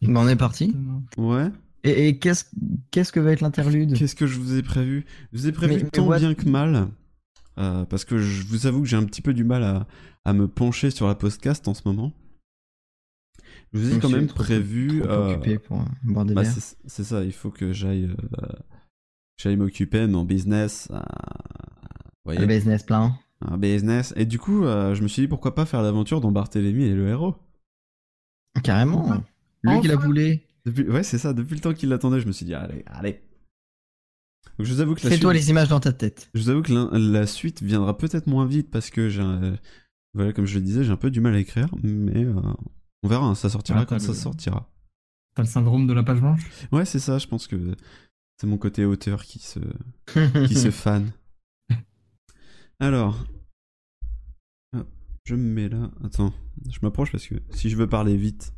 Bah, 0.00 0.20
on 0.22 0.28
est 0.28 0.36
parti. 0.36 0.74
Ouais. 1.18 1.50
Et, 1.84 2.08
et 2.08 2.18
qu'est-ce 2.18 2.46
qu'est-ce 2.90 3.12
que 3.12 3.20
va 3.20 3.32
être 3.32 3.42
l'interlude? 3.42 3.94
Qu'est-ce 3.94 4.14
que 4.16 4.26
je 4.26 4.38
vous 4.38 4.54
ai 4.56 4.62
prévu? 4.62 5.04
Je 5.32 5.38
vous 5.38 5.46
ai 5.46 5.52
prévu 5.52 5.74
Mais- 5.76 5.82
mais 5.82 5.90
tant 5.90 6.06
what- 6.06 6.18
bien 6.18 6.32
que 6.32 6.48
mal. 6.48 6.88
euh, 7.58 7.84
parce 7.84 8.06
que 8.06 8.16
je 8.16 8.46
vous 8.46 8.66
avoue 8.66 8.80
que 8.80 8.88
j'ai 8.88 8.96
un 8.96 9.04
petit 9.04 9.20
peu 9.20 9.34
du 9.34 9.44
mal 9.44 9.62
à, 9.62 9.86
à 10.24 10.32
me 10.32 10.48
pencher 10.48 10.90
sur 10.90 11.06
la 11.06 11.14
podcast 11.14 11.68
en 11.68 11.74
ce 11.74 11.82
moment. 11.84 12.14
Je 13.74 13.78
vous 13.80 13.94
ai 13.94 13.98
quand 13.98 14.08
même 14.08 14.26
trop- 14.26 14.42
prévu. 14.42 15.00
trop 15.02 15.10
euh, 15.10 15.34
occupé 15.34 15.58
pour, 15.58 15.80
euh, 15.80 15.84
boire 16.04 16.24
des 16.24 16.32
bah, 16.32 16.44
c'est 16.46 16.76
c'est 16.86 17.04
ça, 17.04 17.22
il 17.24 17.32
faut 17.32 17.50
que 17.50 17.74
j'aille 17.74 18.06
euh, 18.06 18.46
j'aille 19.36 19.56
m'occuper 19.56 20.00
de 20.00 20.06
mon 20.12 20.24
business. 20.24 20.88
vous 20.90 20.98
voyez 22.24 22.40
Le 22.40 22.46
business 22.46 22.84
plan. 22.84 23.14
Un 23.42 23.56
business. 23.56 24.12
Et 24.16 24.26
du 24.26 24.38
coup, 24.38 24.64
euh, 24.64 24.94
je 24.94 25.02
me 25.02 25.08
suis 25.08 25.22
dit 25.22 25.28
pourquoi 25.28 25.54
pas 25.54 25.64
faire 25.66 25.82
l'aventure 25.82 26.20
dont 26.20 26.30
Barthélemy 26.30 26.84
est 26.84 26.94
le 26.94 27.08
héros? 27.08 27.36
Carrément. 28.62 29.22
Lui 29.62 29.80
qui 29.80 29.88
l'a 29.88 29.96
voulu. 29.96 30.40
Depuis... 30.66 30.88
Ouais, 30.88 31.02
c'est 31.02 31.18
ça. 31.18 31.32
Depuis 31.32 31.54
le 31.54 31.60
temps 31.60 31.72
qu'il 31.72 31.88
l'attendait, 31.88 32.20
je 32.20 32.26
me 32.26 32.32
suis 32.32 32.44
dit 32.44 32.54
allez, 32.54 32.82
allez. 32.86 33.22
Donc, 34.58 34.66
je 34.66 34.74
vous 34.74 34.80
avoue 34.80 34.94
que 34.94 35.02
la 35.04 35.10
Fais-toi 35.10 35.32
suite... 35.32 35.42
les 35.44 35.50
images 35.50 35.68
dans 35.68 35.80
ta 35.80 35.92
tête. 35.92 36.30
Je 36.34 36.42
vous 36.42 36.50
avoue 36.50 36.62
que 36.62 36.72
la 36.96 37.26
suite 37.26 37.62
viendra 37.62 37.96
peut-être 37.96 38.26
moins 38.26 38.46
vite 38.46 38.70
parce 38.70 38.90
que 38.90 39.08
j'ai, 39.08 39.22
un- 39.22 39.56
voilà, 40.14 40.32
comme 40.32 40.46
je 40.46 40.56
le 40.58 40.64
disais, 40.64 40.84
j'ai 40.84 40.90
un 40.92 40.96
peu 40.96 41.10
du 41.10 41.20
mal 41.20 41.34
à 41.34 41.38
écrire, 41.38 41.68
mais 41.82 42.24
euh, 42.24 42.34
on 43.02 43.08
verra. 43.08 43.24
hein, 43.26 43.34
ça 43.34 43.48
sortira 43.48 43.80
Ah, 43.80 43.86
quand 43.86 43.96
t'as 43.96 44.00
ça 44.04 44.08
le- 44.08 44.14
sortira. 44.18 44.70
T'as 45.34 45.42
le 45.42 45.48
syndrome 45.48 45.86
de 45.86 45.92
la 45.94 46.02
page 46.02 46.20
blanche? 46.20 46.42
Ouais, 46.72 46.84
c'est 46.84 46.98
ça. 46.98 47.16
Je 47.18 47.26
pense 47.26 47.46
que 47.46 47.74
c'est 48.38 48.46
mon 48.46 48.58
côté 48.58 48.84
auteur 48.84 49.24
qui 49.24 49.38
se 49.38 49.60
qui 50.46 50.54
se 50.56 50.70
fan. 50.70 51.10
Alors, 52.80 53.26
je 55.24 55.34
me 55.34 55.42
mets 55.52 55.68
là. 55.68 55.90
Attends, 56.04 56.32
je 56.70 56.78
m'approche 56.82 57.12
parce 57.12 57.26
que 57.26 57.34
si 57.50 57.68
je 57.70 57.76
veux 57.76 57.88
parler 57.88 58.16
vite. 58.16 58.52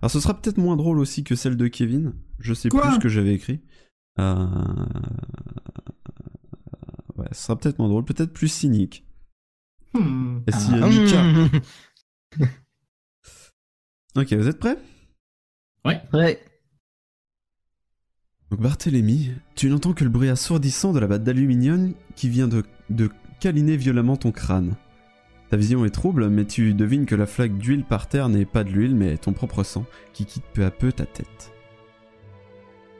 Alors, 0.00 0.10
ce 0.10 0.20
sera 0.20 0.40
peut-être 0.40 0.58
moins 0.58 0.76
drôle 0.76 0.98
aussi 1.00 1.24
que 1.24 1.34
celle 1.34 1.56
de 1.56 1.66
Kevin. 1.68 2.14
Je 2.38 2.54
sais 2.54 2.68
Quoi 2.68 2.82
plus 2.82 2.94
ce 2.94 2.98
que 3.00 3.08
j'avais 3.08 3.34
écrit. 3.34 3.60
Euh... 4.20 4.46
Ouais, 7.16 7.26
ce 7.32 7.42
sera 7.44 7.58
peut-être 7.58 7.78
moins 7.78 7.88
drôle, 7.88 8.04
peut-être 8.04 8.32
plus 8.32 8.48
cynique. 8.48 9.04
Hmm. 9.94 10.40
Et 10.46 10.50
y 10.50 10.54
a 10.54 10.84
Ah, 10.84 10.88
Mika- 10.88 11.20
hum. 12.40 12.46
Ok, 14.16 14.32
vous 14.32 14.48
êtes 14.48 14.58
prêts? 14.58 14.78
Ouais. 15.84 16.00
Ouais. 16.12 16.40
Donc 18.50 18.60
Barthélemy, 18.60 19.32
tu 19.54 19.68
n'entends 19.68 19.92
que 19.92 20.04
le 20.04 20.10
bruit 20.10 20.30
assourdissant 20.30 20.92
de 20.92 20.98
la 20.98 21.06
batte 21.06 21.22
d'aluminium 21.22 21.92
qui 22.16 22.30
vient 22.30 22.48
de, 22.48 22.64
de 22.88 23.10
câliner 23.40 23.76
violemment 23.76 24.16
ton 24.16 24.32
crâne. 24.32 24.74
Ta 25.50 25.56
vision 25.56 25.84
est 25.84 25.90
trouble, 25.90 26.28
mais 26.28 26.46
tu 26.46 26.72
devines 26.72 27.06
que 27.06 27.14
la 27.14 27.26
flaque 27.26 27.58
d'huile 27.58 27.84
par 27.84 28.06
terre 28.06 28.28
n'est 28.28 28.46
pas 28.46 28.64
de 28.64 28.70
l'huile, 28.70 28.94
mais 28.94 29.18
ton 29.18 29.32
propre 29.32 29.64
sang 29.64 29.84
qui 30.12 30.24
quitte 30.24 30.44
peu 30.54 30.64
à 30.64 30.70
peu 30.70 30.92
ta 30.92 31.04
tête. 31.04 31.52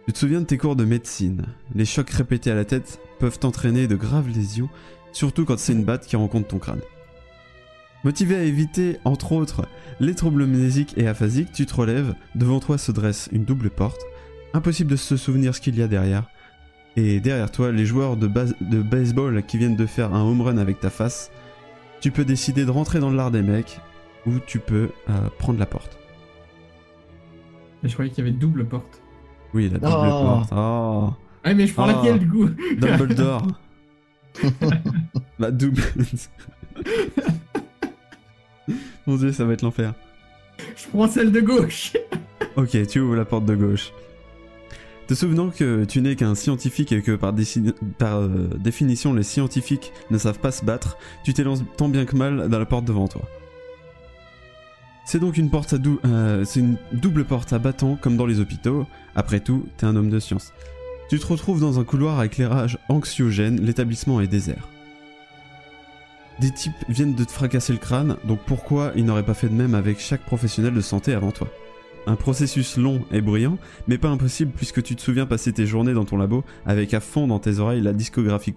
Tu 0.06 0.12
te 0.12 0.18
souviens 0.18 0.40
de 0.40 0.46
tes 0.46 0.58
cours 0.58 0.76
de 0.76 0.84
médecine. 0.84 1.44
Les 1.74 1.84
chocs 1.84 2.08
répétés 2.10 2.50
à 2.50 2.54
la 2.54 2.64
tête 2.64 3.00
peuvent 3.18 3.40
entraîner 3.42 3.86
de 3.86 3.96
graves 3.96 4.28
lésions, 4.28 4.70
surtout 5.12 5.44
quand 5.44 5.58
c'est 5.58 5.74
une 5.74 5.84
batte 5.84 6.06
qui 6.06 6.16
rencontre 6.16 6.48
ton 6.48 6.58
crâne. 6.58 6.80
Motivé 8.04 8.36
à 8.36 8.42
éviter, 8.42 8.98
entre 9.04 9.32
autres, 9.32 9.66
les 10.00 10.14
troubles 10.14 10.46
mnésiques 10.46 10.94
et 10.96 11.08
aphasiques, 11.08 11.52
tu 11.52 11.66
te 11.66 11.74
relèves, 11.74 12.14
devant 12.34 12.60
toi 12.60 12.78
se 12.78 12.92
dresse 12.92 13.28
une 13.32 13.44
double 13.44 13.70
porte, 13.70 14.00
impossible 14.54 14.90
de 14.90 14.96
se 14.96 15.16
souvenir 15.16 15.54
ce 15.54 15.60
qu'il 15.60 15.76
y 15.78 15.82
a 15.82 15.88
derrière. 15.88 16.24
Et 16.96 17.20
derrière 17.20 17.50
toi, 17.50 17.70
les 17.70 17.86
joueurs 17.86 18.16
de, 18.16 18.26
base- 18.26 18.56
de 18.60 18.82
baseball 18.82 19.42
qui 19.44 19.58
viennent 19.58 19.76
de 19.76 19.86
faire 19.86 20.14
un 20.14 20.22
home 20.22 20.40
run 20.40 20.58
avec 20.58 20.80
ta 20.80 20.90
face. 20.90 21.30
Tu 22.00 22.10
peux 22.10 22.24
décider 22.24 22.64
de 22.64 22.70
rentrer 22.70 22.98
dans 23.00 23.10
le 23.10 23.16
lard 23.16 23.30
des 23.30 23.42
mecs 23.42 23.80
ou 24.26 24.32
tu 24.46 24.58
peux 24.58 24.90
euh, 25.10 25.12
prendre 25.38 25.58
la 25.58 25.66
porte. 25.66 25.96
Mais 27.82 27.88
je 27.88 27.94
croyais 27.94 28.10
qu'il 28.10 28.24
y 28.24 28.28
avait 28.28 28.36
double 28.36 28.64
porte. 28.66 29.00
Oui, 29.54 29.68
la 29.68 29.78
double 29.78 29.92
Oh. 30.10 30.22
porte. 30.24 30.52
Oh. 30.56 31.10
Ouais, 31.44 31.54
mais 31.54 31.66
je 31.66 31.72
prends 31.74 31.84
Oh. 31.88 31.96
laquelle 31.96 32.18
du 32.18 32.28
coup 32.28 32.46
Dumbledore. 32.78 33.46
bah 35.38 35.50
double. 35.50 35.82
Mon 39.06 39.16
dieu, 39.16 39.32
ça 39.32 39.44
va 39.44 39.52
être 39.54 39.62
l'enfer. 39.62 39.94
Je 40.76 40.86
prends 40.88 41.08
celle 41.08 41.32
de 41.32 41.40
gauche. 41.40 41.92
Ok, 42.56 42.76
tu 42.88 43.00
ouvres 43.00 43.16
la 43.16 43.24
porte 43.24 43.44
de 43.46 43.54
gauche. 43.54 43.92
Te 45.08 45.14
souvenant 45.14 45.48
que 45.48 45.84
tu 45.86 46.02
n'es 46.02 46.16
qu'un 46.16 46.34
scientifique 46.34 46.92
et 46.92 47.00
que 47.00 47.12
par, 47.12 47.32
euh, 47.34 48.50
définition 48.58 49.14
les 49.14 49.22
scientifiques 49.22 49.90
ne 50.10 50.18
savent 50.18 50.38
pas 50.38 50.52
se 50.52 50.64
battre, 50.66 50.98
tu 51.24 51.32
t'élances 51.32 51.62
tant 51.78 51.88
bien 51.88 52.04
que 52.04 52.14
mal 52.14 52.48
dans 52.50 52.58
la 52.58 52.66
porte 52.66 52.84
devant 52.84 53.08
toi. 53.08 53.22
C'est 55.06 55.18
donc 55.18 55.38
une 55.38 55.48
porte 55.48 55.72
à 55.72 55.78
dou- 55.78 55.98
euh, 56.04 56.44
c'est 56.44 56.60
une 56.60 56.76
double 56.92 57.24
porte 57.24 57.54
à 57.54 57.58
bâton 57.58 57.96
comme 57.96 58.18
dans 58.18 58.26
les 58.26 58.38
hôpitaux. 58.40 58.86
Après 59.16 59.40
tout, 59.40 59.66
t'es 59.78 59.86
un 59.86 59.96
homme 59.96 60.10
de 60.10 60.18
science. 60.20 60.52
Tu 61.08 61.18
te 61.18 61.26
retrouves 61.26 61.60
dans 61.60 61.80
un 61.80 61.84
couloir 61.84 62.18
à 62.18 62.26
éclairage 62.26 62.78
anxiogène, 62.90 63.62
l'établissement 63.62 64.20
est 64.20 64.26
désert. 64.26 64.68
Des 66.38 66.50
types 66.50 66.74
viennent 66.90 67.14
de 67.14 67.24
te 67.24 67.32
fracasser 67.32 67.72
le 67.72 67.78
crâne, 67.78 68.16
donc 68.24 68.40
pourquoi 68.46 68.92
ils 68.94 69.06
n'auraient 69.06 69.24
pas 69.24 69.32
fait 69.32 69.48
de 69.48 69.54
même 69.54 69.74
avec 69.74 69.98
chaque 70.00 70.20
professionnel 70.26 70.74
de 70.74 70.82
santé 70.82 71.14
avant 71.14 71.32
toi? 71.32 71.48
Un 72.08 72.16
processus 72.16 72.78
long 72.78 73.02
et 73.12 73.20
bruyant, 73.20 73.58
mais 73.86 73.98
pas 73.98 74.08
impossible 74.08 74.50
puisque 74.56 74.82
tu 74.82 74.96
te 74.96 75.02
souviens 75.02 75.26
passer 75.26 75.52
tes 75.52 75.66
journées 75.66 75.92
dans 75.92 76.06
ton 76.06 76.16
labo 76.16 76.42
avec 76.64 76.94
à 76.94 77.00
fond 77.00 77.26
dans 77.26 77.38
tes 77.38 77.58
oreilles 77.58 77.82
la 77.82 77.92
discographie 77.92 78.54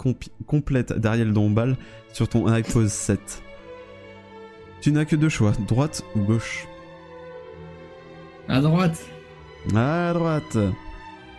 complète 0.47 0.93
d'Ariel 0.93 1.33
Dombal 1.33 1.75
sur 2.13 2.29
ton 2.29 2.47
iPod 2.47 2.87
7. 2.87 3.43
Tu 4.79 4.93
n'as 4.93 5.03
que 5.03 5.17
deux 5.17 5.27
choix, 5.27 5.51
droite 5.67 6.05
ou 6.15 6.21
gauche. 6.21 6.65
À 8.47 8.61
droite. 8.61 9.05
À 9.75 10.13
droite. 10.13 10.57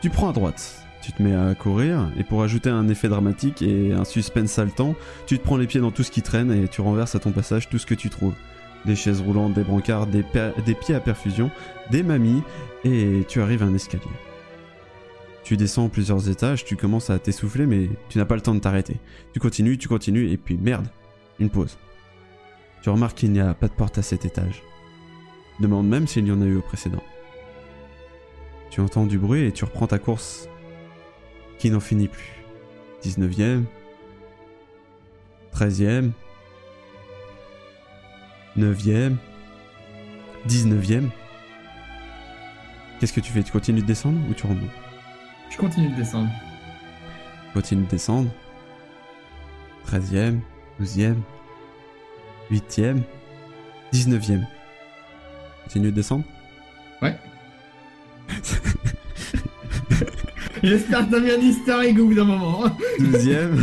Tu 0.02 0.10
prends 0.10 0.28
à 0.28 0.32
droite. 0.34 0.84
Tu 1.00 1.12
te 1.12 1.22
mets 1.22 1.34
à 1.34 1.54
courir, 1.54 2.12
et 2.18 2.24
pour 2.24 2.42
ajouter 2.42 2.68
un 2.68 2.88
effet 2.88 3.08
dramatique 3.08 3.62
et 3.62 3.94
un 3.94 4.04
suspense 4.04 4.58
haletant, 4.58 4.96
tu 5.26 5.38
te 5.38 5.42
prends 5.42 5.56
les 5.56 5.66
pieds 5.66 5.80
dans 5.80 5.90
tout 5.90 6.02
ce 6.02 6.10
qui 6.10 6.20
traîne 6.20 6.52
et 6.52 6.68
tu 6.68 6.82
renverses 6.82 7.14
à 7.14 7.20
ton 7.20 7.32
passage 7.32 7.70
tout 7.70 7.78
ce 7.78 7.86
que 7.86 7.94
tu 7.94 8.10
trouves. 8.10 8.34
Des 8.84 8.96
chaises 8.96 9.20
roulantes, 9.20 9.54
des 9.54 9.62
brancards, 9.62 10.06
des, 10.06 10.22
pieds 10.22 10.94
à 10.94 11.00
perfusion, 11.00 11.50
des 11.90 12.02
mamies, 12.02 12.42
et 12.84 13.24
tu 13.28 13.40
arrives 13.40 13.62
à 13.62 13.66
un 13.66 13.74
escalier. 13.74 14.02
Tu 15.44 15.56
descends 15.56 15.88
plusieurs 15.88 16.28
étages, 16.28 16.64
tu 16.64 16.76
commences 16.76 17.10
à 17.10 17.18
t'essouffler, 17.18 17.66
mais 17.66 17.88
tu 18.08 18.18
n'as 18.18 18.24
pas 18.24 18.34
le 18.34 18.40
temps 18.40 18.54
de 18.54 18.60
t'arrêter. 18.60 18.96
Tu 19.32 19.40
continues, 19.40 19.78
tu 19.78 19.88
continues, 19.88 20.30
et 20.30 20.36
puis 20.36 20.56
merde, 20.56 20.86
une 21.38 21.50
pause. 21.50 21.78
Tu 22.82 22.90
remarques 22.90 23.18
qu'il 23.18 23.32
n'y 23.32 23.40
a 23.40 23.54
pas 23.54 23.68
de 23.68 23.72
porte 23.72 23.98
à 23.98 24.02
cet 24.02 24.24
étage. 24.24 24.62
Demande 25.60 25.88
même 25.88 26.06
s'il 26.06 26.26
y 26.26 26.32
en 26.32 26.40
a 26.42 26.44
eu 26.44 26.56
au 26.56 26.62
précédent. 26.62 27.02
Tu 28.70 28.80
entends 28.80 29.06
du 29.06 29.18
bruit 29.18 29.42
et 29.42 29.52
tu 29.52 29.64
reprends 29.64 29.86
ta 29.86 29.98
course 29.98 30.48
qui 31.58 31.70
n'en 31.70 31.78
finit 31.78 32.08
plus. 32.08 32.42
19e, 33.04 33.64
13e, 35.54 36.10
9e, 38.56 39.16
19e. 40.48 41.08
Qu'est-ce 42.98 43.12
que 43.12 43.20
tu 43.20 43.32
fais? 43.32 43.42
Tu 43.42 43.52
continues 43.52 43.82
de 43.82 43.86
descendre 43.86 44.18
ou 44.28 44.34
tu 44.34 44.46
remontes? 44.46 44.70
Je 45.50 45.56
continue 45.56 45.88
de 45.88 45.96
descendre. 45.96 46.30
Tu 47.48 47.52
continues 47.54 47.84
de 47.84 47.90
descendre. 47.90 48.30
13e, 49.90 50.38
12e, 50.80 51.16
8e, 52.50 53.02
19e. 53.92 54.46
Continue 55.64 55.86
de 55.86 55.90
descendre? 55.90 56.24
Ouais. 57.00 57.16
J'espère 60.62 61.06
que 61.06 61.10
t'as 61.10 61.20
mis 61.20 61.30
un 61.30 61.80
egg 61.82 61.98
au 61.98 62.06
bout 62.06 62.14
d'un 62.14 62.24
moment. 62.24 62.66
12e, 63.00 63.58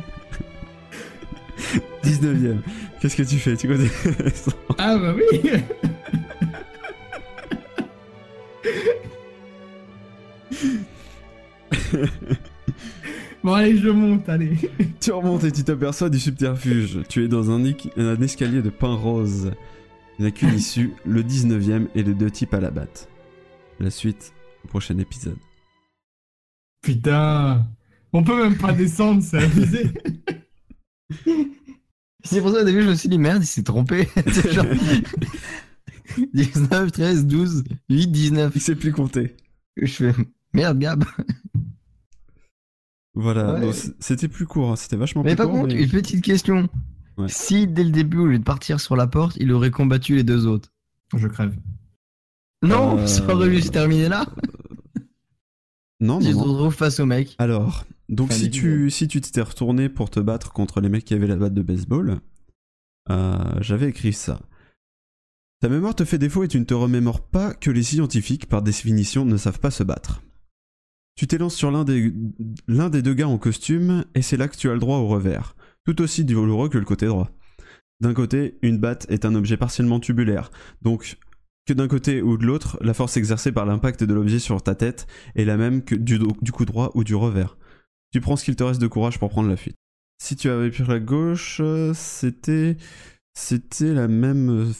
19e. 2.04 2.58
Qu'est-ce 3.00 3.16
que 3.16 3.22
tu 3.22 3.38
fais? 3.38 3.56
Tu 3.56 3.68
descendre 3.68 4.56
Ah 4.78 4.96
bah 4.98 5.14
oui 5.14 5.40
Bon 13.42 13.54
allez, 13.54 13.78
je 13.78 13.88
monte, 13.88 14.28
allez. 14.28 14.56
Tu 15.00 15.12
remontes 15.12 15.44
et 15.44 15.52
tu 15.52 15.64
t'aperçois 15.64 16.10
du 16.10 16.20
subterfuge. 16.20 17.00
Tu 17.08 17.24
es 17.24 17.28
dans 17.28 17.50
un, 17.50 17.64
un 17.96 18.20
escalier 18.20 18.60
de 18.60 18.68
pain 18.68 18.94
rose. 18.94 19.52
Il 20.18 20.22
n'y 20.24 20.28
a 20.28 20.30
qu'une 20.30 20.54
issue, 20.54 20.92
le 21.06 21.22
19ème 21.22 21.86
et 21.94 22.02
les 22.02 22.12
deux 22.12 22.30
types 22.30 22.52
à 22.52 22.60
la 22.60 22.70
batte. 22.70 23.08
La 23.78 23.90
suite 23.90 24.34
au 24.64 24.68
prochain 24.68 24.98
épisode. 24.98 25.38
Putain 26.82 27.66
On 28.12 28.22
peut 28.22 28.42
même 28.42 28.58
pas 28.58 28.72
descendre, 28.72 29.22
c'est 29.22 29.38
abusé. 29.38 29.86
C'est 32.24 32.40
pour 32.40 32.50
ça 32.52 32.60
au 32.62 32.64
début 32.64 32.82
je 32.82 32.88
me 32.90 32.94
suis 32.94 33.08
dit 33.08 33.18
merde, 33.18 33.42
il 33.42 33.46
s'est 33.46 33.62
trompé. 33.62 34.08
C'est 34.32 34.52
genre 34.52 34.66
19, 36.34 36.90
13, 36.92 37.26
12, 37.26 37.64
8, 37.88 38.06
19. 38.08 38.52
Il 38.54 38.60
sait 38.60 38.74
plus 38.74 38.92
compter. 38.92 39.36
Je 39.76 39.86
fais 39.92 40.14
merde 40.52 40.78
Gab. 40.78 41.04
Voilà, 43.14 43.54
Ouais. 43.54 43.60
donc 43.60 43.74
c- 43.74 43.92
c'était 43.98 44.28
plus 44.28 44.46
court, 44.46 44.70
hein, 44.72 44.76
c'était 44.76 44.96
vachement 44.96 45.22
Mais 45.22 45.30
plus 45.30 45.36
par 45.38 45.46
court. 45.48 45.60
contre, 45.62 45.74
mais- 45.74 45.82
une 45.82 45.88
petite 45.90 46.22
question. 46.24 46.68
Ouais. 47.18 47.28
Si 47.28 47.66
dès 47.66 47.84
le 47.84 47.90
début, 47.90 48.18
au 48.18 48.26
lieu 48.26 48.38
de 48.38 48.44
partir 48.44 48.80
sur 48.80 48.96
la 48.96 49.06
porte, 49.06 49.36
il 49.40 49.52
aurait 49.52 49.70
combattu 49.70 50.14
les 50.14 50.22
deux 50.22 50.46
autres? 50.46 50.72
Je 51.16 51.26
crève. 51.26 51.54
Non, 52.62 52.98
Euh, 52.98 53.06
ça 53.06 53.24
aurait 53.34 53.50
juste 53.50 53.72
terminé 53.72 54.08
là? 54.08 54.26
Non, 56.00 56.18
Tu 56.18 56.26
te 56.26 56.30
non, 56.32 56.46
non. 56.46 56.52
retrouves 56.52 56.74
face 56.74 57.00
au 57.00 57.06
mec. 57.06 57.34
Alors, 57.38 57.84
donc 58.10 58.32
si 58.32 58.50
tu, 58.50 58.90
si 58.90 59.06
tu 59.06 59.20
t'étais 59.20 59.40
retourné 59.40 59.88
pour 59.88 60.10
te 60.10 60.18
battre 60.18 60.52
contre 60.52 60.80
les 60.80 60.88
mecs 60.88 61.04
qui 61.04 61.14
avaient 61.14 61.28
la 61.28 61.36
batte 61.36 61.54
de 61.54 61.62
baseball, 61.62 62.18
euh, 63.08 63.38
j'avais 63.60 63.88
écrit 63.88 64.12
ça. 64.12 64.40
Ta 65.60 65.68
mémoire 65.68 65.94
te 65.94 66.04
fait 66.04 66.18
défaut 66.18 66.42
et 66.42 66.48
tu 66.48 66.58
ne 66.58 66.64
te 66.64 66.74
remémores 66.74 67.24
pas 67.24 67.54
que 67.54 67.70
les 67.70 67.84
scientifiques, 67.84 68.46
par 68.46 68.62
définition, 68.62 69.24
ne 69.24 69.36
savent 69.36 69.60
pas 69.60 69.70
se 69.70 69.84
battre. 69.84 70.22
Tu 71.14 71.28
t'élances 71.28 71.54
sur 71.54 71.70
l'un 71.70 71.84
des, 71.84 72.12
l'un 72.66 72.90
des 72.90 73.02
deux 73.02 73.14
gars 73.14 73.28
en 73.28 73.38
costume 73.38 74.04
et 74.14 74.22
c'est 74.22 74.36
là 74.36 74.48
que 74.48 74.56
tu 74.56 74.68
as 74.68 74.74
le 74.74 74.80
droit 74.80 74.96
au 74.96 75.06
revers, 75.06 75.54
tout 75.84 76.00
aussi 76.02 76.24
douloureux 76.24 76.68
que 76.68 76.78
le 76.78 76.84
côté 76.84 77.06
droit. 77.06 77.30
D'un 78.00 78.14
côté, 78.14 78.58
une 78.62 78.78
batte 78.78 79.06
est 79.08 79.24
un 79.24 79.34
objet 79.36 79.56
partiellement 79.56 80.00
tubulaire, 80.00 80.50
donc 80.82 81.18
que 81.66 81.74
d'un 81.74 81.88
côté 81.88 82.22
ou 82.22 82.38
de 82.38 82.46
l'autre, 82.46 82.78
la 82.80 82.94
force 82.94 83.18
exercée 83.18 83.52
par 83.52 83.66
l'impact 83.66 84.02
de 84.02 84.14
l'objet 84.14 84.38
sur 84.40 84.60
ta 84.62 84.74
tête 84.74 85.06
est 85.36 85.44
la 85.44 85.56
même 85.56 85.84
que 85.84 85.94
du 85.94 86.52
coup 86.52 86.64
droit 86.64 86.90
ou 86.94 87.04
du 87.04 87.14
revers. 87.14 87.56
Tu 88.12 88.20
prends 88.20 88.36
ce 88.36 88.44
qu'il 88.44 88.56
te 88.56 88.62
reste 88.64 88.80
de 88.80 88.86
courage 88.86 89.18
pour 89.18 89.30
prendre 89.30 89.48
la 89.48 89.56
fuite. 89.56 89.76
Si 90.22 90.36
tu 90.36 90.48
avais 90.50 90.70
pris 90.70 90.84
la 90.86 90.98
gauche, 91.00 91.58
euh, 91.60 91.92
c'était 91.94 92.76
c'était 93.34 93.92
la 93.94 94.08
même 94.08 94.72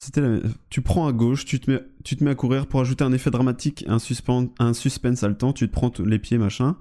c'était 0.00 0.20
la- 0.20 0.40
tu 0.68 0.82
prends 0.82 1.06
à 1.06 1.12
gauche, 1.12 1.44
tu 1.44 1.60
te 1.60 1.70
mets 1.70 1.80
tu 2.04 2.16
te 2.16 2.24
mets 2.24 2.32
à 2.32 2.34
courir 2.34 2.66
pour 2.66 2.80
ajouter 2.80 3.04
un 3.04 3.12
effet 3.12 3.30
dramatique, 3.30 3.84
un 3.88 3.98
suspense 3.98 4.48
un 4.58 4.74
suspense 4.74 5.22
haletant, 5.22 5.52
tu 5.52 5.68
te 5.68 5.72
prends 5.72 5.92
les 6.04 6.18
pieds 6.18 6.38
machin 6.38 6.76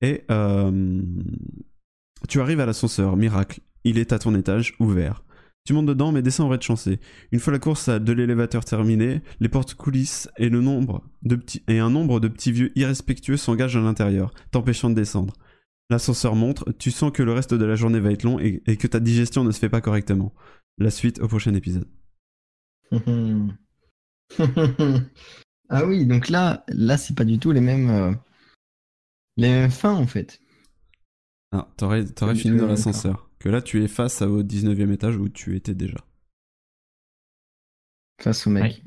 et 0.00 0.24
euh, 0.30 1.02
tu 2.28 2.40
arrives 2.40 2.60
à 2.60 2.66
l'ascenseur, 2.66 3.16
miracle. 3.16 3.60
Il 3.84 3.98
est 3.98 4.12
à 4.12 4.18
ton 4.18 4.34
étage, 4.34 4.74
ouvert. 4.80 5.22
Tu 5.66 5.72
montes 5.72 5.86
dedans, 5.86 6.12
mais 6.12 6.22
descends 6.22 6.46
au 6.46 6.48
rez-de-chaussée. 6.48 7.00
Une 7.32 7.40
fois 7.40 7.52
la 7.52 7.58
course 7.58 7.88
à- 7.88 7.98
de 7.98 8.12
l'élévateur 8.12 8.64
terminée, 8.64 9.20
les 9.40 9.48
portes 9.48 9.74
coulissent 9.74 10.30
et, 10.38 10.48
le 10.48 10.60
nombre 10.60 11.02
de 11.22 11.34
petits, 11.34 11.64
et 11.66 11.80
un 11.80 11.90
nombre 11.90 12.20
de 12.20 12.28
petits 12.28 12.52
vieux 12.52 12.70
irrespectueux 12.78 13.36
s'engagent 13.36 13.76
à 13.76 13.80
l'intérieur, 13.80 14.32
t'empêchant 14.52 14.90
de 14.90 14.94
descendre. 14.94 15.34
L'ascenseur 15.90 16.36
montre, 16.36 16.72
tu 16.78 16.92
sens 16.92 17.10
que 17.10 17.24
le 17.24 17.32
reste 17.32 17.52
de 17.52 17.64
la 17.64 17.74
journée 17.74 17.98
va 17.98 18.12
être 18.12 18.22
long 18.22 18.38
et, 18.38 18.62
et 18.68 18.76
que 18.76 18.86
ta 18.86 19.00
digestion 19.00 19.42
ne 19.42 19.50
se 19.50 19.58
fait 19.58 19.68
pas 19.68 19.80
correctement. 19.80 20.32
La 20.78 20.90
suite 20.90 21.20
au 21.20 21.26
prochain 21.26 21.54
épisode. 21.54 21.88
ah 25.68 25.84
oui, 25.84 26.06
donc 26.06 26.28
là, 26.28 26.64
là 26.68 26.96
c'est 26.96 27.16
pas 27.16 27.24
du 27.24 27.40
tout 27.40 27.50
les 27.50 27.60
mêmes, 27.60 27.90
euh, 27.90 28.12
les 29.36 29.48
mêmes 29.48 29.70
fins 29.72 29.94
en 29.94 30.06
fait. 30.06 30.40
Ah, 31.50 31.68
t'aurais, 31.76 32.04
fini 32.36 32.56
dans 32.56 32.66
l'ascenseur. 32.66 33.25
Que 33.46 33.50
là, 33.52 33.62
tu 33.62 33.80
es 33.84 33.86
face 33.86 34.22
au 34.22 34.42
19e 34.42 34.90
étage 34.90 35.16
où 35.18 35.28
tu 35.28 35.54
étais 35.54 35.76
déjà. 35.76 35.98
Face 38.20 38.44
au 38.48 38.50
mec. 38.50 38.82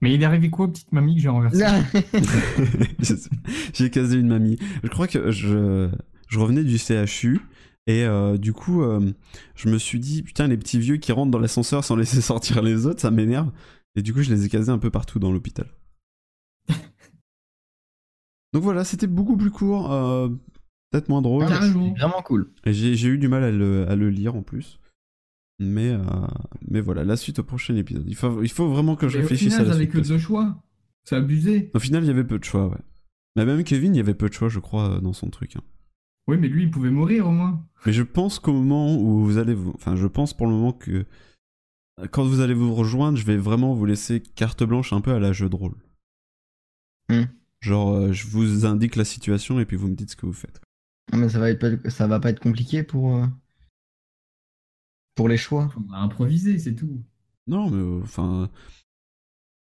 Mais 0.00 0.12
il 0.12 0.20
est 0.20 0.24
arrivé 0.24 0.50
quoi, 0.50 0.66
petite 0.66 0.90
mamie, 0.90 1.14
que 1.14 1.20
j'ai 1.20 1.28
renversé 1.28 1.64
J'ai 3.72 3.90
casé 3.90 4.18
une 4.18 4.26
mamie. 4.26 4.58
Je 4.82 4.88
crois 4.88 5.06
que 5.06 5.30
je, 5.30 5.88
je 6.26 6.38
revenais 6.40 6.64
du 6.64 6.76
CHU 6.76 7.40
et 7.86 8.02
euh, 8.02 8.36
du 8.36 8.52
coup, 8.52 8.82
euh, 8.82 9.12
je 9.54 9.68
me 9.68 9.78
suis 9.78 10.00
dit, 10.00 10.24
putain, 10.24 10.48
les 10.48 10.56
petits 10.56 10.80
vieux 10.80 10.96
qui 10.96 11.12
rentrent 11.12 11.30
dans 11.30 11.38
l'ascenseur 11.38 11.84
sans 11.84 11.94
laisser 11.94 12.20
sortir 12.20 12.62
les 12.62 12.84
autres, 12.84 13.00
ça 13.00 13.12
m'énerve. 13.12 13.52
Et 13.94 14.02
du 14.02 14.12
coup, 14.12 14.22
je 14.22 14.34
les 14.34 14.44
ai 14.44 14.48
casés 14.48 14.72
un 14.72 14.78
peu 14.78 14.90
partout 14.90 15.20
dans 15.20 15.30
l'hôpital. 15.30 15.68
Donc 18.52 18.64
voilà, 18.64 18.82
c'était 18.82 19.06
beaucoup 19.06 19.36
plus 19.36 19.52
court, 19.52 19.92
euh, 19.92 20.30
peut-être 20.90 21.08
moins 21.08 21.22
drôle. 21.22 21.46
Carrément. 21.46 21.92
Vraiment 21.94 22.22
cool. 22.22 22.50
Et 22.64 22.72
J'ai 22.72 23.08
eu 23.08 23.18
du 23.18 23.28
mal 23.28 23.44
à 23.44 23.50
le, 23.50 23.88
à 23.88 23.96
le 23.96 24.10
lire 24.10 24.34
en 24.36 24.42
plus. 24.42 24.78
Mais, 25.60 25.90
euh, 25.90 26.02
mais 26.68 26.80
voilà, 26.80 27.02
la 27.04 27.16
suite 27.16 27.40
au 27.40 27.42
prochain 27.44 27.74
épisode. 27.74 28.04
Il 28.06 28.14
faut, 28.14 28.42
il 28.42 28.48
faut 28.50 28.68
vraiment 28.68 28.94
que 28.94 29.08
je 29.08 29.18
au 29.18 29.22
réfléchisse 29.22 29.54
final, 29.54 29.66
à 29.66 29.70
la 29.70 29.76
suite. 29.76 29.90
que 29.90 29.98
deux 29.98 30.18
choix. 30.18 30.62
C'est 31.04 31.16
abusé. 31.16 31.70
Au 31.74 31.78
final, 31.80 32.04
il 32.04 32.06
y 32.06 32.10
avait 32.10 32.24
peu 32.24 32.38
de 32.38 32.44
choix, 32.44 32.68
ouais. 32.68 32.78
Mais 33.34 33.44
même 33.44 33.64
Kevin, 33.64 33.94
il 33.94 33.98
y 33.98 34.00
avait 34.00 34.14
peu 34.14 34.28
de 34.28 34.34
choix, 34.34 34.48
je 34.48 34.60
crois, 34.60 35.00
dans 35.00 35.12
son 35.12 35.30
truc. 35.30 35.56
hein. 35.56 35.62
Oui, 36.28 36.36
mais 36.36 36.48
lui, 36.48 36.64
il 36.64 36.70
pouvait 36.70 36.90
mourir 36.90 37.26
au 37.26 37.32
moins. 37.32 37.64
Mais 37.86 37.92
je 37.92 38.02
pense 38.02 38.38
qu'au 38.38 38.52
moment 38.52 38.94
où 38.96 39.24
vous 39.24 39.38
allez 39.38 39.54
vous... 39.54 39.72
Enfin, 39.74 39.96
je 39.96 40.06
pense 40.06 40.34
pour 40.36 40.46
le 40.46 40.52
moment 40.52 40.72
que... 40.72 41.06
Quand 42.12 42.24
vous 42.24 42.40
allez 42.40 42.54
vous 42.54 42.74
rejoindre, 42.74 43.18
je 43.18 43.24
vais 43.24 43.36
vraiment 43.36 43.74
vous 43.74 43.84
laisser 43.86 44.20
carte 44.20 44.62
blanche 44.62 44.92
un 44.92 45.00
peu 45.00 45.12
à 45.12 45.18
la 45.18 45.32
jeu 45.32 45.48
de 45.48 45.56
rôle. 45.56 45.74
Hmm. 47.08 47.24
Genre, 47.60 47.94
euh, 47.94 48.12
je 48.12 48.26
vous 48.28 48.66
indique 48.66 48.94
la 48.94 49.04
situation 49.04 49.58
et 49.58 49.64
puis 49.64 49.76
vous 49.76 49.88
me 49.88 49.96
dites 49.96 50.10
ce 50.10 50.16
que 50.16 50.26
vous 50.26 50.32
faites. 50.32 50.60
Mais 51.14 51.28
ça 51.28 51.38
va, 51.38 51.50
être 51.50 51.58
pas, 51.82 51.90
ça 51.90 52.06
va 52.06 52.20
pas 52.20 52.30
être 52.30 52.40
compliqué 52.40 52.82
pour, 52.82 53.16
euh, 53.16 53.26
pour 55.14 55.28
les 55.28 55.36
choix. 55.36 55.70
On 55.76 55.90
va 55.92 55.98
improviser, 55.98 56.58
c'est 56.58 56.74
tout. 56.74 57.02
Non, 57.46 57.70
mais 57.70 57.76
euh, 57.82 58.02
enfin. 58.02 58.50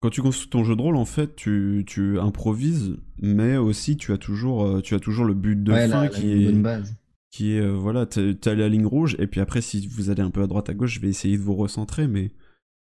Quand 0.02 0.08
tu 0.10 0.22
construis 0.22 0.48
ton 0.48 0.64
jeu 0.64 0.74
de 0.76 0.80
rôle, 0.80 0.96
en 0.96 1.04
fait, 1.04 1.36
tu, 1.36 1.84
tu 1.86 2.18
improvises, 2.18 2.96
mais 3.20 3.58
aussi 3.58 3.98
tu 3.98 4.12
as 4.12 4.18
toujours, 4.18 4.64
euh, 4.64 4.80
tu 4.80 4.94
as 4.94 4.98
toujours 5.00 5.26
le 5.26 5.34
but 5.34 5.62
de 5.62 5.72
Ouais, 5.72 5.88
fin 5.88 5.96
la- 5.96 6.02
la 6.04 6.08
qui 6.08 6.30
est. 6.32 6.44
bonne 6.46 6.62
base. 6.62 6.96
Qui 7.30 7.52
est, 7.52 7.60
euh, 7.60 7.72
voilà, 7.76 8.06
t'as 8.06 8.54
la 8.54 8.68
ligne 8.70 8.86
rouge, 8.86 9.14
et 9.18 9.26
puis 9.26 9.40
après, 9.40 9.60
si 9.60 9.86
vous 9.86 10.08
allez 10.10 10.22
un 10.22 10.30
peu 10.30 10.42
à 10.42 10.46
droite 10.46 10.70
à 10.70 10.74
gauche, 10.74 10.94
je 10.94 11.00
vais 11.00 11.08
essayer 11.08 11.36
de 11.36 11.42
vous 11.42 11.54
recentrer, 11.54 12.08
mais 12.08 12.32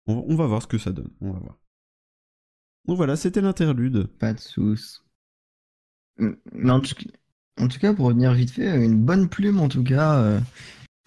on, 0.06 0.22
on 0.28 0.36
va 0.36 0.46
voir 0.46 0.60
ce 0.62 0.66
que 0.66 0.76
ça 0.78 0.92
donne. 0.92 1.10
On 1.22 1.32
va 1.32 1.38
voir. 1.40 1.58
Donc 2.86 2.98
voilà, 2.98 3.16
c'était 3.16 3.40
l'interlude. 3.40 4.06
Pas 4.18 4.34
de 4.34 4.38
soucis. 4.40 4.98
En 6.20 6.80
tout, 6.80 6.94
en 7.60 7.68
tout 7.68 7.78
cas, 7.78 7.92
pour 7.94 8.06
revenir 8.06 8.32
vite 8.34 8.50
fait, 8.50 8.84
une 8.84 8.98
bonne 9.04 9.28
plume 9.28 9.60
en 9.60 9.68
tout 9.68 9.82
cas. 9.84 10.16
euh, 10.18 10.40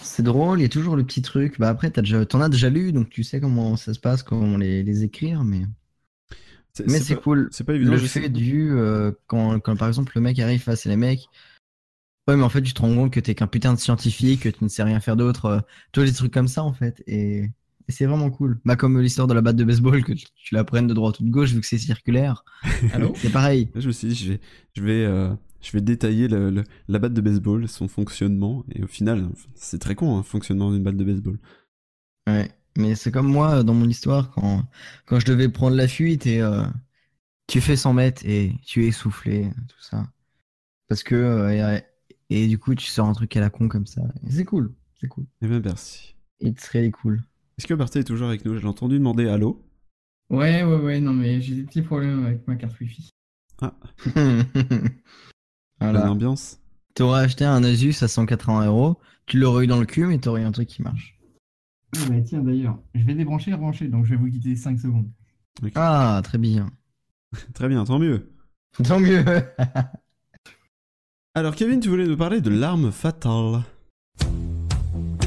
c'est 0.04 0.24
drôle, 0.24 0.60
il 0.60 0.64
y 0.64 0.66
a 0.66 0.70
toujours 0.70 0.96
le 0.96 1.06
petit 1.06 1.22
truc. 1.22 1.60
Bah 1.60 1.70
après, 1.70 1.92
t'as 1.92 2.02
déjà, 2.02 2.26
t'en 2.26 2.42
as 2.42 2.50
déjà 2.50 2.70
lu, 2.70 2.92
donc 2.94 3.10
tu 3.10 3.24
sais 3.24 3.40
comment 3.40 3.76
ça 3.78 3.94
se 3.94 4.00
passe, 4.00 4.24
comment 4.24 4.58
les, 4.58 4.84
les 4.84 5.04
écrire, 5.04 5.44
mais. 5.44 5.62
C'est- 6.74 6.88
Mais 6.88 7.00
c'est 7.00 7.16
cool. 7.22 7.50
c'est 7.52 7.66
pas 7.66 7.74
évident, 7.76 7.92
Le 7.92 7.98
je 7.98 8.06
sais. 8.08 8.22
fait 8.22 8.30
du. 8.30 8.72
euh, 8.72 9.12
quand, 9.28 9.60
quand 9.60 9.76
par 9.76 9.88
exemple 9.90 10.14
le 10.16 10.22
mec 10.22 10.40
arrive 10.40 10.62
face 10.62 10.86
à 10.86 10.90
les 10.90 10.96
mecs. 10.96 11.28
Ouais, 12.28 12.38
mais 12.38 12.44
en 12.44 12.50
fait, 12.50 12.62
tu 12.62 12.74
te 12.74 12.82
rends 12.82 12.94
compte 12.94 13.12
que 13.12 13.20
t'es 13.20 13.34
qu'un 13.36 13.48
putain 13.48 13.74
de 13.74 13.80
scientifique, 13.80 14.42
que 14.44 14.50
tu 14.50 14.64
ne 14.64 14.70
sais 14.70 14.84
rien 14.84 15.00
faire 15.00 15.16
d'autre. 15.18 15.46
euh, 15.46 15.60
tous 15.92 16.02
les 16.02 16.14
trucs 16.14 16.32
comme 16.34 16.48
ça, 16.48 16.64
en 16.64 16.72
fait. 16.72 17.04
Et, 17.08 17.40
et 17.40 17.92
c'est 17.92 18.06
vraiment 18.06 18.30
cool. 18.30 18.60
Bah, 18.64 18.76
comme 18.76 19.00
l'histoire 19.02 19.28
de 19.28 19.34
la 19.34 19.42
batte 19.42 19.56
de 19.56 19.64
baseball, 19.64 20.04
que 20.04 20.14
tu, 20.14 20.26
tu 20.36 20.54
la 20.56 20.64
prennes 20.64 20.88
de 20.88 20.94
droite 20.94 21.20
ou 21.20 21.24
de 21.26 21.30
gauche, 21.32 21.52
vu 21.52 21.60
que 21.62 21.66
c'est 21.68 21.80
circulaire. 21.80 22.46
C'est 23.16 23.32
pareil. 23.32 23.70
Je 23.76 23.88
me 23.88 23.92
suis 23.92 24.08
dit, 24.10 24.16
je 24.16 24.32
vais, 24.34 24.40
je 24.76 24.84
vais, 24.84 25.04
euh, 25.06 25.30
je 25.62 25.72
vais 25.72 25.82
détailler 25.82 26.28
le- 26.28 26.50
le- 26.50 26.64
la 26.88 27.00
batte 27.00 27.14
de 27.14 27.22
baseball, 27.22 27.68
son 27.68 27.88
fonctionnement, 27.88 28.66
et 28.74 28.84
au 28.84 28.88
final, 28.88 29.30
c'est 29.56 29.80
très 29.80 29.96
con, 29.96 30.18
un 30.18 30.24
fonctionnement 30.24 30.72
d'une 30.72 30.84
batte 30.84 30.98
de 30.98 31.04
baseball. 31.04 31.38
Ouais, 32.28 32.50
mais 32.78 32.96
c'est 32.96 33.12
comme 33.12 33.28
moi 33.32 33.60
euh, 33.60 33.64
dans 33.64 33.74
mon 33.74 33.88
histoire 33.90 34.32
quand, 34.32 34.64
quand 35.06 35.20
je 35.20 35.26
devais 35.26 35.50
prendre 35.50 35.76
la 35.76 35.88
fuite 35.88 36.26
et 36.28 36.42
euh, 36.42 36.64
tu 37.48 37.62
fais 37.62 37.76
100 37.76 37.94
mètres 37.94 38.22
et 38.26 38.54
tu 38.66 38.84
es 38.86 38.88
essoufflé, 38.88 39.50
tout 39.68 39.82
ça. 39.82 40.08
Parce 40.88 41.04
que. 41.04 41.16
euh, 41.16 41.78
et, 42.30 42.44
et 42.44 42.48
du 42.48 42.58
coup, 42.58 42.76
tu 42.76 42.86
sors 42.88 43.08
un 43.08 43.14
truc 43.14 43.36
à 43.36 43.42
la 43.42 43.50
con 43.50 43.68
comme 43.68 43.86
ça. 43.88 44.02
C'est 44.30 44.46
cool, 44.46 44.74
c'est 45.00 45.08
cool. 45.08 45.26
Eh 45.42 45.48
bien, 45.48 45.60
merci. 45.60 46.16
It's 46.40 46.68
really 46.70 46.92
cool. 46.92 47.22
Est-ce 47.58 47.68
que 47.68 47.74
Berthe 47.74 47.98
est 47.98 48.04
toujours 48.04 48.28
avec 48.30 48.46
nous? 48.46 48.58
J'ai 48.58 48.68
entendu 48.68 48.98
demander 48.98 49.28
allô 49.28 49.64
Ouais, 50.30 50.64
ouais, 50.64 50.78
ouais, 50.78 51.00
non, 51.02 51.14
mais 51.14 51.42
j'ai 51.42 51.56
des 51.56 51.64
petits 51.64 51.82
problèmes 51.82 52.26
avec 52.26 52.48
ma 52.48 52.56
carte 52.56 52.80
Wi-Fi. 52.80 53.10
Ah, 53.62 53.76
Voilà. 55.82 56.14
T'aurais 56.94 57.24
acheté 57.24 57.46
un 57.46 57.64
Asus 57.64 57.96
à 58.02 58.08
180 58.08 58.68
euros, 58.68 58.98
tu 59.26 59.40
l'aurais 59.40 59.64
eu 59.64 59.68
dans 59.68 59.80
le 59.80 59.86
cul, 59.86 60.06
mais 60.06 60.20
t'aurais 60.20 60.42
eu 60.42 60.46
un 60.46 60.52
truc 60.52 60.68
qui 60.68 60.82
marche. 60.82 61.18
Ah 61.96 62.00
bah 62.10 62.22
tiens, 62.24 62.42
d'ailleurs, 62.42 62.78
je 62.96 63.04
vais 63.04 63.16
débrancher 63.16 63.52
et 63.52 63.54
rebrancher, 63.54 63.88
donc 63.88 64.06
je 64.06 64.12
vais 64.12 64.16
vous 64.16 64.28
guider 64.28 64.56
5 64.56 64.80
secondes. 64.80 65.10
Ah, 65.76 66.22
très 66.24 66.38
bien. 66.38 66.70
Très 67.54 67.70
bien, 67.70 67.84
tant 67.86 68.00
mieux. 68.00 68.30
Tant 68.84 69.00
mieux. 69.00 69.24
Alors, 71.36 71.56
Kevin, 71.56 71.80
tu 71.80 71.90
voulais 71.90 72.08
nous 72.08 72.18
parler 72.18 72.42
de 72.42 72.50
l'arme 72.50 72.92
fatale. 72.92 73.62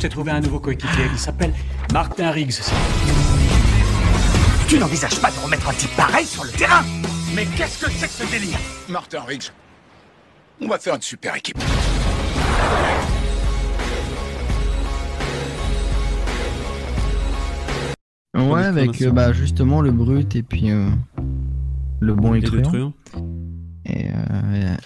J'ai 0.01 0.09
trouvé 0.11 0.33
un 0.33 0.41
nouveau 0.41 0.61
coéquipier, 0.61 1.07
il 1.11 1.19
s'appelle 1.19 1.55
Martin 1.93 2.31
Riggs. 2.31 2.61
Tu 4.69 4.79
n'envisages 4.79 5.19
pas 5.21 5.31
de 5.31 5.39
remettre 5.39 5.69
un 5.69 5.73
type 5.73 5.95
pareil 5.97 6.27
sur 6.27 6.45
le 6.45 6.51
terrain? 6.51 6.83
Mais 7.35 7.47
qu'est-ce 7.57 7.85
que 7.85 7.91
c'est 7.91 8.07
que 8.07 8.27
ce 8.27 8.31
délire? 8.31 8.59
Martin 8.91 9.23
Riggs, 9.23 9.51
on 10.61 10.69
va 10.69 10.79
faire 10.79 10.95
une 10.95 11.03
super 11.03 11.37
équipe. 11.37 11.59
Ouais, 18.37 18.65
avec 18.65 19.01
euh, 19.03 19.11
bah, 19.13 19.33
justement 19.33 19.81
le 19.81 19.93
brut 19.93 20.35
et 20.35 20.43
puis 20.43 20.71
euh, 20.71 20.89
le 22.01 22.15
bon 22.15 22.35
et, 22.35 22.39
Et 22.39 22.41
le 22.43 22.63
truand. 22.63 22.93
Et, 23.87 24.09
euh, 24.09 24.77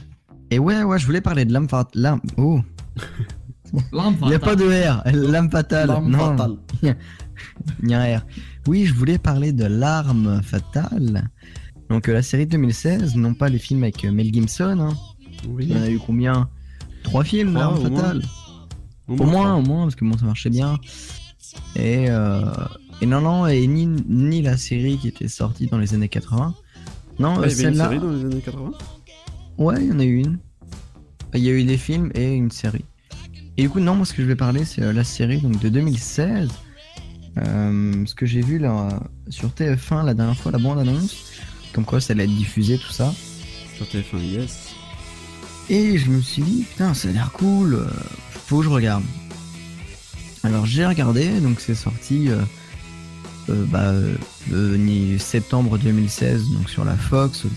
et 0.51 0.59
ouais, 0.59 0.83
ouais, 0.83 0.99
je 0.99 1.07
voulais 1.07 1.21
parler 1.23 1.45
de 1.45 1.53
l'âme 1.53 1.69
fatale. 1.69 2.03
L'âme. 2.03 2.21
Oh 2.37 2.61
L'âme 3.93 4.17
Il 4.23 4.29
n'y 4.29 4.35
a 4.35 4.39
pas 4.39 4.55
de 4.57 4.65
R. 4.67 5.03
L'âme 5.13 5.51
fatale. 5.51 5.89
L'âme 5.89 6.11
non. 6.11 6.19
fatale. 6.19 6.57
Il 7.83 7.91
y 7.91 7.95
a 7.95 8.01
un 8.01 8.19
R. 8.19 8.27
Oui, 8.67 8.85
je 8.85 8.93
voulais 8.95 9.19
parler 9.19 9.53
de 9.53 9.65
l'arme 9.65 10.43
fatale. 10.43 11.31
Donc 11.89 12.09
euh, 12.09 12.13
la 12.13 12.23
série 12.23 12.45
de 12.45 12.51
2016, 12.53 13.17
non 13.17 13.33
pas 13.33 13.49
les 13.49 13.59
films 13.59 13.83
avec 13.83 14.05
euh, 14.05 14.13
Mel 14.13 14.33
Gibson. 14.33 14.79
hein. 14.81 14.95
Oui. 15.47 15.67
Il 15.69 15.77
y 15.77 15.79
en 15.79 15.83
a 15.83 15.89
eu 15.91 15.99
combien? 15.99 16.49
Trois 17.03 17.25
films, 17.25 17.51
Trois, 17.55 17.61
l'arme 17.63 17.79
au 17.79 17.89
moins. 17.91 18.01
fatale. 18.01 18.23
Au 19.09 19.15
moins 19.25 19.55
au 19.57 19.63
moins, 19.63 19.83
parce 19.85 19.95
que 19.95 20.05
bon, 20.05 20.19
ça 20.19 20.25
marchait 20.27 20.51
bien. 20.51 20.79
Et, 21.77 22.07
euh, 22.11 22.43
et 23.01 23.07
non, 23.07 23.21
non, 23.23 23.47
et 23.47 23.67
ni, 23.67 23.87
ni 23.87 24.43
la 24.43 24.57
série 24.57 24.99
qui 24.99 25.09
était 25.09 25.29
sortie 25.29 25.67
dans 25.67 25.79
les 25.79 25.95
années 25.95 26.09
80. 26.09 26.55
Non, 27.19 27.37
Ah, 27.39 27.41
euh, 27.43 27.47
il 27.49 27.51
y 27.51 27.53
avait 27.53 27.53
une 27.53 27.55
celle-là. 27.57 27.85
série 27.85 27.99
dans 28.01 28.11
les 28.13 28.25
années 28.25 28.41
80 28.43 28.71
Ouais, 29.57 29.77
il 29.81 29.89
y 29.89 29.93
en 29.93 29.99
a 29.99 30.05
eu 30.05 30.19
une. 30.19 30.39
Il 31.35 31.41
y 31.41 31.49
a 31.49 31.53
eu 31.53 31.65
des 31.65 31.79
films 31.79 32.11
et 32.15 32.33
une 32.35 32.51
série. 32.51 32.85
Et 33.57 33.63
du 33.63 33.71
coup, 33.71 33.81
non, 33.81 33.95
moi, 33.95 34.05
ce 34.07 34.13
que 34.13 34.23
je 34.23 34.27
vais 34.29 34.37
parler, 34.37 34.65
c'est 34.65 34.83
euh, 34.83 34.93
la 34.93 35.05
série 35.05 35.41
donc, 35.41 35.59
de 35.61 35.69
2016. 35.69 36.49
Euh, 37.39 38.05
ce 38.07 38.15
que 38.15 38.27
j'ai 38.27 38.41
vu 38.41 38.59
là 38.59 39.01
sur 39.29 39.49
TF1 39.51 40.05
la 40.05 40.15
dernière 40.15 40.37
fois, 40.37 40.53
la 40.53 40.59
bande-annonce. 40.59 41.17
Comme 41.73 41.85
quoi, 41.85 42.01
ça 42.01 42.13
allait 42.13 42.25
être 42.25 42.35
diffusé, 42.37 42.79
tout 42.79 42.91
ça. 42.93 43.13
Sur 43.77 43.87
TF1, 43.87 44.19
yes. 44.23 44.68
Et 45.71 45.99
je 45.99 46.11
me 46.11 46.21
suis 46.21 46.43
dit, 46.43 46.65
putain, 46.71 46.95
ça 46.95 47.09
a 47.09 47.13
l'air 47.13 47.31
cool, 47.33 47.75
euh, 47.75 47.87
faut 48.47 48.59
que 48.59 48.65
je 48.65 48.71
regarde. 48.71 49.05
Alors 50.43 50.65
j'ai 50.65 50.87
regardé, 50.87 51.41
donc 51.41 51.61
c'est 51.61 51.75
sorti 51.75 52.31
euh, 52.31 52.41
euh, 53.51 53.65
bah, 53.67 53.93
euh, 54.53 55.19
septembre 55.19 55.79
2016, 55.79 56.51
donc 56.53 56.69
sur 56.69 56.85
la 56.85 56.97
Fox, 56.97 57.45
aux 57.45 57.49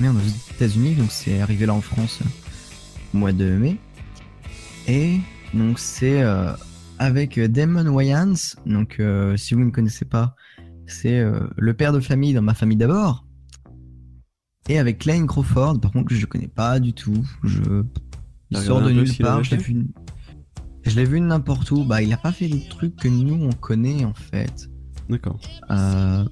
merde, 0.00 0.16
aux 0.16 0.54
États-Unis, 0.54 0.94
donc 0.94 1.10
c'est 1.10 1.40
arrivé 1.40 1.66
là 1.66 1.74
en 1.74 1.80
France 1.80 2.20
au 3.14 3.18
mois 3.18 3.32
de 3.32 3.44
mai. 3.44 3.76
Et 4.88 5.18
donc 5.52 5.78
c'est 5.78 6.22
euh, 6.22 6.52
avec 6.98 7.38
Damon 7.38 7.86
Wayans, 7.88 8.34
donc 8.64 8.96
euh, 8.98 9.36
si 9.36 9.54
vous 9.54 9.64
ne 9.64 9.70
connaissez 9.70 10.04
pas, 10.04 10.34
c'est 10.86 11.24
le 11.56 11.74
père 11.74 11.92
de 11.92 12.00
famille 12.00 12.32
dans 12.32 12.42
ma 12.42 12.54
famille 12.54 12.76
d'abord. 12.76 13.25
Et 14.68 14.78
avec 14.78 15.04
Lane 15.04 15.26
Crawford, 15.26 15.80
par 15.80 15.92
contre, 15.92 16.08
que 16.08 16.14
je 16.14 16.26
connais 16.26 16.48
pas 16.48 16.80
du 16.80 16.92
tout. 16.92 17.24
Je... 17.44 17.84
Il 18.50 18.58
sort 18.58 18.82
de 18.82 18.90
nulle 18.90 19.12
part. 19.18 19.42
Je 19.44 19.52
l'ai 19.52 19.62
vu... 19.62 19.86
je 20.82 20.96
l'ai 20.96 21.04
vu 21.04 21.20
n'importe 21.20 21.70
où. 21.70 21.84
Bah, 21.84 22.02
il 22.02 22.12
a 22.12 22.16
pas 22.16 22.32
fait 22.32 22.48
des 22.48 22.66
trucs 22.68 22.96
que 22.96 23.08
nous 23.08 23.44
on 23.44 23.52
connaît 23.52 24.04
en 24.04 24.14
fait. 24.14 24.68
D'accord. 25.08 25.38
Euh... 25.70 26.24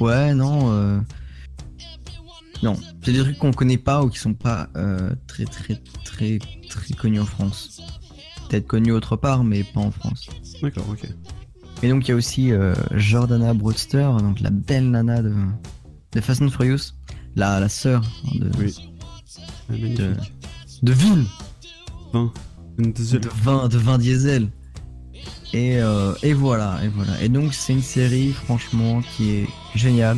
Ouais, 0.00 0.34
non. 0.34 0.72
euh, 0.72 1.00
Non, 2.62 2.76
c'est 3.04 3.12
des 3.12 3.20
trucs 3.20 3.38
qu'on 3.38 3.52
connaît 3.52 3.78
pas 3.78 4.02
ou 4.02 4.08
qui 4.08 4.18
sont 4.18 4.34
pas 4.34 4.68
euh, 4.76 5.14
très 5.26 5.44
très 5.44 5.80
très 6.04 6.38
très 6.68 6.94
connus 6.94 7.20
en 7.20 7.26
France. 7.26 7.82
Peut-être 8.48 8.66
connus 8.66 8.92
autre 8.92 9.16
part, 9.16 9.44
mais 9.44 9.62
pas 9.62 9.80
en 9.80 9.90
France. 9.90 10.28
D'accord, 10.62 10.86
ok. 10.90 11.06
Et 11.82 11.88
donc 11.88 12.08
il 12.08 12.10
y 12.10 12.14
a 12.14 12.16
aussi 12.16 12.50
Jordana 12.92 13.54
Brewster, 13.54 14.10
donc 14.18 14.40
la 14.40 14.50
belle 14.50 14.90
nana 14.90 15.22
de, 15.22 15.34
de 16.12 16.20
Fast 16.20 16.42
and 16.42 16.48
Furious, 16.50 16.92
la, 17.36 17.60
la 17.60 17.68
sœur 17.68 18.02
de, 18.34 18.50
Oui. 18.58 18.74
Ah, 19.68 19.72
de, 19.72 20.14
de 20.82 20.92
Vin, 20.92 21.24
Vin. 22.12 22.32
Diesel. 22.78 23.20
de 23.20 23.28
vin, 23.28 23.68
de 23.68 23.76
vin 23.78 23.98
diesel. 23.98 24.48
Et, 25.52 25.76
euh, 25.78 26.14
et 26.22 26.32
voilà, 26.32 26.78
et 26.82 26.88
voilà. 26.88 27.20
Et 27.22 27.28
donc 27.28 27.52
c'est 27.52 27.72
une 27.74 27.82
série 27.82 28.32
franchement 28.32 29.02
qui 29.02 29.30
est 29.32 29.46
géniale. 29.74 30.16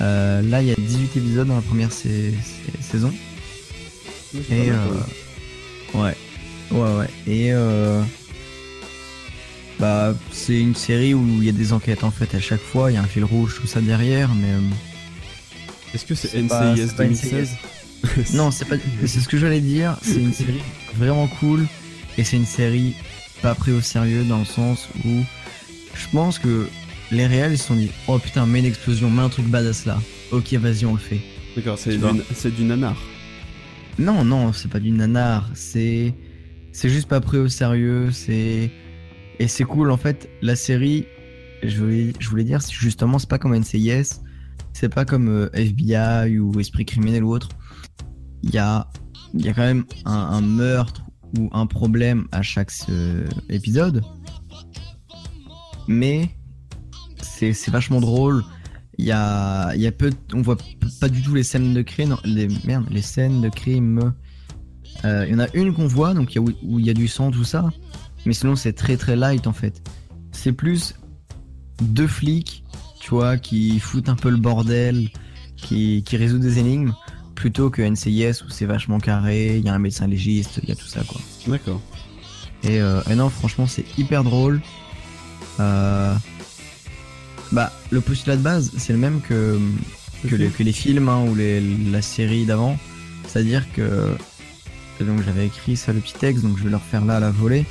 Euh, 0.00 0.40
là 0.42 0.62
il 0.62 0.68
y 0.68 0.72
a 0.72 0.74
18 0.76 1.16
épisodes 1.18 1.46
dans 1.48 1.56
la 1.56 1.60
première 1.62 1.92
sa- 1.92 2.08
sa- 2.08 2.82
saison. 2.82 3.12
Oui, 4.34 4.40
Et 4.50 4.70
euh, 4.70 4.76
ouais, 5.94 6.16
ouais, 6.70 6.96
ouais. 6.98 7.10
Et 7.26 7.52
euh, 7.52 8.02
bah, 9.82 10.14
c'est 10.30 10.60
une 10.60 10.76
série 10.76 11.12
où 11.12 11.26
il 11.40 11.44
y 11.44 11.48
a 11.48 11.52
des 11.52 11.72
enquêtes 11.72 12.04
en 12.04 12.12
fait 12.12 12.32
à 12.36 12.40
chaque 12.40 12.60
fois. 12.60 12.92
Il 12.92 12.94
y 12.94 12.96
a 12.96 13.02
un 13.02 13.06
fil 13.06 13.24
rouge, 13.24 13.56
tout 13.60 13.66
ça 13.66 13.80
derrière, 13.80 14.32
mais. 14.32 14.52
euh, 14.52 15.92
Est-ce 15.92 16.06
que 16.06 16.14
c'est 16.14 16.28
NCIS 16.40 16.86
c'est 16.88 16.96
pas 16.96 17.02
2016 17.04 17.50
non, 18.34 18.52
c'est 18.52 18.64
pas. 18.64 18.76
C'est 19.06 19.18
ce 19.18 19.26
que 19.28 19.36
j'allais 19.38 19.60
dire. 19.60 19.96
C'est 20.02 20.20
une 20.20 20.32
série 20.32 20.60
vraiment 20.96 21.26
cool 21.40 21.66
et 22.16 22.22
c'est 22.22 22.36
une 22.36 22.46
série 22.46 22.94
pas 23.42 23.56
pris 23.56 23.72
au 23.72 23.80
sérieux 23.80 24.22
dans 24.22 24.38
le 24.38 24.44
sens 24.44 24.88
où 25.04 25.10
je 25.94 26.06
pense 26.12 26.38
que 26.38 26.68
les 27.10 27.26
réels 27.26 27.52
ils 27.52 27.58
se 27.58 27.66
sont 27.66 27.74
dit 27.74 27.90
oh 28.06 28.18
putain 28.20 28.46
mets 28.46 28.60
une 28.60 28.66
explosion, 28.66 29.10
mets 29.10 29.22
un 29.22 29.28
truc 29.28 29.46
badass 29.46 29.84
là. 29.86 30.00
Ok 30.30 30.52
vas-y 30.54 30.84
on 30.84 30.92
le 30.92 30.98
fait. 31.00 31.20
D'accord, 31.56 31.76
c'est 31.76 31.96
du, 31.96 32.50
du 32.56 32.64
nanar. 32.64 32.96
Non, 33.98 34.24
non, 34.24 34.52
c'est 34.52 34.70
pas 34.70 34.80
du 34.80 34.90
nanar. 34.92 35.50
C'est, 35.54 36.14
c'est 36.72 36.88
juste 36.88 37.08
pas 37.08 37.20
pris 37.20 37.38
au 37.38 37.48
sérieux. 37.48 38.10
C'est 38.12 38.70
et 39.38 39.48
c'est 39.48 39.64
cool 39.64 39.90
en 39.90 39.96
fait. 39.96 40.28
La 40.40 40.56
série, 40.56 41.06
je 41.62 41.78
voulais, 41.78 42.12
je 42.18 42.28
voulais 42.28 42.44
dire, 42.44 42.60
justement, 42.60 43.18
c'est 43.18 43.28
pas 43.28 43.38
comme 43.38 43.56
NCIS 43.56 44.20
c'est 44.72 44.88
pas 44.88 45.04
comme 45.04 45.28
euh, 45.28 45.50
FBI 45.52 46.38
ou 46.38 46.58
Esprit 46.58 46.84
criminel 46.84 47.24
ou 47.24 47.32
autre. 47.32 47.48
Il 48.42 48.50
y 48.50 48.58
a, 48.58 48.88
y 49.34 49.48
a 49.48 49.54
quand 49.54 49.62
même 49.62 49.84
un, 50.04 50.40
meurtre 50.40 51.02
ou 51.38 51.48
un 51.52 51.66
problème 51.66 52.26
à 52.32 52.42
chaque 52.42 52.72
euh, 52.88 53.28
épisode. 53.48 54.02
Mais 55.88 56.30
c'est 57.20 57.52
c'est 57.52 57.70
vachement 57.70 58.00
drôle. 58.00 58.44
Il 58.98 59.06
y 59.06 59.12
a, 59.12 59.74
y 59.74 59.86
a 59.86 59.92
peu, 59.92 60.10
on 60.34 60.42
voit 60.42 60.58
pas 61.00 61.08
du 61.08 61.22
tout 61.22 61.34
les 61.34 61.42
scènes 61.42 61.72
de 61.72 61.82
crime, 61.82 62.16
les 62.24 62.48
merde, 62.64 62.86
les 62.90 63.02
scènes 63.02 63.40
de 63.40 63.48
crime. 63.48 64.12
Euh, 65.04 65.24
Il 65.26 65.32
y 65.32 65.34
en 65.34 65.40
a 65.40 65.48
une 65.54 65.72
qu'on 65.72 65.86
voit, 65.86 66.14
donc 66.14 66.34
y 66.34 66.38
a 66.38 66.42
où 66.42 66.78
il 66.78 66.86
y 66.86 66.90
a 66.90 66.94
du 66.94 67.08
sang, 67.08 67.30
tout 67.30 67.44
ça. 67.44 67.70
Mais 68.26 68.32
sinon, 68.32 68.56
c'est 68.56 68.72
très 68.72 68.96
très 68.96 69.16
light 69.16 69.46
en 69.46 69.52
fait. 69.52 69.82
C'est 70.32 70.52
plus 70.52 70.94
deux 71.80 72.06
flics, 72.06 72.64
tu 73.00 73.10
vois, 73.10 73.36
qui 73.36 73.78
foutent 73.80 74.08
un 74.08 74.14
peu 74.14 74.30
le 74.30 74.36
bordel, 74.36 75.08
qui, 75.56 76.02
qui 76.04 76.16
résout 76.16 76.38
des 76.38 76.58
énigmes, 76.58 76.94
plutôt 77.34 77.70
que 77.70 77.82
NCIS 77.82 78.42
où 78.46 78.50
c'est 78.50 78.66
vachement 78.66 78.98
carré, 78.98 79.56
il 79.58 79.64
y 79.64 79.68
a 79.68 79.74
un 79.74 79.78
médecin 79.78 80.06
légiste, 80.06 80.60
il 80.62 80.68
y 80.68 80.72
a 80.72 80.76
tout 80.76 80.86
ça 80.86 81.02
quoi. 81.04 81.20
D'accord. 81.46 81.80
Et, 82.64 82.80
euh, 82.80 83.00
et 83.10 83.14
non, 83.14 83.28
franchement, 83.28 83.66
c'est 83.66 83.84
hyper 83.98 84.22
drôle. 84.22 84.60
Euh, 85.60 86.14
bah, 87.50 87.72
le 87.90 88.00
postulat 88.00 88.36
de 88.36 88.42
base, 88.42 88.70
c'est 88.78 88.92
le 88.92 88.98
même 88.98 89.20
que, 89.20 89.58
que, 90.28 90.36
les, 90.36 90.48
que 90.48 90.62
les 90.62 90.72
films 90.72 91.08
hein, 91.08 91.24
ou 91.28 91.34
les, 91.34 91.60
la 91.90 92.02
série 92.02 92.46
d'avant. 92.46 92.78
C'est-à-dire 93.26 93.70
que. 93.72 94.14
Donc, 95.00 95.20
j'avais 95.24 95.46
écrit 95.46 95.76
ça, 95.76 95.92
le 95.92 95.98
petit 95.98 96.14
texte, 96.14 96.44
donc 96.44 96.56
je 96.58 96.62
vais 96.62 96.70
le 96.70 96.76
refaire 96.76 97.04
là 97.04 97.16
à 97.16 97.20
la 97.20 97.32
volée. 97.32 97.66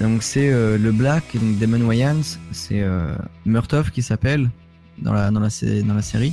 Donc, 0.00 0.22
c'est 0.22 0.50
euh, 0.50 0.78
le 0.78 0.90
Black, 0.90 1.24
donc 1.34 1.58
Damon 1.58 1.86
Wayans, 1.86 2.38
c'est 2.50 2.82
euh, 2.82 3.14
Murtoff 3.44 3.90
qui 3.90 4.02
s'appelle 4.02 4.50
dans 4.98 5.12
la, 5.12 5.30
dans, 5.30 5.48
série. 5.48 6.32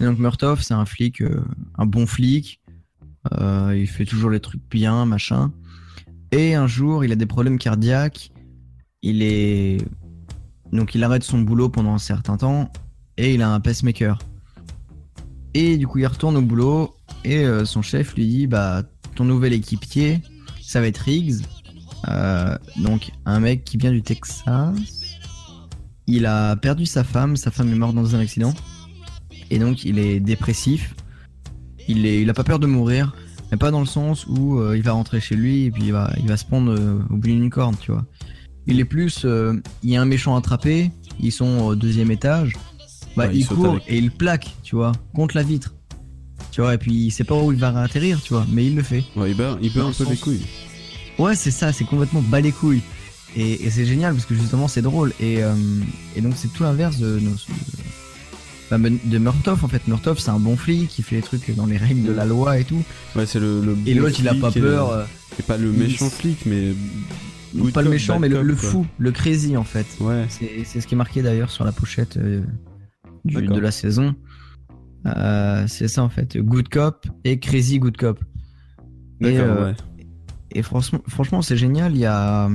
Et 0.00 0.04
donc, 0.04 0.18
Murtoff, 0.18 0.62
c'est 0.62 0.74
un 0.74 0.84
flic, 0.84 1.22
euh, 1.22 1.42
un 1.76 1.86
bon 1.86 2.06
flic. 2.06 2.60
Il 3.30 3.86
fait 3.86 4.06
toujours 4.06 4.30
les 4.30 4.40
trucs 4.40 4.62
bien, 4.70 5.04
machin. 5.04 5.52
Et 6.32 6.54
un 6.54 6.66
jour, 6.66 7.04
il 7.04 7.12
a 7.12 7.16
des 7.16 7.26
problèmes 7.26 7.58
cardiaques. 7.58 8.30
Il 9.02 9.22
est. 9.22 9.78
Donc, 10.72 10.94
il 10.94 11.04
arrête 11.04 11.24
son 11.24 11.40
boulot 11.40 11.68
pendant 11.68 11.94
un 11.94 11.98
certain 11.98 12.36
temps. 12.36 12.70
Et 13.16 13.34
il 13.34 13.42
a 13.42 13.50
un 13.50 13.60
pacemaker. 13.60 14.18
Et 15.52 15.76
du 15.76 15.86
coup, 15.86 15.98
il 15.98 16.06
retourne 16.06 16.36
au 16.36 16.42
boulot. 16.42 16.94
Et 17.24 17.44
son 17.64 17.82
chef 17.82 18.14
lui 18.14 18.26
dit 18.26 18.46
Bah, 18.46 18.82
ton 19.14 19.24
nouvel 19.24 19.52
équipier, 19.52 20.22
ça 20.62 20.80
va 20.80 20.86
être 20.86 20.98
Riggs. 20.98 21.42
Euh, 22.08 22.56
donc, 22.76 23.10
un 23.26 23.40
mec 23.40 23.64
qui 23.64 23.76
vient 23.76 23.92
du 23.92 24.02
Texas. 24.02 24.74
Il 26.06 26.26
a 26.26 26.56
perdu 26.56 26.86
sa 26.86 27.04
femme. 27.04 27.36
Sa 27.36 27.50
femme 27.50 27.70
est 27.70 27.76
morte 27.76 27.94
dans 27.94 28.14
un 28.14 28.20
accident. 28.20 28.54
Et 29.50 29.58
donc, 29.58 29.84
il 29.84 29.98
est 29.98 30.20
dépressif. 30.20 30.94
Il, 31.86 32.06
est, 32.06 32.22
il 32.22 32.30
a 32.30 32.34
pas 32.34 32.44
peur 32.44 32.58
de 32.58 32.66
mourir 32.66 33.14
mais 33.50 33.56
pas 33.56 33.70
dans 33.70 33.80
le 33.80 33.86
sens 33.86 34.26
où 34.26 34.58
euh, 34.58 34.76
il 34.76 34.82
va 34.82 34.92
rentrer 34.92 35.20
chez 35.20 35.34
lui 35.34 35.64
et 35.64 35.70
puis 35.70 35.84
il 35.84 35.92
va, 35.92 36.12
il 36.18 36.28
va 36.28 36.36
se 36.36 36.44
prendre 36.44 36.72
euh, 36.72 37.00
au 37.10 37.16
bout 37.16 37.28
d'une 37.28 37.42
licorne, 37.42 37.76
tu 37.80 37.92
vois. 37.92 38.04
Il 38.66 38.80
est 38.80 38.84
plus, 38.84 39.22
euh, 39.24 39.54
il 39.82 39.90
y 39.90 39.96
a 39.96 40.02
un 40.02 40.04
méchant 40.04 40.36
attrapé, 40.36 40.90
ils 41.20 41.32
sont 41.32 41.60
au 41.60 41.74
deuxième 41.74 42.10
étage, 42.10 42.52
bah, 43.16 43.26
Ouais, 43.26 43.36
il 43.36 43.46
court 43.46 43.72
avec. 43.72 43.84
et 43.88 43.96
il 43.96 44.10
plaque, 44.10 44.54
tu 44.62 44.76
vois, 44.76 44.92
contre 45.14 45.36
la 45.36 45.42
vitre. 45.42 45.74
Tu 46.50 46.60
vois, 46.60 46.74
et 46.74 46.78
puis 46.78 46.92
il 46.92 47.10
sait 47.10 47.24
pas 47.24 47.40
où 47.40 47.52
il 47.52 47.58
va 47.58 47.68
atterrir, 47.80 48.20
tu 48.20 48.34
vois, 48.34 48.46
mais 48.50 48.66
il 48.66 48.74
le 48.74 48.82
fait. 48.82 49.04
Ouais, 49.16 49.30
il 49.30 49.36
bat, 49.36 49.56
il 49.62 49.72
bat 49.72 49.84
un 49.84 49.92
peu 49.92 50.04
les 50.08 50.16
couilles. 50.16 50.44
Ouais, 51.18 51.34
c'est 51.34 51.50
ça, 51.50 51.72
c'est 51.72 51.84
complètement 51.84 52.22
bas 52.22 52.40
les 52.40 52.52
couilles. 52.52 52.82
Et, 53.36 53.64
et 53.66 53.70
c'est 53.70 53.84
génial 53.84 54.14
parce 54.14 54.24
que 54.26 54.34
justement 54.34 54.68
c'est 54.68 54.82
drôle. 54.82 55.12
Et, 55.20 55.42
euh, 55.42 55.54
et 56.16 56.20
donc 56.20 56.32
c'est 56.36 56.48
tout 56.52 56.62
l'inverse 56.62 56.98
de, 56.98 57.20
bah, 58.70 58.78
de 58.78 59.18
Murtoff 59.18 59.64
en 59.64 59.68
fait. 59.68 59.86
Murtoff 59.88 60.18
c'est 60.18 60.30
un 60.30 60.38
bon 60.38 60.56
flic 60.56 60.88
qui 60.88 61.02
fait 61.02 61.16
les 61.16 61.22
trucs 61.22 61.54
dans 61.54 61.66
les 61.66 61.76
règles 61.76 62.04
de 62.04 62.12
la 62.12 62.24
loi 62.24 62.58
et 62.58 62.64
tout. 62.64 62.82
Ouais, 63.16 63.26
c'est 63.26 63.40
le, 63.40 63.60
le 63.60 63.76
Et 63.86 63.94
l'autre, 63.94 64.16
il 64.18 64.28
a 64.28 64.34
pas 64.34 64.50
et 64.54 64.60
peur, 64.60 64.90
le- 64.92 64.96
euh, 64.98 65.04
Et 65.38 65.42
pas 65.42 65.56
le 65.56 65.68
il- 65.72 65.78
méchant 65.78 66.08
flic, 66.10 66.38
mais. 66.46 66.72
good 67.54 67.72
pas 67.72 67.82
le 67.82 67.90
méchant, 67.90 68.18
mais 68.18 68.28
le, 68.28 68.36
cop, 68.36 68.44
le 68.46 68.54
quoi. 68.56 68.70
fou, 68.70 68.86
le 68.98 69.10
crazy 69.12 69.56
en 69.56 69.64
fait. 69.64 69.86
Ouais. 70.00 70.26
C'est 70.28 70.80
ce 70.80 70.86
qui 70.86 70.94
est 70.94 70.98
marqué 70.98 71.22
d'ailleurs 71.22 71.50
sur 71.50 71.64
la 71.64 71.72
pochette 71.72 72.16
euh, 72.16 72.42
du- 73.24 73.42
de 73.46 73.60
la 73.60 73.70
saison. 73.70 74.14
Euh, 75.06 75.64
c'est 75.68 75.88
ça 75.88 76.02
en 76.02 76.08
fait, 76.08 76.36
good 76.38 76.68
cop 76.68 77.06
et 77.24 77.38
crazy 77.38 77.78
good 77.78 77.96
cop. 77.96 78.18
Et, 79.20 79.38
euh, 79.38 79.66
ouais. 79.70 79.74
Et 80.52 80.62
franchement, 80.62 81.00
franchement 81.06 81.42
c'est 81.42 81.56
génial. 81.56 81.92
Il 81.94 82.00
y 82.00 82.06
a, 82.06 82.48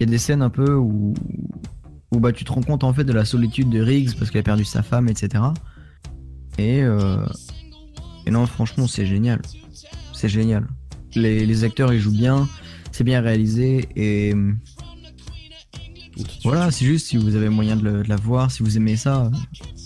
y 0.00 0.02
a 0.02 0.06
des 0.06 0.18
scènes 0.18 0.42
un 0.42 0.50
peu 0.50 0.74
où, 0.74 1.14
où 2.12 2.20
bah, 2.20 2.32
tu 2.32 2.44
te 2.44 2.52
rends 2.52 2.62
compte 2.62 2.84
en 2.84 2.92
fait 2.92 3.04
de 3.04 3.12
la 3.12 3.24
solitude 3.24 3.70
de 3.70 3.80
Riggs 3.80 4.14
parce 4.18 4.30
qu'il 4.30 4.40
a 4.40 4.42
perdu 4.42 4.64
sa 4.64 4.82
femme, 4.82 5.08
etc. 5.08 5.44
Et, 6.58 6.82
euh, 6.82 7.24
et 8.26 8.30
non, 8.30 8.46
franchement, 8.46 8.86
c'est 8.86 9.06
génial. 9.06 9.40
C'est 10.12 10.28
génial. 10.28 10.66
Les, 11.14 11.44
les 11.46 11.64
acteurs 11.64 11.92
ils 11.92 12.00
jouent 12.00 12.10
bien, 12.12 12.48
c'est 12.92 13.04
bien 13.04 13.20
réalisé 13.20 13.88
et 13.96 14.34
voilà, 16.44 16.70
c'est 16.70 16.84
juste 16.84 17.06
si 17.06 17.16
vous 17.16 17.36
avez 17.36 17.48
moyen 17.48 17.74
de, 17.76 17.82
le- 17.84 18.02
de 18.02 18.08
la 18.08 18.16
voir, 18.16 18.50
si 18.50 18.62
vous 18.62 18.76
aimez 18.76 18.96
ça. 18.96 19.30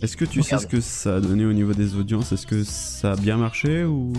Est-ce 0.03 0.17
que 0.17 0.25
tu 0.25 0.43
sais 0.43 0.59
ce 0.59 0.67
que 0.67 0.81
ça 0.81 1.17
a 1.17 1.21
donné 1.21 1.45
au 1.47 1.53
niveau 1.53 1.73
des 1.73 1.95
audiences? 1.95 2.33
Est-ce 2.33 2.47
que 2.47 2.65
ça 2.65 3.13
a 3.13 3.17
bien 3.17 3.37
marché 3.37 3.85
ou? 3.85 4.13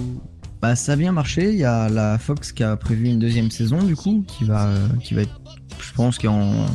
Bah 0.61 0.75
ça 0.75 0.93
a 0.93 0.95
bien 0.95 1.11
marché, 1.11 1.51
il 1.51 1.57
y 1.57 1.63
a 1.65 1.87
la 1.89 2.17
Fox 2.17 2.51
qui 2.51 2.63
a 2.63 2.75
prévu 2.75 3.05
une 3.07 3.19
deuxième 3.19 3.51
saison 3.51 3.83
du 3.83 3.95
coup, 3.95 4.23
qui 4.27 4.43
va, 4.43 4.67
euh, 4.67 4.87
qui 5.03 5.13
va 5.13 5.21
être, 5.21 5.39
je 5.79 5.91
pense, 5.93 6.17
qui 6.17 6.25
est 6.25 6.29
en, 6.29 6.65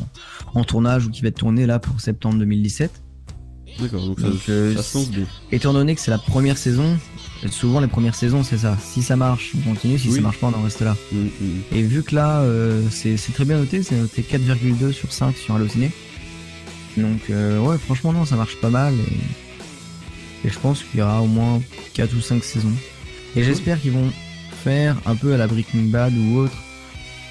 en 0.55 0.65
tournage 0.65 1.07
ou 1.07 1.11
qui 1.11 1.23
va 1.23 1.29
être 1.29 1.39
tournée 1.39 1.67
là 1.67 1.79
pour 1.81 2.01
septembre 2.01 2.39
2017. 2.39 2.91
D'accord, 3.81 4.07
donc 4.07 4.21
ça, 4.21 4.27
euh, 4.51 4.77
ça 4.77 4.83
se 4.83 4.99
lance 4.99 5.11
bien. 5.11 5.25
Étant 5.51 5.73
donné 5.73 5.95
que 5.95 6.01
c'est 6.01 6.11
la 6.11 6.19
première 6.19 6.59
saison, 6.59 6.97
souvent 7.51 7.81
les 7.81 7.87
premières 7.89 8.15
saisons 8.15 8.45
c'est 8.45 8.59
ça. 8.59 8.77
Si 8.81 9.03
ça 9.03 9.17
marche, 9.17 9.53
on 9.59 9.71
continue. 9.71 9.99
Si 9.99 10.09
Oui. 10.09 10.15
ça 10.17 10.21
marche 10.21 10.39
pas, 10.39 10.49
on 10.49 10.59
en 10.59 10.63
reste 10.63 10.81
là. 10.83 10.95
Mm, 11.11 11.17
mm. 11.17 11.31
Et 11.73 11.83
vu 11.83 12.03
que 12.03 12.15
là, 12.15 12.41
euh, 12.43 12.83
c'est 12.91 13.17
c'est 13.17 13.33
très 13.33 13.45
bien 13.45 13.59
noté, 13.59 13.83
c'est 13.83 13.97
noté 13.97 14.23
4,2 14.23 14.93
sur 14.93 15.13
5 15.13 15.37
sur 15.37 15.55
Allociné. 15.57 15.91
Donc 16.97 17.31
euh, 17.31 17.59
ouais, 17.59 17.79
franchement 17.79 18.13
non, 18.13 18.25
ça 18.27 18.37
marche 18.37 18.57
pas 18.61 18.71
mal. 18.71 18.95
Et, 18.95 20.47
et 20.47 20.51
je 20.51 20.59
pense 20.59 20.83
qu'il 20.83 21.01
y 21.01 21.03
aura 21.03 21.23
au 21.23 21.27
moins 21.27 21.61
4 21.95 22.15
ou 22.15 22.21
5 22.21 22.45
saisons. 22.45 22.73
Et 23.37 23.43
j'espère 23.43 23.81
qu'ils 23.81 23.93
vont 23.93 24.11
faire 24.65 24.97
un 25.07 25.15
peu 25.17 25.33
à 25.35 25.37
la 25.37 25.47
Breaking 25.47 25.85
Bad 25.85 26.13
ou 26.17 26.37
autre. 26.39 26.57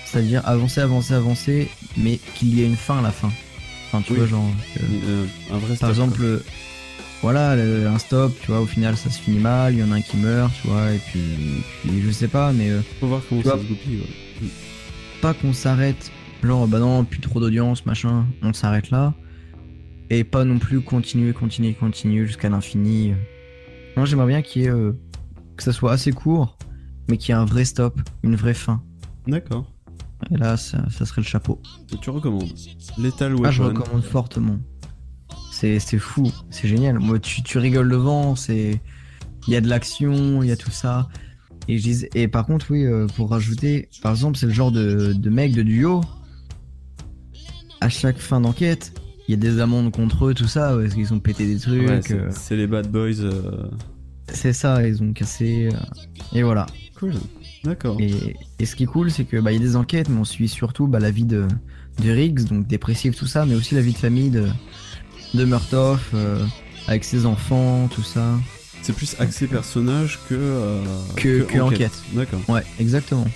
C'est-à-dire 0.05 0.41
avancer, 0.45 0.81
avancer, 0.81 1.13
avancer, 1.13 1.69
mais 1.97 2.19
qu'il 2.35 2.53
y 2.57 2.61
ait 2.63 2.65
une 2.65 2.75
fin 2.75 2.99
à 2.99 3.01
la 3.01 3.11
fin. 3.11 3.31
Enfin, 3.87 4.01
tu 4.05 4.13
Oui. 4.13 4.19
vois, 4.19 4.27
genre... 4.27 4.49
que- 4.75 4.81
Euh, 4.81 5.25
un 5.53 5.57
vrai 5.57 5.75
par 5.77 5.89
exemple, 5.89 6.17
quoi. 6.17 6.25
euh, 6.25 6.43
voilà, 7.21 7.55
le- 7.55 7.87
un 7.87 7.97
stop, 7.97 8.33
tu 8.41 8.47
vois, 8.47 8.59
au 8.61 8.65
final 8.65 8.97
ça 8.97 9.09
se 9.09 9.19
finit 9.21 9.39
mal, 9.39 9.73
il 9.73 9.79
y 9.79 9.83
en 9.83 9.91
a 9.91 9.95
un 9.95 10.01
qui 10.01 10.17
meurt, 10.17 10.51
tu 10.61 10.67
vois, 10.67 10.91
et 10.91 10.97
puis, 10.97 11.19
puis 11.83 12.01
je 12.01 12.09
sais 12.11 12.27
pas, 12.27 12.51
mais 12.51 12.69
euh, 12.71 12.81
Faut 12.99 13.07
voir 13.07 13.21
comment 13.29 13.43
ça 13.43 13.55
vois, 13.55 13.63
se 13.63 13.67
goupille. 13.69 13.97
ouais. 13.99 14.47
pas 15.21 15.33
qu'on 15.33 15.53
s'arrête, 15.53 16.11
genre 16.43 16.67
bah 16.67 16.79
non, 16.79 17.03
plus 17.05 17.19
trop 17.19 17.39
d'audience, 17.39 17.85
machin, 17.85 18.25
on 18.41 18.53
s'arrête 18.53 18.89
là, 18.91 19.13
et 20.09 20.23
pas 20.23 20.43
non 20.45 20.57
plus 20.57 20.81
continuer, 20.81 21.31
continuer, 21.31 21.73
continuer 21.73 22.25
jusqu'à 22.25 22.49
l'infini. 22.49 23.13
Moi 23.95 24.05
j'aimerais 24.05 24.27
bien 24.27 24.41
qu'il 24.41 24.63
y 24.63 24.65
ait, 24.65 24.69
euh, 24.69 24.93
que 25.63 25.71
ça 25.71 25.77
soit 25.77 25.91
assez 25.91 26.11
court, 26.11 26.57
mais 27.09 27.17
qu'il 27.17 27.29
y 27.29 27.37
ait 27.37 27.41
un 27.41 27.45
vrai 27.45 27.65
stop, 27.65 27.99
une 28.23 28.35
vraie 28.35 28.53
fin. 28.53 28.81
D'accord. 29.27 29.71
Et 30.31 30.37
là, 30.37 30.57
ça, 30.57 30.85
ça 30.89 31.05
serait 31.05 31.21
le 31.21 31.27
chapeau. 31.27 31.59
Et 31.93 31.97
tu 31.97 32.09
recommandes 32.09 32.49
Lethal 32.97 33.33
Weapon. 33.33 33.45
Ah, 33.47 33.51
je 33.51 33.63
recommande 33.63 34.03
fortement. 34.03 34.57
C'est 35.51 35.79
fou, 35.99 36.31
c'est 36.49 36.67
génial. 36.67 36.97
Moi, 36.97 37.19
tu, 37.19 37.43
tu 37.43 37.59
rigoles 37.59 37.89
devant, 37.89 38.35
c'est. 38.35 38.81
Il 39.47 39.53
y 39.53 39.55
a 39.55 39.61
de 39.61 39.67
l'action, 39.67 40.41
il 40.41 40.49
y 40.49 40.51
a 40.51 40.55
tout 40.55 40.71
ça. 40.71 41.07
Et, 41.67 41.77
je 41.77 41.83
disais- 41.83 42.09
et 42.15 42.27
par 42.27 42.45
contre, 42.47 42.67
oui, 42.71 42.83
euh, 42.85 43.05
pour 43.15 43.29
rajouter, 43.29 43.87
par 44.01 44.11
exemple, 44.11 44.37
c'est 44.39 44.47
le 44.47 44.51
genre 44.53 44.71
de, 44.71 45.13
de 45.13 45.29
mec 45.29 45.53
de 45.53 45.61
duo. 45.61 46.01
À 47.79 47.89
chaque 47.89 48.17
fin 48.17 48.41
d'enquête, 48.41 48.93
il 49.27 49.31
y 49.31 49.33
a 49.35 49.37
des 49.37 49.59
amendes 49.59 49.91
contre 49.91 50.25
eux, 50.27 50.33
tout 50.33 50.47
ça, 50.47 50.75
parce 50.79 50.93
qu'ils 50.95 51.13
ont 51.13 51.19
pété 51.19 51.45
des 51.47 51.59
trucs. 51.59 51.87
Ouais, 51.87 52.01
c'est- 52.03 52.13
euh, 52.13 52.29
c'est 52.31 52.55
les 52.55 52.67
bad 52.67 52.91
boys. 52.91 53.19
euh, 53.21 53.69
c'est 54.33 54.53
ça, 54.53 54.85
ils 54.87 55.01
ont 55.03 55.13
cassé. 55.13 55.69
euh, 55.73 55.77
et 56.37 56.43
voilà. 56.43 56.65
Cool. 56.99 57.13
D'accord. 57.63 57.97
Et, 57.99 58.35
et 58.59 58.65
ce 58.65 58.75
qui 58.75 58.83
est 58.83 58.87
cool, 58.87 59.11
c'est 59.11 59.23
que 59.25 59.37
bah, 59.37 59.51
il 59.51 59.55
y 59.55 59.57
a 59.63 59.63
des 59.67 59.75
enquêtes, 59.75 60.09
mais 60.09 60.19
on 60.19 60.23
suit 60.25 60.47
surtout 60.47 60.87
bah, 60.87 60.99
la 60.99 61.11
vie 61.11 61.25
de, 61.25 61.47
de 62.03 62.09
Riggs, 62.11 62.43
donc 62.45 62.67
dépressif, 62.67 63.15
tout 63.15 63.27
ça, 63.27 63.45
mais 63.45 63.55
aussi 63.55 63.75
la 63.75 63.81
vie 63.81 63.93
de 63.93 63.97
famille 63.97 64.29
de, 64.29 64.47
de 65.33 65.45
Murtoff, 65.45 66.09
euh, 66.13 66.43
avec 66.87 67.03
ses 67.03 67.25
enfants, 67.25 67.87
tout 67.93 68.03
ça. 68.03 68.37
C'est 68.81 68.93
plus 68.93 69.15
axé 69.19 69.45
personnage 69.47 70.19
que. 70.27 70.33
euh, 70.35 70.83
Que, 71.15 71.43
que 71.43 71.59
enquête. 71.59 71.93
D'accord. 72.13 72.39
Ouais, 72.49 72.63
exactement. 72.79 73.27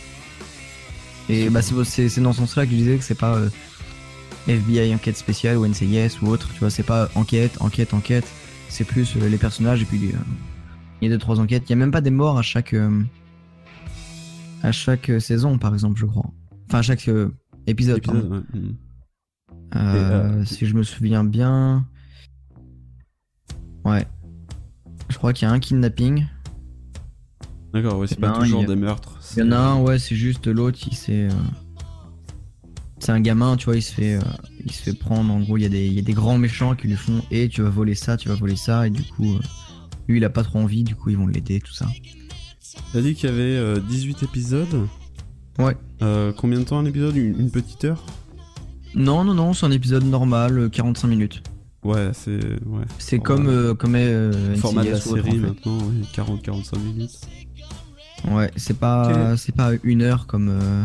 Et 1.29 1.49
bah, 1.49 1.61
c'est- 1.61 2.19
dans 2.19 2.33
ce 2.33 2.39
sens-là 2.39 2.65
que 2.65 2.71
je 2.71 2.75
disais 2.77 2.97
que 2.97 3.03
c'est 3.03 3.13
pas 3.17 3.35
euh, 3.35 3.49
FBI 4.47 4.93
enquête 4.93 5.17
spéciale 5.17 5.57
ou 5.57 5.65
NCIS 5.67 6.17
ou 6.21 6.27
autre, 6.29 6.49
tu 6.53 6.59
vois, 6.59 6.69
c'est 6.69 6.83
pas 6.83 7.09
enquête, 7.15 7.57
enquête, 7.61 7.93
enquête. 7.93 8.25
C'est 8.69 8.83
plus 8.83 9.15
les 9.15 9.37
personnages 9.37 9.81
et 9.81 9.85
puis 9.85 10.11
il 11.01 11.07
y 11.09 11.11
a 11.11 11.13
deux 11.15 11.19
trois 11.19 11.39
enquêtes. 11.39 11.63
Il 11.67 11.69
y 11.71 11.73
a 11.73 11.75
même 11.77 11.91
pas 11.91 12.01
des 12.01 12.09
morts 12.11 12.37
à 12.37 12.41
chaque 12.41 12.73
euh, 12.73 13.01
à 14.63 14.71
chaque 14.71 15.09
euh, 15.09 15.19
saison, 15.19 15.57
par 15.57 15.73
exemple, 15.73 15.99
je 15.99 16.05
crois. 16.05 16.31
Enfin, 16.67 16.79
à 16.79 16.81
chaque 16.81 17.07
euh, 17.07 17.29
épisode. 17.67 17.97
Épisode, 17.97 18.21
pardon. 18.29 18.35
ouais. 18.53 18.59
mm. 18.59 18.75
Euh, 19.75 19.93
Et, 19.93 19.97
euh, 20.41 20.45
si 20.45 20.65
je 20.65 20.73
me 20.75 20.83
souviens 20.83 21.23
bien. 21.23 21.85
Ouais. 23.83 24.05
Je 25.09 25.17
crois 25.17 25.33
qu'il 25.33 25.47
y 25.47 25.51
a 25.51 25.53
un 25.53 25.59
kidnapping. 25.59 26.25
D'accord, 27.73 27.99
ouais, 27.99 28.07
c'est 28.07 28.19
pas 28.19 28.31
Ben, 28.31 28.39
toujours 28.39 28.63
a- 28.63 28.65
des 28.65 28.75
meurtres. 28.75 29.19
Il 29.35 29.39
y 29.39 29.43
en 29.47 29.51
a 29.51 29.57
un, 29.57 29.81
ouais, 29.81 29.99
c'est 29.99 30.15
juste 30.15 30.47
l'autre, 30.47 30.79
il 30.87 30.95
s'est. 30.95 31.27
C'est 32.99 33.11
un 33.11 33.19
gamin, 33.19 33.57
tu 33.57 33.65
vois, 33.65 33.75
il 33.75 33.81
se 33.83 33.91
fait, 33.93 34.17
il 34.65 34.71
se 34.71 34.81
fait 34.81 34.93
prendre. 34.97 35.31
En 35.31 35.41
gros, 35.41 35.57
il 35.57 35.63
y, 35.63 35.65
a 35.65 35.69
des- 35.69 35.85
il 35.85 35.93
y 35.93 35.99
a 35.99 36.01
des 36.01 36.13
grands 36.13 36.37
méchants 36.37 36.73
qui 36.75 36.87
lui 36.87 36.95
font 36.95 37.21
Et 37.29 37.49
tu 37.49 37.61
vas 37.61 37.69
voler 37.69 37.93
ça, 37.93 38.17
tu 38.17 38.29
vas 38.29 38.35
voler 38.35 38.55
ça. 38.55 38.87
Et 38.87 38.89
du 38.89 39.03
coup, 39.03 39.37
lui, 40.07 40.17
il 40.17 40.25
a 40.25 40.29
pas 40.29 40.43
trop 40.43 40.59
envie, 40.59 40.83
du 40.83 40.95
coup, 40.95 41.09
ils 41.09 41.17
vont 41.17 41.27
l'aider, 41.27 41.59
tout 41.59 41.73
ça. 41.73 41.87
T'as 42.93 43.01
dit 43.01 43.15
qu'il 43.15 43.29
y 43.29 43.31
avait 43.33 43.41
euh, 43.55 43.79
18 43.79 44.23
épisodes 44.23 44.87
Ouais. 45.57 45.77
Euh, 46.01 46.33
combien 46.35 46.59
de 46.59 46.65
temps 46.65 46.77
un 46.79 46.85
épisode? 46.85 47.15
Une, 47.15 47.39
une 47.39 47.51
petite 47.51 47.85
heure? 47.85 48.03
Non, 48.93 49.23
non, 49.23 49.33
non, 49.33 49.53
c'est 49.53 49.65
un 49.65 49.71
épisode 49.71 50.03
normal, 50.03 50.57
euh, 50.57 50.69
45 50.69 51.07
minutes. 51.07 51.43
Ouais, 51.83 52.09
c'est. 52.13 52.39
Ouais. 52.65 52.83
C'est 52.97 53.19
comme, 53.19 53.47
euh, 53.47 53.73
comme 53.75 53.95
euh, 53.95 54.55
format 54.57 54.83
de 54.83 54.89
la 54.89 54.97
NCIS 54.97 55.07
ou 55.07 55.13
autre, 55.13 55.23
série 55.23 55.29
en 55.29 55.41
fait. 55.41 55.47
maintenant, 55.47 55.77
ouais, 55.77 55.93
40-45 56.13 56.79
minutes. 56.79 57.19
Ouais, 58.31 58.51
c'est 58.55 58.77
pas, 58.77 59.37
c'est 59.37 59.53
pas 59.55 59.71
une 59.83 60.01
heure 60.01 60.25
comme, 60.25 60.49
euh, 60.49 60.83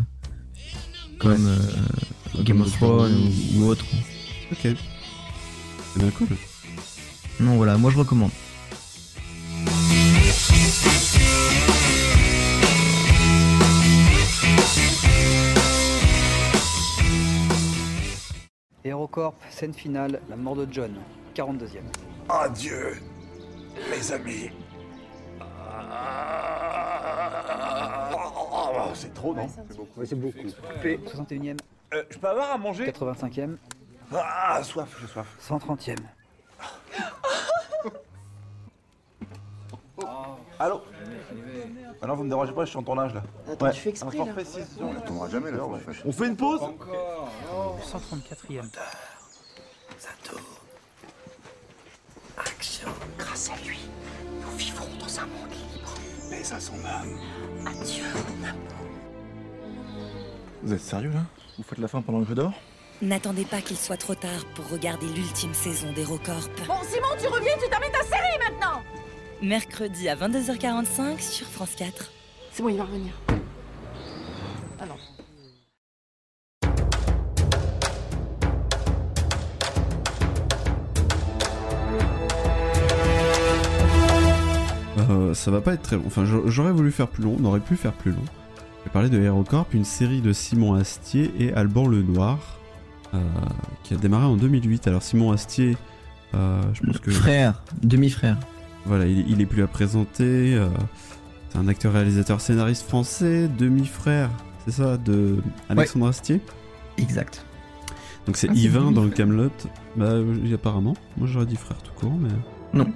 comme 1.18 1.46
euh, 1.46 1.56
Comme 2.34 2.44
Game 2.44 2.60
of 2.60 2.70
Thrones 2.76 3.10
Thrones. 3.12 3.32
ou, 3.56 3.62
ou 3.62 3.66
autre. 3.68 3.84
Ok. 4.52 4.58
C'est 4.62 5.98
bien 5.98 6.10
cool. 6.10 6.28
Non, 7.40 7.56
voilà, 7.56 7.78
moi 7.78 7.90
je 7.90 7.96
recommande. 7.98 8.30
HeroCorp, 18.84 19.34
scène 19.50 19.74
finale, 19.74 20.20
la 20.28 20.36
mort 20.36 20.56
de 20.56 20.66
John, 20.70 20.94
42e. 21.34 21.80
Adieu, 22.28 22.96
mes 23.90 24.12
amis. 24.12 24.50
Ah, 28.72 28.88
c'est 28.94 29.12
trop, 29.12 29.34
non? 29.34 29.48
C'est 29.48 29.76
beaucoup. 29.76 30.04
c'est 30.04 30.14
beaucoup. 30.14 30.48
Coupé, 30.72 30.98
61e. 30.98 31.58
Euh, 31.92 32.04
je 32.10 32.18
peux 32.18 32.28
avoir 32.28 32.52
à 32.52 32.58
manger? 32.58 32.90
85e. 32.90 33.56
Ah, 34.12 34.60
soif, 34.62 34.96
j'ai 35.00 35.06
soif. 35.06 35.26
130e. 35.40 35.96
Allô 40.58 40.82
Ah 42.02 42.06
non, 42.06 42.14
vous 42.16 42.24
me 42.24 42.28
dérangez 42.28 42.52
pas, 42.52 42.64
je 42.64 42.70
suis 42.70 42.78
en 42.78 42.82
tournage 42.82 43.14
là. 43.14 43.22
Attends, 43.50 43.66
ouais. 43.66 43.72
tu 43.72 43.80
fais 43.80 43.90
exprès, 43.90 44.16
là. 44.18 44.24
forfait 44.26 44.44
6, 44.44 44.78
on 44.80 45.00
tournera 45.00 45.28
jamais 45.28 45.50
l'heure, 45.50 45.68
ouais. 45.70 45.80
On 46.04 46.12
fait 46.12 46.26
une 46.26 46.36
pause 46.36 46.60
134e. 46.60 48.68
Action. 52.36 52.88
Grâce 53.18 53.50
à 53.50 53.56
lui, 53.66 53.78
nous 54.42 54.50
vivrons 54.56 54.86
dans 54.98 55.20
un 55.20 55.26
monde 55.26 55.50
libre. 55.50 55.94
Mais 56.30 56.52
à 56.52 56.60
son 56.60 56.74
âme. 56.84 57.18
Adieu, 57.66 58.04
mon 58.28 58.44
amour. 58.48 58.60
Vous 60.62 60.72
êtes 60.74 60.80
sérieux 60.80 61.12
là? 61.12 61.22
Vous 61.56 61.64
faites 61.64 61.78
la 61.78 61.88
fin 61.88 62.02
pendant 62.02 62.22
que 62.22 62.28
je 62.28 62.34
dors? 62.34 62.52
N'attendez 63.02 63.44
pas 63.46 63.62
qu'il 63.62 63.78
soit 63.78 63.96
trop 63.96 64.14
tard 64.14 64.44
pour 64.54 64.68
regarder 64.68 65.06
l'ultime 65.06 65.54
saison 65.54 65.90
d'HeroCorp. 65.92 66.50
Bon, 66.66 66.74
Simon, 66.82 67.08
tu 67.18 67.28
reviens, 67.28 67.54
tu 67.62 67.68
termines 67.70 67.90
ta 67.92 68.02
série 68.02 68.38
maintenant 68.50 68.82
Mercredi 69.42 70.08
à 70.08 70.16
22h45 70.16 71.20
sur 71.20 71.46
France 71.46 71.74
4. 71.76 72.10
C'est 72.52 72.62
bon, 72.62 72.68
il 72.68 72.76
va 72.76 72.84
revenir. 72.84 73.12
Ah 74.78 74.86
non. 74.86 74.96
Euh, 85.10 85.34
ça 85.34 85.50
va 85.50 85.60
pas 85.60 85.74
être 85.74 85.82
très 85.82 85.96
long. 85.96 86.02
Enfin, 86.06 86.24
j'a- 86.24 86.46
j'aurais 86.46 86.72
voulu 86.72 86.90
faire 86.92 87.08
plus 87.08 87.22
long, 87.24 87.36
on 87.40 87.44
aurait 87.44 87.60
pu 87.60 87.76
faire 87.76 87.92
plus 87.92 88.10
long. 88.12 88.22
Je 88.80 88.84
vais 88.84 88.90
parler 88.92 89.08
de 89.08 89.20
HeroCorp, 89.20 89.66
une 89.74 89.84
série 89.84 90.20
de 90.20 90.32
Simon 90.32 90.74
Astier 90.74 91.32
et 91.38 91.52
Alban 91.52 91.86
Lenoir, 91.86 92.38
euh, 93.14 93.18
qui 93.82 93.94
a 93.94 93.96
démarré 93.96 94.24
en 94.26 94.36
2008. 94.36 94.86
Alors 94.88 95.02
Simon 95.02 95.32
Astier, 95.32 95.76
euh, 96.34 96.62
je 96.74 96.82
pense 96.82 96.98
que... 96.98 97.10
Frère, 97.10 97.62
demi-frère. 97.82 98.36
Voilà, 98.86 99.06
il, 99.06 99.28
il 99.30 99.40
est 99.40 99.46
plus 99.46 99.62
à 99.62 99.66
présenter. 99.66 100.54
euh, 100.54 100.68
c'est 101.50 101.58
un 101.58 101.68
acteur, 101.68 101.92
réalisateur, 101.92 102.40
scénariste 102.40 102.86
français, 102.86 103.48
demi-frère, 103.58 104.30
c'est 104.64 104.72
ça, 104.72 104.96
de 104.96 105.42
Alexandre 105.68 106.06
Astier? 106.08 106.40
Exact. 106.96 107.44
Donc 108.26 108.36
c'est 108.36 108.48
Ah, 108.50 108.54
Yvain 108.54 108.92
dans. 108.92 109.08
Camelot. 109.08 109.50
Bah, 109.96 110.06
euh, 110.06 110.54
apparemment. 110.54 110.94
Moi 111.16 111.26
j'aurais 111.26 111.46
dit 111.46 111.56
frère 111.56 111.78
tout 111.82 111.92
court, 111.94 112.12
mais. 112.20 112.28
Non. 112.72 112.86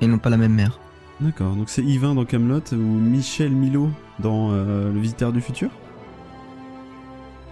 Ils 0.00 0.08
n'ont 0.08 0.18
pas 0.18 0.30
la 0.30 0.36
même 0.36 0.54
mère. 0.54 0.78
D'accord, 1.20 1.54
donc 1.54 1.68
c'est 1.68 1.82
Yvain 1.82 2.14
dans 2.14 2.24
Camelot 2.24 2.62
ou 2.72 2.76
Michel 2.76 3.52
Milo 3.52 3.90
dans 4.18 4.50
euh, 4.52 4.92
Le 4.92 4.98
Visiteur 4.98 5.32
du 5.32 5.40
Futur? 5.40 5.70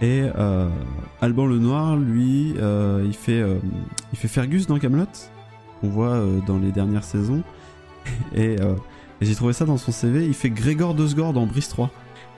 Et 0.01 0.23
euh, 0.37 0.69
Alban 1.21 1.45
Lenoir, 1.45 1.95
lui, 1.95 2.55
euh, 2.57 3.03
il 3.05 3.13
fait 3.13 3.39
euh, 3.39 3.59
il 4.11 4.17
fait 4.19 4.27
Fergus 4.27 4.67
dans 4.67 4.79
Camelot? 4.79 5.05
On 5.83 5.89
voit 5.89 6.13
euh, 6.13 6.39
dans 6.47 6.57
les 6.57 6.71
dernières 6.71 7.03
saisons. 7.03 7.43
Et, 8.35 8.59
euh, 8.59 8.75
et 9.21 9.25
j'ai 9.25 9.35
trouvé 9.35 9.53
ça 9.53 9.65
dans 9.65 9.77
son 9.77 9.91
CV. 9.91 10.25
Il 10.25 10.33
fait 10.33 10.49
Grégor 10.49 10.95
Dosgor 10.95 11.33
dans 11.33 11.45
Brice 11.45 11.69
3. 11.69 11.89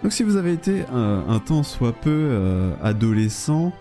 Donc 0.04 0.12
si 0.12 0.24
vous 0.24 0.36
avez 0.36 0.54
été 0.54 0.84
euh, 0.94 1.22
un 1.28 1.40
temps 1.40 1.64
soit 1.64 1.94
peu 1.94 2.38
adolescent 2.84 3.72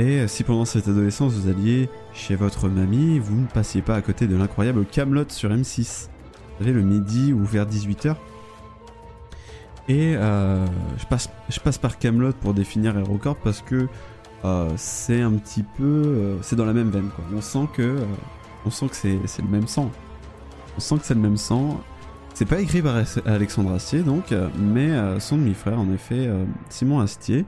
et 0.00 0.26
si 0.26 0.42
pendant 0.42 0.64
cette 0.64 0.88
adolescence 0.88 1.34
vous 1.34 1.48
alliez 1.48 1.90
chez 2.12 2.34
votre 2.34 2.68
mamie, 2.68 3.18
vous 3.18 3.36
ne 3.36 3.46
passiez 3.46 3.82
pas 3.82 3.94
à 3.94 4.00
côté 4.00 4.26
de 4.26 4.34
l'incroyable 4.36 4.84
Camelot 4.86 5.26
sur 5.28 5.50
M6 5.50 6.08
vous 6.08 6.64
savez, 6.64 6.72
le 6.72 6.82
midi 6.82 7.32
ou 7.32 7.44
vers 7.44 7.66
18h. 7.66 8.16
Et 9.88 10.14
je, 10.14 11.06
passe, 11.08 11.28
je 11.50 11.60
passe 11.60 11.78
par 11.78 11.98
Camelot 11.98 12.32
pour 12.32 12.54
définir 12.54 12.96
HeroCorp 12.98 13.36
parce 13.44 13.62
que 13.62 13.86
c'est 14.76 15.20
un 15.20 15.32
petit 15.32 15.64
peu. 15.76 16.38
c'est 16.42 16.56
dans 16.56 16.66
la 16.66 16.72
même 16.72 16.90
veine, 16.90 17.10
quoi. 17.14 17.24
On 17.36 17.40
sent 17.40 17.68
que, 17.74 17.98
on 18.64 18.70
sent 18.70 18.88
que 18.88 18.96
c'est, 18.96 19.42
le 19.42 19.48
même 19.48 19.66
sang. 19.66 19.90
On 20.76 20.80
sent 20.80 20.98
que 20.98 21.04
c'est 21.04 21.14
le 21.14 21.20
même 21.20 21.36
sang. 21.36 21.80
C'est 22.34 22.46
pas 22.46 22.60
écrit 22.60 22.82
par 22.82 23.02
Alexandre 23.26 23.72
Astier, 23.72 24.02
donc, 24.02 24.32
euh, 24.32 24.48
mais 24.56 24.90
euh, 24.90 25.20
son 25.20 25.36
demi-frère, 25.36 25.78
en 25.78 25.90
effet, 25.92 26.26
euh, 26.26 26.44
Simon 26.68 27.00
Astier. 27.00 27.44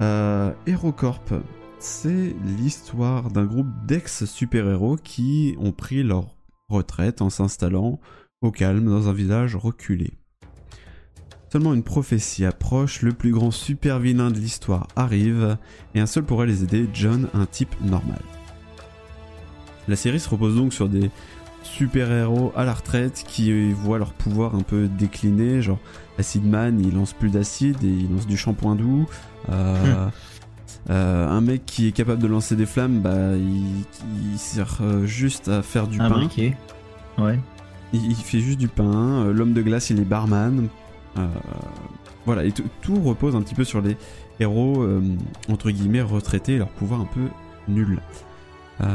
Euh, 0.00 0.52
HeroCorp, 0.66 1.34
c'est 1.78 2.34
l'histoire 2.44 3.30
d'un 3.30 3.44
groupe 3.44 3.68
d'ex-super-héros 3.86 4.96
qui 4.96 5.54
ont 5.60 5.72
pris 5.72 6.02
leur 6.02 6.34
retraite 6.68 7.22
en 7.22 7.30
s'installant 7.30 8.00
au 8.40 8.50
calme 8.50 8.86
dans 8.86 9.08
un 9.08 9.12
village 9.12 9.54
reculé. 9.54 10.14
Seulement 11.52 11.72
une 11.72 11.84
prophétie 11.84 12.44
approche, 12.44 13.02
le 13.02 13.12
plus 13.12 13.30
grand 13.30 13.52
super 13.52 14.00
vilain 14.00 14.32
de 14.32 14.38
l'histoire 14.38 14.88
arrive, 14.96 15.56
et 15.94 16.00
un 16.00 16.06
seul 16.06 16.24
pourrait 16.24 16.46
les 16.46 16.64
aider, 16.64 16.88
John, 16.92 17.28
un 17.32 17.46
type 17.46 17.80
normal. 17.80 18.20
La 19.88 19.96
série 19.96 20.20
se 20.20 20.28
repose 20.28 20.56
donc 20.56 20.72
sur 20.72 20.88
des 20.88 21.10
super-héros 21.62 22.52
à 22.56 22.64
la 22.64 22.74
retraite 22.74 23.24
qui 23.26 23.50
euh, 23.50 23.72
voient 23.74 23.98
leur 23.98 24.12
pouvoir 24.12 24.54
un 24.54 24.60
peu 24.60 24.86
décliner, 24.86 25.62
genre 25.62 25.78
Acid 26.18 26.44
Man, 26.46 26.80
il 26.80 26.94
lance 26.94 27.12
plus 27.12 27.30
d'acide 27.30 27.82
et 27.82 27.88
il 27.88 28.12
lance 28.12 28.26
du 28.26 28.36
shampoing 28.36 28.76
doux. 28.76 29.06
Euh, 29.50 30.06
euh, 30.90 31.28
un 31.28 31.40
mec 31.40 31.64
qui 31.66 31.88
est 31.88 31.92
capable 31.92 32.20
de 32.22 32.26
lancer 32.26 32.54
des 32.56 32.66
flammes, 32.66 33.00
bah, 33.00 33.34
il, 33.36 33.84
il 34.32 34.38
sert 34.38 34.78
juste 35.04 35.48
à 35.48 35.62
faire 35.62 35.86
du 35.88 36.00
Un 36.00 36.08
pain. 36.10 36.16
briquet. 36.16 36.56
Ouais. 37.18 37.38
Il, 37.92 38.06
il 38.10 38.14
fait 38.16 38.40
juste 38.40 38.58
du 38.58 38.68
pain. 38.68 39.24
L'homme 39.32 39.54
de 39.54 39.62
glace, 39.62 39.90
il 39.90 39.98
est 40.00 40.04
barman. 40.04 40.68
Euh, 41.16 41.26
voilà, 42.26 42.44
et 42.44 42.52
tout- 42.52 43.00
repose 43.02 43.34
un 43.36 43.42
petit 43.42 43.54
peu 43.54 43.64
sur 43.64 43.80
les 43.80 43.96
héros, 44.40 44.86
entre 45.48 45.70
guillemets, 45.70 46.02
retraités 46.02 46.54
et 46.54 46.58
leur 46.58 46.68
pouvoir 46.68 47.00
un 47.00 47.06
peu 47.06 47.20
nul. 47.68 48.00
Euh, 48.80 48.86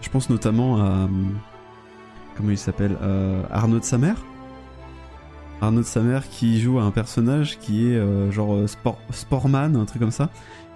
je 0.00 0.08
pense 0.10 0.28
notamment 0.30 0.76
à. 0.80 0.84
euh, 0.84 1.06
Comment 2.36 2.50
il 2.50 2.58
s'appelle 2.58 2.96
Euh, 3.02 3.42
Arnaud 3.50 3.78
de 3.80 3.84
sa 3.84 3.98
mère 3.98 4.16
Arnaud 5.60 5.80
de 5.80 5.86
sa 5.86 6.00
mère 6.00 6.26
qui 6.28 6.58
joue 6.60 6.78
un 6.78 6.90
personnage 6.90 7.58
qui 7.58 7.86
est 7.90 7.96
euh, 7.96 8.30
genre 8.30 8.66
sport, 8.68 8.98
sportman, 9.10 9.76
un 9.76 9.84
truc 9.84 10.00
comme 10.00 10.10
ça. 10.10 10.30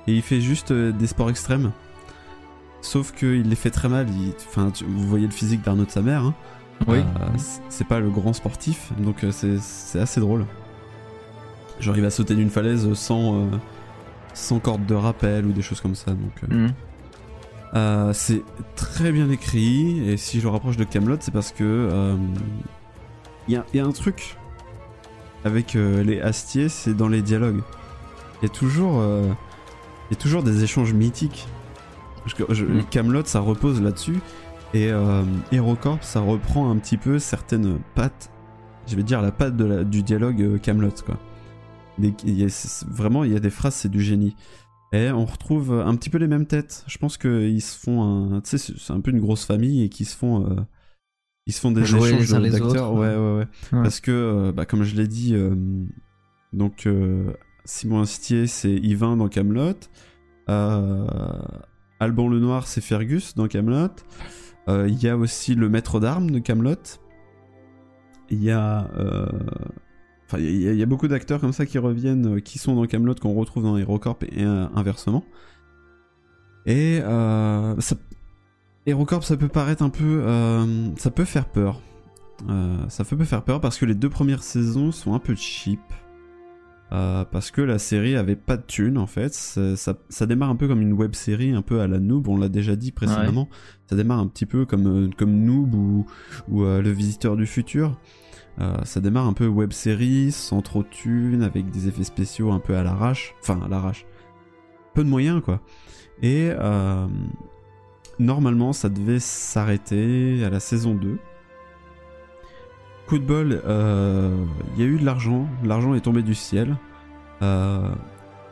Et 0.07 0.15
il 0.15 0.21
fait 0.23 0.41
juste 0.43 0.73
euh, 0.73 0.93
des 0.93 1.07
sports 1.07 1.31
extrêmes. 1.31 1.73
Sauf 2.83 3.13
qu'il 3.13 3.49
les 3.49 3.57
fait 3.57 3.71
très 3.71 3.89
mal. 3.89 4.07
il- 4.11 4.35
Enfin, 4.49 4.71
tu- 4.71 4.85
vous 4.85 5.07
voyez 5.09 5.25
le 5.27 5.33
physique 5.33 5.63
d'Arnaud 5.63 5.87
de 5.87 5.91
sa 5.91 6.03
mère. 6.03 6.23
hein. 6.23 6.35
Oui. 6.87 6.99
Euh, 6.99 7.03
c'est 7.71 7.87
pas 7.87 8.01
le 8.01 8.11
grand 8.11 8.33
sportif, 8.35 8.93
donc 8.99 9.25
c'est 9.31 10.01
assez 10.01 10.21
drôle. 10.21 10.45
Genre 11.81 11.97
il 11.97 12.03
va 12.03 12.11
sauter 12.11 12.35
d'une 12.35 12.51
falaise 12.51 12.93
sans, 12.95 13.49
sans 14.35 14.59
corde 14.59 14.85
de 14.85 14.95
rappel 14.95 15.47
ou 15.47 15.53
des 15.53 15.63
choses 15.63 15.81
comme 15.81 15.95
ça. 15.95 16.11
Donc 16.11 16.43
Mhm. 16.51 16.73
Euh, 17.75 18.13
c'est 18.13 18.43
très 18.77 19.11
bien 19.13 19.31
écrit 19.31 20.09
et 20.09 20.17
si 20.17 20.39
je 20.39 20.45
le 20.45 20.51
rapproche 20.51 20.77
de 20.77 20.85
Camelot, 20.85 21.17
c'est 21.21 21.33
parce 21.33 21.51
que 21.53 21.65
euh, 21.65 22.17
il 23.49 23.55
y, 23.55 23.57
a- 23.57 23.65
il 23.73 23.77
y 23.79 23.81
a 23.81 23.87
un 23.87 23.93
truc 23.93 24.37
avec 25.45 25.77
euh, 25.77 26.03
les 26.03 26.21
Astiers, 26.21 26.69
c'est 26.69 26.95
dans 26.95 27.09
les 27.09 27.21
dialogues. 27.23 27.61
Il 28.41 28.47
y 28.49 28.51
a 28.51 28.55
toujours, 28.55 29.01
euh, 29.01 29.27
il 30.11 30.15
y 30.15 30.17
a 30.19 30.21
toujours 30.21 30.43
des 30.43 30.63
échanges 30.65 30.93
mythiques. 30.95 31.47
Mm. 32.65 32.83
Camelot, 32.91 33.25
ça 33.25 33.41
repose 33.41 33.83
là-dessus. 33.83 34.19
Et 34.73 34.91
euh, 34.91 35.23
HeroCorp, 35.53 36.03
ça 36.03 36.21
reprend 36.21 36.71
un 36.71 36.77
petit 36.79 36.97
peu 36.97 37.19
certaines 37.19 37.79
pattes, 37.95 38.31
je 38.87 38.97
vais 38.97 39.03
dire 39.03 39.21
la 39.23 39.31
patte 39.31 39.57
de 39.57 39.65
la- 39.65 39.85
du 39.85 40.03
dialogue 40.03 40.41
euh, 40.43 40.59
Camelot, 40.59 40.91
quoi. 41.05 41.17
Des- 41.99 42.15
il 42.25 42.41
y 42.41 42.45
a- 42.45 42.49
c'est- 42.49 42.87
vraiment, 42.89 43.25
il 43.25 43.33
y 43.33 43.37
a 43.37 43.41
des 43.41 43.51
phrases, 43.51 43.75
c'est 43.75 43.91
du 43.91 44.01
génie. 44.03 44.37
Et 44.95 45.11
on 45.11 45.25
retrouve 45.25 45.73
un 45.73 45.97
petit 45.97 46.09
peu 46.09 46.19
les 46.19 46.29
mêmes 46.29 46.47
têtes. 46.47 46.85
Je 46.87 46.99
pense 46.99 47.19
qu'ils 47.19 47.61
se 47.63 47.77
font 47.77 48.03
un, 48.35 48.41
tu 48.43 48.57
sais, 48.57 48.75
c'est 48.79 48.93
un 48.93 49.01
peu 49.01 49.11
une 49.11 49.19
grosse 49.21 49.45
famille 49.45 49.83
et 49.83 49.89
qu'ils 49.89 50.07
se 50.07 50.17
font, 50.17 50.49
euh, 50.49 50.55
ils 51.47 51.53
se 51.53 51.61
font 51.61 51.73
des 51.73 51.85
Jouer 51.85 52.11
échanges 52.11 52.31
d'acteurs. 52.31 52.93
autres, 52.93 53.01
Ouais, 53.01 53.09
ouais. 53.09 53.17
ouais, 53.17 53.39
ouais. 53.73 53.83
Parce 53.83 53.99
que, 53.99 54.13
euh, 54.13 54.53
bah, 54.53 54.67
comme 54.67 54.85
je 54.85 54.95
l'ai 54.95 55.09
dit, 55.09 55.35
euh, 55.35 55.57
donc 56.53 56.89
Simon 57.65 58.03
Astier, 58.03 58.47
c'est 58.47 58.73
Yvain 58.73 59.17
dans 59.17 59.29
Camelot. 59.29 59.75
Alban 60.47 62.29
le 62.29 62.39
Noir, 62.39 62.69
c'est 62.69 62.81
Fergus 62.81 63.35
dans 63.35 63.49
Camelot. 63.49 63.89
Il 64.69 65.03
y 65.03 65.09
a 65.09 65.17
aussi 65.17 65.57
le 65.57 65.69
maître 65.69 65.99
d'armes 65.99 66.31
de 66.31 66.39
Camelot. 66.39 66.77
Il 68.31 68.45
y 68.45 68.53
a, 68.53 68.89
enfin, 70.35 70.43
il 70.43 70.63
y, 70.63 70.69
a- 70.69 70.73
il 70.73 70.79
y 70.79 70.83
a 70.83 70.87
beaucoup 70.87 71.09
d'acteurs 71.09 71.41
comme 71.41 71.53
ça 71.53 71.67
qui 71.67 71.79
reviennent, 71.79 72.37
euh, 72.37 72.41
qui 72.41 72.59
sont 72.59 72.75
dans 72.75 72.85
Camelot, 72.87 73.15
qu'on 73.15 73.35
retrouve 73.35 73.63
dans 73.63 73.77
HeroCorp 73.77 74.23
et 74.25 74.45
euh, 74.45 74.67
inversement. 74.75 75.25
Et 76.67 77.01
euh, 77.03 77.75
ça, 77.81 77.97
HeroCorp, 78.87 79.23
ça 79.25 79.37
peut 79.37 79.49
paraître 79.49 79.83
un 79.83 79.91
peu, 79.91 80.23
euh, 80.25 80.89
ça 80.97 81.11
peut 81.11 81.25
faire 81.25 81.47
peur. 81.47 81.81
Euh, 82.49 82.77
ça 82.89 83.05
peut 83.05 83.23
faire 83.25 83.43
peur 83.43 83.61
parce 83.61 83.79
que 83.79 83.85
les 83.85 83.95
deux 83.95 84.11
premières 84.11 84.43
saisons 84.43 84.91
sont 84.93 85.15
un 85.15 85.19
peu 85.19 85.35
cheap. 85.35 85.81
Euh, 86.93 87.25
parce 87.25 87.51
que 87.51 87.61
la 87.61 87.79
série 87.79 88.15
avait 88.15 88.37
pas 88.37 88.57
de 88.57 88.63
thunes 88.63 88.99
en 88.99 89.07
fait. 89.07 89.33
Ça, 89.35 89.75
ça- 89.77 89.97
ça 90.11 90.27
démarre 90.27 90.51
un 90.51 90.57
peu 90.57 90.69
comme 90.69 90.81
une 90.83 90.93
web 90.93 91.15
série, 91.15 91.53
un 91.53 91.63
peu 91.63 91.81
à 91.81 91.89
la 91.89 91.99
Noob, 91.99 92.29
on 92.29 92.37
l'a 92.37 92.49
déjà 92.49 92.77
dit 92.77 92.93
précédemment. 92.93 93.49
Ça 93.89 93.97
démarre 93.97 94.19
un 94.21 94.27
petit 94.27 94.47
peu 94.47 94.65
comme, 94.65 95.11
comme 95.15 95.33
Noob 95.45 95.75
ou, 95.75 96.07
ou 96.49 96.63
euh, 96.65 96.83
Le 96.83 96.91
Visiteur 96.91 97.37
du 97.37 97.47
Futur. 97.47 97.99
Euh, 98.61 98.77
ça 98.85 99.01
démarre 99.01 99.27
un 99.27 99.33
peu 99.33 99.47
web 99.47 99.73
série, 99.73 100.31
sans 100.31 100.63
trop 100.63 100.83
de 100.85 100.89
thunes, 100.89 101.43
avec 101.43 101.71
des 101.71 101.89
effets 101.89 102.05
spéciaux 102.05 102.53
un 102.53 102.61
peu 102.61 102.77
à 102.77 102.83
l'arrache. 102.83 103.35
Enfin, 103.43 103.61
à 103.65 103.69
l'arrache. 103.69 104.07
Peu 104.95 105.03
de 105.03 105.09
moyens 105.09 105.43
quoi. 105.43 105.61
Et 106.23 106.51
euh, 106.53 107.07
normalement, 108.21 108.73
ça 108.73 108.89
devait 108.89 109.19
s'arrêter 109.19 110.45
à 110.45 110.51
la 110.51 110.61
saison 110.61 110.95
2. 110.95 111.19
Coup 113.09 113.19
de 113.19 113.25
bol, 113.27 113.61
euh, 113.67 114.45
il 114.77 114.81
y 114.81 114.85
a 114.85 114.89
eu 114.89 114.99
de 114.99 115.05
l'argent, 115.05 115.47
l'argent 115.63 115.95
est 115.95 116.01
tombé 116.01 116.23
du 116.23 116.35
ciel. 116.35 116.77
Euh, 117.43 117.91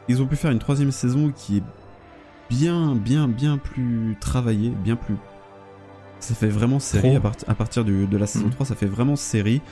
ils 0.08 0.20
ont 0.20 0.26
pu 0.26 0.36
faire 0.36 0.50
une 0.50 0.58
troisième 0.58 0.90
saison 0.90 1.32
qui 1.34 1.58
est 1.58 1.62
bien, 2.50 2.94
bien, 2.94 3.28
bien 3.28 3.56
plus 3.56 4.16
travaillée, 4.20 4.70
bien 4.70 4.96
plus. 4.96 5.16
Ça 6.18 6.34
fait 6.34 6.48
vraiment 6.48 6.78
série 6.80 7.16
à, 7.16 7.20
part- 7.20 7.32
à 7.48 7.54
partir 7.54 7.84
du- 7.84 8.06
de 8.06 8.16
la 8.16 8.26
saison 8.26 8.46
Mhm. 8.46 8.50
3, 8.52 8.66
ça 8.66 8.74
fait 8.74 8.86
vraiment 8.86 9.16
série 9.16 9.62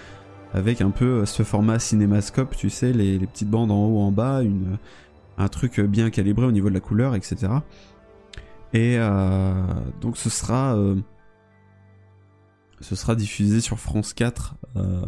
avec 0.52 0.80
un 0.80 0.90
peu 0.90 1.20
euh, 1.20 1.26
ce 1.26 1.42
format 1.42 1.78
cinémascope, 1.78 2.56
tu 2.56 2.70
sais, 2.70 2.92
les, 2.92 3.18
les 3.18 3.26
petites 3.26 3.50
bandes 3.50 3.70
en 3.70 3.84
haut, 3.86 4.00
en 4.00 4.10
bas, 4.12 4.42
une, 4.42 4.78
un 5.38 5.48
truc 5.48 5.80
bien 5.80 6.10
calibré 6.10 6.46
au 6.46 6.52
niveau 6.52 6.68
de 6.68 6.74
la 6.74 6.80
couleur, 6.80 7.14
etc. 7.14 7.52
Et 8.72 8.96
euh, 8.98 9.62
donc 10.00 10.16
ce 10.16 10.30
sera, 10.30 10.76
euh, 10.76 10.96
ce 12.80 12.94
sera 12.96 13.14
diffusé 13.14 13.60
sur 13.60 13.78
France 13.78 14.12
4. 14.12 14.54
euh, 14.76 15.02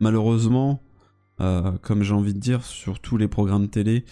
malheureusement, 0.00 0.82
comme 1.38 2.02
j'ai 2.02 2.14
envie 2.14 2.34
de 2.34 2.38
dire, 2.38 2.64
sur 2.64 3.00
tous 3.00 3.16
les 3.16 3.28
programmes 3.28 3.68
télé, 3.68 4.04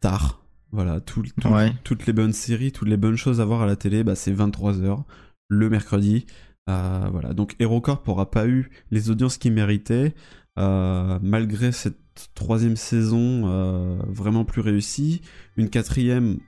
tard. 0.00 0.40
Voilà, 0.72 1.00
tout- 1.00 1.22
tout- 1.40 1.48
Ouais. 1.48 1.72
toutes 1.84 2.06
les 2.06 2.12
bonnes 2.12 2.32
séries, 2.32 2.72
toutes 2.72 2.88
les 2.88 2.96
bonnes 2.96 3.16
choses 3.16 3.40
à 3.40 3.44
voir 3.44 3.62
à 3.62 3.66
la 3.66 3.76
télé, 3.76 4.02
bah, 4.04 4.14
c'est 4.16 4.32
23h 4.32 5.04
le 5.48 5.70
mercredi. 5.70 6.26
Euh, 6.68 7.08
voilà, 7.12 7.34
donc 7.34 7.56
HeroCorp 7.60 8.06
n'aura 8.06 8.30
pas 8.30 8.46
eu 8.46 8.70
les 8.90 9.10
audiences 9.10 9.36
qu'il 9.36 9.52
méritait, 9.52 10.14
euh, 10.58 11.18
malgré 11.22 11.72
cette 11.72 11.98
troisième 12.34 12.76
saison 12.76 13.42
euh, 13.46 13.98
vraiment 14.08 14.44
plus 14.44 14.62
réussie, 14.62 15.20
une 15.56 15.68
quatrième 15.68 16.38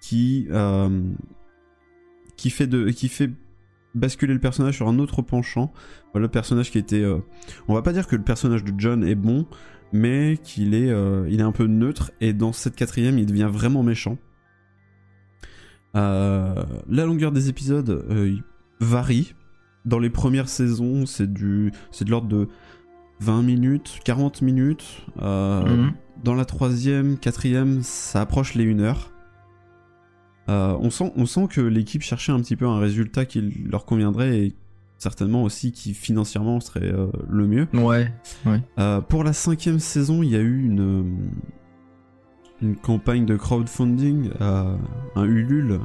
qui 0.00 0.48
qui 2.36 2.50
fait 2.50 2.66
de 2.66 2.90
qui 2.90 3.08
fait 3.08 3.30
basculer 3.94 4.34
le 4.34 4.40
personnage 4.40 4.76
sur 4.76 4.88
un 4.88 4.98
autre 4.98 5.22
penchant. 5.22 5.72
Le 6.14 6.28
personnage 6.28 6.70
qui 6.70 6.78
était, 6.78 7.04
on 7.68 7.74
va 7.74 7.82
pas 7.82 7.92
dire 7.92 8.06
que 8.06 8.16
le 8.16 8.22
personnage 8.22 8.64
de 8.64 8.72
John 8.78 9.04
est 9.04 9.14
bon, 9.14 9.46
mais 9.92 10.38
qu'il 10.42 10.74
est, 10.74 10.88
est 10.88 11.40
un 11.40 11.52
peu 11.52 11.66
neutre 11.66 12.10
et 12.20 12.32
dans 12.32 12.52
cette 12.52 12.76
quatrième, 12.76 13.18
il 13.18 13.26
devient 13.26 13.48
vraiment 13.50 13.82
méchant. 13.82 14.18
La 15.94 16.66
longueur 16.88 17.32
des 17.32 17.48
épisodes 17.48 18.04
varie. 18.80 19.34
Dans 19.84 19.98
les 19.98 20.10
premières 20.10 20.48
saisons, 20.48 21.06
c'est 21.06 21.32
du, 21.32 21.72
c'est 21.92 22.04
de 22.04 22.10
l'ordre 22.10 22.28
de 22.28 22.48
20 23.20 23.42
minutes, 23.42 24.00
40 24.04 24.42
minutes. 24.42 25.04
Euh, 25.22 25.62
Mhm. 25.64 25.92
Dans 26.24 26.34
la 26.34 26.44
troisième, 26.44 27.18
quatrième, 27.18 27.82
ça 27.82 28.22
approche 28.22 28.54
les 28.54 28.64
1 28.64 28.80
heure. 28.80 29.12
Euh, 30.48 30.76
on, 30.80 30.90
sent, 30.90 31.12
on 31.16 31.26
sent 31.26 31.46
que 31.50 31.60
l'équipe 31.60 32.02
cherchait 32.02 32.32
un 32.32 32.40
petit 32.40 32.56
peu 32.56 32.66
un 32.66 32.78
résultat 32.78 33.26
qui 33.26 33.40
leur 33.40 33.84
conviendrait 33.84 34.38
et 34.38 34.54
certainement 34.96 35.42
aussi 35.42 35.72
qui 35.72 35.92
financièrement 35.92 36.58
serait 36.60 36.92
euh, 36.92 37.08
le 37.28 37.46
mieux. 37.46 37.68
Ouais, 37.74 38.10
ouais. 38.46 38.60
Pour 39.08 39.24
la 39.24 39.32
cinquième 39.32 39.78
saison, 39.78 40.22
il 40.22 40.30
y 40.30 40.36
a 40.36 40.40
eu 40.40 40.64
une, 40.64 41.30
une 42.62 42.76
campagne 42.76 43.26
de 43.26 43.36
crowdfunding, 43.36 44.30
euh, 44.40 44.76
un 45.14 45.24
Ulule, 45.24 45.80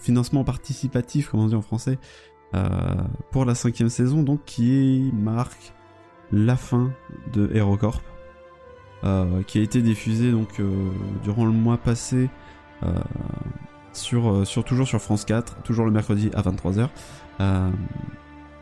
financement 0.00 0.44
participatif, 0.44 1.30
comme 1.30 1.40
on 1.40 1.46
dit 1.48 1.54
en 1.54 1.62
français, 1.62 1.98
euh, 2.54 2.68
pour 3.30 3.44
la 3.44 3.54
cinquième 3.54 3.88
saison, 3.88 4.22
donc 4.22 4.44
qui 4.44 5.10
marque 5.12 5.72
la 6.30 6.56
fin 6.56 6.92
de 7.32 7.50
HeroCorp, 7.52 8.02
euh, 9.02 9.42
qui 9.42 9.58
a 9.58 9.62
été 9.62 9.82
diffusée 9.82 10.30
donc 10.30 10.60
durant 11.22 11.44
le 11.44 11.52
mois 11.52 11.78
passé 11.78 12.28
sur, 13.92 14.44
toujours 14.64 14.86
sur 14.86 15.00
France 15.00 15.24
4, 15.24 15.62
toujours 15.62 15.84
le 15.84 15.90
mercredi 15.90 16.30
à 16.34 16.42
23h. 16.42 16.88
Euh, 17.40 17.70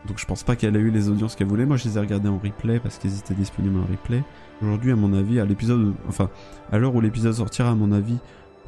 donc 0.07 0.17
je 0.17 0.25
pense 0.25 0.43
pas 0.43 0.55
qu'elle 0.55 0.75
a 0.75 0.79
eu 0.79 0.89
les 0.89 1.09
audiences 1.09 1.35
qu'elle 1.35 1.47
voulait. 1.47 1.65
Moi 1.65 1.77
je 1.77 1.85
les 1.85 1.97
ai 1.97 1.99
regardés 1.99 2.29
en 2.29 2.37
replay 2.37 2.79
parce 2.79 2.97
qu'ils 2.97 3.17
étaient 3.17 3.33
disponibles 3.33 3.79
en 3.79 3.85
replay. 3.85 4.23
Aujourd'hui 4.61 4.91
à 4.91 4.95
mon 4.95 5.13
avis 5.13 5.39
à 5.39 5.45
l'épisode, 5.45 5.93
enfin 6.07 6.29
à 6.71 6.77
l'heure 6.77 6.95
où 6.95 7.01
l'épisode 7.01 7.33
sortira 7.33 7.71
à 7.71 7.75
mon 7.75 7.91
avis, 7.91 8.17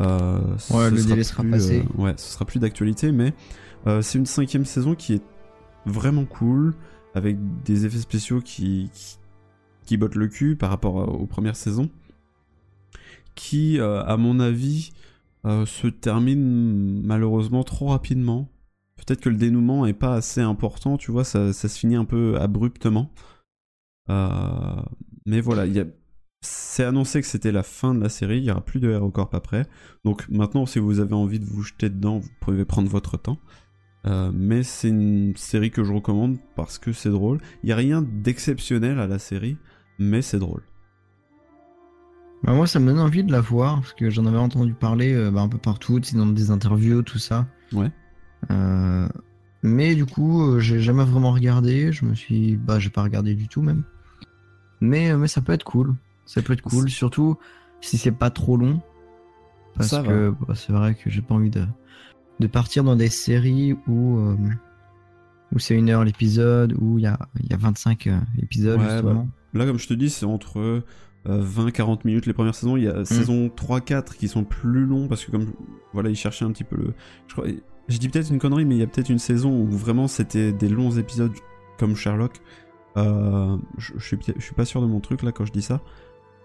euh, 0.01 0.39
Ouais, 0.71 0.89
le 0.91 1.01
délai 1.03 1.23
sera 1.23 1.43
plus, 1.43 1.51
passé. 1.51 1.85
euh, 1.97 2.01
ouais, 2.01 2.13
ce 2.17 2.33
sera 2.33 2.43
plus 2.45 2.59
d'actualité, 2.59 3.11
mais 3.11 3.33
euh, 3.87 4.01
c'est 4.01 4.17
une 4.17 4.25
cinquième 4.25 4.65
saison 4.65 4.93
qui 4.95 5.13
est 5.13 5.23
vraiment 5.85 6.25
cool 6.25 6.73
avec 7.13 7.37
des 7.63 7.85
effets 7.85 7.99
spéciaux 7.99 8.41
qui 8.41 8.89
qui, 8.93 9.17
qui 9.85 9.97
bottent 9.97 10.15
le 10.15 10.27
cul 10.27 10.55
par 10.57 10.69
rapport 10.69 10.99
à- 11.01 11.07
aux 11.07 11.27
premières 11.27 11.55
saisons, 11.55 11.89
qui 13.35 13.79
à 13.79 14.17
mon 14.17 14.39
avis 14.39 14.91
se 15.45 15.87
termine 15.87 17.01
malheureusement 17.05 17.63
trop 17.63 17.87
rapidement. 17.87 18.49
Peut-être 18.97 19.21
que 19.21 19.29
le 19.29 19.37
dénouement 19.37 19.85
est 19.85 19.93
pas 19.93 20.15
assez 20.15 20.41
important, 20.41 20.97
tu 20.97 21.11
vois, 21.11 21.23
ça, 21.23 21.53
ça 21.53 21.69
se 21.69 21.77
finit 21.79 21.95
un 21.95 22.05
peu 22.05 22.37
abruptement. 22.39 23.11
Mais 25.25 25.41
voilà, 25.41 25.65
il 25.65 25.73
y 25.73 25.79
a... 25.79 25.85
c'est 26.41 26.83
annoncé 26.83 27.21
que 27.21 27.27
c'était 27.27 27.51
la 27.51 27.63
fin 27.63 27.95
de 27.95 28.01
la 28.01 28.09
série, 28.09 28.37
il 28.37 28.43
y 28.43 28.51
aura 28.51 28.63
plus 28.63 28.79
de 28.79 28.89
HeroCorp 28.89 29.33
après. 29.33 29.65
Donc 30.03 30.27
maintenant, 30.29 30.65
si 30.65 30.79
vous 30.79 30.99
avez 30.99 31.15
envie 31.15 31.39
de 31.39 31.45
vous 31.45 31.63
jeter 31.63 31.89
dedans, 31.89 32.19
vous 32.19 32.29
pouvez 32.41 32.65
prendre 32.65 32.89
votre 32.89 33.17
temps. 33.17 33.39
Euh, 34.05 34.31
mais 34.31 34.61
c'est 34.61 34.89
une 34.89 35.35
série 35.35 35.71
que 35.71 35.83
je 35.83 35.91
recommande 35.91 36.37
parce 36.55 36.77
que 36.77 36.93
c'est 36.93 37.09
drôle. 37.09 37.39
Il 37.63 37.69
y 37.69 37.71
a 37.71 37.75
rien 37.75 38.03
d'exceptionnel 38.03 38.99
à 38.99 39.07
la 39.07 39.17
série, 39.17 39.57
mais 39.97 40.21
c'est 40.21 40.37
drôle. 40.37 40.61
Bah, 42.43 42.53
moi, 42.53 42.67
ça 42.67 42.79
me 42.79 42.85
donne 42.85 42.99
envie 42.99 43.23
de 43.23 43.31
la 43.31 43.41
voir 43.41 43.77
parce 43.77 43.93
que 43.93 44.11
j'en 44.11 44.27
avais 44.27 44.37
entendu 44.37 44.75
parler 44.75 45.15
euh, 45.15 45.31
bah, 45.31 45.41
un 45.41 45.49
peu 45.49 45.57
partout, 45.57 45.99
dans 46.13 46.27
des 46.27 46.51
interviews, 46.51 47.01
tout 47.01 47.17
ça. 47.17 47.47
Ouais. 47.73 47.91
Euh, 48.51 49.07
mais 49.63 49.95
du 49.95 50.05
coup, 50.05 50.59
j'ai 50.59 50.79
jamais 50.79 51.03
vraiment 51.03 51.31
regardé. 51.31 51.91
Je 51.91 52.05
me 52.05 52.13
suis, 52.13 52.57
bah, 52.57 52.77
j'ai 52.77 52.91
pas 52.91 53.01
regardé 53.01 53.33
du 53.33 53.47
tout 53.47 53.63
même. 53.63 53.83
Mais, 54.85 55.11
euh, 55.11 55.17
mais 55.17 55.27
ça 55.27 55.41
peut 55.41 55.53
être 55.53 55.63
cool. 55.63 55.93
Ça 56.25 56.41
peut 56.41 56.53
être 56.53 56.61
cool, 56.61 56.89
surtout 56.89 57.37
si 57.81 57.97
c'est 57.97 58.11
pas 58.11 58.29
trop 58.29 58.57
long. 58.57 58.81
Parce 59.75 59.89
Ça 59.89 60.01
que 60.01 60.33
bah, 60.47 60.53
c'est 60.55 60.71
vrai 60.73 60.95
que 60.95 61.09
j'ai 61.09 61.21
pas 61.21 61.35
envie 61.35 61.49
de, 61.49 61.65
de 62.39 62.47
partir 62.47 62.83
dans 62.83 62.95
des 62.95 63.09
séries 63.09 63.75
où, 63.87 64.17
euh, 64.17 64.35
où 65.53 65.59
c'est 65.59 65.75
une 65.75 65.89
heure 65.89 66.03
l'épisode, 66.03 66.73
où 66.79 66.97
il 66.97 67.03
y 67.03 67.07
a, 67.07 67.19
y 67.49 67.53
a 67.53 67.57
25 67.57 68.07
euh, 68.07 68.17
épisodes 68.41 68.79
Ouais, 68.79 68.89
justement. 68.89 69.27
bah, 69.53 69.59
là, 69.59 69.65
comme 69.65 69.77
je 69.77 69.87
te 69.87 69.93
dis, 69.93 70.09
c'est 70.09 70.25
entre 70.25 70.81
20-40 71.27 72.01
minutes 72.05 72.25
les 72.25 72.33
premières 72.33 72.55
saisons. 72.55 72.77
Il 72.77 72.83
y 72.83 72.87
a 72.87 72.99
Mm. 73.01 73.05
saison 73.05 73.47
3-4 73.49 74.15
qui 74.15 74.27
sont 74.27 74.43
plus 74.43 74.85
longs 74.85 75.07
parce 75.07 75.25
que, 75.25 75.31
comme 75.31 75.53
voilà, 75.93 76.09
ils 76.09 76.15
cherchaient 76.15 76.45
un 76.45 76.51
petit 76.51 76.63
peu 76.63 76.75
le. 76.77 76.93
Je, 77.27 77.33
crois... 77.33 77.45
je 77.87 77.97
dis 77.97 78.09
peut-être 78.09 78.29
une 78.31 78.39
connerie, 78.39 78.65
mais 78.65 78.75
il 78.75 78.79
y 78.79 78.83
a 78.83 78.87
peut-être 78.87 79.09
une 79.09 79.19
saison 79.19 79.51
où 79.59 79.67
vraiment 79.67 80.07
c'était 80.07 80.51
des 80.51 80.69
longs 80.69 80.91
épisodes 80.91 81.31
comme 81.77 81.95
Sherlock. 81.95 82.41
Euh, 82.97 83.57
je, 83.77 83.93
je 83.97 84.05
suis, 84.05 84.17
je 84.37 84.41
suis 84.41 84.53
pas 84.55 84.65
sûr 84.65 84.81
de 84.81 84.87
mon 84.87 84.99
truc 84.99 85.21
là 85.23 85.31
quand 85.31 85.45
je 85.45 85.51
dis 85.51 85.61
ça. 85.61 85.81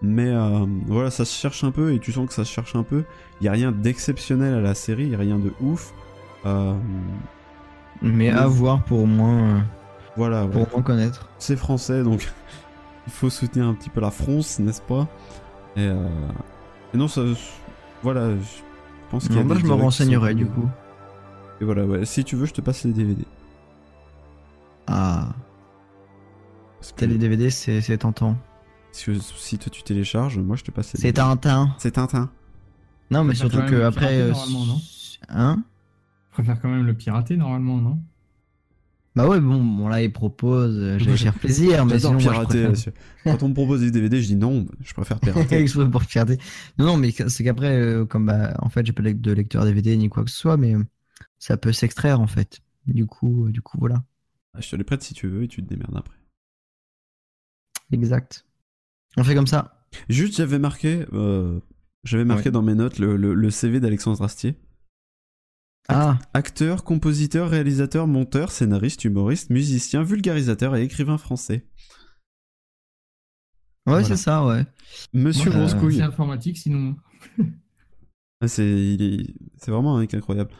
Mais 0.01 0.29
euh, 0.29 0.65
voilà, 0.87 1.11
ça 1.11 1.25
se 1.25 1.33
cherche 1.39 1.63
un 1.63 1.71
peu 1.71 1.93
et 1.93 1.99
tu 1.99 2.11
sens 2.11 2.27
que 2.27 2.33
ça 2.33 2.43
se 2.43 2.51
cherche 2.51 2.75
un 2.75 2.83
peu. 2.83 3.03
Il 3.39 3.45
y 3.45 3.47
a 3.47 3.51
rien 3.51 3.71
d'exceptionnel 3.71 4.53
à 4.55 4.61
la 4.61 4.73
série, 4.73 5.03
il 5.03 5.09
y 5.11 5.15
a 5.15 5.19
rien 5.19 5.37
de 5.37 5.53
ouf. 5.61 5.93
Euh, 6.45 6.73
Mais 8.01 8.29
à 8.31 8.47
voir 8.47 8.83
pour 8.83 9.05
moins, 9.05 9.63
Voilà, 10.17 10.45
pour 10.47 10.61
ouais. 10.61 10.67
moins 10.73 10.81
connaître. 10.81 11.29
c'est 11.37 11.55
français, 11.55 12.03
donc 12.03 12.31
il 13.07 13.13
faut 13.13 13.29
soutenir 13.29 13.67
un 13.67 13.75
petit 13.75 13.91
peu 13.91 14.01
la 14.01 14.09
France, 14.11 14.57
n'est-ce 14.59 14.81
pas? 14.81 15.07
Et, 15.77 15.85
et 15.85 16.97
non, 16.97 17.07
ça, 17.07 17.21
voilà, 18.01 18.31
je 18.31 18.61
pense 19.11 19.27
qu'il 19.27 19.35
y 19.35 19.39
a 19.39 19.43
des 19.43 19.59
je 19.59 19.65
me 19.67 19.73
renseignerai 19.73 20.33
du 20.33 20.47
coup. 20.47 20.67
Et 21.61 21.63
voilà, 21.63 21.85
ouais. 21.85 22.05
Si 22.05 22.23
tu 22.23 22.35
veux, 22.35 22.47
je 22.47 22.53
te 22.53 22.61
passe 22.61 22.83
les 22.85 22.91
DVD. 22.91 23.23
Ah. 24.87 25.27
T'as 26.95 27.05
les 27.05 27.17
DVD, 27.17 27.49
c'est 27.49 27.81
c'est 27.81 27.97
tentant. 27.99 28.37
Si, 28.91 29.09
si 29.37 29.57
toi 29.57 29.71
tu 29.71 29.83
télécharges, 29.83 30.37
moi 30.37 30.55
je 30.55 30.63
te 30.63 30.71
passe 30.71 30.93
les 30.93 30.99
C'est. 30.99 31.13
Tintin. 31.13 31.75
C'est 31.79 31.91
Tintin. 31.91 32.29
Non, 33.09 33.23
mais 33.23 33.35
surtout 33.35 33.61
que 33.61 33.81
après. 33.83 34.19
euh, 34.19 34.31
normalement, 34.31 34.65
non 34.65 34.81
Hein? 35.29 35.63
Je 36.29 36.33
préfère 36.33 36.59
quand 36.61 36.69
même 36.69 36.85
le 36.85 36.93
pirater 36.93 37.37
normalement, 37.37 37.77
non? 37.77 37.99
Bah 39.15 39.27
ouais, 39.27 39.41
bon, 39.41 39.61
bon 39.61 39.89
là, 39.89 40.01
il 40.01 40.11
propose, 40.11 40.77
euh, 40.77 40.97
je 40.97 41.03
vais 41.03 41.17
faire 41.17 41.33
plaisir, 41.33 41.85
mais 41.85 41.99
sinon, 41.99 42.13
moi, 42.13 42.19
je 42.21 42.29
pirater. 42.29 42.91
Quand 43.25 43.43
on 43.43 43.49
me 43.49 43.53
propose 43.53 43.81
des 43.81 43.91
DVD, 43.91 44.21
je 44.21 44.27
dis 44.27 44.35
non, 44.37 44.65
je 44.81 44.93
préfère 44.93 45.19
pirater. 45.21 45.57
Exprès 45.57 45.89
pour 45.89 46.05
pirater. 46.05 46.37
Non, 46.77 46.85
non, 46.85 46.97
mais 46.97 47.11
c'est 47.11 47.43
qu'après, 47.43 47.77
euh, 47.77 48.05
comme 48.05 48.25
bah, 48.27 48.53
en 48.59 48.69
fait, 48.69 48.85
j'ai 48.85 48.93
pas 48.93 49.03
de 49.03 49.31
lecteur 49.33 49.65
DVD 49.65 49.97
ni 49.97 50.07
quoi 50.07 50.23
que 50.23 50.31
ce 50.31 50.37
soit, 50.37 50.55
mais 50.55 50.75
euh, 50.75 50.83
ça 51.39 51.57
peut 51.57 51.73
s'extraire 51.73 52.21
en 52.21 52.27
fait. 52.27 52.61
Du 52.87 53.05
coup, 53.05 53.47
euh, 53.47 53.51
du 53.51 53.61
coup, 53.61 53.77
voilà. 53.79 54.01
Ah, 54.53 54.61
je 54.61 54.69
te 54.69 54.75
les 54.77 54.83
prête 54.85 55.03
si 55.03 55.13
tu 55.13 55.27
veux 55.27 55.43
et 55.43 55.47
tu 55.49 55.61
te 55.61 55.67
démerdes 55.67 55.95
après. 55.97 56.15
Exact. 57.91 58.45
On 59.17 59.23
fait 59.23 59.35
comme 59.35 59.47
ça. 59.47 59.85
Juste, 60.09 60.35
j'avais 60.37 60.59
marqué, 60.59 61.05
euh, 61.13 61.59
j'avais 62.03 62.23
marqué 62.25 62.45
Ouais. 62.45 62.51
dans 62.51 62.61
mes 62.61 62.75
notes 62.75 62.97
le, 62.99 63.17
le- 63.17 63.33
le 63.33 63.51
CV 63.51 63.79
d'Alexandre 63.79 64.21
Astier. 64.23 64.55
Ah. 65.89 66.19
Acteur, 66.33 66.83
compositeur, 66.85 67.49
réalisateur, 67.49 68.07
monteur, 68.07 68.51
scénariste, 68.51 69.03
humoriste, 69.03 69.49
musicien, 69.49 70.03
vulgarisateur 70.03 70.75
et 70.75 70.83
écrivain 70.83 71.17
français. 71.17 71.65
Ouais, 73.87 73.93
Voilà. 73.93 74.05
c'est 74.07 74.15
ça, 74.17 74.45
ouais. 74.45 74.65
Monsieur 75.13 75.49
Moi, 75.49 75.59
euh, 75.59 75.65
Grosse 75.67 75.73
Couille. 75.79 75.95
C'est 75.97 76.01
informatique 76.03 76.57
sinon. 76.57 76.95
Ah, 78.39 78.47
c'est, 78.47 78.65
il 78.67 79.01
est, 79.01 79.33
c'est 79.57 79.71
vraiment 79.71 79.97
un 79.97 79.99
mec 79.99 80.13
incroyable. 80.13 80.51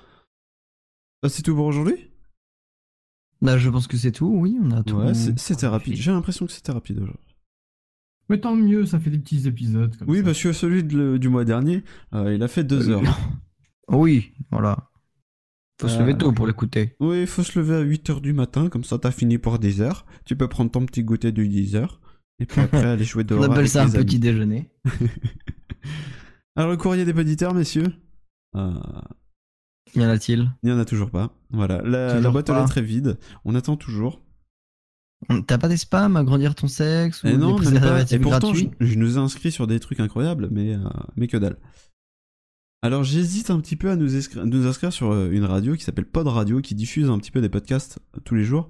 Ah, 1.24 1.30
c'est 1.30 1.44
tout 1.44 1.56
pour 1.56 1.66
aujourd'hui? 1.66 2.11
Bah, 3.42 3.58
je 3.58 3.70
pense 3.70 3.88
que 3.88 3.98
c'est 3.98 4.12
tout, 4.12 4.28
oui, 4.28 4.58
on 4.62 4.72
a 4.72 4.84
tout. 4.84 4.96
Ouais, 4.98 5.14
c'est- 5.14 5.38
c'était 5.40 5.68
rapide. 5.68 5.96
J'ai 5.96 6.12
l'impression 6.12 6.46
que 6.46 6.52
c'était 6.52 6.72
rapide 6.72 7.00
aujourd'hui. 7.00 7.36
Mais 8.30 8.40
tant 8.40 8.56
mieux, 8.56 8.86
ça 8.86 9.00
fait 9.00 9.10
des 9.10 9.18
petits 9.20 9.48
épisodes. 9.48 9.96
Comme 9.98 10.10
Oui, 10.10 10.20
ça. 10.20 10.24
parce 10.26 10.42
que 10.42 10.54
celui 10.54 10.84
de 10.84 10.96
le- 10.96 11.20
du 11.20 11.28
mois 11.28 11.44
dernier, 11.44 11.84
euh, 12.14 12.34
il 12.34 12.42
a 12.44 12.48
fait 12.48 12.64
deux 12.64 12.90
Euh, 12.90 12.94
heures. 12.96 13.02
Oui, 13.90 14.32
voilà. 14.52 14.90
Faut 15.82 15.88
se 15.90 15.98
Euh, 15.98 16.02
lever 16.02 16.18
tôt 16.18 16.32
pour 16.32 16.48
l'écouter. 16.48 16.96
Oui, 17.02 17.22
il 17.22 17.28
faut 17.28 17.44
se 17.44 17.58
lever 17.60 17.76
à 17.76 17.82
8h 17.82 18.22
du 18.22 18.32
matin, 18.32 18.70
comme 18.70 18.84
ça 18.86 18.98
t'as 19.00 19.12
fini 19.12 19.38
pour 19.38 19.58
10 19.60 19.82
heures. 19.82 20.06
Tu 20.24 20.36
peux 20.38 20.48
prendre 20.48 20.72
ton 20.72 20.86
petit 20.86 21.04
goûter 21.04 21.32
de 21.34 21.44
10 21.44 21.76
heures. 21.76 22.00
Et 22.40 22.46
puis 22.46 22.62
après 22.62 22.86
aller 22.86 23.04
jouer 23.04 23.24
dehors. 23.26 23.42
On 23.42 23.44
appelle 23.46 23.58
avec 23.58 23.70
ça 23.70 23.82
un 23.84 23.86
amis. 23.88 23.94
petit 24.06 24.20
déjeuner. 24.20 24.70
Alors 26.56 26.70
le 26.72 26.78
courrier 26.78 27.04
des 27.06 27.20
auditeurs, 27.20 27.54
messieurs 27.54 27.92
Euh, 28.56 28.74
Y 29.96 30.06
en 30.06 30.10
a-t-il? 30.10 30.52
Il 30.64 30.70
n'y 30.70 30.76
en 30.76 30.80
a 30.80 30.86
toujours 30.86 31.12
pas. 31.12 31.34
Voilà, 31.50 31.82
la, 31.82 32.30
boîte 32.32 32.50
aux 32.50 32.56
lettres 32.56 32.78
est 32.78 32.84
vide. 32.84 33.18
On 33.46 33.56
attend 33.56 33.76
toujours. 33.76 34.22
T'as 35.48 35.58
pas 35.58 35.68
des 35.68 35.78
spams 35.78 36.18
à 36.18 36.24
grandir 36.24 36.56
ton 36.56 36.68
sexe 36.68 37.24
ou 37.24 37.28
Et 37.28 37.38
non, 37.38 37.60
des. 37.60 38.16
Et 38.16 38.20
pourtant, 38.20 38.54
je, 38.54 38.96
nous 38.96 39.18
ai 39.18 39.22
inscrits 39.22 39.52
sur 39.52 39.68
des 39.68 39.80
trucs 39.80 40.00
incroyables, 40.00 40.48
mais, 40.52 40.74
euh, 40.76 40.80
mais 41.16 41.28
que 41.28 41.38
dalle. 41.38 41.58
Alors 42.84 43.04
j'hésite 43.04 43.52
un 43.52 43.60
petit 43.60 43.76
peu 43.76 43.92
à 43.92 43.96
nous, 43.96 44.16
inscrire- 44.16 44.46
nous 44.46 44.66
inscrire 44.66 44.92
sur 44.92 45.12
euh, 45.12 45.30
une 45.30 45.46
radio 45.46 45.76
qui 45.76 45.84
s'appelle 45.84 46.08
Pod 46.08 46.28
Radio, 46.28 46.62
qui 46.62 46.74
diffuse 46.74 47.10
un 47.12 47.20
petit 47.20 47.30
peu 47.30 47.40
des 47.40 47.50
podcasts 47.50 48.00
euh, 48.18 48.20
tous 48.24 48.34
les 48.34 48.44
jours. 48.44 48.70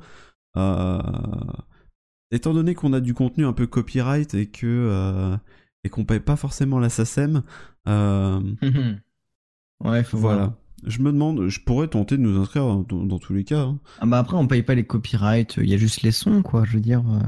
Euh, 0.58 1.02
étant 2.32 2.54
donné 2.54 2.76
qu'on 2.76 2.92
a 2.92 3.00
du 3.00 3.14
contenu 3.14 3.46
un 3.46 3.54
peu 3.54 3.68
copyright 3.68 4.34
et 4.34 4.48
que 4.48 4.68
euh, 4.68 5.38
et 5.86 5.90
qu'on 5.90 6.04
paye 6.04 6.20
pas 6.20 6.36
forcément 6.36 6.80
la 6.80 6.90
SACEM, 6.90 7.44
euh, 7.88 8.42
Ouais, 9.84 10.04
faut 10.04 10.18
voilà. 10.18 10.38
voir. 10.48 10.54
Je 10.86 10.99
me 11.02 11.12
demande, 11.12 11.48
je 11.48 11.60
pourrais 11.60 11.88
tenter 11.88 12.18
de 12.18 12.22
nous 12.22 12.40
inscrire 12.40 12.66
dans, 12.66 13.03
dans 13.06 13.20
tous 13.20 13.34
les 13.34 13.44
cas. 13.44 13.62
hein. 13.62 13.80
Ah 13.99 14.06
bah 14.06 14.20
après, 14.20 14.38
on 14.38 14.48
paye 14.48 14.64
pas 14.64 14.76
les 14.76 14.86
copyrights, 14.86 15.58
il 15.58 15.70
y 15.70 15.74
a 15.74 15.78
juste 15.78 16.02
les 16.02 16.12
sons, 16.12 16.41
quoi, 16.41 16.64
je 16.66 16.74
veux 16.74 16.80
dire. 16.82 17.03
euh. 17.10 17.20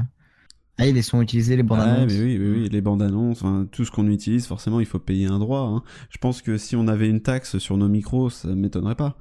Ah, 0.79 0.85
les 0.87 1.01
sons 1.03 1.21
utilisés, 1.21 1.55
les 1.55 1.61
bandes 1.63 1.79
annonces. 1.81 2.11
mais 2.13 2.19
oui, 2.37 2.67
les 2.69 2.81
bandes 2.81 3.01
annonces, 3.03 3.43
tout 3.71 3.85
ce 3.85 3.91
qu'on 3.91 4.07
utilise, 4.07 4.47
forcément, 4.47 4.79
il 4.79 4.87
faut 4.87 4.97
payer 4.99 5.27
un 5.27 5.37
droit. 5.37 5.61
hein. 5.61 5.83
Je 6.09 6.17
pense 6.17 6.41
que 6.41 6.57
si 6.57 6.75
on 6.75 6.87
avait 6.87 7.07
une 7.09 7.21
taxe 7.21 7.59
sur 7.59 7.77
nos 7.77 7.87
micros, 7.87 8.29
ça 8.31 8.47
m'étonnerait 8.55 8.95
pas. 8.95 9.15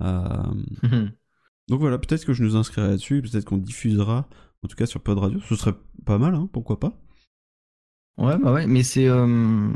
Euh, 0.00 0.26
Donc 1.68 1.80
voilà, 1.80 1.98
peut-être 1.98 2.24
que 2.24 2.32
je 2.32 2.42
nous 2.44 2.56
inscrirai 2.56 2.88
là-dessus, 2.88 3.22
peut-être 3.22 3.44
qu'on 3.44 3.56
diffusera, 3.58 4.28
en 4.64 4.68
tout 4.68 4.76
cas 4.76 4.86
sur 4.86 5.00
Pod 5.00 5.18
Radio. 5.18 5.40
Ce 5.48 5.54
serait 5.56 5.74
pas 6.04 6.18
mal, 6.18 6.34
hein, 6.34 6.48
pourquoi 6.52 6.78
pas. 6.78 6.92
Ouais, 8.18 8.36
bah 8.38 8.52
ouais, 8.52 8.66
mais 8.66 8.82
c'est 8.82 9.08
euh, 9.08 9.68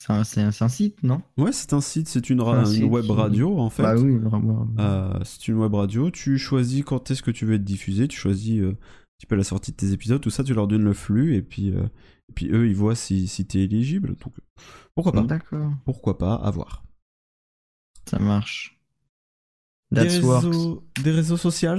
c'est 0.00 0.12
un, 0.12 0.68
site, 0.68 1.02
non? 1.04 1.22
Ouais, 1.38 1.52
c'est 1.52 1.72
un 1.72 1.80
site, 1.80 2.08
c'est 2.08 2.28
une, 2.30 2.40
C'est 2.40 2.44
ra- 2.44 2.56
un 2.58 2.64
une 2.64 2.66
site 2.66 2.84
web 2.84 3.04
qui- 3.04 3.12
radio 3.12 3.58
en 3.60 3.70
fait. 3.70 3.82
Bah 3.84 3.94
oui, 3.96 4.16
vraiment. 4.18 4.66
Euh, 4.80 5.18
c'est 5.24 5.46
une 5.48 5.54
web 5.58 5.72
radio. 5.72 6.10
Tu 6.10 6.36
choisis 6.36 6.82
quand 6.84 7.10
est-ce 7.10 7.22
que 7.22 7.30
tu 7.30 7.46
veux 7.46 7.54
être 7.54 7.64
diffusé. 7.64 8.08
Tu 8.08 8.18
choisis 8.18 8.60
euh, 8.60 8.70
un 8.72 8.76
petit 9.18 9.26
peu 9.28 9.36
la 9.36 9.44
sortie 9.44 9.70
de 9.70 9.76
tes 9.76 9.92
épisodes. 9.92 10.20
Tout 10.20 10.30
ça, 10.30 10.42
tu 10.42 10.52
leur 10.52 10.66
donnes 10.66 10.82
le 10.82 10.92
flux 10.94 11.36
et 11.36 11.42
puis, 11.42 11.70
euh, 11.70 11.84
et 12.28 12.32
puis 12.34 12.48
eux, 12.50 12.66
ils 12.68 12.74
voient 12.74 12.96
si, 12.96 13.28
si 13.28 13.46
t'es 13.46 13.60
éligible. 13.60 14.16
Donc 14.20 14.34
pourquoi 14.96 15.12
pas 15.12 15.22
D'accord. 15.22 15.72
Pourquoi 15.84 16.18
pas 16.18 16.34
À 16.34 16.50
voir. 16.50 16.82
Ça 18.10 18.18
marche. 18.18 18.80
Des 19.92 20.00
That's 20.02 20.14
réseaux, 20.16 20.84
des 21.04 21.12
réseaux 21.12 21.36
sociaux, 21.36 21.76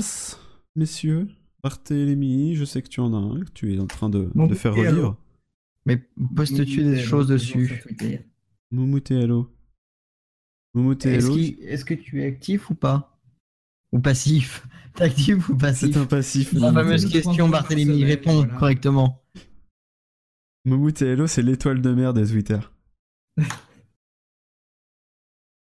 messieurs. 0.78 1.28
Barthélémy, 1.64 2.56
je 2.56 2.64
sais 2.64 2.82
que 2.82 2.88
tu 2.88 3.02
en 3.02 3.14
as 3.14 3.18
un, 3.18 3.42
que 3.44 3.52
tu 3.52 3.74
es 3.76 3.80
en 3.80 3.88
train 3.88 4.10
de, 4.10 4.30
Mon 4.36 4.48
de 4.48 4.56
faire 4.56 4.74
revivre. 4.74 5.18
Mais 5.88 6.06
poste-tu 6.36 6.84
des 6.84 7.00
choses 7.02 7.28
dessus? 7.28 7.82
Moumout 8.72 9.10
et 9.10 9.16
Hello. 9.16 9.50
Hello. 10.76 11.38
est-ce 11.38 11.86
que 11.86 11.94
tu 11.94 12.22
es 12.22 12.26
actif 12.26 12.70
ou 12.70 12.76
pas? 12.76 13.18
Ou 13.94 14.00
passif? 14.00 14.68
T'es 14.96 15.06
actif 15.06 15.48
ou 15.48 15.56
passif? 15.56 15.94
C'est 15.94 16.00
un 16.00 16.06
passif. 16.06 16.52
La 16.54 16.74
fameuse 16.74 17.10
question, 17.10 17.48
Barthélémy, 17.48 18.04
réponds 18.04 18.46
correctement. 18.60 19.24
Moumout 20.66 21.02
et 21.02 21.06
Hello, 21.06 21.26
c'est 21.26 21.42
l'étoile 21.42 21.82
de 21.82 21.94
mer 21.94 22.14
des 22.14 22.28
Twitter. 22.28 22.60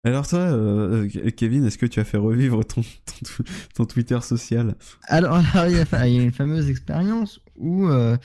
Alors 0.04 0.28
toi, 0.28 0.40
euh, 0.40 1.08
Kevin, 1.36 1.66
est-ce 1.66 1.78
que 1.78 1.86
tu 1.86 2.02
as 2.02 2.06
fait 2.06 2.18
revivre 2.18 2.66
ton, 2.66 2.82
ton, 2.82 3.44
ton 3.74 3.86
Twitter 3.86 4.20
social? 4.20 4.76
Alors, 5.04 5.36
alors, 5.54 5.68
il, 5.70 5.78
y 5.78 5.80
a, 5.80 6.08
il 6.08 6.14
y 6.14 6.20
a 6.20 6.24
une 6.24 6.34
fameuse 6.34 6.70
expérience 6.70 7.40
où 7.56 7.88
euh, 7.88 8.18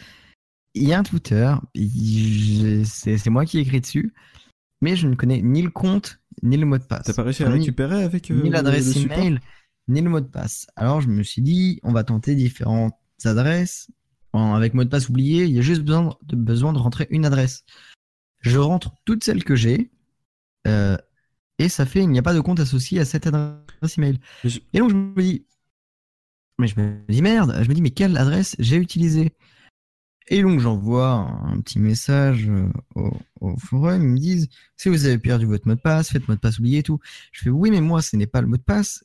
il 0.75 0.89
y 0.89 0.93
a 0.93 0.99
un 0.99 1.03
Twitter, 1.03 1.55
c'est 2.85 3.31
moi 3.31 3.45
qui 3.45 3.59
ai 3.59 3.61
écrit 3.61 3.81
dessus, 3.81 4.13
mais 4.81 4.97
je 4.97 5.07
ne 5.07 5.15
connais 5.15 5.41
ni 5.41 5.63
le 5.63 5.71
compte 5.71 6.21
ni 6.43 6.57
le 6.57 6.67
mot 6.67 6.79
de 6.79 6.83
passe. 6.83 7.07
T'as 7.07 7.15
pas 7.15 7.23
réussi 7.23 7.45
à 7.45 7.51
récupérer 7.51 8.03
avec 8.03 8.31
euh, 8.31 8.43
ni 8.43 8.51
l'adresse 8.51 8.97
email, 8.97 9.39
ni 9.89 10.01
le 10.01 10.11
mot 10.11 10.21
de 10.21 10.27
passe. 10.27 10.67
Alors 10.77 11.01
je 11.01 11.09
me 11.09 11.23
suis 11.23 11.43
dit, 11.43 11.81
on 11.85 11.93
va 11.93 12.05
tenter 12.05 12.35
différentes 12.35 12.95
adresses. 13.25 13.91
Bon, 14.33 14.53
avec 14.55 14.75
mot 14.75 14.83
de 14.83 14.89
passe 14.89 15.09
oublié, 15.09 15.45
il 15.45 15.53
y 15.53 15.59
a 15.59 15.63
juste 15.63 15.83
besoin 15.83 16.17
de, 16.25 16.37
besoin 16.37 16.73
de 16.73 16.79
rentrer 16.79 17.07
une 17.11 17.25
adresse. 17.25 17.65
Je 18.41 18.59
rentre 18.59 18.93
toutes 19.05 19.23
celles 19.23 19.45
que 19.45 19.55
j'ai, 19.55 19.93
euh, 20.67 20.97
et 21.59 21.69
ça 21.69 21.87
fait, 21.87 22.03
il 22.03 22.09
n'y 22.09 22.19
a 22.19 22.23
pas 22.23 22.35
de 22.35 22.41
compte 22.41 22.59
associé 22.59 22.99
à 22.99 23.05
cette 23.05 23.29
adresse 23.29 23.97
email. 23.97 24.19
Et 24.73 24.81
donc 24.81 24.91
je 24.91 24.97
me 24.97 25.23
dis, 25.23 25.47
mais 26.59 26.67
je 26.67 26.79
me 26.81 26.99
dis 27.09 27.23
merde, 27.23 27.57
je 27.63 27.69
me 27.69 27.75
dis 27.75 27.83
mais 27.83 27.91
quelle 27.91 28.17
adresse 28.17 28.57
j'ai 28.59 28.77
utilisée? 28.77 29.35
Et 30.29 30.43
donc 30.43 30.59
j'envoie 30.61 31.29
un 31.45 31.61
petit 31.61 31.79
message 31.79 32.49
euh, 32.49 32.69
au, 33.41 33.57
forum, 33.59 34.03
ils 34.03 34.09
me 34.09 34.19
disent 34.19 34.49
si 34.77 34.89
vous 34.89 35.05
avez 35.05 35.19
perdu 35.19 35.45
votre 35.45 35.69
mot 35.69 35.75
de 35.75 35.81
passe, 35.81 36.11
faites 36.11 36.27
mot 36.29 36.35
de 36.35 36.41
passe 36.41 36.59
oublié 36.59 36.79
et 36.79 36.83
tout. 36.83 36.99
Je 37.31 37.43
fais 37.43 37.51
oui 37.51 37.71
mais 37.71 37.83
moi 37.83 38.01
ce 38.01 38.17
n'est 38.17 38.27
pas 38.27 38.41
le 38.41 38.47
mot 38.47 38.57
de 38.57 38.63
passe. 38.63 39.05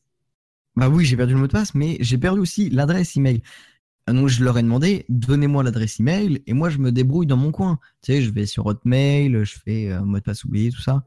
Bah 0.78 0.88
oui 0.88 1.04
j'ai 1.06 1.18
perdu 1.18 1.34
le 1.34 1.40
mot 1.40 1.48
de 1.48 1.52
passe, 1.52 1.76
mais 1.76 1.98
j'ai 2.00 2.18
perdu 2.18 2.40
aussi 2.40 2.70
l'adresse 2.70 3.18
email. 3.18 3.42
Donc 4.08 4.30
je 4.30 4.44
leur 4.44 4.58
ai 4.58 4.64
demandé 4.64 5.06
donnez-moi 5.10 5.62
l'adresse 5.64 6.00
email 6.00 6.42
et 6.48 6.54
moi 6.54 6.70
je 6.70 6.78
me 6.78 6.92
débrouille 6.92 7.28
dans 7.28 7.38
mon 7.38 7.52
coin. 7.52 7.80
Tu 8.02 8.14
sais 8.14 8.22
je 8.22 8.32
vais 8.32 8.46
sur 8.46 8.66
Hotmail, 8.66 9.44
je 9.44 9.60
fais 9.60 9.92
euh, 9.92 10.02
mot 10.02 10.20
de 10.20 10.24
passe 10.24 10.46
oublié 10.46 10.72
tout 10.72 10.82
ça. 10.82 11.04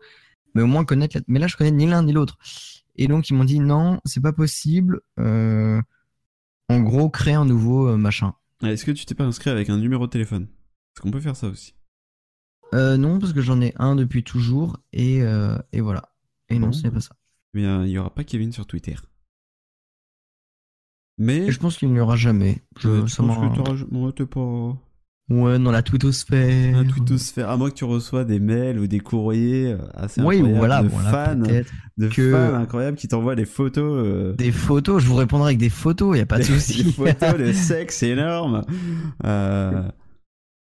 Mais 0.55 0.63
au 0.63 0.67
moins 0.67 0.85
connaître. 0.85 1.17
La... 1.17 1.23
Mais 1.29 1.39
là 1.39 1.47
je 1.47 1.57
connais 1.57 1.71
ni 1.71 1.87
l'un 1.87 2.03
ni 2.03 2.13
l'autre. 2.13 2.37
Et 2.97 3.09
donc 3.09 3.31
ils 3.31 3.35
m'ont 3.35 3.45
dit 3.45 3.61
non 3.61 3.99
c'est 4.05 4.21
pas 4.23 4.33
possible. 4.35 5.01
Euh, 5.19 5.81
en 6.69 6.81
gros 6.81 7.09
créer 7.09 7.35
un 7.35 7.47
nouveau 7.47 7.89
euh, 7.89 7.97
machin. 7.97 8.35
Est-ce 8.63 8.85
que 8.85 8.91
tu 8.93 9.05
t'es 9.07 9.15
pas 9.15 9.25
inscrit 9.25 9.51
avec 9.51 9.71
un 9.71 9.79
numéro 9.79 10.07
de 10.07 10.11
téléphone? 10.13 10.47
Parce 10.95 11.03
qu'on 11.03 11.11
peut 11.11 11.21
faire 11.21 11.37
ça 11.37 11.49
aussi. 11.49 11.75
Euh, 12.75 12.97
non, 12.97 13.19
parce 13.19 13.33
que 13.33 13.41
j'en 13.43 13.61
ai 13.61 13.75
un 13.77 13.97
depuis 13.97 14.23
toujours 14.25 14.79
et, 14.93 15.23
euh, 15.23 15.59
et 15.73 15.81
voilà. 15.81 16.15
Et 16.49 16.59
non, 16.59 16.69
Bon. 16.69 16.73
ce 16.73 16.83
n'est 16.85 16.91
pas 16.91 17.01
ça. 17.01 17.15
Mais 17.55 17.65
euh, 17.67 17.85
il 17.87 17.91
y 17.91 17.99
aura 17.99 18.15
pas 18.15 18.25
Kevin 18.25 18.53
sur 18.53 18.67
Twitter. 18.67 18.95
Mais 21.19 21.47
Et 21.47 21.53
je 21.53 21.59
pense 21.59 21.77
qu'il 21.77 21.93
n'y 21.93 22.01
aura 22.01 22.17
jamais. 22.17 22.63
Je, 22.79 22.89
m'en- 22.89 23.05
que 23.51 23.57
t'auras- 23.57 23.85
ouais, 23.91 24.13
t'es 24.13 24.27
pas... 24.27 24.77
Ouais, 25.31 25.59
dans 25.59 25.71
la 25.71 25.83
twittosphère. 25.83 26.83
La 26.83 26.85
twittosphère. 26.89 27.49
À 27.49 27.57
moins 27.57 27.71
que 27.71 27.75
tu 27.77 27.85
reçois 27.85 28.25
des 28.25 28.39
mails 28.41 28.79
ou 28.79 28.87
des 28.87 29.01
courriers 29.01 29.73
euh, 29.73 29.79
assez 29.95 30.21
Oui, 30.21 30.41
incroyables 30.41 30.59
voilà, 30.59 30.83
de 30.83 30.89
fans, 30.89 31.65
de 31.97 32.09
que- 32.09 32.33
fans 32.33 32.55
incroyables 32.55 32.97
qui 32.99 33.09
t'envoient 33.09 33.37
des 33.37 33.47
photos. 33.47 34.05
euh, 34.05 34.33
Des 34.35 34.53
photos, 34.53 35.03
je 35.03 35.09
vous 35.09 35.15
répondrai 35.15 35.51
avec 35.51 35.59
des 35.59 35.71
photos, 35.71 36.19
y 36.19 36.21
a 36.21 36.27
pas 36.27 36.39
de 36.39 36.43
souci. 36.45 36.85
des 36.85 36.93
photos 36.93 37.39
de 37.39 37.53
sexe 37.53 38.03
énorme. 38.03 38.63
Euh, 39.25 39.89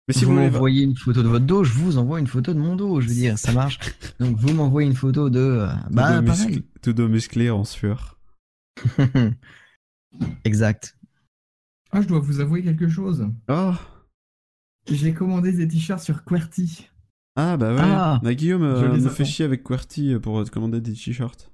Mais 0.08 0.14
si 0.14 0.24
vous 0.24 0.32
m'envoyez 0.32 0.84
une 0.84 0.96
photo 0.96 1.22
de 1.22 1.28
votre 1.28 1.44
dos, 1.44 1.64
je 1.64 1.72
vous 1.72 1.98
envoie 1.98 2.18
une 2.20 2.28
photo 2.28 2.54
de 2.54 2.58
mon 2.58 2.76
dos, 2.76 3.00
je 3.00 3.08
veux 3.08 3.14
dire, 3.14 3.36
ça 3.38 3.52
marche. 3.52 3.78
Donc 4.20 4.36
vous 4.38 4.54
m'envoyez 4.54 4.88
une 4.88 4.96
photo 4.96 5.28
de... 5.28 5.40
euh, 5.40 5.66
Bah, 5.90 6.22
musclé, 6.22 6.62
tout 6.80 6.92
dos 6.94 7.08
musclé 7.08 7.50
en 7.50 7.64
sueur. 7.64 8.18
exact. 10.44 10.96
Ah, 11.90 12.00
je 12.00 12.06
dois 12.08 12.20
vous 12.20 12.40
avouer 12.40 12.62
quelque 12.62 12.88
chose. 12.88 13.26
Oh 13.48 13.72
J'ai 14.90 15.12
commandé 15.14 15.52
des 15.52 15.66
t-shirts 15.68 16.00
sur 16.02 16.24
QWERTY. 16.24 16.88
Ah 17.36 17.56
bah 17.56 17.74
ouais. 17.74 17.80
Ah. 17.82 18.20
Bah, 18.22 18.34
Guillaume 18.34 18.62
Je 18.62 18.84
euh, 18.84 18.96
me 18.96 19.08
fait 19.08 19.24
chier 19.24 19.44
avec 19.44 19.62
QWERTY 19.64 20.14
euh, 20.14 20.20
pour 20.20 20.42
te 20.44 20.50
commander 20.50 20.80
des 20.80 20.92
t-shirts. 20.92 21.50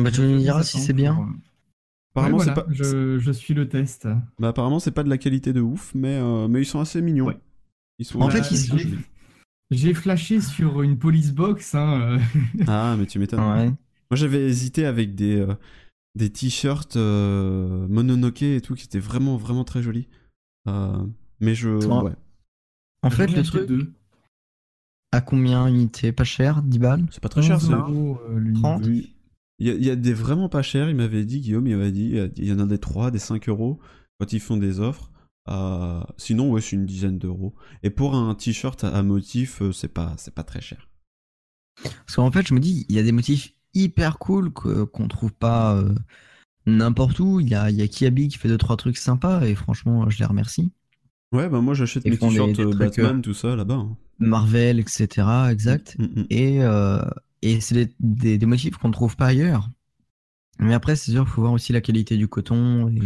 Bah 0.00 0.10
tu 0.10 0.20
me 0.22 0.38
diras 0.38 0.62
si 0.62 0.78
c'est 0.80 0.92
bien. 0.92 1.14
pour- 1.14 1.26
Apparemment 2.12 2.38
Ouais, 2.38 2.44
voilà, 2.44 2.62
pas. 2.62 2.66
Je, 2.70 3.18
je 3.18 3.30
suis 3.32 3.54
le 3.54 3.68
test. 3.68 4.08
Bah 4.38 4.48
apparemment 4.48 4.80
c'est 4.80 4.90
pas 4.90 5.04
de 5.04 5.08
la 5.08 5.18
qualité 5.18 5.52
de 5.52 5.60
ouf, 5.60 5.92
mais 5.94 6.16
euh, 6.16 6.48
mais 6.48 6.62
ils 6.62 6.66
sont 6.66 6.80
assez 6.80 7.00
mignons. 7.02 7.32
Ils 7.98 8.04
sont. 8.04 8.20
En 8.20 8.30
fait, 8.30 8.50
ils 8.50 8.56
sont- 8.56 8.76
j'ai- 8.78 8.88
J'ai 9.70 9.94
flashé 9.94 10.40
sur 10.40 10.82
une 10.82 10.98
police 10.98 11.32
box. 11.32 11.74
Hein, 11.76 12.00
euh. 12.00 12.18
Ah 12.66 12.96
mais 12.98 13.06
tu 13.06 13.18
m'étonnes. 13.20 13.40
Ouais. 13.40 13.66
Moi 13.68 13.76
j'avais 14.16 14.42
hésité 14.48 14.86
avec 14.86 15.14
des 15.14 15.36
euh, 15.38 15.54
des 16.16 16.30
t-shirts 16.30 16.96
euh, 16.96 17.86
Mononoke 17.88 18.42
et 18.42 18.60
tout 18.60 18.74
qui 18.74 18.86
étaient 18.86 18.98
vraiment 18.98 19.36
vraiment 19.36 19.62
très 19.62 19.80
jolis. 19.82 20.08
Euh, 20.66 20.98
mais 21.38 21.54
je 21.54 21.68
ouais. 21.70 22.12
En 23.02 23.10
fait, 23.10 23.26
le 23.28 23.42
truc, 23.42 23.66
deux. 23.68 23.92
à 25.12 25.20
combien 25.20 25.66
unité 25.66 26.12
Pas 26.12 26.24
cher 26.24 26.62
10 26.62 26.78
balles? 26.78 27.06
C'est 27.10 27.22
pas 27.22 27.28
très 27.28 27.42
cher 27.42 27.56
11 27.56 27.68
ça. 27.68 27.76
euros, 27.76 28.18
euh, 28.28 28.38
l'unité. 28.38 28.60
30 28.62 28.86
Oui. 28.86 29.16
Il 29.58 29.66
y, 29.66 29.70
a, 29.70 29.74
il 29.74 29.84
y 29.84 29.90
a 29.90 29.96
des 29.96 30.14
vraiment 30.14 30.48
pas 30.48 30.62
chers, 30.62 30.88
il 30.88 30.96
m'avait 30.96 31.24
dit, 31.26 31.40
Guillaume, 31.40 31.66
il 31.66 31.76
m'avait 31.76 31.92
dit, 31.92 32.16
il 32.36 32.44
y 32.46 32.52
en 32.52 32.60
a 32.60 32.64
des 32.66 32.78
3, 32.78 33.10
des 33.10 33.18
5 33.18 33.48
euros 33.50 33.78
quand 34.18 34.32
ils 34.32 34.40
font 34.40 34.56
des 34.56 34.80
offres. 34.80 35.10
Euh, 35.50 36.02
sinon, 36.16 36.50
ouais, 36.50 36.60
c'est 36.62 36.76
une 36.76 36.86
dizaine 36.86 37.18
d'euros. 37.18 37.54
Et 37.82 37.90
pour 37.90 38.14
un 38.14 38.34
t-shirt 38.34 38.84
à, 38.84 38.88
à 38.88 39.02
motif, 39.02 39.60
euh, 39.60 39.72
c'est 39.72 39.88
pas, 39.92 40.14
c'est 40.16 40.34
pas 40.34 40.44
très 40.44 40.60
cher. 40.62 40.88
Parce 41.82 42.16
qu'en 42.16 42.30
fait, 42.30 42.46
je 42.46 42.54
me 42.54 42.60
dis, 42.60 42.86
il 42.88 42.96
y 42.96 42.98
a 42.98 43.02
des 43.02 43.12
motifs 43.12 43.52
hyper 43.74 44.18
cool 44.18 44.52
que- 44.52 44.84
qu'on 44.84 45.08
trouve 45.08 45.32
pas 45.32 45.76
euh, 45.76 45.94
n'importe 46.66 47.18
où. 47.20 47.40
Il 47.40 47.48
y 47.48 47.54
a, 47.54 47.70
il 47.70 47.76
y 47.76 47.82
a 47.82 47.88
Kiabi 47.88 48.28
qui 48.28 48.38
fait 48.38 48.48
deux 48.48 48.58
trois 48.58 48.76
trucs 48.76 48.96
sympas 48.96 49.42
et 49.42 49.54
franchement, 49.54 50.08
je 50.08 50.18
les 50.18 50.24
remercie. 50.24 50.72
Ouais, 51.32 51.48
bah 51.48 51.60
moi 51.60 51.74
j'achète 51.74 52.04
mes 52.04 52.18
t-shirts 52.18 52.58
euh, 52.58 52.64
trucs, 52.64 52.76
Batman, 52.78 53.18
euh, 53.18 53.20
tout 53.22 53.34
ça 53.34 53.54
là-bas. 53.54 53.74
hein. 53.74 53.96
Marvel, 54.18 54.80
etc. 54.80 55.48
Exact. 55.50 55.96
Mm, 55.98 56.04
mm. 56.04 56.26
Et, 56.30 56.62
euh, 56.62 57.00
et 57.42 57.60
c'est 57.60 57.74
des, 57.74 57.94
des, 58.00 58.38
des 58.38 58.46
motifs 58.46 58.76
qu'on 58.76 58.88
ne 58.88 58.92
trouve 58.92 59.16
pas 59.16 59.26
ailleurs. 59.26 59.68
Mais 60.58 60.74
après, 60.74 60.96
c'est 60.96 61.12
sûr, 61.12 61.22
il 61.22 61.30
faut 61.30 61.40
voir 61.40 61.52
aussi 61.52 61.72
la 61.72 61.80
qualité 61.80 62.16
du 62.16 62.28
coton 62.28 62.88
et 62.88 63.00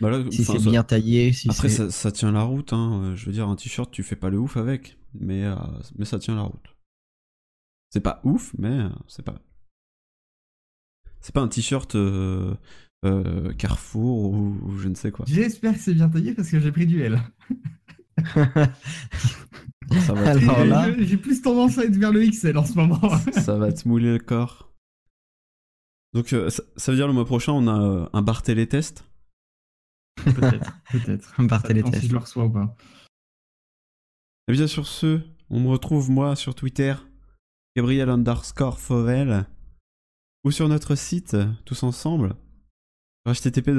Bah 0.00 0.10
là, 0.10 0.22
si 0.30 0.44
c'est 0.44 0.58
ça- 0.58 0.70
bien 0.70 0.84
taillé. 0.84 1.32
Si 1.32 1.48
Après, 1.50 1.68
ça, 1.68 1.90
ça 1.90 2.12
tient 2.12 2.30
la 2.32 2.42
route. 2.42 2.72
Hein. 2.72 3.00
Euh, 3.02 3.16
Je 3.16 3.26
veux 3.26 3.32
dire, 3.32 3.48
un 3.48 3.56
t-shirt, 3.56 3.90
tu 3.90 4.02
fais 4.02 4.14
pas 4.16 4.30
le 4.30 4.38
ouf 4.38 4.56
avec, 4.56 4.98
mais, 5.14 5.44
euh, 5.44 5.56
mais 5.98 6.04
ça 6.04 6.18
tient 6.18 6.36
la 6.36 6.42
route. 6.42 6.76
C'est 7.88 8.00
pas 8.00 8.20
ouf, 8.24 8.52
mais 8.58 8.68
euh, 8.68 8.88
c'est 9.08 9.24
pas. 9.24 9.40
C'est 11.20 11.34
pas 11.34 11.40
un 11.40 11.48
t-shirt 11.48 11.96
euh, 13.04 13.52
Carrefour 13.54 14.32
ou, 14.32 14.58
ou 14.62 14.78
je 14.78 14.88
ne 14.88 14.94
sais 14.94 15.10
quoi. 15.10 15.24
J'espère 15.28 15.74
que 15.74 15.78
c'est 15.80 15.94
bien 15.94 16.08
taillé 16.08 16.34
parce 16.34 16.50
que 16.50 16.60
j'ai 16.60 16.72
pris 16.72 16.86
du 16.86 17.02
L. 17.02 17.20
Ça 20.06 20.12
va, 20.14 20.34
te 20.34 20.38
Alors 20.44 20.64
là- 20.64 20.92
J'ai- 21.02 21.16
plus 21.16 21.42
tendance 21.42 21.78
à 21.78 21.84
être 21.84 21.96
vers 21.96 22.12
le 22.12 22.24
XL 22.24 22.56
en 22.56 22.64
ce 22.64 22.74
moment. 22.74 23.00
ça 23.32 23.56
va 23.56 23.72
te 23.72 23.88
mouler 23.88 24.12
le 24.12 24.18
corps. 24.20 24.72
Donc, 26.12 26.32
euh, 26.32 26.48
ça, 26.50 26.62
ça 26.76 26.92
veut 26.92 26.96
dire 26.96 27.06
le 27.08 27.12
mois 27.12 27.24
prochain, 27.24 27.52
on 27.52 27.66
a 27.66 27.80
euh, 27.80 28.06
un 28.12 28.22
bar 28.22 28.42
test? 28.42 29.04
Peut-être, 30.24 30.72
peut-être. 30.92 31.34
Un 31.40 31.44
bar 31.44 31.62
télétest. 31.62 32.00
Si 32.02 32.06
je 32.08 32.12
le 32.12 32.18
reçois 32.18 32.44
ou 32.44 32.50
pas. 32.50 32.76
Et 34.48 34.52
bien 34.52 34.66
sur 34.66 34.86
ce, 34.86 35.20
on 35.48 35.60
me 35.60 35.68
retrouve 35.68 36.10
moi 36.10 36.36
sur 36.36 36.54
Twitter, 36.54 36.94
Gabriel 37.76 38.10
underscore 38.10 38.78
Fauvel, 38.78 39.46
ou 40.44 40.50
sur 40.50 40.68
notre 40.68 40.94
site, 40.94 41.36
tous 41.64 41.82
ensemble, 41.82 42.36
http 43.26 43.70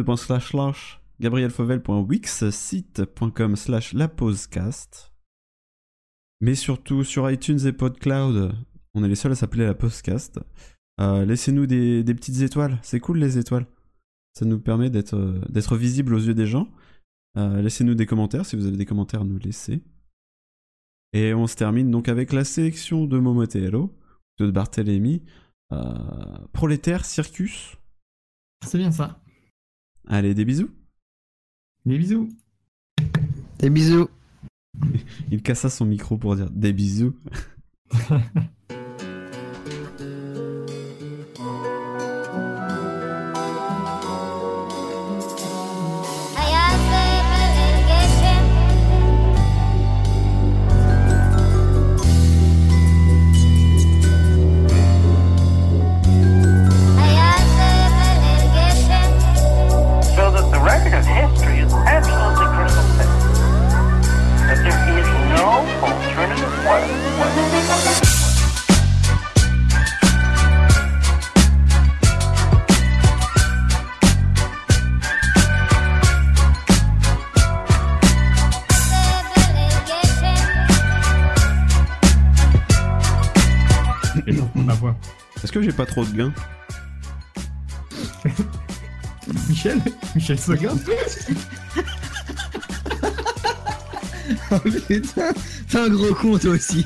gabrielfauvel.wixsite.com 1.20 3.56
slash 3.56 3.94
lapausecast. 3.94 5.12
Mais 6.42 6.56
surtout 6.56 7.04
sur 7.04 7.30
iTunes 7.30 7.60
et 7.66 7.72
PodCloud, 7.72 8.54
on 8.94 9.04
est 9.04 9.08
les 9.08 9.16
seuls 9.16 9.32
à 9.32 9.36
s'appeler 9.36 9.66
la 9.66 9.76
Postcast. 9.76 10.40
Euh, 11.00 11.24
Laissez-nous 11.24 11.68
des, 11.68 12.04
petites 12.04 12.42
étoiles, 12.42 12.80
c'est 12.82 13.00
cool 13.00 13.20
les 13.20 13.38
étoiles. 13.38 13.68
Ça 14.34 14.46
nous 14.46 14.60
permet 14.60 14.90
d'être 14.90 15.16
euh, 15.16 15.78
visible 15.78 16.16
aux 16.16 16.20
yeux 16.20 16.34
des 16.34 16.48
gens. 16.48 16.68
Euh, 17.38 17.62
Laissez-nous 17.62 17.96
des 17.96 18.06
commentaires, 18.06 18.46
si 18.46 18.56
vous 18.56 18.66
avez 18.66 18.78
des 18.78 18.86
commentaires, 18.86 19.24
nous 19.24 19.38
laissez. 19.38 19.84
Et 21.14 21.34
on 21.34 21.48
se 21.48 21.56
termine 21.56 21.92
donc 21.92 22.10
avec 22.10 22.34
la 22.34 22.44
sélection 22.44 23.06
de 23.06 23.20
Momotello, 23.20 23.94
de 24.40 24.50
Barthélemy, 24.50 25.24
euh, 25.72 25.94
Prolétaire 26.54 27.06
Circus. 27.06 27.78
C'est 28.66 28.78
bien 28.78 28.92
ça. 28.92 29.22
Allez, 30.08 30.34
des 30.34 30.46
bisous. 30.46 30.70
Des 31.86 31.98
bisous. 31.98 32.30
Des 33.60 33.70
bisous. 33.70 34.10
Il 35.32 35.42
cassa 35.42 35.70
son 35.70 35.86
micro 35.86 36.18
pour 36.18 36.36
dire 36.36 36.50
des 36.50 36.74
bisous. 36.74 37.16
Est-ce 85.52 85.60
que 85.60 85.62
j'ai 85.64 85.74
pas 85.74 85.86
trop 85.86 86.06
de 86.06 86.16
gains 86.16 86.34
Michel 89.50 89.82
Michel 90.16 90.40
Seguin 90.40 90.76
Oh 94.50 94.60
putain, 94.88 95.34
t'es 95.72 95.78
un 95.78 95.90
gros 95.90 96.14
con 96.14 96.38
toi 96.38 96.52
aussi. 96.52 96.86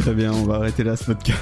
Très 0.00 0.14
bien, 0.14 0.32
on 0.32 0.44
va 0.44 0.56
arrêter 0.56 0.82
là 0.82 0.96
ce 0.96 1.04
podcast. 1.04 1.38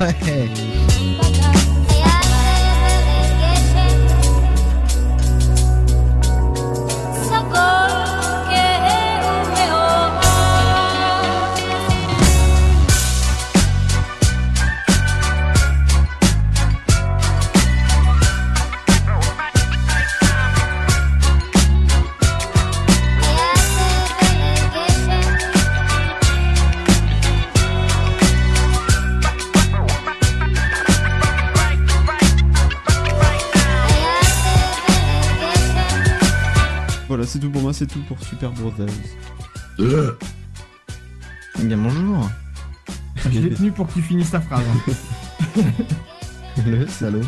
ouais. 0.06 0.69
Super 38.40 38.52
Brothers. 38.52 38.88
Eh 41.58 41.62
bien 41.62 41.76
bonjour. 41.76 42.30
Je 43.30 43.38
l'ai 43.38 43.50
tenu 43.50 43.70
pour 43.70 43.86
qu'il 43.88 44.02
finisse 44.02 44.30
ta 44.30 44.40
phrase. 44.40 44.64
hein. 44.66 45.62
Le 46.66 46.86
salaud. 46.86 47.20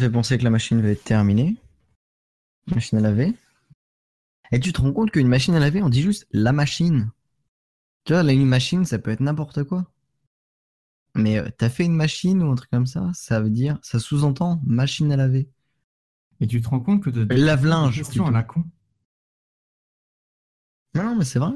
Me 0.00 0.06
fait 0.06 0.12
penser 0.12 0.38
que 0.38 0.44
la 0.44 0.50
machine 0.50 0.80
va 0.80 0.88
être 0.88 1.04
terminée. 1.04 1.56
Machine 2.68 2.98
à 2.98 3.00
laver. 3.02 3.34
Et 4.52 4.60
tu 4.60 4.72
te 4.72 4.80
rends 4.80 4.92
compte 4.92 5.10
qu'une 5.10 5.28
machine 5.28 5.54
à 5.54 5.60
laver, 5.60 5.82
on 5.82 5.88
dit 5.88 6.02
juste 6.02 6.26
la 6.32 6.52
machine. 6.52 7.10
Tu 8.04 8.14
vois, 8.14 8.22
une 8.32 8.46
machine, 8.46 8.84
ça 8.84 8.98
peut 8.98 9.10
être 9.10 9.20
n'importe 9.20 9.64
quoi. 9.64 9.92
Mais 11.14 11.38
euh, 11.38 11.48
t'as 11.56 11.68
fait 11.68 11.84
une 11.84 11.94
machine 11.94 12.42
ou 12.42 12.50
un 12.50 12.54
truc 12.54 12.70
comme 12.70 12.86
ça, 12.86 13.10
ça 13.14 13.40
veut 13.40 13.50
dire, 13.50 13.78
ça 13.82 13.98
sous-entend 13.98 14.60
machine 14.64 15.12
à 15.12 15.16
laver. 15.16 15.50
Et 16.40 16.46
tu 16.46 16.62
te 16.62 16.68
rends 16.68 16.80
compte 16.80 17.02
que 17.02 17.10
de 17.10 17.22
Lave-linge, 17.34 18.00
à 18.00 18.30
la 18.30 18.42
con. 18.42 18.64
Non, 20.94 21.04
non, 21.04 21.16
mais 21.16 21.24
c'est 21.24 21.38
vrai. 21.38 21.52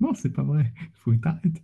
Non, 0.00 0.14
c'est 0.14 0.30
pas 0.30 0.44
vrai. 0.44 0.72
Faut 0.94 1.10
que 1.12 1.16
t'arrêtes. 1.16 1.62